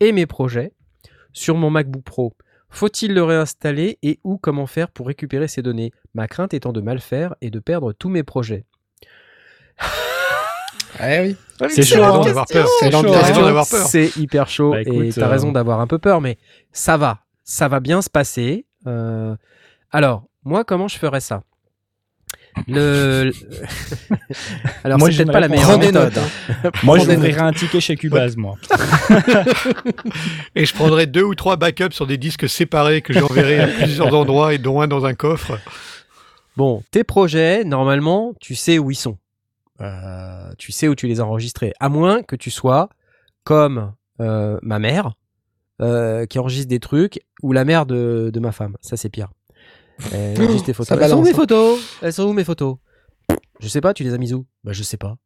et 0.00 0.12
mes 0.12 0.24
projets 0.26 0.72
sur 1.32 1.56
mon 1.56 1.68
MacBook 1.68 2.04
Pro. 2.04 2.32
Faut-il 2.70 3.12
le 3.12 3.22
réinstaller 3.22 3.98
et 4.02 4.20
ou 4.24 4.38
comment 4.38 4.66
faire 4.66 4.90
pour 4.90 5.08
récupérer 5.08 5.48
ces 5.48 5.62
données? 5.62 5.92
Ma 6.14 6.28
crainte 6.28 6.54
étant 6.54 6.72
de 6.72 6.80
mal 6.80 7.00
faire 7.00 7.34
et 7.40 7.50
de 7.50 7.58
perdre 7.58 7.92
tous 7.92 8.08
mes 8.08 8.22
projets. 8.22 8.64
Eh 10.98 11.20
oui. 11.20 11.36
C'est 11.68 11.82
chaud, 11.84 12.02
hein. 12.02 12.24
d'avoir 12.24 12.46
peur. 12.46 12.66
C'est 12.80 12.94
hein. 12.94 13.64
C'est 13.64 14.16
hyper 14.16 14.48
chaud 14.48 14.70
Bah, 14.70 14.80
et 14.80 15.10
t'as 15.10 15.26
euh, 15.26 15.28
raison 15.28 15.52
d'avoir 15.52 15.80
un 15.80 15.86
peu 15.86 15.98
peur, 15.98 16.22
mais 16.22 16.38
ça 16.72 16.96
va, 16.96 17.25
ça 17.46 17.68
va 17.68 17.80
bien 17.80 18.02
se 18.02 18.10
passer. 18.10 18.66
Euh, 18.86 19.34
alors, 19.90 20.24
moi, 20.44 20.64
comment 20.64 20.88
je 20.88 20.98
ferais 20.98 21.20
ça? 21.20 21.42
Le... 22.66 23.32
Alors, 24.84 24.98
Moi, 24.98 25.08
peut-être 25.08 25.20
une 25.26 25.30
pas 25.30 25.40
la 25.40 25.48
meilleure 25.48 25.78
méthode. 25.78 26.14
note. 26.14 26.18
hein. 26.64 26.70
Moi, 26.82 26.98
je 26.98 27.10
ouvrirai 27.10 27.40
un 27.40 27.52
ticket 27.52 27.80
chez 27.80 27.96
Cubase, 27.96 28.36
moi. 28.36 28.54
Et 30.54 30.64
je 30.64 30.74
prendrai 30.74 31.06
deux 31.06 31.22
ou 31.22 31.34
trois 31.34 31.56
backups 31.56 31.94
sur 31.94 32.06
des 32.06 32.16
disques 32.16 32.48
séparés 32.48 33.02
que 33.02 33.12
j'enverrai 33.12 33.60
à 33.60 33.66
plusieurs 33.68 34.14
endroits 34.14 34.54
et 34.54 34.58
dont 34.58 34.80
un 34.80 34.88
dans 34.88 35.04
un 35.04 35.14
coffre. 35.14 35.58
Bon, 36.56 36.82
tes 36.90 37.04
projets, 37.04 37.62
normalement, 37.64 38.32
tu 38.40 38.54
sais 38.54 38.78
où 38.78 38.90
ils 38.90 38.94
sont. 38.96 39.18
Euh, 39.82 40.50
tu 40.58 40.72
sais 40.72 40.88
où 40.88 40.94
tu 40.94 41.06
les 41.06 41.20
as 41.20 41.24
enregistrés. 41.26 41.74
À 41.78 41.90
moins 41.90 42.22
que 42.22 42.36
tu 42.36 42.50
sois 42.50 42.88
comme 43.44 43.92
euh, 44.20 44.58
ma 44.62 44.78
mère, 44.78 45.12
euh, 45.80 46.26
qui 46.26 46.38
enregistre 46.38 46.68
des 46.68 46.80
trucs, 46.80 47.20
ou 47.42 47.52
la 47.52 47.64
mère 47.64 47.86
de, 47.86 48.30
de 48.32 48.40
ma 48.40 48.52
femme. 48.52 48.76
Ça, 48.80 48.96
c'est 48.96 49.08
pire. 49.10 49.30
Elle 50.12 50.40
enregistre 50.40 50.66
tes 50.66 50.72
photos. 50.72 50.98
ça 50.98 51.04
Elles 51.04 51.10
sont 51.10 51.18
où 51.18 51.22
mes 51.22 51.30
hein. 51.30 51.34
photos? 51.34 51.98
Elles 52.02 52.12
sont 52.12 52.24
où 52.24 52.32
mes 52.32 52.44
photos? 52.44 52.76
Je 53.60 53.68
sais 53.68 53.80
pas, 53.80 53.94
tu 53.94 54.04
les 54.04 54.12
as 54.14 54.18
mises 54.18 54.34
où? 54.34 54.46
Bah, 54.64 54.72
je 54.72 54.82
sais 54.82 54.96
pas. 54.98 55.16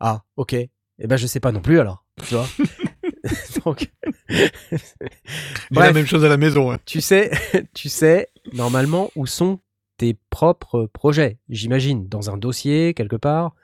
Ah, 0.00 0.22
ok. 0.36 0.54
Eh 0.54 1.06
ben, 1.06 1.16
je 1.16 1.26
sais 1.26 1.40
pas 1.40 1.52
non 1.52 1.60
plus 1.60 1.80
alors. 1.80 2.04
Tu 2.26 2.34
vois? 2.34 2.46
Donc. 3.64 3.90
Bref. 4.28 5.86
la 5.86 5.92
même 5.92 6.06
chose 6.06 6.24
à 6.24 6.28
la 6.28 6.36
maison. 6.36 6.72
hein. 6.72 6.78
tu 6.86 7.00
sais, 7.00 7.30
tu 7.74 7.88
sais 7.88 8.28
normalement 8.52 9.10
où 9.16 9.26
sont 9.26 9.60
tes 9.96 10.16
propres 10.30 10.86
projets, 10.92 11.38
j'imagine, 11.48 12.08
dans 12.08 12.30
un 12.30 12.38
dossier 12.38 12.94
quelque 12.94 13.16
part. 13.16 13.54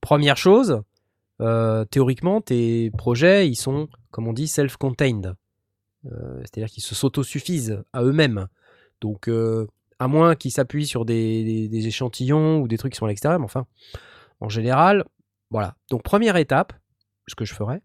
Première 0.00 0.36
chose, 0.36 0.82
euh, 1.40 1.84
théoriquement, 1.86 2.40
tes 2.40 2.90
projets, 2.90 3.48
ils 3.48 3.56
sont, 3.56 3.88
comme 4.10 4.28
on 4.28 4.32
dit, 4.32 4.48
self-contained. 4.48 5.34
Euh, 6.06 6.40
C'est-à-dire 6.40 6.68
qu'ils 6.68 6.82
se 6.82 6.94
s'autosuffisent 6.94 7.82
à 7.92 8.02
eux-mêmes. 8.02 8.48
Donc, 9.00 9.28
euh, 9.28 9.66
à 9.98 10.08
moins 10.08 10.36
qu'ils 10.36 10.52
s'appuient 10.52 10.86
sur 10.86 11.04
des, 11.04 11.68
échantillons 11.72 12.60
ou 12.60 12.68
des 12.68 12.78
trucs 12.78 12.92
qui 12.92 12.98
sont 12.98 13.06
à 13.06 13.08
l'extérieur, 13.08 13.40
enfin, 13.42 13.66
en 14.40 14.48
général, 14.48 15.04
voilà. 15.50 15.76
Donc, 15.90 16.02
première 16.02 16.36
étape, 16.36 16.72
ce 17.26 17.34
que 17.34 17.44
je 17.44 17.54
ferai, 17.54 17.80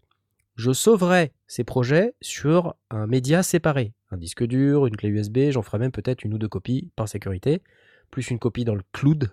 je 0.55 0.72
sauverai 0.72 1.34
ces 1.47 1.64
projets 1.64 2.14
sur 2.22 2.76
un 2.91 3.07
média 3.07 3.41
séparé. 3.41 3.93
Un 4.11 4.18
disque 4.18 4.43
dur, 4.43 4.86
une 4.86 4.95
clé 4.95 5.09
USB, 5.09 5.49
j'en 5.49 5.64
ferai 5.64 5.80
même 5.80 5.91
peut-être 5.91 6.24
une 6.24 6.36
ou 6.36 6.38
deux 6.38 6.47
copies 6.47 6.91
par 6.95 7.07
sécurité, 7.07 7.64
plus 8.11 8.30
une 8.30 8.38
copie 8.38 8.64
dans 8.64 8.76
le 8.76 8.84
cloud, 8.91 9.32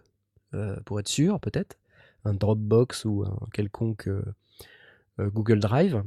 euh, 0.55 0.81
pour 0.87 0.99
être 0.99 1.09
sûr, 1.09 1.39
peut-être, 1.41 1.77
un 2.25 2.33
Dropbox 2.33 3.05
ou 3.05 3.25
un 3.25 3.47
quelconque 3.53 4.09
Google 5.19 5.61
Drive. 5.61 6.03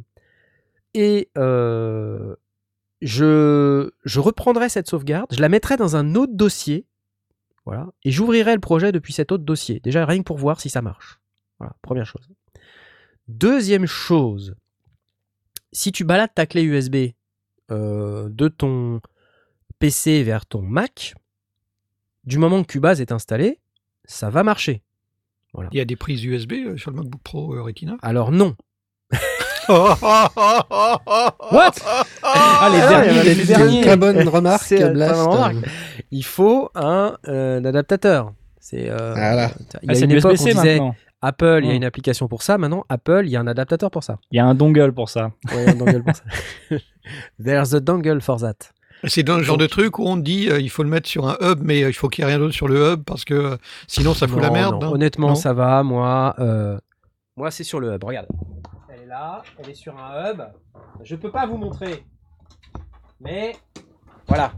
Et 0.96 1.30
je, 3.04 3.92
je 4.06 4.20
reprendrai 4.20 4.70
cette 4.70 4.88
sauvegarde, 4.88 5.34
je 5.34 5.42
la 5.42 5.50
mettrai 5.50 5.78
dans 5.78 5.96
un 5.96 6.16
autre 6.16 6.34
dossier, 6.34 6.88
voilà, 7.66 7.90
et 8.04 8.12
j'ouvrirai 8.12 8.54
le 8.54 8.60
projet 8.60 8.92
depuis 8.92 9.14
cet 9.14 9.32
autre 9.32 9.44
dossier, 9.44 9.80
déjà 9.80 10.06
rien 10.06 10.20
que 10.20 10.24
pour 10.24 10.38
voir 10.38 10.60
si 10.60 10.70
ça 10.70 10.82
marche. 10.82 11.20
Voilà, 11.60 11.76
première 11.82 12.06
chose. 12.06 12.28
Deuxième 13.28 13.86
chose, 13.86 14.56
si 15.72 15.92
tu 15.92 16.04
balades 16.04 16.34
ta 16.34 16.46
clé 16.46 16.64
USB 16.64 17.14
euh, 17.72 18.30
de 18.30 18.48
ton 18.48 19.02
PC 19.80 20.24
vers 20.24 20.46
ton 20.46 20.62
Mac, 20.62 21.16
du 22.24 22.38
moment 22.38 22.64
que 22.64 22.68
Cubase 22.68 23.02
est 23.02 23.12
installé, 23.12 23.60
ça 24.06 24.30
va 24.30 24.44
marcher. 24.44 24.82
Il 25.72 25.78
y 25.78 25.82
a 25.82 25.86
des 25.86 25.96
prises 25.96 26.24
USB 26.24 26.54
euh, 26.54 26.78
sur 26.78 26.92
le 26.92 26.98
MacBook 26.98 27.22
Pro 27.22 27.54
euh, 27.54 27.62
Retina? 27.62 27.98
Alors 28.02 28.32
non. 28.32 28.56
What? 31.52 31.72
Ah, 32.24 32.70
les 32.72 32.80
Ah, 32.82 32.90
derniers, 32.90 33.36
les 33.36 33.46
derniers. 33.46 33.82
très 33.82 33.98
bonne 33.98 34.28
remarque, 34.28 34.74
Blast. 34.74 35.22
remarque. 35.22 35.56
Il 36.12 36.24
faut 36.26 36.70
un, 36.76 37.16
euh, 37.28 37.60
un 37.60 37.66
adaptateur. 37.66 38.34
C'est 38.60 38.90
euh, 38.90 39.14
Voilà. 39.16 39.52
Il 39.82 39.92
y 39.92 39.96
Ah, 39.96 39.98
a 40.02 40.04
une 40.06 40.12
époque, 40.12 40.32
on 40.32 40.34
USB-C 40.36 40.54
disait. 40.54 40.80
Apple, 41.22 41.62
il 41.64 41.70
y 41.70 41.72
a 41.72 41.76
une 41.76 41.86
application 41.86 42.28
pour 42.28 42.42
ça. 42.44 42.58
Maintenant, 42.58 42.84
Apple, 42.90 43.22
il 43.26 43.30
y 43.32 43.38
a 43.38 43.40
un 43.40 43.48
adaptateur 43.48 43.90
pour 43.92 44.04
ça. 44.04 44.18
Il 44.32 44.38
y 44.38 44.40
a 44.40 44.46
un 44.46 44.56
dongle 44.56 44.92
pour 44.94 45.10
ça. 45.10 45.32
Ouais, 45.54 45.70
un 45.70 45.76
dongle 45.76 46.04
pour 46.04 46.16
ça. 46.16 46.24
There's 47.44 47.74
a 47.74 47.80
dongle 47.80 48.20
for 48.22 48.40
that. 48.42 48.56
C'est 49.06 49.24
dans 49.24 49.36
le 49.38 49.44
genre 49.44 49.58
de 49.58 49.68
truc 49.68 50.00
où 50.00 50.06
on 50.06 50.16
dit 50.16 50.50
euh, 50.50 50.60
il 50.62 50.70
faut 50.70 50.84
le 50.84 50.90
mettre 50.90 51.10
sur 51.10 51.28
un 51.28 51.36
hub, 51.42 51.60
mais 51.62 51.84
euh, 51.84 51.90
il 51.90 51.94
faut 51.94 52.08
qu'il 52.08 52.24
n'y 52.24 52.30
ait 52.30 52.34
rien 52.36 52.40
d'autre 52.40 52.54
sur 52.54 52.70
le 52.70 52.94
hub 52.94 53.04
parce 53.04 53.26
que 53.26 53.34
euh, 53.34 53.58
sinon 53.88 54.14
ça 54.14 54.28
fout 54.30 54.42
la 54.42 54.50
merde. 54.50 54.76
non. 54.82 54.88
hein. 54.88 54.92
Honnêtement, 54.94 55.30
Non 55.30 55.36
ça 55.36 55.52
va. 55.54 55.84
Moi, 55.84 56.34
euh, 56.40 56.78
moi, 57.36 57.52
c'est 57.52 57.66
sur 57.66 57.80
le 57.82 57.94
hub. 57.94 58.04
Regarde. 58.04 58.28
Elle 59.14 59.20
est 59.20 59.22
là. 59.22 59.44
Elle 59.60 59.70
est 59.70 59.76
sur 59.76 59.98
un 59.98 60.32
hub. 60.32 60.42
Je 61.04 61.16
peux 61.16 61.32
pas 61.32 61.46
vous 61.46 61.58
montrer, 61.58 62.04
mais 63.20 63.56
voilà. 64.28 64.54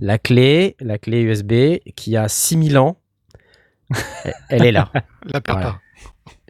La 0.00 0.18
clé, 0.18 0.76
la 0.80 0.98
clé 0.98 1.22
USB 1.22 1.78
qui 1.96 2.16
a 2.16 2.28
6000 2.28 2.78
ans, 2.78 3.00
elle- 4.48 4.64
est 4.64 4.72
là. 4.72 4.90
La 5.24 5.40
Voilà. 5.46 5.80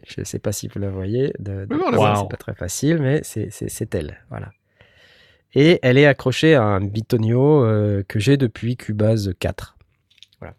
Je 0.07 0.23
sais 0.23 0.39
pas 0.39 0.51
si 0.51 0.67
vous 0.67 0.79
la 0.79 0.89
voyez. 0.89 1.33
De. 1.39 1.67
C'est 1.69 2.29
pas 2.29 2.37
très 2.37 2.53
facile, 2.53 2.99
mais 2.99 3.21
c'est- 3.23 3.95
elle. 3.95 4.19
Voilà. 4.29 4.51
Et 5.53 5.79
elle 5.81 5.97
est 5.97 6.05
accrochée 6.05 6.55
à 6.55 6.63
un 6.63 6.79
Bitonio 6.81 7.63
euh, 7.63 8.03
que 8.07 8.19
j'ai 8.19 8.37
depuis 8.37 8.77
Cubase 8.77 9.33
4. 9.39 9.77
Voilà. 10.39 10.53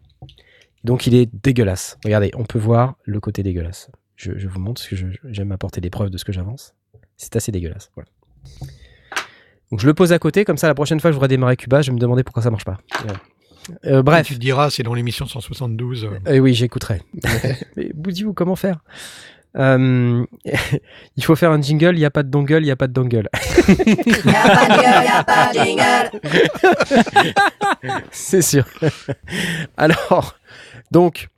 Donc 0.83 1.07
il 1.07 1.15
est 1.15 1.29
dégueulasse. 1.43 1.97
Regardez, 2.03 2.31
on 2.35 2.43
peut 2.43 2.59
voir 2.59 2.95
le 3.03 3.19
côté 3.19 3.41
dégueulasse. 3.43 3.89
Je, 4.23 4.37
je 4.37 4.47
vous 4.47 4.59
montre 4.59 4.81
parce 4.81 4.89
que 4.89 4.95
j'aime 5.25 5.51
apporter 5.51 5.81
des 5.81 5.89
preuves 5.89 6.09
de 6.09 6.17
ce 6.17 6.25
que 6.25 6.31
j'avance. 6.31 6.73
C'est 7.17 7.35
assez 7.35 7.51
dégueulasse. 7.51 7.91
Voilà. 7.95 8.09
Donc 9.71 9.79
je 9.79 9.87
le 9.87 9.93
pose 9.93 10.13
à 10.13 10.19
côté, 10.19 10.45
comme 10.45 10.57
ça 10.57 10.67
la 10.67 10.75
prochaine 10.75 10.99
fois 10.99 11.09
que 11.09 11.13
je 11.13 11.17
voudrais 11.17 11.27
démarrer 11.27 11.57
Cubase, 11.57 11.85
je 11.85 11.91
vais 11.91 11.95
me 11.95 11.99
demander 11.99 12.23
pourquoi 12.23 12.43
ça 12.43 12.51
marche 12.51 12.65
pas. 12.65 12.77
Voilà. 13.03 13.19
Euh, 13.85 14.03
bref. 14.03 14.27
Tu 14.27 14.35
te 14.35 14.39
diras, 14.39 14.69
c'est 14.69 14.83
dans 14.83 14.93
l'émission 14.93 15.25
172. 15.25 16.05
euh. 16.05 16.09
Euh, 16.27 16.39
oui, 16.39 16.53
j'écouterai. 16.53 17.01
Mais 17.75 17.91
vous 17.95 18.11
dites-vous 18.11 18.33
comment 18.33 18.55
faire? 18.55 18.79
Euh, 19.57 20.25
Il 21.15 21.23
faut 21.23 21.35
faire 21.35 21.51
un 21.51 21.61
jingle, 21.61 21.95
il 21.95 21.99
n'y 21.99 22.05
a 22.05 22.11
pas 22.11 22.23
de 22.23 22.29
dongle, 22.29 22.61
il 22.61 22.65
n'y 22.65 22.71
a 22.71 22.75
pas 22.75 22.87
de 22.87 22.93
dongle. 22.93 23.29
Y'a 23.67 23.75
pas 23.75 24.67
de 24.67 24.81
gueule, 24.81 25.05
y'a 25.05 25.23
pas 25.23 25.53
de 25.53 25.59
jingle. 25.59 26.09
C'est 28.11 28.41
sûr. 28.41 28.65
alors, 29.77 30.35
donc, 30.91 31.29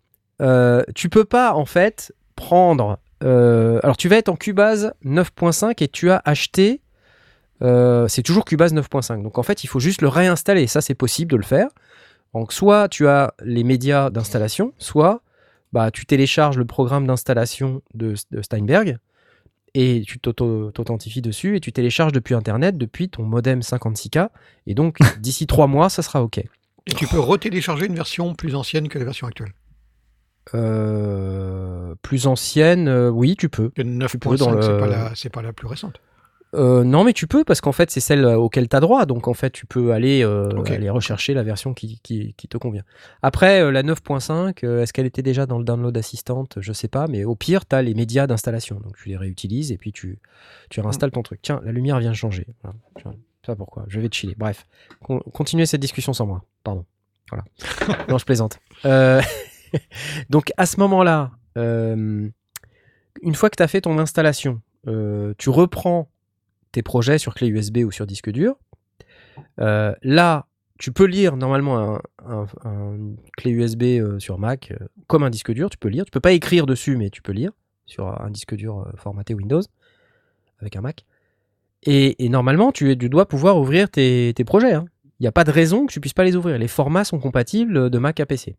euh, 0.41 0.83
tu 0.95 1.09
peux 1.09 1.25
pas 1.25 1.53
en 1.53 1.65
fait 1.65 2.13
prendre. 2.35 2.99
euh, 3.23 3.79
alors, 3.83 3.97
tu 3.97 4.07
vas 4.09 4.17
être 4.17 4.29
en 4.29 4.35
Cubase 4.35 4.93
9.5 5.03 5.83
et 5.83 5.87
tu 5.87 6.11
as 6.11 6.21
acheté. 6.25 6.81
euh, 7.61 8.07
c'est 8.07 8.23
toujours 8.23 8.45
Cubase 8.45 8.73
9.5. 8.73 9.23
Donc, 9.23 9.37
en 9.37 9.43
fait, 9.43 9.63
il 9.63 9.67
faut 9.67 9.79
juste 9.79 10.01
le 10.01 10.07
réinstaller. 10.09 10.67
Ça, 10.67 10.81
c'est 10.81 10.95
possible 10.95 11.31
de 11.31 11.37
le 11.37 11.43
faire. 11.43 11.67
Donc, 12.33 12.51
soit 12.51 12.89
tu 12.89 13.07
as 13.07 13.33
les 13.43 13.63
médias 13.63 14.09
d'installation, 14.09 14.73
soit 14.77 15.21
bah, 15.71 15.91
tu 15.91 16.05
télécharges 16.05 16.57
le 16.57 16.65
programme 16.65 17.07
d'installation 17.07 17.81
de, 17.93 18.13
de 18.31 18.41
Steinberg 18.41 18.97
et 19.73 20.03
tu 20.05 20.19
t'authentifies 20.19 21.21
dessus 21.21 21.57
et 21.57 21.59
tu 21.59 21.71
télécharges 21.73 22.13
depuis 22.13 22.33
Internet, 22.33 22.77
depuis 22.77 23.09
ton 23.09 23.23
modem 23.23 23.59
56K. 23.61 24.29
Et 24.67 24.73
donc, 24.73 24.99
d'ici 25.19 25.47
trois 25.47 25.67
mois, 25.67 25.89
ça 25.89 26.01
sera 26.01 26.23
OK. 26.23 26.37
Et 26.37 26.93
tu 26.95 27.07
peux 27.07 27.19
retélécharger 27.19 27.85
une 27.87 27.95
version 27.95 28.35
plus 28.35 28.55
ancienne 28.55 28.87
que 28.89 28.99
la 28.99 29.05
version 29.05 29.27
actuelle. 29.27 29.53
Euh, 30.53 31.95
plus 32.01 32.27
ancienne, 32.27 32.87
euh, 32.87 33.09
oui, 33.09 33.35
tu 33.35 33.49
peux. 33.49 33.69
Que 33.69 33.81
peux 33.81 34.35
dans 34.37 34.51
9.5, 34.51 34.61
c'est 34.61 34.77
pas, 34.79 34.87
la- 34.87 35.11
c'est 35.15 35.29
pas 35.29 35.41
la 35.41 35.53
plus 35.53 35.67
récente. 35.67 35.99
Euh, 36.53 36.85
non, 36.85 37.03
mais 37.03 37.11
tu 37.11 37.27
peux 37.27 37.43
parce 37.43 37.59
qu'en 37.59 37.73
fait, 37.73 37.91
c'est 37.91 37.99
celle 37.99 38.25
auquel 38.25 38.69
tu 38.69 38.75
as 38.77 38.79
droit. 38.79 39.05
Donc, 39.05 39.27
en 39.27 39.33
fait, 39.33 39.49
tu 39.49 39.65
peux 39.65 39.91
aller, 39.91 40.23
euh, 40.23 40.47
aller 40.67 40.89
rechercher 40.89 41.33
la 41.33 41.43
version 41.43 41.73
qui, 41.73 41.99
qui- 42.01 42.33
qui 42.37 42.47
te 42.47 42.57
convient. 42.57 42.83
Après, 43.21 43.61
euh, 43.61 43.71
la 43.71 43.83
9.5, 43.83 44.63
euh, 44.63 44.81
est-ce 44.81 44.93
qu'elle 44.93 45.05
était 45.07 45.21
déjà 45.23 45.45
dans 45.47 45.57
le 45.57 45.65
download 45.65 45.97
assistante? 45.97 46.57
Je 46.61 46.71
sais 46.71 46.87
pas, 46.87 47.07
mais 47.07 47.25
au 47.25 47.35
pire, 47.35 47.65
tu 47.67 47.75
as 47.75 47.81
les 47.81 47.93
médias 47.93 48.25
d'installation. 48.25 48.79
Donc, 48.79 48.95
tu 48.95 49.09
les 49.09 49.17
réutilises 49.17 49.73
et 49.73 49.77
puis 49.77 49.91
tu, 49.91 50.19
tu 50.69 50.79
réinstalles 50.79 51.11
ton 51.11 51.23
truc. 51.23 51.41
Tiens, 51.41 51.59
la 51.65 51.73
lumière 51.73 51.99
vient 51.99 52.11
de 52.11 52.15
changer. 52.15 52.47
Voilà. 52.63 53.17
Pas 53.45 53.55
pourquoi. 53.55 53.83
Je 53.89 53.99
vais 53.99 54.07
te 54.07 54.15
chiller. 54.15 54.35
Bref, 54.37 54.65
Con- 55.03 55.21
continuez 55.33 55.65
cette 55.65 55.81
discussion 55.81 56.13
sans 56.13 56.25
moi. 56.25 56.43
Pardon. 56.63 56.85
Voilà. 57.29 57.43
non, 58.09 58.17
je 58.17 58.25
plaisante. 58.25 58.59
Donc, 60.29 60.51
à 60.57 60.65
ce 60.65 60.79
moment-là, 60.79 61.31
euh, 61.57 62.27
une 63.21 63.35
fois 63.35 63.49
que 63.49 63.55
tu 63.57 63.63
as 63.63 63.67
fait 63.67 63.81
ton 63.81 63.97
installation, 63.97 64.61
euh, 64.87 65.33
tu 65.37 65.49
reprends 65.49 66.09
tes 66.71 66.83
projets 66.83 67.17
sur 67.17 67.33
clé 67.33 67.47
USB 67.47 67.77
ou 67.79 67.91
sur 67.91 68.05
disque 68.05 68.29
dur. 68.31 68.55
Euh, 69.59 69.93
là, 70.01 70.47
tu 70.77 70.91
peux 70.91 71.05
lire 71.05 71.37
normalement 71.37 71.77
un, 71.95 72.01
un- 72.25 72.45
un 72.65 72.97
clé 73.37 73.51
USB 73.51 74.19
sur 74.19 74.37
Mac 74.37 74.73
comme 75.07 75.23
un 75.23 75.29
disque 75.29 75.51
dur. 75.53 75.69
Tu 75.69 75.77
peux 75.77 75.87
lire. 75.87 76.03
Tu 76.05 76.11
peux 76.11 76.19
pas 76.19 76.33
écrire 76.33 76.65
dessus, 76.65 76.97
mais 76.97 77.09
tu 77.09 77.21
peux 77.21 77.31
lire 77.31 77.51
sur 77.85 78.07
un 78.21 78.29
disque 78.29 78.55
dur 78.55 78.85
formaté 78.97 79.33
Windows 79.33 79.61
avec 80.59 80.75
un 80.75 80.81
Mac. 80.81 81.05
Et, 81.83 82.15
normalement, 82.29 82.71
tu, 82.71 82.95
dois 82.95 83.27
pouvoir 83.27 83.57
ouvrir 83.57 83.89
tes, 83.89 84.33
tes 84.35 84.43
projets. 84.43 84.73
hein. 84.73 84.85
Il 85.19 85.23
n'y 85.23 85.27
a 85.27 85.31
pas 85.31 85.43
de 85.43 85.51
raison 85.51 85.85
que 85.85 85.93
tu 85.93 86.01
puisses 86.01 86.13
pas 86.13 86.23
les 86.25 86.35
ouvrir. 86.35 86.57
Les 86.57 86.67
formats 86.67 87.05
sont 87.05 87.19
compatibles 87.19 87.89
de 87.89 87.97
Mac 87.99 88.19
à 88.19 88.25
PC. 88.25 88.55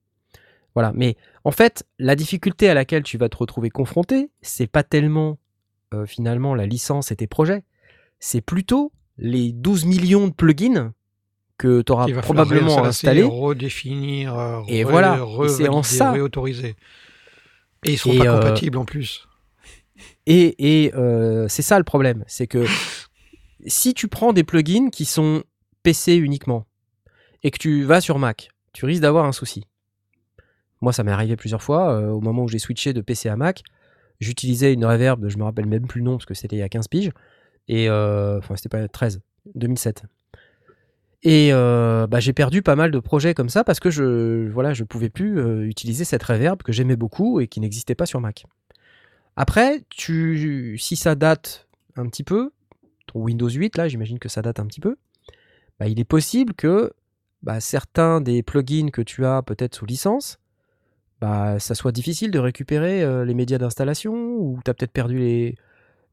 Voilà. 0.76 0.92
Mais 0.94 1.16
en 1.42 1.52
fait, 1.52 1.86
la 1.98 2.14
difficulté 2.14 2.68
à 2.68 2.74
laquelle 2.74 3.02
tu 3.02 3.16
vas 3.16 3.30
te 3.30 3.36
retrouver 3.38 3.70
confronté, 3.70 4.28
c'est 4.42 4.66
pas 4.66 4.82
tellement 4.82 5.38
euh, 5.94 6.04
finalement 6.04 6.54
la 6.54 6.66
licence 6.66 7.10
et 7.10 7.16
tes 7.16 7.26
projets. 7.26 7.64
C'est 8.18 8.42
plutôt 8.42 8.92
les 9.16 9.52
12 9.52 9.86
millions 9.86 10.28
de 10.28 10.34
plugins 10.34 10.92
que 11.56 11.80
tu 11.80 11.92
auras 11.92 12.06
probablement 12.20 12.84
installés. 12.84 13.22
redéfinir, 13.22 14.38
euh, 14.38 14.60
Et 14.68 14.84
voilà. 14.84 15.18
C'est 15.48 15.70
en 15.70 15.82
ça. 15.82 16.12
réautoriser. 16.12 16.76
Et 17.86 17.92
ils 17.92 17.98
seront 17.98 18.12
Et, 18.12 18.18
pas 18.18 18.26
euh, 18.26 18.40
compatibles 18.40 18.76
en 18.76 18.84
plus. 18.84 19.26
Et, 20.26 20.84
et, 20.84 20.94
euh, 20.94 21.48
c'est 21.48 21.62
ça 21.62 21.78
le 21.78 21.84
problème, 21.84 22.22
c'est 22.26 22.46
que 22.46 22.66
si 23.66 23.94
tu 23.94 24.08
prends 24.08 24.34
des 24.34 24.44
plugins 24.44 24.90
qui 24.90 25.06
sont 25.06 25.42
PC 25.82 26.16
uniquement 26.16 26.66
et 27.42 27.50
que 27.50 27.58
tu 27.58 27.82
vas 27.84 28.02
sur 28.02 28.18
Mac, 28.18 28.50
tu 28.74 28.84
risques 28.84 29.00
d'avoir 29.00 29.24
un 29.24 29.32
souci. 29.32 29.64
Moi, 30.86 30.92
ça 30.92 31.02
m'est 31.02 31.10
arrivé 31.10 31.34
plusieurs 31.34 31.64
fois. 31.64 31.90
euh, 31.90 32.10
au 32.10 32.20
moment 32.20 32.44
où 32.44 32.48
j'ai 32.48 32.60
switché 32.60 32.92
de 32.92 33.00
PC 33.00 33.28
à 33.28 33.34
Mac, 33.34 33.64
j'utilisais 34.20 34.72
une 34.72 34.84
reverb, 34.84 35.28
je 35.28 35.36
me 35.36 35.42
rappelle 35.42 35.66
même 35.66 35.88
plus 35.88 35.98
le 35.98 36.04
nom 36.04 36.12
parce 36.12 36.26
que 36.26 36.34
c'était 36.34 36.54
il 36.54 36.60
y 36.60 36.62
a 36.62 36.68
15 36.68 36.86
piges. 36.86 37.10
Et 37.66 37.90
euh, 37.90 38.38
enfin, 38.38 38.54
c'était 38.54 38.68
pas 38.68 38.86
13, 38.86 39.20
2007. 39.56 40.04
Et 41.24 41.48
euh, 41.52 42.06
bah, 42.06 42.20
j'ai 42.20 42.32
perdu 42.32 42.62
pas 42.62 42.76
mal 42.76 42.92
de 42.92 43.00
projets 43.00 43.34
comme 43.34 43.48
ça 43.48 43.64
parce 43.64 43.80
que 43.80 43.90
je 43.90 44.48
voilà, 44.48 44.74
je 44.74 44.84
pouvais 44.84 45.08
plus 45.08 45.40
euh, 45.40 45.66
utiliser 45.66 46.04
cette 46.04 46.22
reverb 46.22 46.62
que 46.62 46.70
j'aimais 46.70 46.94
beaucoup 46.94 47.40
et 47.40 47.48
qui 47.48 47.58
n'existait 47.58 47.96
pas 47.96 48.06
sur 48.06 48.20
Mac. 48.20 48.46
Après, 49.34 49.82
tu, 49.90 50.78
si 50.78 50.94
ça 50.94 51.16
date 51.16 51.66
un 51.96 52.06
petit 52.06 52.22
peu, 52.22 52.52
ton 53.08 53.22
Windows 53.22 53.50
8, 53.50 53.76
là, 53.76 53.88
j'imagine 53.88 54.20
que 54.20 54.28
ça 54.28 54.40
date 54.40 54.60
un 54.60 54.66
petit 54.66 54.80
peu, 54.80 54.94
bah, 55.80 55.88
il 55.88 55.98
est 55.98 56.04
possible 56.04 56.54
que 56.54 56.92
bah, 57.42 57.58
certains 57.58 58.20
des 58.20 58.44
plugins 58.44 58.90
que 58.92 59.02
tu 59.02 59.26
as 59.26 59.42
peut-être 59.42 59.74
sous 59.74 59.84
licence, 59.84 60.38
bah, 61.20 61.58
ça 61.58 61.74
soit 61.74 61.92
difficile 61.92 62.30
de 62.30 62.38
récupérer 62.38 63.02
euh, 63.02 63.24
les 63.24 63.34
médias 63.34 63.58
d'installation 63.58 64.12
ou 64.14 64.60
tu 64.64 64.70
as 64.70 64.74
peut-être 64.74 64.92
perdu 64.92 65.18
les, 65.18 65.56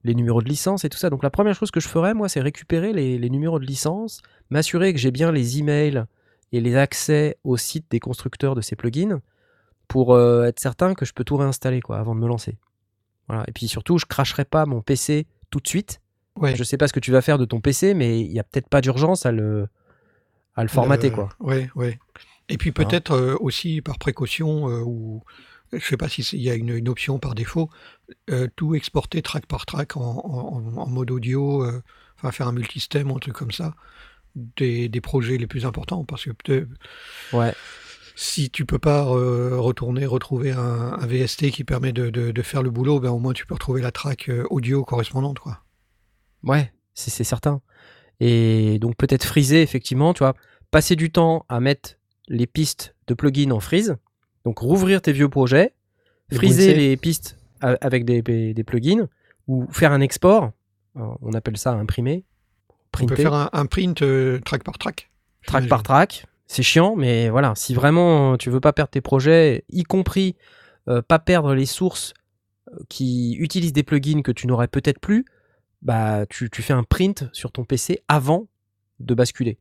les 0.03 0.15
numéros 0.15 0.41
de 0.41 0.47
licence 0.47 0.85
et 0.85 0.89
tout 0.89 0.97
ça. 0.97 1.09
Donc 1.09 1.23
la 1.23 1.29
première 1.29 1.55
chose 1.55 1.71
que 1.71 1.79
je 1.79 1.87
ferais, 1.87 2.13
moi, 2.13 2.29
c'est 2.29 2.41
récupérer 2.41 2.93
les, 2.93 3.17
les 3.17 3.29
numéros 3.29 3.59
de 3.59 3.65
licence, 3.65 4.21
m'assurer 4.49 4.93
que 4.93 4.99
j'ai 4.99 5.11
bien 5.11 5.31
les 5.31 5.59
emails 5.59 6.05
et 6.51 6.61
les 6.61 6.75
accès 6.75 7.37
au 7.43 7.57
site 7.57 7.85
des 7.89 7.99
constructeurs 7.99 8.55
de 8.55 8.61
ces 8.61 8.75
plugins 8.75 9.21
pour 9.87 10.13
euh, 10.13 10.45
être 10.45 10.59
certain 10.59 10.93
que 10.93 11.05
je 11.05 11.13
peux 11.13 11.23
tout 11.23 11.37
réinstaller 11.37 11.81
quoi, 11.81 11.97
avant 11.97 12.15
de 12.15 12.19
me 12.19 12.27
lancer. 12.27 12.57
Voilà. 13.27 13.43
Et 13.47 13.51
puis 13.51 13.67
surtout, 13.67 13.97
je 13.97 14.05
cracherai 14.05 14.45
pas 14.45 14.65
mon 14.65 14.81
PC 14.81 15.27
tout 15.49 15.59
de 15.59 15.67
suite. 15.67 15.99
Ouais. 16.35 16.55
Je 16.55 16.63
sais 16.63 16.77
pas 16.77 16.87
ce 16.87 16.93
que 16.93 16.99
tu 16.99 17.11
vas 17.11 17.21
faire 17.21 17.37
de 17.37 17.45
ton 17.45 17.61
PC, 17.61 17.93
mais 17.93 18.19
il 18.19 18.31
n'y 18.31 18.39
a 18.39 18.43
peut-être 18.43 18.67
pas 18.67 18.81
d'urgence 18.81 19.25
à 19.25 19.31
le, 19.31 19.67
à 20.55 20.63
le 20.63 20.69
formater. 20.69 21.11
Euh, 21.11 21.15
quoi. 21.15 21.29
Ouais, 21.39 21.69
ouais. 21.75 21.99
Et 22.49 22.57
puis 22.57 22.71
peut-être 22.71 23.11
euh, 23.11 23.35
aussi 23.39 23.81
par 23.81 23.97
précaution, 23.97 24.69
euh, 24.69 24.81
ou 24.85 25.23
je 25.71 25.79
sais 25.85 25.97
pas 25.97 26.09
si 26.09 26.23
c'est- 26.23 26.37
il 26.37 26.43
y 26.43 26.49
a 26.49 26.55
une, 26.55 26.69
une 26.69 26.89
option 26.89 27.17
par 27.19 27.35
défaut, 27.35 27.69
euh, 28.29 28.47
tout 28.55 28.75
exporter 28.75 29.21
track 29.21 29.45
par 29.47 29.65
track 29.65 29.97
en, 29.97 30.01
en- 30.01 30.77
en 30.77 30.87
mode 30.87 31.09
audio, 31.11 31.63
euh, 31.63 31.81
enfin 32.17 32.31
faire 32.31 32.47
un 32.47 32.51
multisystème 32.51 33.09
ou 33.11 33.15
un 33.15 33.19
truc 33.19 33.33
comme 33.35 33.51
ça, 33.51 33.73
des, 34.35 34.89
des 34.89 35.01
projets 35.01 35.37
les 35.37 35.47
plus 35.47 35.65
importants, 35.65 36.03
parce 36.05 36.25
que 36.25 36.31
peut-être 36.31 36.67
Ouais. 37.31 37.53
si 38.15 38.49
tu 38.51 38.65
peux 38.65 38.77
pas 38.79 39.07
euh, 39.07 39.57
retourner 39.59 40.05
retrouver 40.05 40.51
un, 40.51 40.93
un 40.93 41.07
VST 41.07 41.49
qui 41.51 41.63
permet 41.63 41.93
de, 41.93 42.09
de- 42.09 42.31
de 42.31 42.41
faire 42.41 42.61
le 42.61 42.69
boulot, 42.71 42.99
ben 42.99 43.09
au 43.11 43.19
moins 43.19 43.33
tu 43.33 43.45
peux 43.45 43.53
retrouver 43.55 43.81
la 43.81 43.91
track 43.91 44.29
audio 44.49 44.83
correspondante, 44.83 45.39
quoi. 45.39 45.61
Ouais, 46.43 46.73
c'est 46.93 47.09
c'est 47.09 47.23
certain. 47.23 47.61
Et 48.19 48.77
donc 48.79 48.95
peut-être 48.97 49.23
friser, 49.25 49.61
effectivement, 49.61 50.13
tu 50.13 50.19
vois, 50.19 50.35
passer 50.71 50.95
du 50.95 51.11
temps 51.11 51.45
à 51.49 51.59
mettre 51.59 51.95
les 52.27 52.47
pistes 52.47 52.95
de 53.07 53.13
plugins 53.13 53.51
en 53.51 53.59
freeze, 53.59 53.97
donc 54.45 54.59
rouvrir 54.59 55.01
tes 55.01 55.11
vieux 55.11 55.29
projets, 55.29 55.73
Et 56.31 56.35
friser 56.35 56.73
les 56.73 56.97
pistes 56.97 57.37
avec 57.59 58.05
des, 58.05 58.21
des 58.21 58.63
plugins, 58.63 59.07
ou 59.47 59.67
faire 59.71 59.91
un 59.91 60.01
export, 60.01 60.51
Alors, 60.95 61.17
on 61.21 61.33
appelle 61.33 61.57
ça 61.57 61.71
imprimer, 61.73 62.25
On 62.69 62.73
peut 62.73 63.05
printer, 63.05 63.21
faire 63.21 63.33
un, 63.33 63.49
un 63.53 63.65
print 63.65 64.01
euh, 64.01 64.39
track 64.45 64.63
par 64.63 64.77
track. 64.77 65.09
track 65.45 65.67
par 65.67 65.83
track. 65.83 66.25
C'est 66.47 66.63
chiant, 66.63 66.95
mais 66.95 67.29
voilà, 67.29 67.53
si 67.55 67.73
vraiment 67.73 68.37
tu 68.37 68.49
veux 68.49 68.59
pas 68.59 68.73
perdre 68.73 68.91
tes 68.91 69.01
projets, 69.01 69.63
y 69.69 69.83
compris 69.83 70.35
euh, 70.89 71.01
pas 71.01 71.19
perdre 71.19 71.53
les 71.53 71.65
sources 71.65 72.13
euh, 72.69 72.77
qui 72.89 73.35
utilisent 73.39 73.73
des 73.73 73.83
plugins 73.83 74.21
que 74.21 74.31
tu 74.31 74.45
n'aurais 74.47 74.67
peut-être 74.67 74.99
plus, 74.99 75.25
bah 75.81 76.25
tu, 76.29 76.49
tu 76.49 76.61
fais 76.61 76.73
un 76.73 76.83
print 76.83 77.25
sur 77.31 77.51
ton 77.51 77.63
PC 77.63 78.03
avant 78.07 78.47
de 78.99 79.13
basculer. 79.13 79.57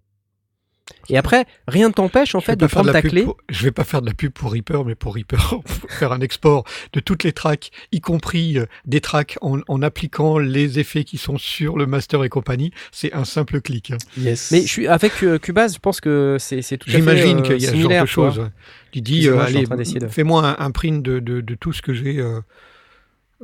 Et 1.09 1.19
après, 1.19 1.47
rien 1.69 1.89
ne 1.89 1.93
t'empêche 1.93 2.35
en 2.35 2.41
Je 2.41 2.45
fait 2.47 2.57
de 2.57 2.67
prendre 2.67 2.93
ta 2.93 3.03
clé. 3.03 3.25
pour- 3.25 3.37
je 3.49 3.65
vais 3.65 3.71
pas 3.73 3.85
faire 3.85 4.01
de 4.03 4.07
la 4.07 4.15
pub 4.15 4.33
pour 4.33 4.53
Reaper, 4.53 4.85
mais 4.85 4.95
pour 4.95 5.15
Reaper, 5.15 5.61
faire 5.89 6.13
un 6.13 6.21
export 6.21 6.65
de 6.93 7.01
toutes 7.01 7.25
les 7.25 7.33
tracks, 7.33 7.71
y 7.93 8.01
compris 8.01 8.59
euh, 8.59 8.67
des 8.87 9.01
tracks 9.01 9.37
en, 9.43 9.61
en 9.69 9.83
appliquant 9.83 10.39
les 10.39 10.79
effets 10.79 11.05
qui 11.05 11.19
sont 11.19 11.39
sur 11.39 11.77
le 11.77 11.87
master 11.87 12.23
et 12.25 12.29
compagnie, 12.29 12.73
c'est 12.93 13.13
un 13.13 13.25
simple 13.25 13.61
clic. 13.61 13.91
hein. 13.91 13.99
Yes. 14.17 14.51
Mais 14.53 14.63
je 14.63 14.67
suis 14.69 14.87
avec 14.89 15.23
euh, 15.23 15.39
Cubase, 15.39 15.75
je 15.75 15.79
pense 15.81 16.01
que 16.01 16.37
c'est 16.39 16.63
c'est 16.63 16.79
tout 16.79 16.89
à 16.89 16.93
fait 16.93 16.99
J'imagine 16.99 17.39
euh, 17.39 17.43
qu'il 17.43 17.61
y 17.63 17.67
a 17.67 17.71
ce 17.73 17.77
genre 17.77 18.01
de 18.03 18.07
choses. 18.07 18.39
ouais. 18.39 18.49
Tu 18.93 19.01
dis, 19.01 19.27
euh, 19.29 19.39
allez, 19.41 19.65
de- 19.67 20.09
fais-moi 20.09 20.47
un, 20.61 20.65
un 20.65 20.71
print 20.71 21.03
de, 21.03 21.19
de- 21.19 21.41
de 21.41 21.55
tout 21.55 21.73
ce 21.73 21.81
que 21.83 21.95
j'ai 21.95 22.19
euh, 22.19 22.41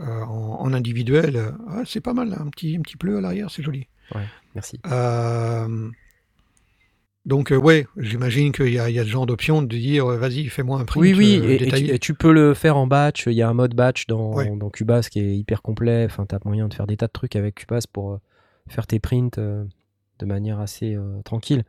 euh, 0.01 0.22
en, 0.24 0.59
en 0.61 0.72
individuel. 0.74 1.53
Ah, 1.68 1.82
c'est 1.86 2.01
pas 2.01 2.12
mal, 2.12 2.28
là, 2.30 2.36
un 2.40 2.49
petit, 2.51 2.76
un 2.78 2.82
petit 2.82 2.96
bleu 2.96 3.16
à 3.18 3.20
l'arrière, 3.20 3.51
c'est 3.51 3.62
joli. 3.62 3.86
Merci. 4.55 4.80
Euh, 4.90 5.88
donc, 7.28 7.52
euh, 7.52 7.56
ouais, 7.56 7.86
j'imagine 7.96 8.50
qu'il 8.50 8.72
y, 8.72 8.78
a 8.80 8.88
il 8.90 8.96
y 8.96 8.98
a 8.98 9.04
ce 9.04 9.08
genre 9.08 9.26
d'option 9.26 9.62
de 9.62 9.68
dire, 9.68 10.06
euh, 10.06 10.16
vas-y, 10.18 10.46
fais-moi 10.48 10.80
un 10.80 10.84
print 10.84 11.00
Oui, 11.00 11.14
oui, 11.16 11.38
euh, 11.40 11.48
et, 11.50 11.54
et 11.54 11.58
tu, 11.58 11.64
détaillé. 11.66 11.94
et 11.94 11.98
tu 12.00 12.14
peux 12.14 12.32
le 12.32 12.54
faire 12.54 12.76
en 12.76 12.86
batch. 12.88 13.26
Il 13.26 13.34
y 13.34 13.42
a 13.42 13.48
un 13.48 13.54
mode 13.54 13.74
batch 13.74 14.06
dans, 14.06 14.34
Ouais. 14.34 14.50
dans 14.56 14.70
Cubase 14.70 15.08
qui 15.08 15.20
est 15.20 15.36
hyper 15.36 15.62
complet. 15.62 16.04
Enfin, 16.06 16.26
tu 16.26 16.34
as 16.34 16.40
moyen 16.44 16.66
de 16.68 16.74
faire 16.74 16.86
des 16.88 16.96
tas 16.96 17.06
de 17.06 17.12
trucs 17.12 17.36
avec 17.36 17.54
Cubase 17.54 17.86
pour 17.86 18.18
faire 18.68 18.86
tes 18.86 18.98
prints 18.98 19.38
euh, 19.38 19.64
de 20.18 20.26
manière 20.26 20.58
assez 20.58 20.94
euh, 20.96 21.20
tranquille. 21.24 21.62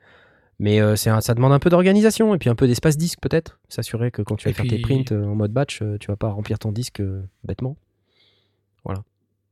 Mais 0.61 0.79
c'est 0.97 1.09
un- 1.09 1.21
ça 1.21 1.33
demande 1.35 1.53
un 1.53 1.59
peu 1.59 1.69
d'organisation 1.69 2.35
et 2.35 2.37
puis 2.37 2.49
un 2.49 2.55
peu 2.55 2.67
d'espace 2.67 2.97
disque 2.97 3.19
peut-être. 3.21 3.59
S'assurer 3.69 4.11
que 4.11 4.21
quand 4.21 4.35
tu 4.35 4.45
vas 4.45 4.51
Et 4.51 4.53
faire 4.53 4.65
tes 4.67 4.79
prints 4.79 5.11
en 5.13 5.33
mode 5.35 5.53
batch, 5.53 5.81
tu 6.01 6.07
vas 6.07 6.17
pas 6.17 6.27
remplir 6.29 6.59
ton 6.59 6.73
disque 6.73 7.01
bêtement. 7.45 7.77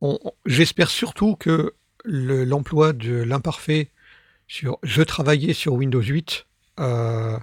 On- 0.02 0.20
J'espère 0.46 0.90
surtout 0.90 1.36
que 1.36 1.74
le- 2.06 2.44
l'emploi 2.44 2.94
de 2.94 3.16
l'imparfait 3.24 3.90
sur 4.48 4.80
je 4.84 5.02
travaillais 5.02 5.54
sur 5.54 5.74
Windows 5.74 6.02
8 6.02 6.46
euh, 6.80 7.38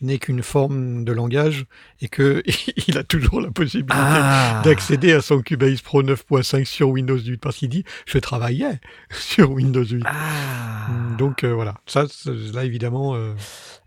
n'est 0.00 0.18
qu'une 0.18 0.42
forme 0.42 1.04
de 1.04 1.12
langage 1.12 1.66
et 2.00 2.08
que 2.08 2.42
il 2.88 2.98
a 2.98 3.04
toujours 3.04 3.40
la 3.40 3.50
possibilité 3.50 3.94
Ah 3.96 4.60
d'accéder 4.64 5.12
à 5.12 5.22
son 5.22 5.40
Cubase 5.40 5.80
Pro 5.80 6.02
9.5 6.02 6.64
sur 6.64 6.90
Windows 6.90 7.18
8 7.18 7.38
parce 7.38 7.56
qu'il 7.56 7.68
dit 7.68 7.84
je 8.06 8.18
travaillais 8.18 8.80
sur 9.10 9.52
Windows 9.52 9.84
8. 9.84 10.02
Ah 10.06 10.88
Donc 11.18 11.44
euh, 11.44 11.54
voilà, 11.54 11.74
ça 11.86 12.06
là 12.52 12.64
évidemment 12.64 13.14
euh, 13.14 13.32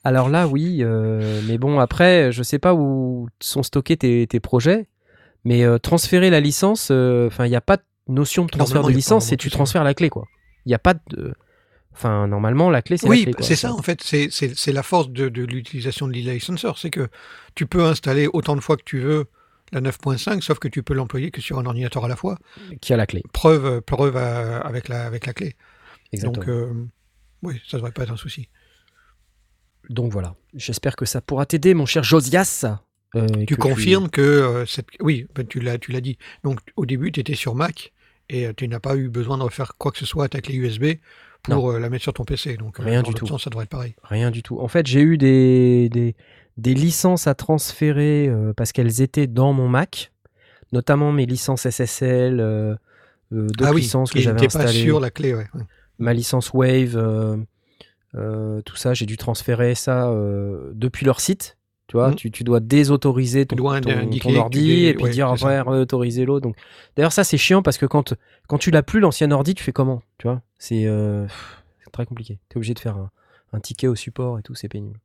Alors 0.03 0.29
là, 0.29 0.47
oui, 0.47 0.83
mais 1.47 1.57
bon, 1.57 1.79
après, 1.79 2.31
je 2.31 2.43
sais 2.43 2.59
pas 2.59 2.73
où 2.73 3.27
sont 3.39 3.63
stockés 3.63 3.97
tes, 3.97 4.25
tes 4.25 4.39
projets, 4.39 4.87
mais 5.43 5.65
transférer 5.79 6.29
la 6.29 6.39
licence, 6.39 6.91
enfin, 6.91 7.45
il 7.45 7.49
n'y 7.49 7.55
a 7.55 7.61
pas 7.61 7.77
de 7.77 7.83
notion 8.07 8.45
de 8.45 8.49
transfert 8.51 8.83
de 8.83 8.91
licence, 8.91 9.27
c'est 9.27 9.37
tu 9.37 9.49
transfères 9.49 9.83
la 9.83 9.93
clé, 9.93 10.09
quoi. 10.09 10.25
Il 10.65 10.69
n'y 10.69 10.75
a 10.75 10.79
pas 10.79 10.93
de. 10.93 11.33
Enfin, 11.97 12.27
normalement, 12.27 12.69
la 12.69 12.83
clé, 12.83 12.97
c'est 12.97 13.07
la 13.07 13.09
Oui, 13.09 13.23
clé. 13.23 13.33
quoi. 13.33 13.43
c'est 13.43 13.55
ça 13.55 13.73
en 13.73 13.81
fait, 13.81 14.03
c'est- 14.03 14.71
la 14.71 14.83
force 14.83 15.09
de, 15.09 15.29
de 15.29 15.43
l'utilisation 15.43 16.07
de 16.07 16.13
l'e-licenser, 16.13 16.69
c'est 16.77 16.91
que 16.91 17.09
tu 17.55 17.65
peux 17.65 17.83
installer 17.83 18.27
autant 18.31 18.55
de 18.55 18.61
fois 18.61 18.77
que 18.77 18.83
tu 18.83 18.99
veux 18.99 19.25
la 19.71 19.81
9.5, 19.81 20.41
sauf 20.41 20.59
que 20.59 20.67
tu 20.67 20.83
peux 20.83 20.93
l'employer 20.93 21.31
que 21.31 21.41
sur 21.41 21.57
un 21.57 21.65
ordinateur 21.65 22.05
à 22.05 22.07
la 22.07 22.15
fois. 22.15 22.37
Qui 22.81 22.93
a 22.93 22.97
la 22.97 23.07
clé. 23.07 23.23
Preuve, 23.33 23.81
preuve 23.81 24.15
euh, 24.15 24.61
avec, 24.61 24.87
la, 24.89 25.05
avec 25.05 25.25
la 25.25 25.33
clé. 25.33 25.55
Exactement. 26.13 26.45
Donc 26.45 26.53
euh, 26.53 26.71
oui, 27.41 27.59
ça 27.67 27.77
devrait 27.77 27.91
pas 27.91 28.03
être 28.03 28.11
un 28.13 28.17
souci. 28.17 28.47
Donc 29.89 30.11
voilà. 30.11 30.35
J'espère 30.53 30.95
que 30.95 31.05
ça 31.05 31.21
pourra 31.21 31.45
t'aider, 31.45 31.73
mon 31.73 31.85
cher 31.85 32.03
Josias. 32.03 32.65
euh, 33.15 33.25
Tu 33.47 33.55
que 33.55 33.61
confirmes 33.61 34.09
que 34.09 34.21
euh, 34.21 34.65
cette... 34.65 34.87
Oui, 34.99 35.25
ben, 35.35 35.47
tu 35.47 35.59
l'as 35.61 35.77
dit. 36.01 36.17
Donc 36.43 36.59
au 36.75 36.85
début, 36.85 37.11
tu 37.11 37.19
étais 37.21 37.35
sur 37.35 37.55
Mac 37.55 37.93
et 38.29 38.53
tu 38.55 38.67
n'as 38.67 38.79
pas 38.81 38.95
eu 38.97 39.09
besoin 39.09 39.37
de 39.37 39.43
refaire 39.43 39.73
quoi 39.77 39.91
que 39.91 39.97
ce 39.97 40.05
soit 40.05 40.25
à 40.25 40.29
ta 40.29 40.41
clé 40.41 40.55
USB 40.55 40.85
pour 41.43 41.71
euh, 41.71 41.79
la 41.79 41.89
mettre 41.89 42.03
sur 42.03 42.13
ton 42.13 42.23
PC. 42.25 42.57
Donc 42.57 42.79
euh, 42.79 42.83
Rien 42.83 43.01
du 43.03 43.13
tout. 43.13 43.25
sens, 43.27 43.43
ça 43.43 43.49
devrait 43.49 43.63
être 43.63 43.69
pareil. 43.69 43.95
Rien 44.03 44.31
du 44.31 44.43
tout. 44.43 44.59
En 44.59 44.67
fait, 44.67 44.85
j'ai 44.87 45.01
eu 45.01 45.17
des, 45.17 45.89
des, 45.89 46.15
des 46.57 46.73
licences 46.73 47.27
à 47.27 47.35
transférer 47.35 48.27
euh, 48.27 48.53
parce 48.53 48.71
qu'elles 48.71 49.01
étaient 49.01 49.27
dans 49.27 49.53
mon 49.53 49.67
Mac, 49.69 50.11
notamment 50.73 51.11
mes 51.11 51.25
licences 51.25 51.67
SSL, 51.69 52.39
euh, 52.39 52.75
d'autres 53.31 53.65
ah 53.65 53.71
oui, 53.73 53.81
licences 53.81 54.11
que 54.11 54.19
j'avais 54.19 54.39
n'était 54.41 54.57
pas 54.57 54.63
installées. 54.65 54.83
sur 54.83 54.99
la 54.99 55.09
clé, 55.11 55.33
ouais. 55.33 55.47
ma 55.99 56.13
licence 56.13 56.51
Wave, 56.53 56.97
tout 58.65 58.75
ça, 58.75 58.93
j'ai 58.93 59.05
dû 59.05 59.17
transférer 59.17 59.75
ça 59.75 60.11
depuis 60.73 61.05
leur 61.05 61.19
site. 61.19 61.57
Tu 61.87 61.95
vois, 61.95 62.09
Mhm. 62.09 62.15
tu, 62.15 62.31
tu 62.31 62.43
dois 62.43 62.59
désautoriser 62.59 63.45
ton, 63.45 63.55
dois 63.55 63.79
ton- 63.79 63.91
indiquer 63.91 64.37
ordi 64.37 64.87
et 64.87 64.93
puis 64.93 65.05
ouais, 65.05 65.09
dire 65.09 65.29
après 65.29 65.61
réautoriser 65.61 66.25
l'autre. 66.25 66.43
Donc, 66.43 66.57
d'ailleurs, 66.97 67.13
ça 67.13 67.23
c'est 67.23 67.37
chiant 67.37 67.61
parce 67.61 67.77
que 67.77 67.85
quand 67.85 68.13
quand 68.49 68.57
tu 68.57 68.71
l'as 68.71 68.83
plus 68.83 68.99
l'ancien 68.99 69.31
ordi, 69.31 69.55
tu 69.55 69.63
fais 69.63 69.71
comment 69.71 70.01
Tu 70.17 70.27
vois, 70.27 70.41
c'est 70.57 70.85
euh, 70.85 71.27
c'est 71.83 71.91
très 71.91 72.05
compliqué. 72.05 72.39
Tu 72.49 72.55
es 72.55 72.57
obligé 72.57 72.73
de 72.73 72.79
faire 72.79 72.97
un, 72.97 73.11
un 73.53 73.59
ticket 73.59 73.87
au 73.87 73.95
support 73.95 74.39
et 74.39 74.43
tout, 74.43 74.55
c'est 74.55 74.69
pénible. 74.69 74.99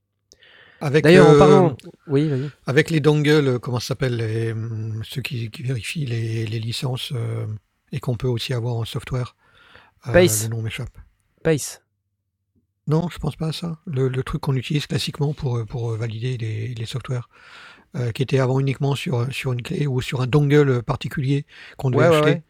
Avec, 0.80 1.04
D'ailleurs, 1.04 1.28
en 1.28 1.34
euh, 1.34 1.38
parlant, 1.38 1.76
oui, 2.08 2.28
vas-y. 2.28 2.50
avec 2.66 2.90
les 2.90 2.98
dongles, 3.00 3.28
euh, 3.48 3.58
comment 3.60 3.78
ça 3.78 3.88
s'appelle 3.88 4.20
hum, 4.52 5.00
Ceux 5.04 5.22
qui, 5.22 5.48
qui 5.50 5.62
vérifient 5.62 6.06
les, 6.06 6.44
les 6.46 6.58
licences 6.58 7.12
euh, 7.14 7.46
et 7.92 8.00
qu'on 8.00 8.16
peut 8.16 8.26
aussi 8.28 8.52
avoir 8.52 8.74
en 8.74 8.84
software. 8.84 9.36
Pace. 10.12 10.42
le 10.42 10.48
nom 10.48 10.62
m'échappe. 10.62 10.98
Pace. 11.44 11.82
Non, 12.88 13.08
je 13.10 13.18
pense 13.18 13.36
pas 13.36 13.48
à 13.48 13.52
ça. 13.52 13.78
Le, 13.86 14.08
le 14.08 14.22
truc 14.24 14.40
qu'on 14.40 14.56
utilise 14.56 14.86
classiquement 14.88 15.34
pour, 15.34 15.64
pour 15.66 15.92
valider 15.96 16.36
les, 16.36 16.74
les 16.74 16.86
softwares. 16.86 17.28
euh, 17.96 18.10
qui 18.12 18.22
était 18.22 18.38
avant 18.40 18.58
uniquement 18.58 18.94
sur, 18.96 19.32
sur 19.32 19.52
une 19.52 19.62
clé 19.62 19.86
ou 19.86 20.00
sur 20.00 20.20
un 20.22 20.26
dongle 20.26 20.82
particulier 20.82 21.46
qu'on 21.76 21.90
devait 21.90 22.08
Ouais, 22.08 22.08
ouais, 22.08 22.16
acheter. 22.16 22.30
ouais. 22.30 22.42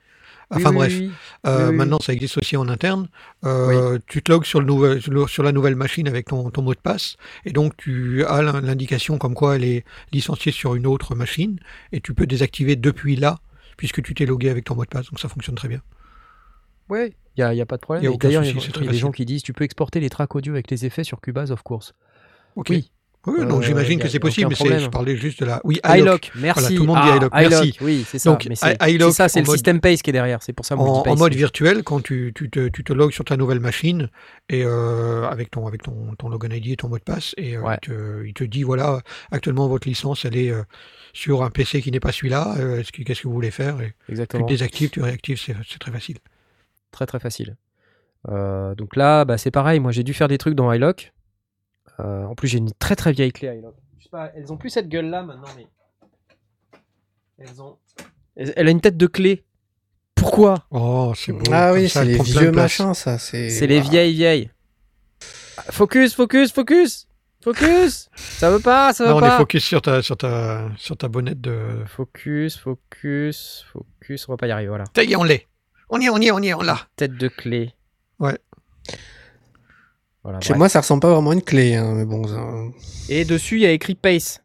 Enfin 0.52 0.70
Oui, 0.70 0.76
oui, 0.76 0.76
bref, 0.76 0.92
oui. 1.00 1.10
Euh, 1.46 1.58
Oui, 1.64 1.70
oui, 1.70 1.76
maintenant 1.76 1.98
ça 2.00 2.12
existe 2.12 2.38
aussi 2.38 2.56
en 2.56 2.68
interne. 2.68 3.08
Euh, 3.44 3.98
Tu 4.06 4.22
te 4.22 4.30
logs 4.30 4.44
sur, 4.44 4.60
le 4.60 4.66
nouvel, 4.66 5.00
sur 5.28 5.42
la 5.42 5.52
nouvelle 5.52 5.76
machine 5.76 6.06
avec 6.08 6.26
ton, 6.26 6.50
ton 6.50 6.62
mot 6.62 6.74
de 6.74 6.80
passe 6.80 7.16
et 7.44 7.52
donc 7.52 7.76
tu 7.76 8.24
as 8.26 8.42
l'in- 8.42 8.60
l'indication 8.60 9.18
comme 9.18 9.34
quoi 9.34 9.56
elle 9.56 9.64
est 9.64 9.84
licenciée 10.12 10.52
sur 10.52 10.74
une 10.74 10.86
autre 10.86 11.14
machine 11.14 11.58
et 11.92 12.00
tu 12.00 12.14
peux 12.14 12.26
désactiver 12.26 12.76
depuis 12.76 13.16
là 13.16 13.38
puisque 13.76 14.02
tu 14.02 14.14
t'es 14.14 14.26
logué 14.26 14.50
avec 14.50 14.64
ton 14.64 14.74
mot 14.76 14.84
de 14.84 14.90
passe. 14.90 15.06
Donc 15.10 15.18
ça 15.20 15.28
fonctionne 15.28 15.54
très 15.56 15.68
bien. 15.68 15.80
Ouais, 16.88 17.14
il 17.36 17.40
n'y 17.40 17.44
a, 17.44 17.54
y 17.54 17.60
a 17.60 17.66
pas 17.66 17.76
de 17.76 17.80
problème. 17.82 18.02
D'ailleurs, 18.18 18.42
il 18.44 18.50
y 18.50 18.60
souci, 18.60 18.70
a 18.78 18.84
y 18.84 18.88
des 18.88 18.98
gens 18.98 19.10
qui 19.12 19.24
disent 19.24 19.42
tu 19.42 19.52
peux 19.52 19.64
exporter 19.64 20.00
les 20.00 20.10
tracks 20.10 20.34
audio 20.34 20.52
avec 20.52 20.70
les 20.70 20.84
effets 20.84 21.04
sur 21.04 21.20
Cubase, 21.20 21.50
of 21.50 21.62
course. 21.62 21.94
Ok. 22.56 22.66
Oui. 22.70 22.90
Oui, 23.24 23.46
donc 23.46 23.62
Euh, 23.62 23.66
j'imagine 23.66 23.98
y 23.98 24.02
a- 24.02 24.04
que 24.04 24.10
c'est 24.10 24.18
possible, 24.18 24.52
mais 24.68 24.80
je 24.80 24.88
parlais 24.88 25.16
juste 25.16 25.38
de 25.40 25.44
la. 25.46 25.60
Oui, 25.62 25.78
iLock. 25.84 26.32
merci. 26.34 26.60
Voilà, 26.60 26.76
tout 26.76 26.82
le 26.82 26.86
monde 26.88 26.96
dit 27.02 27.28
Ah, 27.30 27.42
iLock, 27.44 27.50
merci. 27.52 27.76
oui, 27.80 28.04
c'est 28.06 28.18
ça. 28.18 28.30
Donc, 28.30 28.42
c'est 28.42 28.56
ça, 29.12 29.28
c'est 29.28 29.40
le 29.40 29.46
mode- 29.46 29.54
système 29.54 29.80
Pace 29.80 30.02
qui 30.02 30.10
est 30.10 30.12
derrière. 30.12 30.42
C'est 30.42 30.52
pour 30.52 30.66
ça 30.66 30.76
En, 30.76 31.02
en 31.06 31.16
mode 31.16 31.34
virtuel, 31.34 31.84
quand 31.84 32.02
tu, 32.02 32.32
tu, 32.34 32.50
te, 32.50 32.66
tu 32.68 32.82
te 32.82 32.92
logs 32.92 33.12
sur 33.12 33.24
ta 33.24 33.36
nouvelle 33.36 33.60
machine 33.60 34.08
et 34.48 34.64
euh, 34.64 35.28
avec 35.28 35.50
ton 35.52 35.68
avec 35.68 35.82
ton, 35.82 36.14
ton 36.18 36.28
login 36.28 36.50
ID 36.52 36.72
et 36.72 36.76
ton 36.76 36.88
mot 36.88 36.98
de 36.98 37.04
passe 37.04 37.32
et 37.36 37.56
euh, 37.56 37.60
Ouais. 37.62 37.76
il, 37.82 37.88
te, 37.88 38.24
il 38.26 38.34
te 38.34 38.42
dit 38.44 38.64
voilà 38.64 39.00
actuellement 39.30 39.68
votre 39.68 39.86
licence 39.86 40.24
elle 40.24 40.36
est 40.36 40.52
sur 41.12 41.44
un 41.44 41.50
PC 41.50 41.80
qui 41.80 41.92
n'est 41.92 42.00
pas 42.00 42.10
celui-là. 42.10 42.54
est-ce 42.80 42.90
que- 42.90 43.02
Qu'est-ce 43.04 43.22
que 43.22 43.28
vous 43.28 43.34
voulez 43.34 43.50
faire 43.52 43.80
et 43.80 43.94
Tu 44.06 44.12
Exactement. 44.12 44.46
le 44.46 44.48
désactives, 44.48 44.90
tu 44.90 45.00
réactives, 45.00 45.38
c'est 45.40 45.54
très 45.78 45.92
facile. 45.92 46.16
Très 46.90 47.06
très 47.06 47.20
facile. 47.20 47.56
Donc 48.28 48.96
là, 48.96 49.24
bah, 49.24 49.38
c'est 49.38 49.50
pareil. 49.50 49.80
Moi, 49.80 49.92
j'ai 49.92 50.02
dû 50.04 50.14
faire 50.14 50.28
des 50.28 50.38
trucs 50.38 50.54
dans 50.54 50.72
iLock. 50.72 51.12
Euh, 52.01 52.24
en 52.24 52.35
plus, 52.35 52.48
j'ai 52.48 52.59
une 52.59 52.73
très 52.73 52.97
très 52.97 53.12
vieille 53.12 53.32
clé 53.32 53.56
iLock. 53.59 53.74
Je 53.98 54.05
sais 54.05 54.10
pas, 54.10 54.31
elles 54.35 54.52
ont 54.52 54.56
plus 54.56 54.70
cette 54.70 54.89
gueule 54.89 55.06
là 55.10 55.23
maintenant, 55.23 55.48
mais 55.56 55.66
elles 57.39 57.60
ont. 57.62 57.77
Elle 58.36 58.52
elle 58.56 58.69
a 58.69 58.70
une 58.70 58.81
tête 58.81 58.97
de 58.97 59.06
clé. 59.06 59.44
Pourquoi? 60.14 60.66
Oh, 60.70 61.12
c'est 61.16 61.32
beau. 61.32 61.43
Ah 61.52 61.73
oui, 61.73 61.89
c'est 61.89 62.05
les 62.05 62.19
vieux 62.19 62.52
machins, 62.52 62.94
ça. 62.94 63.19
C'est 63.19 63.51
C'est 63.51 63.66
les 63.66 63.81
vieilles 63.81 64.14
vieilles. 64.14 64.51
Focus, 65.70 66.14
focus, 66.14 66.52
focus, 66.52 67.09
focus. 67.43 68.09
Ça 68.14 68.51
veut 68.51 68.60
pas, 68.60 68.93
ça 68.93 69.05
veut 69.05 69.10
Là, 69.10 69.16
on 69.16 69.20
pas. 69.20 69.35
est 69.35 69.39
focus 69.39 69.64
sur 69.64 69.82
ta 69.82 70.01
sur 70.02 70.16
ta 70.16 70.70
sur 70.77 70.97
ta 70.97 71.09
bonnette 71.09 71.40
de. 71.40 71.85
Focus, 71.86 72.56
focus, 72.59 73.64
focus. 73.73 74.28
On 74.28 74.32
va 74.32 74.36
pas 74.36 74.47
y 74.47 74.51
arriver. 74.51 74.69
Voilà. 74.69 74.85
Ça 74.94 75.02
y 75.05 75.12
est, 75.12 75.16
on 75.16 75.24
l'est. 75.24 75.47
On 75.90 76.01
y 76.01 76.06
est, 76.06 76.10
on 76.10 76.19
y 76.19 76.27
est, 76.27 76.31
on 76.31 76.39
y 76.40 76.48
est, 76.48 76.55
on 76.55 76.62
l'a. 76.62 76.78
Tête 76.97 77.16
de 77.16 77.28
clé. 77.28 77.74
Ouais. 78.19 78.39
Voilà. 80.24 80.40
Chez 80.40 80.50
bref. 80.50 80.58
moi, 80.58 80.68
ça 80.68 80.80
ressemble 80.80 81.00
pas 81.00 81.12
vraiment 81.12 81.30
à 81.30 81.34
une 81.34 81.42
clé, 81.42 81.74
hein, 81.74 81.94
mais 81.94 82.04
bon. 82.04 82.26
ça- 82.26 82.52
Et 83.08 83.24
dessus, 83.24 83.56
il 83.56 83.62
y 83.62 83.66
a 83.66 83.72
écrit 83.72 83.94
Pace. 83.94 84.42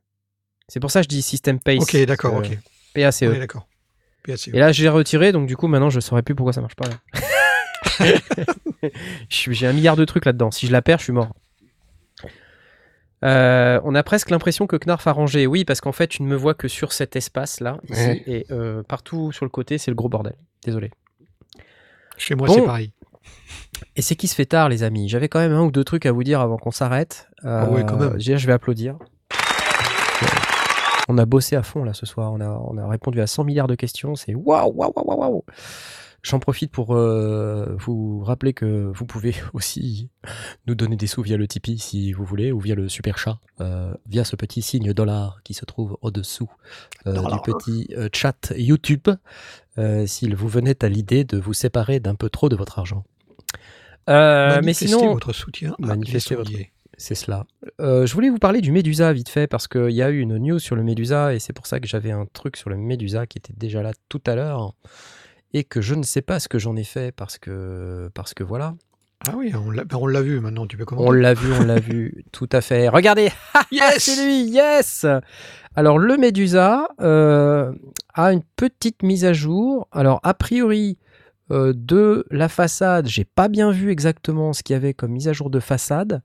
C'est 0.68 0.80
pour 0.80 0.92
ça 0.92 1.00
que 1.00 1.04
je 1.04 1.10
dis 1.10 1.22
système 1.22 1.60
Pace. 1.60 1.82
Ok, 1.84 1.96
d'accord, 2.06 2.36
Euh, 2.36 2.40
ok. 2.40 2.58
PACE. 2.94 3.22
Est 3.22 3.40
d'accord. 3.40 3.68
PACE. 4.26 4.48
Et 4.50 4.60
là, 4.60 4.72
j'ai 4.72 4.90
retiré, 4.90 5.32
donc 5.32 5.48
du 5.48 5.56
coup, 5.56 5.68
maintenant, 5.68 5.90
je 5.90 6.00
saurais 6.00 6.24
plus 6.24 6.36
pourquoi 6.36 6.52
ça 6.54 6.62
marche 6.62 6.76
pas. 6.76 6.90
J'ai 9.30 9.68
un 9.68 9.74
milliard 9.74 9.96
de 9.96 10.06
trucs 10.06 10.26
là-dedans. 10.26 10.52
Si 10.52 10.68
je 10.68 10.72
la 10.72 10.82
perds, 10.82 11.00
je 11.00 11.06
suis 11.06 11.14
mort. 11.14 11.34
Euh, 13.24 13.80
on 13.84 13.96
a 13.96 14.04
presque 14.04 14.30
l'impression 14.30 14.68
que 14.68 14.76
Knarf 14.76 15.08
a 15.08 15.12
rangé. 15.12 15.48
Oui, 15.48 15.66
parce 15.66 15.82
qu'en 15.82 15.92
fait, 15.92 16.08
tu 16.08 16.22
ne 16.22 16.28
me 16.28 16.36
vois 16.36 16.54
que 16.54 16.68
sur 16.68 16.94
cet 16.94 17.16
espace-là, 17.16 17.80
ici, 17.90 18.00
Ouais. 18.00 18.24
et 18.28 18.46
euh, 18.52 18.84
partout 18.84 19.32
sur 19.32 19.46
le 19.46 19.50
côté, 19.50 19.78
c'est 19.80 19.90
le 19.90 19.96
gros 19.96 20.10
bordel. 20.10 20.36
Désolé. 20.64 20.92
Chez 22.18 22.36
moi, 22.36 22.48
Bon. 22.48 22.54
c'est 22.54 22.62
pareil. 22.66 22.92
Et 23.96 24.02
c'est 24.02 24.16
qui 24.16 24.28
se 24.28 24.36
fait 24.36 24.46
tard, 24.46 24.70
les 24.70 24.84
amis? 24.84 25.10
J'avais 25.10 25.30
quand 25.30 25.40
même 25.40 25.54
un 25.54 25.64
ou 25.64 25.72
deux 25.72 25.84
trucs 25.84 26.06
à 26.06 26.12
vous 26.12 26.24
dire 26.24 26.42
avant 26.42 26.58
qu'on 26.58 26.72
s'arrête. 26.72 27.30
Euh, 27.46 27.68
ouais, 27.68 27.86
quand 27.86 27.98
même. 27.98 28.14
déjà, 28.14 28.38
je 28.38 28.48
vais 28.48 28.54
applaudir. 28.54 28.98
On 31.10 31.18
a 31.18 31.26
bossé 31.26 31.56
à 31.56 31.64
fond 31.64 31.84
là 31.84 31.94
ce 31.94 32.06
soir. 32.06 32.34
On 32.34 32.42
a, 32.42 32.50
on 32.50 32.78
a 32.78 32.88
répondu 32.88 33.22
à 33.22 33.28
100 33.28 33.46
milliards 33.46 33.68
de 33.68 33.76
questions. 33.76 34.16
C'est 34.16 34.36
waouh, 34.36 34.74
waouh, 34.74 34.92
waouh, 34.96 35.20
waouh. 35.20 35.44
J'en 36.24 36.40
profite 36.40 36.72
pour 36.72 36.94
euh, 36.94 37.76
vous 37.78 38.22
rappeler 38.22 38.52
que 38.52 38.92
vous 38.94 39.06
pouvez 39.06 39.34
aussi 39.54 40.10
nous 40.66 40.76
donner 40.76 40.98
des 40.98 41.08
sous 41.08 41.22
via 41.22 41.38
le 41.38 41.48
Tipeee 41.48 41.78
si 41.78 42.12
vous 42.12 42.26
voulez, 42.26 42.52
ou 42.52 42.60
via 42.60 42.76
le 42.76 42.90
Super 42.90 43.18
Chat, 43.18 43.40
euh, 43.62 43.94
via 44.08 44.26
ce 44.26 44.36
petit 44.36 44.62
signe 44.62 44.92
dollar 44.94 45.40
qui 45.44 45.54
se 45.54 45.64
trouve 45.64 45.98
au-dessous 46.02 46.52
euh, 47.06 47.14
du 47.14 47.40
petit 47.40 47.88
chat 48.14 48.54
YouTube, 48.58 49.08
s'il 50.06 50.36
vous 50.36 50.48
venait 50.48 50.84
à 50.84 50.90
l'idée 50.90 51.24
de 51.24 51.38
vous 51.38 51.54
séparer 51.54 52.00
d'un 52.00 52.16
peu 52.16 52.30
trop 52.30 52.50
de 52.50 52.56
votre 52.56 52.80
argent. 52.80 53.06
Euh, 54.10 54.62
mais 54.64 54.74
sinon, 54.74 55.14
votre 55.14 55.34
soutien. 55.34 55.76
Manifestez 55.80 56.36
votre- 56.36 56.52
c'est 57.00 57.14
cela. 57.16 57.46
Euh, 57.80 58.08
je 58.08 58.14
voulais 58.16 58.30
vous 58.30 58.40
parler 58.40 58.60
du 58.60 58.72
Médusa 58.72 59.14
vite 59.14 59.30
fait 59.30 59.46
parce 59.46 59.68
qu'il 59.68 59.92
y 59.92 60.02
a 60.02 60.10
eu 60.10 60.20
une 60.20 60.38
news 60.38 60.58
sur 60.58 60.76
le 60.76 60.82
Médusa 60.82 61.36
et 61.36 61.40
c'est 61.40 61.54
pour 61.54 61.68
ça 61.68 61.80
que 61.80 61.88
j'avais 61.88 62.12
un 62.12 62.26
truc 62.26 62.58
sur 62.58 62.70
le 62.72 62.78
Médusa 62.78 63.28
qui 63.28 63.38
était 63.38 63.54
déjà 63.56 63.84
là 63.84 63.92
tout 64.10 64.22
à 64.26 64.34
l'heure 64.36 64.74
et 65.54 65.64
que 65.64 65.80
je 65.80 65.94
ne 65.94 66.02
sais 66.04 66.24
pas 66.24 66.40
ce 66.40 66.48
que 66.48 66.58
j'en 66.58 66.76
ai 66.76 66.84
fait 66.84 67.12
parce 67.12 67.38
que 67.38 68.10
parce 68.16 68.34
que 68.34 68.44
voilà. 68.44 68.74
Ah 69.28 69.34
oui, 69.36 69.52
on 69.56 69.70
l'a 69.72 69.84
ben, 69.84 69.98
on 70.00 70.08
vu 70.22 70.40
maintenant, 70.40 70.66
tu 70.68 70.76
peux 70.78 70.84
On 70.84 70.98
commenter. 70.98 71.20
l'a 71.22 71.34
vu, 71.36 71.52
on 71.54 71.64
l'a 71.66 71.80
vu, 71.80 72.24
tout 72.32 72.50
à 72.52 72.62
fait. 72.62 72.88
Regardez, 72.90 73.30
Yes 73.72 73.98
c'est 74.00 74.24
lui, 74.26 74.44
yes. 74.50 75.06
Alors 75.76 76.00
le 76.00 76.18
Médusa 76.18 76.88
euh, 77.02 77.72
a 78.16 78.34
une 78.34 78.44
petite 78.56 79.04
mise 79.04 79.24
à 79.24 79.34
jour. 79.34 79.88
Alors 79.92 80.20
a 80.24 80.34
priori 80.34 80.98
euh, 81.52 81.74
de 81.76 82.26
la 82.32 82.50
façade, 82.50 83.08
j'ai 83.08 83.26
pas 83.26 83.48
bien 83.48 83.72
vu 83.72 83.92
exactement 83.92 84.54
ce 84.54 84.64
qu'il 84.64 84.74
y 84.74 84.78
avait 84.78 84.94
comme 84.94 85.12
mise 85.12 85.28
à 85.28 85.34
jour 85.34 85.50
de 85.50 85.60
façade, 85.60 86.22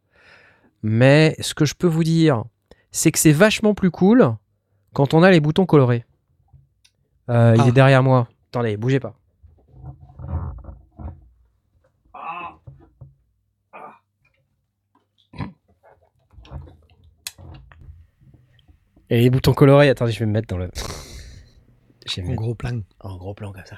mais 0.82 1.36
ce 1.40 1.54
que 1.54 1.64
je 1.64 1.74
peux 1.74 1.86
vous 1.86 2.04
dire, 2.04 2.44
c'est 2.90 3.12
que 3.12 3.18
c'est 3.18 3.32
vachement 3.32 3.74
plus 3.74 3.90
cool 3.90 4.34
quand 4.92 5.14
on 5.14 5.22
a 5.22 5.30
les 5.30 5.40
boutons 5.40 5.66
colorés. 5.66 6.04
Euh, 7.30 7.54
Il 7.56 7.62
Ah. 7.62 7.68
est 7.68 7.72
derrière 7.72 8.02
moi. 8.02 8.28
Attendez, 8.50 8.76
bougez 8.76 9.00
pas. 9.00 9.14
Et 19.10 19.20
les 19.20 19.30
boutons 19.30 19.52
colorés, 19.52 19.88
attendez, 19.88 20.12
je 20.12 20.18
vais 20.20 20.26
me 20.26 20.32
mettre 20.32 20.48
dans 20.48 20.58
le. 20.58 20.70
En 22.18 22.34
gros 22.34 22.54
plan. 22.56 22.80
en 23.00 23.16
gros 23.16 23.32
plan 23.32 23.52
comme 23.52 23.64
ça. 23.64 23.76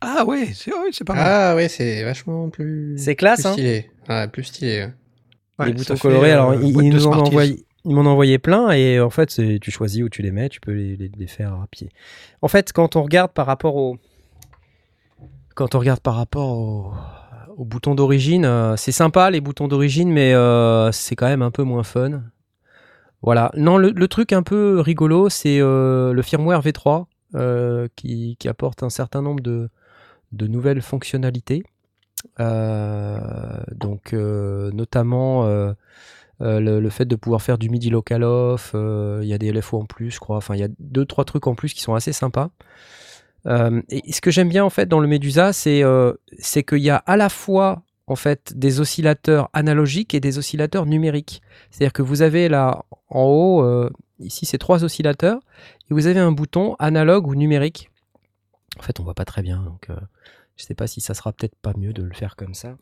Ah 0.00 0.24
ouais, 0.24 0.50
c'est 0.54 0.72
ouais, 0.72 0.90
pas 1.06 1.14
mal. 1.14 1.24
Ah 1.26 1.54
ouais, 1.56 1.68
c'est 1.68 2.02
vachement 2.04 2.48
plus. 2.48 2.94
C'est 2.98 3.16
classe, 3.16 3.40
plus 3.42 3.48
hein 3.48 3.52
stylé. 3.52 3.90
Ouais, 4.08 4.28
plus 4.28 4.44
stylé. 4.44 4.88
ouais. 5.58 5.66
Les 5.66 5.72
boutons 5.74 5.96
colorés, 5.96 6.30
euh, 6.32 6.34
alors 6.34 6.54
ils, 6.54 6.72
boîte 6.72 6.84
ils 6.86 6.90
de 6.90 6.96
nous 6.96 7.06
en 7.06 7.12
envoyé, 7.18 7.66
ils 7.84 7.94
m'en 7.94 8.02
ont 8.02 8.06
envoyé 8.06 8.38
plein 8.38 8.70
et 8.70 8.98
en 8.98 9.10
fait 9.10 9.30
c'est 9.30 9.58
tu 9.60 9.70
choisis 9.70 10.02
où 10.02 10.08
tu 10.08 10.22
les 10.22 10.30
mets, 10.30 10.48
tu 10.48 10.58
peux 10.60 10.72
les, 10.72 10.96
les- 10.96 11.10
les 11.14 11.26
faire 11.26 11.52
à 11.52 11.66
pied. 11.70 11.90
En 12.40 12.48
fait, 12.48 12.72
quand 12.72 12.96
on 12.96 13.02
regarde 13.02 13.32
par 13.32 13.44
rapport 13.46 13.76
au 13.76 13.98
quand 15.54 15.74
on 15.74 15.78
regarde 15.78 16.00
par 16.00 16.14
rapport 16.14 16.56
au, 16.56 16.92
au 17.56 17.64
bouton 17.64 17.94
d'origine, 17.94 18.44
euh, 18.46 18.76
c'est 18.76 18.92
sympa 18.92 19.30
les 19.30 19.40
boutons 19.42 19.68
d'origine, 19.68 20.10
mais 20.10 20.32
euh, 20.32 20.90
c'est 20.92 21.16
quand 21.16 21.26
même 21.26 21.42
un 21.42 21.50
peu 21.50 21.62
moins 21.62 21.82
fun. 21.82 22.22
Voilà. 23.22 23.50
Non, 23.54 23.76
le, 23.76 23.90
le 23.90 24.08
truc 24.08 24.32
un 24.32 24.42
peu 24.42 24.80
rigolo, 24.80 25.28
c'est 25.28 25.58
euh, 25.60 26.12
le 26.14 26.22
firmware 26.22 26.62
V3 26.62 27.04
euh, 27.34 27.86
qui, 27.96 28.36
qui 28.38 28.48
apporte 28.48 28.82
un 28.82 28.88
certain 28.88 29.20
nombre 29.20 29.42
de, 29.42 29.68
de 30.32 30.46
nouvelles 30.46 30.82
fonctionnalités. 30.82 31.62
Euh, 32.38 33.18
donc, 33.74 34.12
euh, 34.12 34.70
notamment 34.72 35.46
euh, 35.46 35.72
le, 36.40 36.88
fait 36.90 37.04
de 37.04 37.16
pouvoir 37.16 37.42
faire 37.42 37.58
du 37.58 37.70
MIDI 37.70 37.90
local 37.90 38.22
off. 38.24 38.72
Il 38.74 39.26
y 39.26 39.34
a 39.34 39.38
des 39.38 39.52
LFO 39.52 39.80
en 39.80 39.86
plus, 39.86 40.10
je 40.10 40.20
crois. 40.20 40.36
Enfin, 40.36 40.54
il 40.54 40.60
y 40.60 40.64
a 40.64 40.68
deux, 40.78 41.04
trois 41.04 41.24
trucs 41.24 41.46
en 41.46 41.54
plus 41.54 41.74
qui 41.74 41.80
sont 41.80 41.94
assez 41.94 42.12
sympas. 42.12 42.50
Et 43.46 44.12
ce 44.12 44.20
que 44.20 44.30
j'aime 44.30 44.50
bien 44.50 44.64
en 44.64 44.70
fait 44.70 44.86
dans 44.86 45.00
le 45.00 45.08
Medusa, 45.08 45.52
c'est 45.54 45.82
qu'il 46.62 46.78
y 46.78 46.90
a 46.90 46.96
à 46.96 47.16
la 47.16 47.30
fois 47.30 47.82
en 48.06 48.16
fait 48.16 48.52
des 48.54 48.80
oscillateurs 48.80 49.48
analogiques 49.54 50.14
et 50.14 50.20
des 50.20 50.36
oscillateurs 50.36 50.84
numériques. 50.84 51.40
C'est-à-dire 51.70 51.94
que 51.94 52.02
vous 52.02 52.20
avez 52.20 52.50
là 52.50 52.84
en 53.08 53.22
haut, 53.22 53.88
ici 54.18 54.44
c'est 54.44 54.58
trois 54.58 54.84
oscillateurs, 54.84 55.40
et 55.90 55.94
vous 55.94 56.06
avez 56.06 56.20
un 56.20 56.32
bouton 56.32 56.76
analogue 56.78 57.26
ou 57.28 57.34
numérique. 57.34 57.89
En 58.78 58.82
fait, 58.82 59.00
on 59.00 59.04
voit 59.04 59.14
pas 59.14 59.24
très 59.24 59.42
bien, 59.42 59.62
donc 59.62 59.90
euh, 59.90 59.96
je 60.56 60.64
sais 60.64 60.74
pas 60.74 60.86
si 60.86 61.00
ça 61.00 61.14
sera 61.14 61.32
peut-être 61.32 61.56
pas 61.56 61.72
mieux 61.76 61.92
de 61.92 62.02
le 62.02 62.14
faire 62.14 62.36
comme 62.36 62.54
ça. 62.54 62.76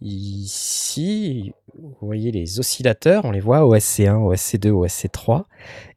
Ici, 0.00 1.52
vous 1.76 1.96
voyez 2.00 2.30
les 2.30 2.60
oscillateurs, 2.60 3.24
on 3.24 3.30
les 3.32 3.40
voit 3.40 3.60
OSC1, 3.62 4.14
OSC2, 4.14 4.70
OSC3. 4.70 5.44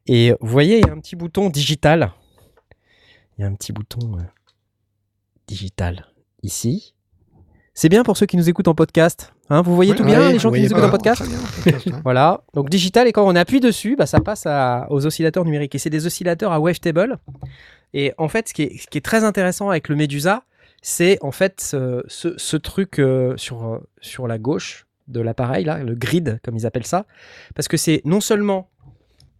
Et 0.06 0.34
vous 0.40 0.48
voyez, 0.48 0.78
il 0.78 0.86
y 0.86 0.90
a 0.90 0.92
un 0.92 0.98
petit 0.98 1.14
bouton 1.14 1.50
digital. 1.50 2.12
Il 3.38 3.42
y 3.42 3.44
a 3.44 3.46
un 3.46 3.54
petit 3.54 3.72
bouton 3.72 4.18
euh, 4.18 4.22
digital 5.46 6.06
ici. 6.42 6.94
C'est 7.74 7.88
bien 7.88 8.02
pour 8.02 8.16
ceux 8.16 8.26
qui 8.26 8.36
nous 8.36 8.48
écoutent 8.50 8.68
en 8.68 8.74
podcast. 8.74 9.32
Hein, 9.48 9.62
vous 9.62 9.74
voyez 9.74 9.94
tout 9.94 10.04
bien, 10.04 10.30
les 10.32 10.38
gens 10.38 10.50
qui 10.50 10.60
nous 10.60 10.66
écoutent 10.72 10.84
en 10.84 10.90
podcast 10.90 11.22
Très 11.22 11.30
bien, 11.30 11.38
podcast, 11.40 11.88
hein. 11.88 12.00
voilà, 12.04 12.42
donc 12.54 12.68
digital 12.70 13.06
et 13.06 13.12
quand 13.12 13.26
on 13.26 13.34
appuie 13.36 13.60
dessus, 13.60 13.96
bah, 13.96 14.06
ça 14.06 14.20
passe 14.20 14.46
à- 14.46 14.86
aux 14.90 15.06
oscillateurs 15.06 15.44
numériques. 15.44 15.74
Et 15.74 15.78
c'est 15.78 15.90
des 15.90 16.06
oscillateurs 16.06 16.52
à 16.52 16.58
wavetable. 16.60 17.18
Et 17.94 18.12
en 18.18 18.28
fait, 18.28 18.48
ce 18.48 18.54
qui 18.54 18.62
est, 18.62 19.04
très 19.04 19.24
intéressant 19.24 19.70
avec 19.70 19.88
le 19.88 19.96
Medusa, 19.96 20.44
c'est 20.80 21.18
en 21.22 21.30
fait 21.32 21.60
ce, 21.60 22.56
truc 22.56 22.98
euh, 22.98 23.36
sur, 23.36 23.66
euh, 23.66 23.78
sur 24.00 24.26
la 24.26 24.38
gauche 24.38 24.86
de 25.08 25.20
l'appareil, 25.20 25.64
là, 25.64 25.82
le 25.82 25.94
grid, 25.94 26.40
comme 26.42 26.56
ils 26.56 26.66
appellent 26.66 26.86
ça. 26.86 27.06
Parce 27.54 27.68
que 27.68 27.76
c'est 27.76 28.00
non 28.04 28.20
seulement 28.20 28.70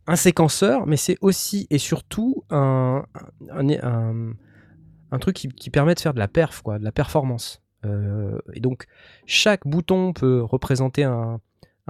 un 0.06 0.16
séquenceur, 0.16 0.86
mais 0.86 0.96
c'est 0.96 1.16
aussi 1.20 1.66
et 1.70 1.78
surtout 1.78 2.44
un, 2.50 3.04
un, 3.50 5.18
truc 5.20 5.36
qui, 5.36 5.70
permet 5.70 5.94
de 5.94 6.00
faire 6.00 6.14
de 6.14 6.18
la 6.18 6.28
perf, 6.28 6.62
quoi, 6.62 6.78
de 6.78 6.84
la 6.84 6.92
performance. 6.92 7.62
Euh, 7.86 8.38
et 8.54 8.60
donc, 8.60 8.86
chaque 9.26 9.66
bouton 9.66 10.12
peut 10.12 10.42
représenter 10.42 11.04
un 11.04 11.40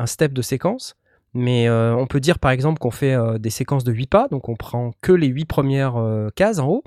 step 0.07 0.33
de 0.33 0.43
séquence, 0.43 0.97
mais 1.35 1.69
euh, 1.69 1.95
on 1.97 2.07
peut 2.07 2.21
dire 2.21 2.39
par 2.39 2.51
exemple 2.51 2.79
qu'on 2.79 2.91
fait 2.91 3.15
euh, 3.15 3.39
des 3.39 3.51
séquences 3.51 3.85
de 3.85 3.93
8 3.93 4.07
pas, 4.09 4.29
donc 4.29 4.49
on 4.49 4.57
prend 4.57 4.93
que 5.01 5.13
les 5.13 5.27
8 5.29 5.45
premières 5.47 5.97
euh, 5.97 6.29
cases 6.35 6.59
en 6.59 6.69
haut, 6.69 6.85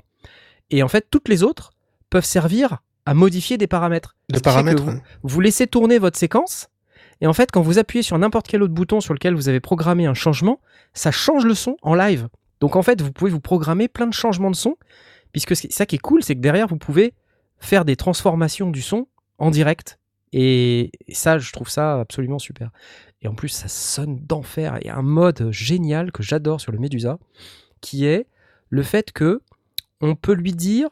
et 0.70 0.82
en 0.82 0.88
fait, 0.88 1.06
toutes 1.10 1.28
les 1.28 1.42
autres 1.42 1.70
peuvent 2.10 2.24
servir 2.24 2.78
à 3.04 3.14
modifier 3.14 3.56
des 3.58 3.66
paramètres. 3.66 4.16
De 4.30 4.36
Ce 4.36 4.40
qui 4.42 4.48
fait 4.48 4.50
que 4.50 4.54
paramètres. 4.54 4.82
vous- 4.82 4.90
ouais. 4.90 5.02
vous 5.22 5.40
laissez 5.40 5.66
tourner 5.66 5.98
votre 5.98 6.18
séquence, 6.18 6.68
et 7.20 7.26
en 7.26 7.32
fait, 7.32 7.50
quand 7.50 7.62
vous 7.62 7.78
appuyez 7.78 8.02
sur 8.02 8.18
n'importe 8.18 8.46
quel 8.48 8.62
autre 8.62 8.74
bouton 8.74 9.00
sur 9.00 9.14
lequel 9.14 9.34
vous 9.34 9.48
avez 9.48 9.60
programmé 9.60 10.06
un 10.06 10.14
changement, 10.14 10.60
ça 10.92 11.10
change 11.10 11.44
le 11.46 11.54
son 11.54 11.76
en 11.82 11.94
live. 11.94 12.28
Donc 12.60 12.76
en 12.76 12.82
fait, 12.82 13.00
vous 13.00 13.12
pouvez 13.12 13.30
vous 13.30 13.40
programmer 13.40 13.88
plein 13.88 14.06
de 14.06 14.12
changements 14.14 14.50
de 14.50 14.56
son, 14.56 14.76
puisque 15.32 15.54
c'est 15.56 15.72
ça 15.72 15.86
qui 15.86 15.96
est 15.96 16.00
cool, 16.00 16.22
c'est 16.22 16.34
que 16.34 16.40
derrière, 16.40 16.66
vous 16.66 16.76
pouvez 16.78 17.14
faire 17.58 17.84
des 17.84 17.96
transformations 17.96 18.70
du 18.70 18.82
son 18.82 19.06
en 19.38 19.50
direct. 19.50 19.98
Et 20.32 20.90
ça, 21.12 21.38
je 21.38 21.52
trouve 21.52 21.68
ça 21.70 22.00
absolument 22.00 22.38
super. 22.38 22.70
Et 23.26 23.28
en 23.28 23.34
plus, 23.34 23.48
ça 23.48 23.66
sonne 23.66 24.20
d'enfer. 24.20 24.78
Il 24.82 24.86
y 24.86 24.90
a 24.90 24.96
un 24.96 25.02
mode 25.02 25.50
génial 25.50 26.12
que 26.12 26.22
j'adore 26.22 26.60
sur 26.60 26.70
le 26.70 26.78
Medusa, 26.78 27.18
qui 27.80 28.06
est 28.06 28.28
le 28.70 28.84
fait 28.84 29.10
que 29.10 29.42
on 30.00 30.14
peut 30.14 30.32
lui 30.32 30.52
dire 30.52 30.90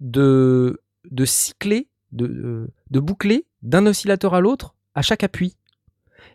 de, 0.00 0.80
de 1.10 1.24
cycler, 1.26 1.88
de, 2.12 2.70
boucler 2.90 3.44
d'un 3.60 3.84
oscillateur 3.84 4.32
à 4.32 4.40
l'autre 4.40 4.76
à 4.94 5.02
chaque 5.02 5.22
appui. 5.22 5.56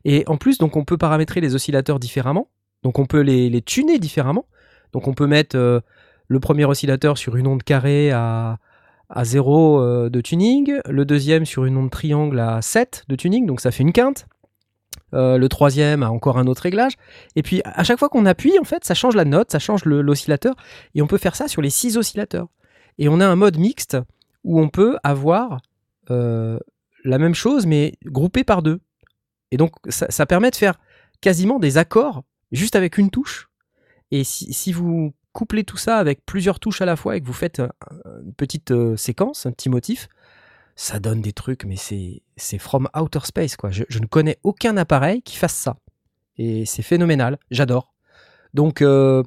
Et 0.05 0.23
en 0.27 0.37
plus, 0.37 0.59
donc 0.59 0.75
on 0.75 0.85
peut 0.85 0.99
paramétrer 0.99 1.41
les 1.41 1.55
oscillateurs 1.55 1.99
différemment. 1.99 2.47
Donc 2.83 2.99
on 2.99 3.07
peut 3.07 3.21
les, 3.21 3.59
tuner 3.63 3.97
différemment. 3.97 4.45
Donc 4.91 5.07
on 5.07 5.15
peut 5.15 5.25
mettre 5.25 5.57
euh, 5.57 5.79
le 6.27 6.39
premier 6.39 6.65
oscillateur 6.65 7.17
sur 7.17 7.37
une 7.37 7.47
onde 7.47 7.63
carrée 7.63 8.11
à, 8.11 8.59
à 9.09 9.25
0 9.25 10.09
de 10.09 10.21
tuning, 10.21 10.75
le 10.87 11.05
deuxième 11.05 11.47
sur 11.47 11.65
une 11.65 11.77
onde 11.77 11.89
triangle 11.89 12.39
à 12.39 12.61
7 12.61 13.05
de 13.07 13.15
tuning, 13.15 13.47
donc 13.47 13.61
ça 13.61 13.71
fait 13.71 13.81
une 13.81 13.93
quinte. 13.93 14.27
Euh, 15.13 15.37
le 15.37 15.49
troisième 15.49 16.03
a 16.03 16.09
encore 16.09 16.37
un 16.37 16.47
autre 16.47 16.63
réglage. 16.63 16.93
Et 17.35 17.43
puis 17.43 17.61
à 17.65 17.83
chaque 17.83 17.99
fois 17.99 18.09
qu'on 18.09 18.25
appuie, 18.25 18.57
en 18.59 18.63
fait, 18.63 18.83
ça 18.83 18.93
change 18.93 19.15
la 19.15 19.25
note, 19.25 19.51
ça 19.51 19.59
change 19.59 19.85
l'oscillateur. 19.85 20.55
Et 20.95 21.01
on 21.01 21.07
peut 21.07 21.17
faire 21.17 21.35
ça 21.35 21.47
sur 21.47 21.61
les 21.61 21.69
six 21.69 21.97
oscillateurs. 21.97 22.47
Et 22.97 23.09
on 23.09 23.19
a 23.19 23.27
un 23.27 23.35
mode 23.35 23.57
mixte 23.57 23.97
où 24.43 24.59
on 24.59 24.69
peut 24.69 24.97
avoir 25.03 25.61
euh, 26.11 26.59
la 27.03 27.17
même 27.17 27.35
chose, 27.35 27.65
mais 27.65 27.93
groupé 28.05 28.43
par 28.43 28.61
deux. 28.61 28.79
Et 29.51 29.57
donc 29.57 29.71
ça, 29.87 30.25
permet 30.25 30.49
de 30.49 30.55
faire 30.55 30.79
quasiment 31.21 31.59
des 31.59 31.77
accords 31.77 32.23
juste 32.51 32.75
avec 32.75 32.97
une 32.97 33.09
touche. 33.09 33.49
Et 34.11 34.23
si, 34.23 34.71
vous 34.71 35.13
couplez 35.31 35.63
tout 35.63 35.77
ça 35.77 35.97
avec 35.97 36.23
plusieurs 36.25 36.59
touches 36.59 36.81
à 36.81 36.85
la 36.85 36.95
fois 36.95 37.17
et 37.17 37.21
que 37.21 37.25
vous 37.25 37.33
faites 37.33 37.59
euh, 37.59 37.67
une 38.23 38.33
petite 38.33 38.73
séquence, 38.95 39.45
un 39.45 39.51
petit 39.51 39.69
motif, 39.69 40.07
ça 40.75 40.99
donne 40.99 41.21
des 41.21 41.33
trucs, 41.33 41.65
mais 41.65 41.75
c'est 41.75 42.57
from 42.57 42.89
outer 42.99 43.19
space 43.23 43.55
quoi. 43.55 43.69
Je, 43.71 43.83
ne 43.99 44.05
connais 44.05 44.39
aucun 44.43 44.77
appareil 44.77 45.21
qui 45.21 45.37
fasse 45.37 45.53
ça, 45.53 45.77
et 46.37 46.65
c'est 46.65 46.81
phénoménal. 46.81 47.37
J'adore. 47.51 47.93
Donc 48.53 48.81
euh, 48.81 49.23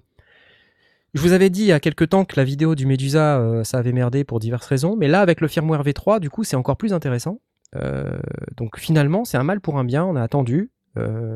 je 1.14 1.20
vous 1.20 1.32
avais 1.32 1.50
dit 1.50 1.62
il 1.62 1.66
y 1.66 1.72
a 1.72 1.80
quelques 1.80 2.08
temps 2.08 2.24
que 2.24 2.34
la 2.36 2.44
vidéo 2.44 2.74
du 2.74 2.86
Medusa 2.86 3.38
euh, 3.38 3.64
ça 3.64 3.78
avait 3.78 3.92
merdé 3.92 4.24
pour 4.24 4.40
diverses 4.40 4.66
raisons, 4.66 4.96
mais 4.96 5.08
là 5.08 5.20
avec 5.20 5.40
le 5.40 5.48
firmware 5.48 5.82
V3, 5.82 6.20
du 6.20 6.30
coup 6.30 6.44
c'est 6.44 6.56
encore 6.56 6.76
plus 6.76 6.92
intéressant. 6.92 7.40
Euh, 7.74 8.18
donc 8.56 8.78
finalement 8.78 9.24
c'est 9.24 9.36
un 9.36 9.44
mal 9.44 9.60
pour 9.60 9.78
un 9.78 9.84
bien. 9.84 10.04
On 10.04 10.16
a 10.16 10.22
attendu, 10.22 10.70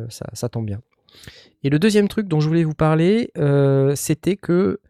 ça, 0.09 0.27
ça 0.33 0.49
tombe 0.49 0.67
bien. 0.67 0.81
Et 1.63 1.71
le 1.71 1.79
deuxième 1.79 2.09
truc 2.09 2.27
dont 2.29 2.41
je 2.41 2.49
voulais 2.49 2.65
vous 2.65 2.75
parler, 2.75 3.31
c'était 3.95 4.37
que 4.37 4.81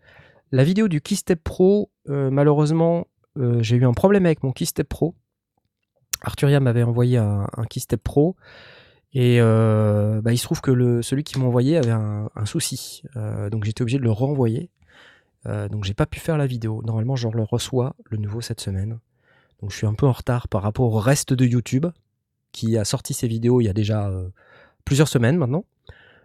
la 0.53 0.65
vidéo 0.65 0.89
du 0.89 1.01
Keystep 1.01 1.43
Pro, 1.43 1.91
malheureusement, 2.07 3.07
euh, 3.39 3.63
j'ai 3.63 3.77
eu 3.77 3.87
un 3.87 3.93
problème 3.93 4.27
avec 4.27 4.43
mon 4.43 4.53
Keystep 4.53 4.89
Pro. 4.89 5.15
Arturia 6.23 6.61
m'avait 6.61 6.83
envoyé 6.83 7.17
un, 7.17 7.47
Keystep 7.69 8.03
Pro 8.03 8.37
et 9.13 9.41
euh, 9.41 10.21
bah, 10.21 10.33
il 10.33 10.39
se 10.39 10.45
trouve 10.45 10.61
que 10.61 11.01
celui 11.03 11.25
qui 11.25 11.39
m'a 11.39 11.47
envoyé 11.47 11.79
avait 11.79 11.91
un, 11.91 12.29
souci. 12.45 13.03
Euh, 13.17 13.49
donc 13.49 13.65
j'étais 13.65 13.83
obligé 13.83 13.99
de 13.99 14.03
le 14.03 14.13
renvoyer. 14.13 14.71
Donc 15.47 15.85
j'ai 15.85 15.95
pas 15.95 16.05
pu 16.05 16.21
faire 16.21 16.37
la 16.37 16.47
vidéo. 16.47 16.83
Normalement, 16.85 17.17
je 17.17 17.27
le 17.29 17.43
reçois 17.43 17.97
le 18.11 18.19
nouveau 18.19 18.43
cette 18.43 18.61
semaine. 18.61 18.99
Donc 19.63 19.71
je 19.71 19.77
suis 19.77 19.87
un 19.87 19.95
peu 19.95 20.07
en 20.07 20.13
retard 20.13 20.49
par 20.49 20.63
rapport 20.63 20.93
au 20.93 20.99
reste 20.99 21.33
de 21.33 21.47
YouTube 21.47 21.87
qui 22.53 22.77
a 22.77 22.85
sorti 22.85 23.15
ses 23.15 23.27
vidéos 23.27 23.63
il 23.63 23.65
y 23.65 23.69
a 23.69 23.73
déjà 23.73 24.13
plusieurs 24.85 25.09
semaines 25.09 25.39
maintenant. 25.39 25.65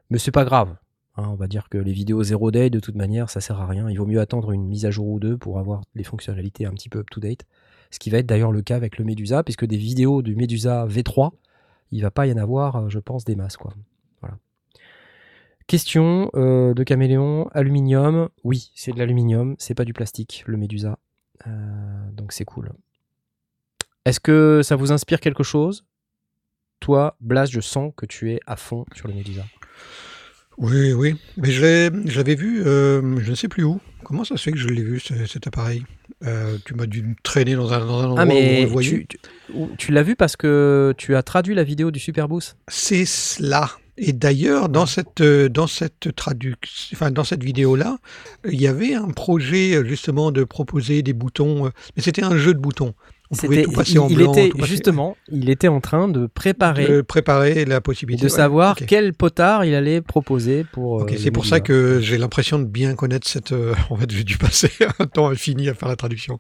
Mais 0.10 0.18
c'est 0.18 0.32
pas 0.32 0.44
grave. 0.44 0.76
Hein, 1.18 1.28
on 1.30 1.36
va 1.36 1.48
dire 1.48 1.70
que 1.70 1.78
les 1.78 1.94
vidéos 1.94 2.24
0 2.24 2.52
day, 2.52 2.70
de 2.70 2.80
toute 2.80 2.96
manière, 2.96 3.30
ça 3.30 3.42
sert 3.42 3.60
à 3.60 3.68
rien. 3.68 3.90
Il 3.90 3.98
vaut 3.98 4.06
mieux 4.06 4.20
attendre 4.20 4.52
une 4.52 4.66
mise 4.66 4.86
à 4.86 4.92
jour 4.92 5.08
ou 5.08 5.20
deux 5.20 5.38
pour 5.38 5.60
avoir 5.60 5.82
les 5.96 6.04
fonctionnalités 6.04 6.66
un 6.66 6.72
petit 6.72 6.90
peu 6.90 7.00
up-to-date. 7.00 7.46
Ce 7.92 8.00
qui 8.00 8.10
va 8.10 8.18
être 8.18 8.26
d'ailleurs 8.26 8.52
le 8.52 8.62
cas 8.62 8.76
avec 8.76 8.98
le 8.98 9.06
Medusa, 9.06 9.44
puisque 9.44 9.66
des 9.66 9.78
vidéos 9.78 10.22
du 10.22 10.36
Medusa 10.36 10.86
V3, 10.88 11.32
il 11.92 12.02
va 12.02 12.12
pas 12.12 12.28
y 12.28 12.34
en 12.34 12.38
avoir, 12.38 12.76
euh, 12.76 12.90
je 12.90 13.00
pense, 13.00 13.26
des 13.26 13.36
masses. 13.36 13.58
Quoi. 13.58 13.74
Question 15.68 16.30
euh, 16.36 16.76
de 16.76 16.84
Caméléon, 16.84 17.48
aluminium. 17.52 18.30
Oui, 18.44 18.72
c'est 18.76 18.92
de 18.92 19.00
l'aluminium, 19.00 19.56
c'est 19.58 19.74
pas 19.74 19.86
du 19.86 19.94
plastique, 19.94 20.44
le 20.46 20.58
Medusa. 20.58 21.00
Euh, 21.48 22.12
donc 22.12 22.34
c'est 22.34 22.46
cool. 22.46 22.72
Est-ce 24.06 24.20
que 24.20 24.62
ça 24.64 24.76
vous 24.76 24.92
inspire 24.92 25.20
quelque 25.20 25.42
chose? 25.42 25.84
Toi, 26.80 27.18
Blas, 27.20 27.48
je 27.48 27.62
sens 27.62 27.94
que 27.98 28.06
tu 28.06 28.32
es 28.32 28.40
à 28.46 28.58
fond 28.58 28.86
sur 28.94 29.08
le 29.08 29.16
Medusa. 29.16 29.44
Oui, 30.58 30.94
oui. 30.94 31.16
Mais 31.38 31.52
je 31.52 32.16
l'avais 32.18 32.36
vu, 32.36 32.64
euh, 32.66 33.20
je 33.20 33.30
ne 33.30 33.36
sais 33.36 33.48
plus 33.48 33.64
où. 33.64 33.80
Comment 34.04 34.24
ça 34.24 34.38
se 34.38 34.44
fait 34.44 34.52
que 34.52 34.58
je 34.58 34.68
l'ai 34.68 34.84
vu, 34.84 35.00
ce- 35.00 35.26
cet 35.26 35.48
appareil? 35.48 35.84
Euh, 36.26 36.58
Tu 36.66 36.74
m'as 36.76 36.86
dû 36.86 37.02
me 37.04 37.16
traîner 37.24 37.56
dans 37.56 37.74
un, 37.74 37.80
dans 37.80 38.00
un 38.00 38.06
endroit 38.06 38.22
Ah, 38.22 38.26
où 38.28 38.32
on 38.32 38.62
le 38.62 38.68
voyait. 38.68 39.06
tu, 39.10 39.18
tu, 39.78 39.92
l'as 39.92 40.04
vu 40.04 40.16
parce 40.16 40.36
que 40.38 40.94
tu 40.98 41.16
as 41.16 41.24
traduit 41.24 41.56
la 41.56 41.64
vidéo 41.64 41.92
du 41.92 42.00
Superboost 42.00 42.56
C'est 42.70 43.06
cela. 43.06 43.70
Et 43.98 44.12
d'ailleurs, 44.14 44.68
dans 44.70 44.86
cette, 44.86 45.22
euh, 45.22 45.48
dans 45.50 45.68
cette 45.68 46.14
traduction, 46.16 46.96
enfin, 46.98 47.12
dans 47.12 47.24
cette 47.24 47.44
vidéo-là, 47.44 47.98
il 48.50 48.60
y 48.62 48.68
avait 48.68 48.94
un 48.94 49.10
projet, 49.10 49.82
justement, 49.86 50.32
de 50.32 50.44
proposer 50.44 51.02
des 51.02 51.14
boutons, 51.14 51.72
mais 51.96 52.02
c'était 52.04 52.24
un 52.24 52.38
jeu 52.38 52.54
de 52.54 52.60
boutons. 52.60 52.94
On 53.32 53.36
pouvait 53.36 53.64
tout 53.64 53.72
passer 53.72 53.94
il, 53.94 54.00
en 54.00 54.08
il 54.08 54.16
blanc. 54.18 54.32
était 54.34 54.50
passer- 54.50 54.70
justement, 54.72 55.18
il 55.30 55.50
était 55.50 55.68
en 55.68 55.82
train 55.82 56.08
de 56.08 56.28
préparer 56.28 56.88
de 56.88 57.02
préparer 57.02 57.66
la 57.66 57.82
possibilité. 57.82 58.22
de 58.28 58.30
ouais, 58.32 58.36
savoir 58.36 58.76
quel 58.76 59.14
potard 59.14 59.66
il 59.66 59.74
allait 59.74 60.02
proposer 60.02 60.64
pour. 60.64 61.02
Euh, 61.04 61.08
c'est 61.18 61.32
pour 61.32 61.46
ça 61.46 61.60
que 61.60 62.00
j'ai 62.02 62.18
l'impression 62.18 62.60
de 62.60 62.66
bien 62.66 62.94
connaître 62.96 63.28
cette. 63.28 63.52
euh, 63.52 63.74
en 63.90 63.96
fait, 63.98 64.12
j'ai 64.12 64.24
dû 64.24 64.38
passer 64.38 64.70
un 65.00 65.08
temps 65.08 65.28
infini 65.30 65.70
à 65.70 65.74
faire 65.74 65.88
la 65.90 65.96
traduction. 65.96 66.40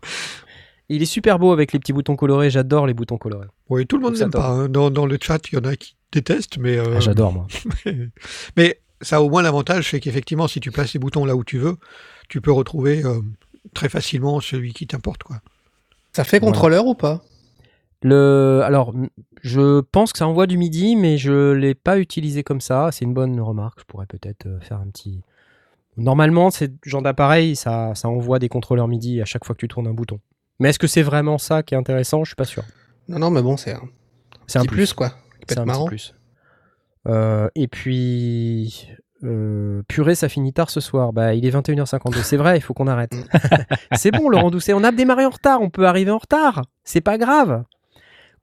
Il 0.88 1.02
est 1.02 1.06
super 1.08 1.40
beau 1.40 1.52
avec 1.52 1.74
les 1.74 1.80
petits 1.80 1.94
boutons 1.94 2.16
colorés. 2.16 2.52
J'adore 2.52 2.86
les 2.86 2.94
boutons 2.94 3.18
colorés. 3.18 3.48
Oui, 3.70 3.88
tout 3.88 3.98
le 3.98 4.04
monde 4.04 4.18
n'aime 4.18 4.30
pas. 4.30 4.50
hein. 4.50 4.70
Dans, 4.70 4.92
dans 4.92 5.08
le 5.08 5.18
chat, 5.20 5.40
il 5.52 5.56
y 5.56 5.58
en 5.58 5.64
a 5.66 5.76
qui 5.76 5.96
détestent, 6.12 6.60
mais. 6.60 6.78
euh, 6.78 6.94
Ah, 6.98 7.00
J'adore 7.00 7.34
moi. 7.34 7.48
mais 8.56 8.80
ça 9.02 9.16
a 9.18 9.22
au 9.22 9.30
moins 9.30 9.42
l'avantage, 9.42 9.90
c'est 9.90 10.00
qu'effectivement, 10.00 10.48
si 10.48 10.60
tu 10.60 10.70
places 10.72 10.94
les 10.94 11.00
boutons 11.00 11.26
là 11.26 11.36
où 11.36 11.44
tu 11.44 11.58
veux, 11.58 11.78
tu 12.30 12.40
peux 12.42 12.52
retrouver 12.52 13.04
euh, 13.04 13.20
très 13.74 13.90
facilement 13.90 14.40
celui 14.40 14.74
qui 14.74 14.86
t'importe, 14.86 15.24
quoi. 15.24 15.38
Ça 16.16 16.24
fait 16.24 16.40
contrôleur 16.40 16.86
ou 16.88 16.96
pas? 16.96 17.22
Le, 18.02 18.62
alors, 18.64 18.94
je 19.42 19.82
pense 19.82 20.14
que 20.14 20.20
ça 20.20 20.26
envoie 20.26 20.48
du 20.48 20.58
MIDI, 20.58 20.96
mais 20.96 21.18
je 21.18 21.52
l'ai 21.52 21.76
pas 21.76 22.00
utilisé 22.00 22.42
comme 22.42 22.62
ça. 22.62 22.90
C'est 22.94 23.04
une 23.04 23.14
bonne 23.14 23.38
remarque. 23.42 23.82
Je 23.82 23.84
pourrais 23.84 24.06
peut-être 24.06 24.46
euh, 24.46 24.62
faire 24.62 24.78
un 24.80 24.88
petit. 24.88 25.24
Normalement, 25.98 26.52
ce 26.52 26.66
genre 26.86 27.02
d'appareil, 27.02 27.58
ça, 27.58 27.94
ça 27.96 28.08
envoie 28.08 28.40
des 28.40 28.48
contrôleurs 28.48 28.88
MIDI 28.88 29.22
à 29.22 29.26
chaque 29.26 29.44
fois 29.44 29.56
que 29.56 29.60
tu 29.60 29.68
tournes 29.68 29.88
un 29.88 29.94
bouton. 29.94 30.22
Mais 30.62 30.70
est-ce 30.70 30.80
que 30.80 30.88
c'est 30.88 31.02
vraiment 31.02 31.38
ça 31.38 31.64
qui 31.64 31.74
est 31.74 31.78
intéressant? 31.78 32.24
Je 32.24 32.30
suis 32.30 32.36
pas 32.38 32.46
sûr. 32.46 32.64
Non, 33.10 33.20
non, 33.20 33.30
mais 33.30 33.42
bon, 33.42 33.58
c'est 33.58 33.74
un 33.74 33.82
C'est 34.48 34.60
un 34.60 34.66
plus, 34.66 34.94
quoi. 34.94 35.16
C'est 35.50 35.60
un 35.60 35.66
marrant. 35.66 35.84
petit 35.84 35.90
plus. 35.90 36.16
Euh, 37.10 37.50
et 37.56 37.68
puis, 37.68 38.88
euh, 39.26 39.82
purée, 39.88 40.16
ça 40.16 40.30
finit 40.30 40.54
tard 40.54 40.70
ce 40.70 40.80
soir. 40.80 41.14
Bah, 41.14 41.34
il 41.34 41.46
est 41.46 41.52
21h52. 41.52 42.24
C'est 42.24 42.38
vrai, 42.38 42.58
il 42.58 42.62
faut 42.62 42.74
qu'on 42.74 42.88
arrête. 42.88 43.16
c'est 43.94 44.12
bon, 44.12 44.30
Laurent 44.30 44.52
Doucet. 44.52 44.74
On 44.74 44.84
a 44.84 44.92
démarré 44.92 45.26
en 45.26 45.30
retard. 45.30 45.62
On 45.62 45.70
peut 45.70 45.88
arriver 45.88 46.12
en 46.12 46.18
retard. 46.18 46.64
C'est 46.84 47.02
pas 47.02 47.18
grave. 47.18 47.64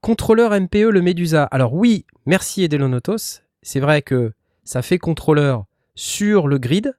Contrôleur 0.01 0.59
MPE, 0.59 0.91
le 0.91 1.01
Medusa. 1.01 1.45
Alors 1.45 1.75
oui, 1.75 2.07
merci 2.27 2.65
Edelonotos. 2.65 3.41
C'est 3.63 3.81
vrai 3.81 4.03
que 4.03 4.33
ça 4.65 4.83
fait 4.83 4.99
contrôleur 4.99 5.65
sur 5.95 6.49
le 6.49 6.59
grid 6.59 6.97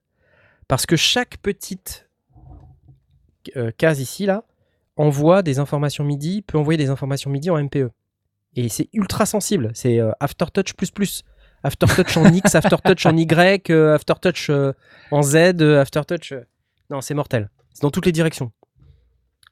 parce 0.68 0.85
que 0.85 0.95
chaque 0.95 1.38
petite 1.38 2.07
euh, 3.57 3.72
case 3.77 3.99
ici 3.99 4.26
là 4.26 4.45
envoie 4.95 5.41
des 5.41 5.60
informations 5.60 6.03
MIDI, 6.03 6.41
peut 6.43 6.57
envoyer 6.57 6.77
des 6.77 6.89
informations 6.89 7.30
MIDI 7.30 7.49
en 7.49 7.61
MPE. 7.61 7.89
Et 8.55 8.69
c'est 8.69 8.89
ultra 8.93 9.26
sensible. 9.26 9.72
C'est 9.73 9.99
euh, 9.99 10.11
Aftertouch 10.19 10.73
plus 10.73 10.91
plus. 10.91 11.23
Aftertouch 11.64 12.18
en 12.18 12.26
X, 12.26 12.56
Aftertouch 12.56 13.06
en 13.06 13.15
Y, 13.15 13.69
euh, 13.69 13.95
Aftertouch 13.95 14.49
euh, 14.49 14.73
en 15.11 15.22
Z, 15.22 15.35
euh, 15.35 15.81
Aftertouch. 15.81 16.34
Non, 16.90 17.02
c'est 17.02 17.14
mortel. 17.14 17.49
C'est 17.73 17.81
dans 17.81 17.90
toutes 17.90 18.06
les 18.06 18.11
directions. 18.11 18.52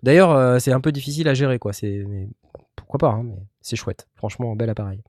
D'ailleurs, 0.04 0.60
c'est 0.60 0.72
un 0.72 0.82
peu 0.82 0.92
difficile 0.92 1.28
à 1.28 1.34
gérer, 1.34 1.60
quoi. 1.60 1.74
C'est 1.74 2.04
mais 2.08 2.28
pourquoi 2.76 2.98
pas, 2.98 3.10
hein, 3.10 3.24
mais 3.24 3.38
c'est 3.62 3.76
chouette. 3.76 4.08
Franchement, 4.16 4.52
un 4.52 4.56
bel 4.56 4.70
appareil. 4.70 5.02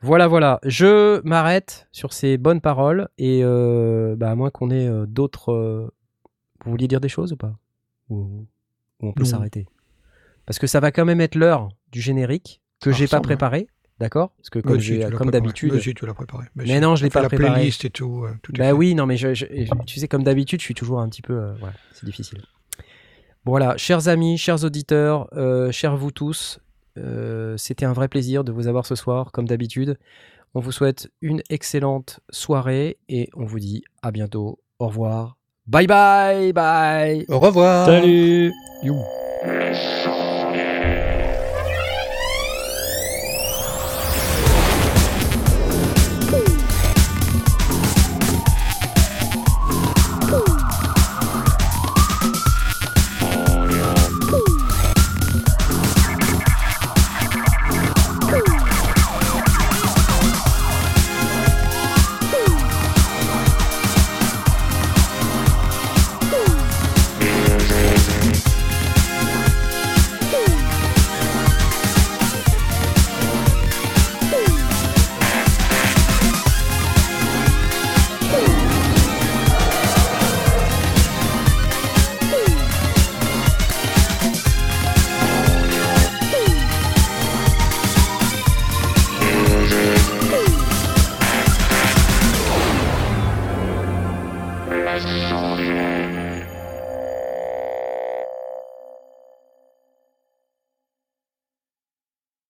Voilà, 0.00 0.26
voilà. 0.26 0.58
Je 0.64 1.20
m'arrête 1.26 1.86
sur 1.92 2.12
ces 2.12 2.38
bonnes 2.38 2.62
paroles 2.62 3.08
et 3.18 3.42
bah, 3.42 4.30
à 4.30 4.34
moins 4.34 4.50
qu'on 4.50 4.70
ait 4.70 4.90
d'autres. 5.06 5.90
Vous 6.64 6.70
vouliez 6.70 6.88
dire 6.88 7.00
des 7.00 7.10
choses 7.10 7.32
ou 7.32 7.36
pas? 7.36 7.54
Ou, 8.08 8.46
ou 9.00 9.08
on 9.08 9.12
peut 9.12 9.24
s'arrêter? 9.24 9.66
Parce 10.46 10.58
que 10.58 10.66
ça 10.66 10.80
va 10.80 10.90
quand 10.90 11.04
même 11.04 11.20
être 11.20 11.34
l'heure 11.34 11.68
du 11.92 12.00
générique 12.00 12.62
que 12.80 12.90
j'ai 12.90 13.06
pas 13.06 13.18
hein. 13.18 13.20
préparé, 13.20 13.68
d'accord? 14.00 14.30
Parce 14.36 14.50
que 14.50 14.58
comme, 14.60 14.80
si, 14.80 14.94
préparé. 15.30 15.30
d'habitude. 15.30 15.72
Mais 15.74 15.80
si, 15.80 15.94
tu 15.94 16.06
l'as 16.06 16.14
préparé. 16.14 16.46
Mais 16.56 16.64
si. 16.76 16.80
non, 16.80 16.96
je 16.96 17.04
l'ai 17.04 17.10
pas 17.10 17.22
la 17.22 17.28
préparé. 17.28 17.52
playlist 17.60 17.84
et 17.84 17.90
tout. 17.90 18.24
euh, 18.24 18.32
tout 18.42 18.52
Bah 18.52 18.66
fait. 18.66 18.72
oui, 18.72 18.94
non, 18.94 19.06
mais 19.06 19.16
je, 19.16 19.34
je- 19.34 19.46
tu 19.86 20.00
sais, 20.00 20.08
comme 20.08 20.22
d'habitude, 20.24 20.60
je 20.60 20.64
suis 20.64 20.74
toujours 20.74 21.00
un 21.00 21.08
petit 21.08 21.22
peu. 21.22 21.34
euh, 21.34 21.54
voilà, 21.58 21.74
c'est 21.92 22.04
difficile. 22.04 22.40
Bon, 23.44 23.52
Voilà, 23.52 23.76
chers 23.76 24.08
amis, 24.08 24.36
chers 24.38 24.64
auditeurs, 24.64 25.28
euh, 25.36 25.70
chers 25.72 25.96
vous 25.96 26.10
tous, 26.10 26.58
euh, 26.98 27.56
c'était 27.56 27.84
un 27.84 27.92
vrai 27.92 28.08
plaisir 28.08 28.44
de 28.44 28.52
vous 28.52 28.66
avoir 28.66 28.84
ce 28.86 28.94
soir, 28.94 29.32
comme 29.32 29.46
d'habitude. 29.46 29.98
On 30.54 30.60
vous 30.60 30.72
souhaite 30.72 31.10
une 31.20 31.42
excellente 31.50 32.20
soirée 32.30 32.96
et 33.08 33.28
on 33.34 33.44
vous 33.44 33.60
dit 33.60 33.84
à 34.02 34.10
bientôt. 34.10 34.58
Au 34.78 34.86
revoir. 34.88 35.36
Bye 35.66 35.86
bye, 35.86 36.52
bye. 36.54 37.26
Au 37.28 37.38
revoir. 37.38 37.86
Salut 37.86 38.50
You. 38.82 38.96